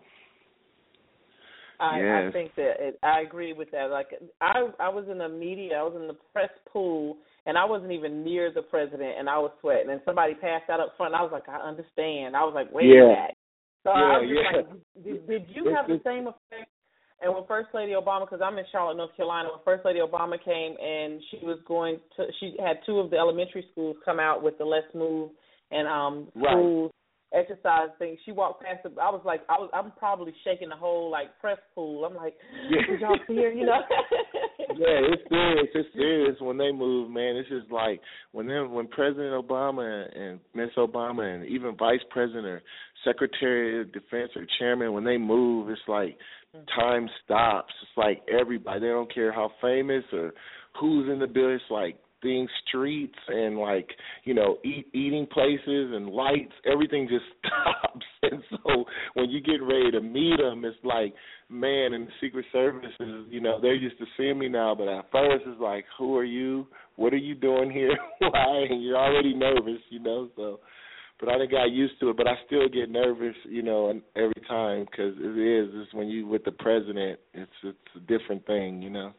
I, 1.81 2.01
yes. 2.01 2.25
I 2.29 2.33
think 2.33 2.55
that 2.57 2.73
it, 2.81 2.99
I 3.03 3.21
agree 3.21 3.53
with 3.53 3.71
that. 3.71 3.91
Like 3.91 4.09
I, 4.41 4.69
I 4.81 4.89
was 4.89 5.05
in 5.11 5.19
the 5.19 5.29
media, 5.29 5.77
I 5.77 5.83
was 5.83 5.95
in 5.95 6.09
the 6.09 6.17
press 6.33 6.51
pool, 6.73 7.17
and 7.47 7.57
I 7.57 7.65
wasn't 7.65 7.93
even 7.93 8.25
near 8.25 8.53
the 8.53 8.63
president, 8.63 9.15
and 9.19 9.29
I 9.29 9.39
was 9.39 9.53
sweating. 9.61 9.91
And 9.91 10.01
somebody 10.05 10.35
passed 10.35 10.69
out 10.71 10.81
up 10.81 10.95
front. 10.97 11.15
And 11.15 11.21
I 11.21 11.23
was 11.23 11.33
like, 11.33 11.49
I 11.49 11.61
understand. 11.67 12.37
I 12.37 12.43
was 12.43 12.53
like, 12.55 12.73
wait 12.73 12.87
yeah. 12.87 13.03
a 13.03 13.09
minute. 13.09 13.37
So 13.85 13.91
yeah, 13.91 13.95
I 13.95 14.19
was 14.19 14.29
yeah. 14.29 14.57
like, 14.59 15.05
did, 15.05 15.27
did 15.29 15.43
you 15.55 15.73
have 15.75 15.87
the 15.87 16.01
same 16.05 16.27
effect? 16.27 16.71
And 17.21 17.35
when 17.35 17.45
First 17.47 17.71
Lady 17.75 17.93
Obama, 17.93 18.27
because 18.27 18.41
I'm 18.45 18.59
in 18.59 18.65
Charlotte, 18.71 18.97
North 18.97 19.17
Carolina, 19.17 19.49
when 19.51 19.65
First 19.65 19.85
Lady 19.85 19.99
Obama 19.99 20.37
came 20.43 20.77
and 20.79 21.21
she 21.31 21.45
was 21.45 21.59
going 21.67 21.99
to, 22.17 22.27
she 22.39 22.55
had 22.59 22.79
two 22.87 22.99
of 22.99 23.11
the 23.11 23.17
elementary 23.17 23.65
schools 23.73 23.97
come 24.05 24.21
out 24.21 24.43
with 24.43 24.57
the 24.59 24.65
Let's 24.65 24.87
Move 24.95 25.31
and 25.71 25.89
um 25.89 26.29
Right. 26.35 26.53
schools 26.53 26.93
exercise 27.33 27.89
thing. 27.99 28.17
She 28.25 28.33
walked 28.33 28.63
past 28.63 28.81
it. 28.85 28.93
I 29.01 29.11
was 29.11 29.23
like, 29.25 29.43
I 29.49 29.55
was, 29.55 29.71
I'm 29.75 29.93
probably 29.99 30.33
shaking 30.45 30.69
the 30.71 30.77
whole 30.77 31.11
like 31.11 31.39
press 31.41 31.59
pool. 31.75 32.05
I'm 32.05 32.15
like, 32.15 32.35
Yeah. 32.71 32.81
did 32.89 33.01
y'all 33.01 33.19
see 33.27 33.37
her? 33.37 33.53
You 33.53 33.67
know? 33.67 33.81
yeah, 34.77 35.01
it's 35.13 35.23
serious. 35.29 35.69
It's 35.75 35.89
serious 35.95 36.37
when 36.41 36.57
they 36.57 36.73
move, 36.73 37.11
man. 37.11 37.37
It's 37.37 37.49
just 37.49 37.71
like 37.71 38.01
when 38.33 38.47
them, 38.47 38.73
when 38.73 38.87
President 38.89 39.33
Obama 39.33 40.07
and 40.17 40.41
Miss 40.55 40.71
Obama 40.79 41.35
and 41.35 41.45
even 41.47 41.77
Vice 41.77 42.01
President 42.11 42.47
or 42.47 42.63
Secretary 43.05 43.81
of 43.81 43.93
Defense 43.93 44.31
or 44.35 44.47
Chairman, 44.59 44.93
when 44.93 45.05
they 45.05 45.19
move, 45.19 45.69
it's 45.71 45.81
like 45.87 46.17
time 46.75 47.09
stops. 47.25 47.73
It's 47.83 47.97
like 47.97 48.23
everybody. 48.33 48.81
They 48.81 48.87
don't 48.87 49.13
care 49.13 49.33
how 49.33 49.53
famous 49.61 50.05
or 50.13 50.33
who's 50.81 51.11
in 51.11 51.19
the 51.19 51.27
bill. 51.27 51.55
It's 51.55 51.63
like 51.71 51.99
things, 52.23 52.51
streets, 52.67 53.19
and 53.29 53.59
like 53.59 53.89
you 54.25 54.35
know, 54.35 54.59
eat, 54.65 54.87
eating 54.93 55.27
places 55.27 55.93
and 55.95 56.09
lights. 56.09 56.53
Everything 56.71 57.09
just 57.09 57.25
stops. 57.41 58.07
And 58.23 58.43
so 58.51 58.85
when 59.15 59.31
you 59.31 59.41
get 59.41 59.63
ready 59.63 59.91
to 59.93 60.01
meet 60.01 60.39
them, 60.39 60.65
it's 60.65 60.77
like, 60.85 61.15
man, 61.49 61.95
and 61.95 62.07
the 62.07 62.13
Secret 62.21 62.47
Service 62.53 62.91
is, 63.01 63.25
you 63.31 63.41
know, 63.41 63.61
they're 63.61 63.75
used 63.75 63.99
to 63.99 64.05
seeing 64.17 64.39
me 64.39 64.49
now. 64.49 64.75
But 64.75 64.89
at 64.89 65.11
first, 65.11 65.45
it's 65.47 65.61
like, 65.61 65.85
who 65.99 66.17
are 66.17 66.25
you? 66.25 66.67
What 66.97 67.13
are 67.13 67.19
you 67.19 67.35
doing 67.35 67.71
here? 67.71 67.97
Why? 68.19 68.67
And 68.69 68.83
you're 68.83 68.97
already 68.97 69.35
nervous, 69.35 69.81
you 69.91 70.01
know. 70.01 70.29
So, 70.37 70.61
but 71.21 71.29
I 71.29 71.39
didn't 71.39 71.53
got 71.53 71.71
used 71.71 71.99
to 72.01 72.11
it. 72.11 72.17
But 72.17 72.29
I 72.29 72.35
still 72.47 72.69
get 72.69 72.91
nervous, 72.91 73.37
you 73.49 73.63
know, 73.63 73.93
every 74.17 74.43
time 74.49 74.87
because 74.91 75.15
it 75.19 75.39
is. 75.39 75.71
It's 75.75 75.95
when 75.95 76.09
you 76.09 76.27
with 76.27 76.45
the 76.45 76.53
president. 76.53 77.19
It's 77.35 77.51
it's 77.63 77.79
a 77.97 78.01
different 78.01 78.47
thing, 78.47 78.83
you 78.83 78.91
know. 78.91 79.13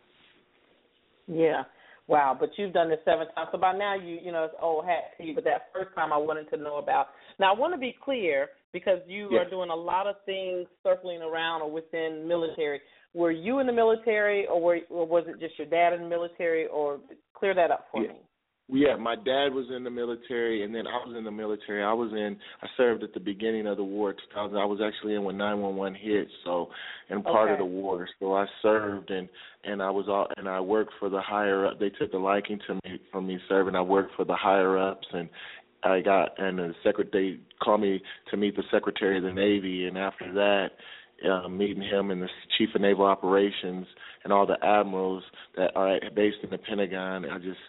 yeah. 1.27 1.63
Wow, 2.10 2.36
but 2.38 2.49
you've 2.57 2.73
done 2.73 2.90
this 2.90 2.98
seven 3.06 3.27
times, 3.36 3.49
so 3.52 3.60
by 3.60 3.72
now 3.72 3.94
you 3.94 4.18
you 4.19 4.31
know 4.31 4.45
it's 4.45 4.56
old 4.60 4.84
hat 4.86 5.15
to 5.18 5.23
you. 5.23 5.36
But 5.36 5.44
that 5.44 5.69
first 5.72 5.94
time 5.94 6.11
I 6.11 6.18
wanted 6.18 6.49
to 6.49 6.57
know 6.57 6.77
about. 6.77 7.10
Now 7.40 7.53
I 7.53 7.57
want 7.57 7.72
to 7.76 7.80
be 7.80 7.95
clear 8.03 8.49
because 8.73 8.98
you 9.07 9.30
Yes. 9.31 9.45
are 9.45 9.49
doing 9.49 9.69
a 9.69 9.76
lot 9.76 10.07
of 10.07 10.15
things 10.26 10.68
circling 10.81 11.22
around 11.22 11.61
or 11.61 11.69
within 11.69 12.27
military. 12.27 12.81
Were 13.14 13.30
you 13.30 13.60
in 13.60 13.68
the 13.68 13.73
military, 13.73 14.48
or 14.48 14.60
were 14.60 14.80
or 14.90 15.06
was 15.06 15.26
it 15.27 15.40
just 15.40 15.57
your 15.60 15.68
dad 15.68 15.94
in 15.94 16.02
the 16.02 16.07
military? 16.07 16.65
Or 16.65 16.99
clear 17.36 17.53
that 17.53 17.69
up 17.69 17.86
for 17.91 18.02
Yeah. 18.02 18.10
me. 18.10 18.22
Yeah, 18.71 18.95
my 18.97 19.15
dad 19.15 19.51
was 19.51 19.65
in 19.75 19.83
the 19.83 19.89
military, 19.89 20.63
and 20.63 20.73
then 20.73 20.85
I 20.85 20.91
was 21.05 21.15
in 21.17 21.23
the 21.23 21.31
military. 21.31 21.83
I 21.83 21.93
was 21.93 22.11
in. 22.11 22.37
I 22.61 22.67
served 22.77 23.03
at 23.03 23.15
the 23.15 23.19
beginning 23.19 23.65
of 23.65 23.77
the 23.77 23.83
war. 23.83 24.13
2000. 24.13 24.55
I 24.55 24.65
was 24.65 24.79
actually 24.85 25.15
in 25.15 25.23
when 25.23 25.37
911 25.37 25.99
hit. 25.99 26.27
So, 26.45 26.69
and 27.09 27.23
part 27.23 27.51
of 27.51 27.57
the 27.57 27.65
war. 27.65 28.07
So 28.19 28.35
I 28.35 28.45
served, 28.61 29.09
and 29.09 29.27
and 29.63 29.81
I 29.81 29.89
was 29.89 30.05
all, 30.07 30.27
and 30.37 30.47
I 30.47 30.59
worked 30.59 30.93
for 30.99 31.09
the 31.09 31.19
higher 31.19 31.65
up. 31.65 31.79
They 31.79 31.89
took 31.89 32.13
a 32.13 32.17
liking 32.17 32.59
to 32.67 32.75
me 32.75 33.01
from 33.11 33.25
me 33.25 33.39
serving. 33.49 33.75
I 33.75 33.81
worked 33.81 34.15
for 34.15 34.23
the 34.23 34.35
higher 34.35 34.77
ups, 34.77 35.07
and 35.13 35.29
I 35.81 36.01
got 36.01 36.39
and 36.39 36.59
the 36.59 36.75
secretary 36.83 37.37
they 37.37 37.65
called 37.65 37.81
me 37.81 38.03
to 38.29 38.37
meet 38.37 38.55
the 38.55 38.63
Secretary 38.69 39.17
of 39.17 39.23
the 39.23 39.33
Navy, 39.33 39.85
and 39.85 39.97
after 39.97 40.31
that. 40.33 40.69
Uh, 41.19 41.49
meeting 41.49 41.83
him 41.83 42.11
and 42.11 42.21
the 42.21 42.29
chief 42.57 42.69
of 42.73 42.79
naval 42.79 43.03
operations 43.03 43.85
and 44.23 44.31
all 44.31 44.45
the 44.45 44.55
admirals 44.63 45.21
that 45.57 45.69
are 45.75 45.99
based 46.15 46.37
in 46.43 46.49
the 46.49 46.57
Pentagon. 46.57 47.25
I 47.25 47.37
just 47.39 47.59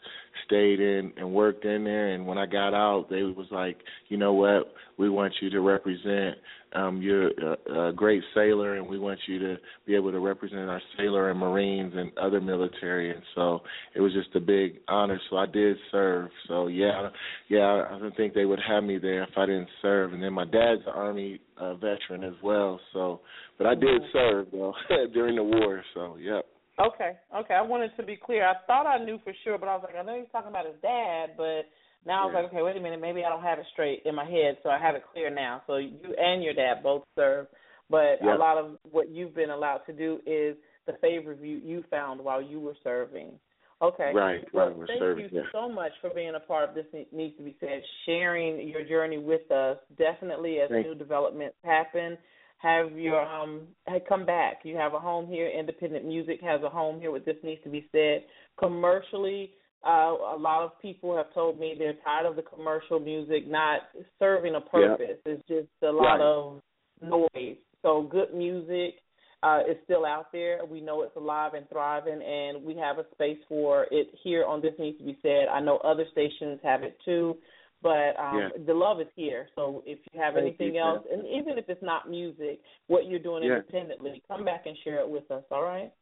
stayed 0.47 0.81
in 0.81 1.12
and 1.17 1.33
worked 1.33 1.65
in 1.65 1.85
there. 1.85 2.09
And 2.09 2.27
when 2.27 2.39
I 2.39 2.47
got 2.47 2.75
out 2.75 3.07
they 3.11 3.23
was 3.23 3.47
like, 3.51 3.79
you 4.09 4.17
know 4.17 4.33
what, 4.33 4.73
we 4.97 5.09
want 5.09 5.33
you 5.41 5.51
to 5.51 5.61
represent 5.61 6.37
um 6.73 7.03
you're 7.03 7.31
a, 7.31 7.89
a 7.89 7.93
great 7.93 8.23
sailor 8.33 8.77
and 8.77 8.87
we 8.87 8.99
want 8.99 9.19
you 9.27 9.41
to 9.41 9.57
be 9.87 9.97
able 9.97 10.12
to 10.12 10.21
represent 10.21 10.69
our 10.69 10.81
sailor 10.97 11.31
and 11.31 11.41
marines 11.41 11.93
and 11.97 12.17
other 12.19 12.41
military. 12.41 13.11
And 13.11 13.23
so 13.35 13.61
it 13.95 14.01
was 14.01 14.12
just 14.12 14.35
a 14.37 14.41
big 14.41 14.79
honor. 14.89 15.21
So 15.31 15.37
I 15.37 15.47
did 15.47 15.77
serve. 15.91 16.31
So 16.49 16.69
yeah 16.69 17.11
yeah 17.49 17.85
I 17.91 17.99
don't 17.99 18.17
think 18.17 18.35
they 18.35 18.45
would 18.45 18.61
have 18.67 18.85
me 18.85 18.99
there 18.99 19.23
if 19.25 19.37
I 19.37 19.47
didn't 19.47 19.69
serve. 19.83 20.12
And 20.12 20.23
then 20.23 20.33
my 20.33 20.45
dad's 20.45 20.83
an 20.87 20.93
army 20.95 21.41
uh, 21.57 21.75
veteran 21.75 22.25
as 22.25 22.35
well. 22.43 22.81
So 22.93 23.21
but 23.59 23.67
I 23.67 23.75
did 23.75 24.03
serve 24.12 24.49
though 24.53 24.75
during 25.12 25.37
the 25.37 25.45
war. 25.45 25.83
So 25.95 26.17
yep 26.17 26.47
Okay, 26.81 27.12
okay. 27.36 27.55
I 27.55 27.62
wanted 27.62 27.90
to 27.98 28.02
be 28.02 28.16
clear. 28.16 28.47
I 28.47 28.55
thought 28.66 28.86
I 28.86 29.05
knew 29.05 29.19
for 29.23 29.32
sure, 29.44 29.59
but 29.59 29.69
I 29.69 29.74
was 29.77 29.85
like, 29.86 29.97
I 29.97 30.02
know 30.02 30.19
he's 30.19 30.31
talking 30.32 30.51
about 30.51 30.66
his 30.66 30.81
dad, 30.81 31.36
but 31.36 31.69
now 32.07 32.23
I 32.23 32.27
was 32.27 32.35
like, 32.35 32.44
okay, 32.47 32.62
wait 32.62 32.77
a 32.77 32.81
minute, 32.81 33.01
maybe 33.01 33.23
I 33.23 33.28
don't 33.28 33.43
have 33.43 33.59
it 33.59 33.66
straight 33.73 34.02
in 34.07 34.15
my 34.15 34.24
head, 34.24 34.57
so 34.62 34.70
I 34.70 34.78
have 34.78 34.94
it 34.94 35.02
clear 35.12 35.28
now. 35.28 35.62
So 35.66 35.77
you 35.77 36.15
and 36.16 36.43
your 36.43 36.55
dad 36.55 36.82
both 36.82 37.05
serve, 37.15 37.47
but 37.90 38.23
Yeah. 38.23 38.35
a 38.35 38.39
lot 38.39 38.57
of 38.57 38.78
what 38.90 39.11
you've 39.11 39.35
been 39.35 39.51
allowed 39.51 39.85
to 39.86 39.93
do 39.93 40.20
is 40.24 40.57
the 40.86 40.94
favors 41.02 41.39
you 41.43 41.61
you 41.62 41.82
found 41.90 42.20
while 42.24 42.40
you 42.40 42.61
were 42.61 42.77
serving. 42.82 43.39
Okay. 43.82 44.12
Right, 44.15 44.44
Well, 44.52 44.69
right, 44.69 44.77
we're 44.77 44.86
thank 44.86 45.01
serving, 45.01 45.24
you 45.24 45.31
yeah. 45.32 45.43
so 45.52 45.69
much 45.69 45.93
for 46.01 46.11
being 46.11 46.35
a 46.35 46.40
part 46.40 46.69
of 46.69 46.74
this. 46.74 46.86
Needs 47.12 47.36
to 47.39 47.43
be 47.43 47.57
said, 47.61 47.82
sharing 48.05 48.69
your 48.69 48.85
journey 48.85 49.19
with 49.19 49.51
us. 49.51 49.78
Definitely, 49.97 50.61
as 50.61 50.69
Thank 50.69 50.86
new 50.86 50.94
developments 50.94 51.57
happen, 51.65 52.19
have 52.61 52.93
your 52.93 53.20
um 53.20 53.62
come 54.09 54.27
back. 54.27 54.61
You 54.65 54.77
have 54.77 54.95
a 54.95 54.99
home 54.99 55.27
here. 55.27 55.49
Independent 55.49 56.05
music 56.05 56.41
has 56.43 56.62
a 56.62 56.69
home 56.69 57.01
here. 57.01 57.11
What 57.11 57.24
this 57.24 57.37
needs 57.43 57.62
to 57.65 57.70
be 57.70 57.89
said 57.93 58.24
commercially. 58.59 59.53
Uh, 59.82 60.12
a 60.35 60.39
lot 60.39 60.62
of 60.62 60.78
people 60.82 61.16
have 61.16 61.32
told 61.32 61.59
me 61.59 61.74
they're 61.78 61.95
tired 62.05 62.27
of 62.27 62.37
the 62.37 62.43
commercial 62.43 63.01
music 63.01 63.49
not 63.49 63.81
serving 64.19 64.55
a 64.55 64.61
purpose. 64.61 65.16
It's 65.24 65.43
just 65.49 65.69
a 65.82 65.91
lot 65.91 66.16
Right. 66.16 66.20
of 66.20 66.61
noise. 67.01 67.57
So 67.81 68.03
good 68.03 68.35
music 68.35 68.97
uh, 69.43 69.61
is 69.66 69.78
still 69.85 70.05
out 70.05 70.32
there. 70.32 70.61
We 70.66 70.82
know 70.82 71.01
it's 71.01 71.16
alive 71.16 71.55
and 71.55 71.66
thriving, 71.70 72.20
and 72.20 72.62
we 72.62 72.77
have 72.77 72.99
a 72.99 73.07
space 73.12 73.39
for 73.49 73.87
it 73.91 74.09
here 74.23 74.45
on 74.45 74.61
This 74.61 74.74
Needs 74.78 74.99
to 74.99 75.05
Be 75.05 75.16
Said. 75.23 75.49
I 75.51 75.61
know 75.61 75.78
other 75.78 76.05
stations 76.12 76.61
have 76.62 76.82
it 76.82 76.99
too, 77.05 77.39
but 77.82 78.19
um, 78.19 78.39
Yeah. 78.39 78.48
the 78.66 78.74
love 78.74 79.01
is 79.01 79.09
here. 79.15 79.48
So 79.55 79.82
if 79.86 79.98
you 80.12 80.20
have 80.20 80.35
Thank 80.35 80.47
anything 80.47 80.74
you, 80.77 80.81
else, 80.81 81.07
and 81.11 81.27
even 81.27 81.59
if 81.59 81.69
it's 81.69 81.82
not 81.82 82.09
music, 82.09 82.61
what 82.89 83.07
you're 83.07 83.19
doing 83.19 83.43
Yeah. 83.44 83.57
independently, 83.57 84.23
come 84.28 84.44
back 84.44 84.66
and 84.66 84.77
share 84.78 85.01
it 85.01 85.09
with 85.09 85.31
us. 85.31 85.44
All 85.51 85.62
right? 85.62 85.93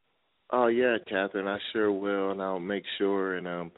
Oh 0.51 0.69
yeah, 0.69 0.97
Catherine, 1.07 1.47
I 1.47 1.59
sure 1.73 1.93
will, 1.93 2.31
and 2.31 2.41
I'll 2.41 2.59
make 2.59 2.85
sure. 2.97 3.37
And 3.37 3.47
um, 3.47 3.71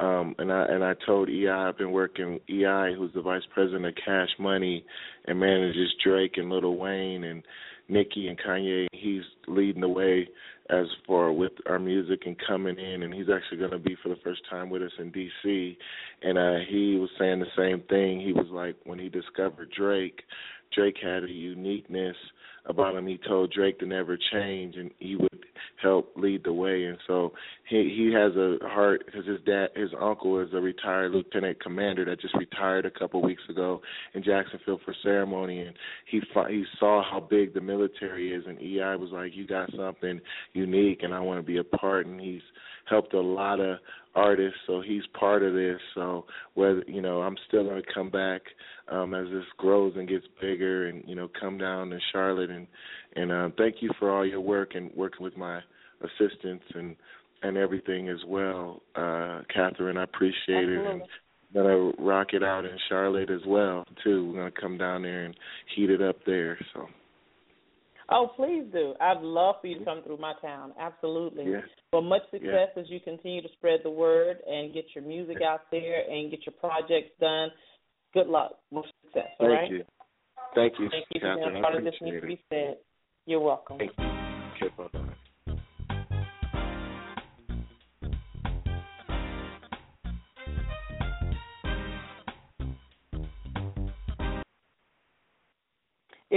um, 0.00 0.34
and 0.38 0.52
I 0.52 0.66
and 0.66 0.84
I 0.84 0.94
told 1.06 1.28
EI 1.28 1.48
I've 1.48 1.78
been 1.78 1.90
working 1.90 2.38
EI, 2.48 2.94
who's 2.96 3.12
the 3.14 3.22
vice 3.22 3.42
president 3.52 3.86
of 3.86 3.94
Cash 4.04 4.28
Money, 4.38 4.84
and 5.26 5.40
manages 5.40 5.92
Drake 6.04 6.36
and 6.36 6.50
Lil 6.50 6.76
Wayne 6.76 7.24
and 7.24 7.42
Nicki 7.88 8.28
and 8.28 8.38
Kanye. 8.38 8.86
He's 8.92 9.22
leading 9.46 9.80
the 9.80 9.88
way 9.88 10.28
as 10.70 10.86
for 11.06 11.32
with 11.32 11.52
our 11.66 11.78
music 11.78 12.22
and 12.26 12.36
coming 12.46 12.78
in, 12.78 13.02
and 13.02 13.14
he's 13.14 13.28
actually 13.34 13.58
going 13.58 13.70
to 13.70 13.78
be 13.78 13.96
for 14.02 14.10
the 14.10 14.20
first 14.22 14.42
time 14.50 14.68
with 14.68 14.82
us 14.82 14.92
in 14.98 15.10
D.C. 15.10 15.78
And 16.22 16.36
uh, 16.36 16.58
he 16.68 16.96
was 16.96 17.10
saying 17.18 17.40
the 17.40 17.46
same 17.56 17.82
thing. 17.88 18.20
He 18.20 18.32
was 18.32 18.46
like 18.50 18.76
when 18.84 18.98
he 18.98 19.08
discovered 19.08 19.70
Drake, 19.76 20.20
Drake 20.74 20.96
had 21.02 21.24
a 21.24 21.30
uniqueness 21.30 22.16
about 22.66 22.94
him. 22.94 23.06
He 23.06 23.18
told 23.26 23.52
Drake 23.52 23.78
to 23.78 23.86
never 23.86 24.18
change, 24.32 24.76
and 24.76 24.90
he 24.98 25.16
would 25.16 25.46
help 25.82 26.12
lead 26.16 26.44
the 26.44 26.52
way. 26.52 26.84
And 26.84 26.98
so 27.06 27.32
he 27.68 27.94
he 27.94 28.12
has 28.14 28.34
a 28.34 28.56
heart 28.62 29.04
because 29.04 29.26
his 29.26 29.40
dad, 29.44 29.68
his 29.76 29.90
uncle, 30.00 30.40
is 30.40 30.48
a 30.54 30.60
retired 30.60 31.12
lieutenant 31.12 31.60
commander 31.62 32.04
that 32.06 32.20
just 32.20 32.34
retired 32.36 32.86
a 32.86 32.90
couple 32.90 33.20
weeks 33.22 33.42
ago 33.48 33.80
in 34.14 34.22
Jacksonville 34.22 34.80
for 34.84 34.94
ceremony, 35.02 35.60
and 35.60 35.76
he 36.10 36.20
he 36.48 36.64
saw 36.78 37.02
how 37.02 37.20
big 37.20 37.52
the 37.52 37.60
military 37.60 38.32
is, 38.32 38.44
and 38.46 38.58
EI 38.58 38.96
was 38.96 39.10
like, 39.12 39.36
"You 39.36 39.46
got 39.46 39.70
something 39.76 40.20
unique, 40.54 41.02
and 41.02 41.14
I 41.14 41.20
want 41.20 41.38
to 41.38 41.46
be 41.46 41.58
a 41.58 41.64
part." 41.64 42.06
And 42.06 42.20
he's 42.20 42.42
helped 42.88 43.12
a 43.12 43.20
lot 43.20 43.60
of 43.60 43.78
artists, 44.14 44.58
so 44.66 44.80
he's 44.80 45.06
part 45.18 45.42
of 45.42 45.52
this. 45.52 45.78
So 45.94 46.24
whether 46.54 46.82
you 46.86 47.02
know, 47.02 47.20
I'm 47.20 47.36
still 47.48 47.64
going 47.64 47.82
to 47.82 47.94
come 47.94 48.08
back 48.08 48.40
um, 48.90 49.14
as 49.14 49.26
this 49.30 49.44
grows 49.58 49.92
and 49.96 50.08
gets 50.08 50.26
bigger, 50.40 50.88
and 50.88 51.04
you 51.06 51.14
know, 51.14 51.28
come 51.38 51.58
down 51.58 51.90
to 51.90 51.98
Charlotte 52.12 52.50
and 52.50 52.66
and 53.14 53.30
um, 53.30 53.52
thank 53.58 53.76
you 53.80 53.90
for 53.98 54.10
all 54.10 54.26
your 54.26 54.40
work 54.40 54.74
and 54.74 54.90
working 54.94 55.22
with 55.22 55.36
my 55.36 55.60
assistants 56.00 56.64
and 56.74 56.96
and 57.42 57.56
everything 57.56 58.08
as 58.08 58.18
well, 58.26 58.82
uh, 58.94 59.42
Catherine. 59.54 59.96
I 59.96 60.04
appreciate 60.04 60.56
Absolutely. 60.56 60.86
it. 60.86 60.92
And, 60.92 61.02
gonna 61.54 61.92
rock 61.98 62.28
it 62.32 62.42
out 62.42 62.64
in 62.64 62.76
Charlotte 62.88 63.30
as 63.30 63.40
well 63.46 63.84
too. 64.04 64.28
We're 64.28 64.38
gonna 64.38 64.60
come 64.60 64.76
down 64.76 65.02
there 65.02 65.24
and 65.24 65.34
heat 65.74 65.90
it 65.90 66.02
up 66.02 66.16
there. 66.26 66.58
So. 66.74 66.86
Oh, 68.10 68.30
please 68.36 68.64
do. 68.72 68.94
I'd 69.00 69.20
love 69.20 69.56
for 69.60 69.66
you 69.66 69.78
to 69.78 69.84
come 69.84 70.02
through 70.02 70.16
my 70.16 70.32
town. 70.40 70.72
Absolutely. 70.80 71.50
Yes. 71.50 71.64
Well, 71.92 72.02
much 72.02 72.22
success 72.30 72.70
yes. 72.74 72.84
as 72.84 72.84
you 72.88 73.00
continue 73.00 73.42
to 73.42 73.48
spread 73.58 73.80
the 73.82 73.90
word 73.90 74.38
and 74.46 74.72
get 74.72 74.86
your 74.94 75.04
music 75.04 75.38
out 75.42 75.62
there 75.70 76.08
and 76.10 76.30
get 76.30 76.40
your 76.46 76.54
projects 76.58 77.10
done. 77.20 77.50
Good 78.14 78.26
luck. 78.26 78.58
Much 78.72 78.86
success. 79.04 79.28
Thank 79.38 79.50
right? 79.50 79.70
you. 79.70 79.84
Thank 80.54 80.74
you, 80.78 80.88
Thank 80.90 81.04
you 81.12 81.20
Catherine, 81.20 81.44
for 81.44 81.50
being 81.50 81.62
part 81.62 81.74
of 81.76 81.84
this 81.84 81.94
needs 82.00 82.20
to 82.20 82.26
be 82.26 82.40
said. 82.48 82.78
You're 83.26 83.40
welcome. 83.40 83.76
Thank 83.76 83.92
you. 83.98 84.04
Okay, 84.04 84.74
bye-bye. 84.76 85.04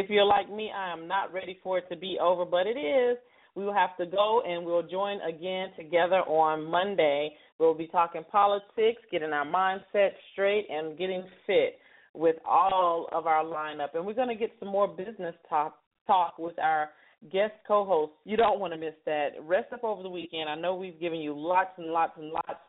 If 0.02 0.10
you're 0.10 0.26
like 0.26 0.52
me, 0.52 0.72
I 0.76 0.92
am 0.92 1.08
not 1.08 1.32
ready 1.32 1.60
for 1.62 1.78
it 1.78 1.88
to 1.90 1.96
be 1.96 2.18
over, 2.20 2.44
but 2.44 2.66
it 2.66 2.72
is. 2.72 3.20
We 3.54 3.64
will 3.64 3.74
have 3.74 3.96
to 3.98 4.08
go 4.08 4.42
and 4.42 4.66
we'll 4.66 4.82
join 4.82 5.20
again 5.22 5.68
together 5.78 6.22
on 6.22 6.66
Monday. 6.66 7.30
We'll 7.60 7.76
be 7.76 7.86
talking 7.86 8.24
politics, 8.32 9.00
getting 9.12 9.30
our 9.30 9.46
mindset 9.46 10.10
straight, 10.34 10.66
and 10.72 10.98
getting 10.98 11.24
fit 11.46 11.78
with 12.16 12.38
all 12.50 13.10
of 13.12 13.28
our 13.28 13.44
lineup. 13.44 13.90
And 13.94 14.04
we're 14.04 14.16
going 14.16 14.30
to 14.30 14.36
get 14.36 14.50
some 14.60 14.70
more 14.70 14.88
business 14.88 15.36
talk, 15.48 15.78
talk 16.08 16.40
with 16.40 16.58
our 16.58 16.90
guest 17.32 17.54
co 17.68 17.86
host. 17.86 18.14
You 18.26 18.38
don't 18.38 18.60
want 18.60 18.74
to 18.74 18.80
miss 18.80 18.96
that. 19.06 19.34
Rest 19.44 19.72
up 19.72 19.84
over 19.84 20.02
the 20.02 20.10
weekend. 20.10 20.50
I 20.50 20.56
know 20.56 20.74
we've 20.74 21.00
given 21.00 21.20
you 21.20 21.38
lots 21.38 21.74
and 21.78 21.92
lots 21.92 22.14
and 22.18 22.32
lots 22.32 22.60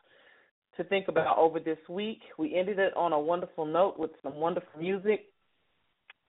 to 0.77 0.85
think 0.85 1.09
about 1.09 1.39
over 1.39 1.61
this 1.61 1.79
week. 1.89 2.21
We 2.39 2.55
ended 2.55 2.79
it 2.79 2.95
on 2.95 3.15
a 3.15 3.19
wonderful 3.19 3.65
note 3.65 3.99
with 3.99 4.11
some 4.23 4.35
wonderful 4.35 4.79
music. 4.79 5.32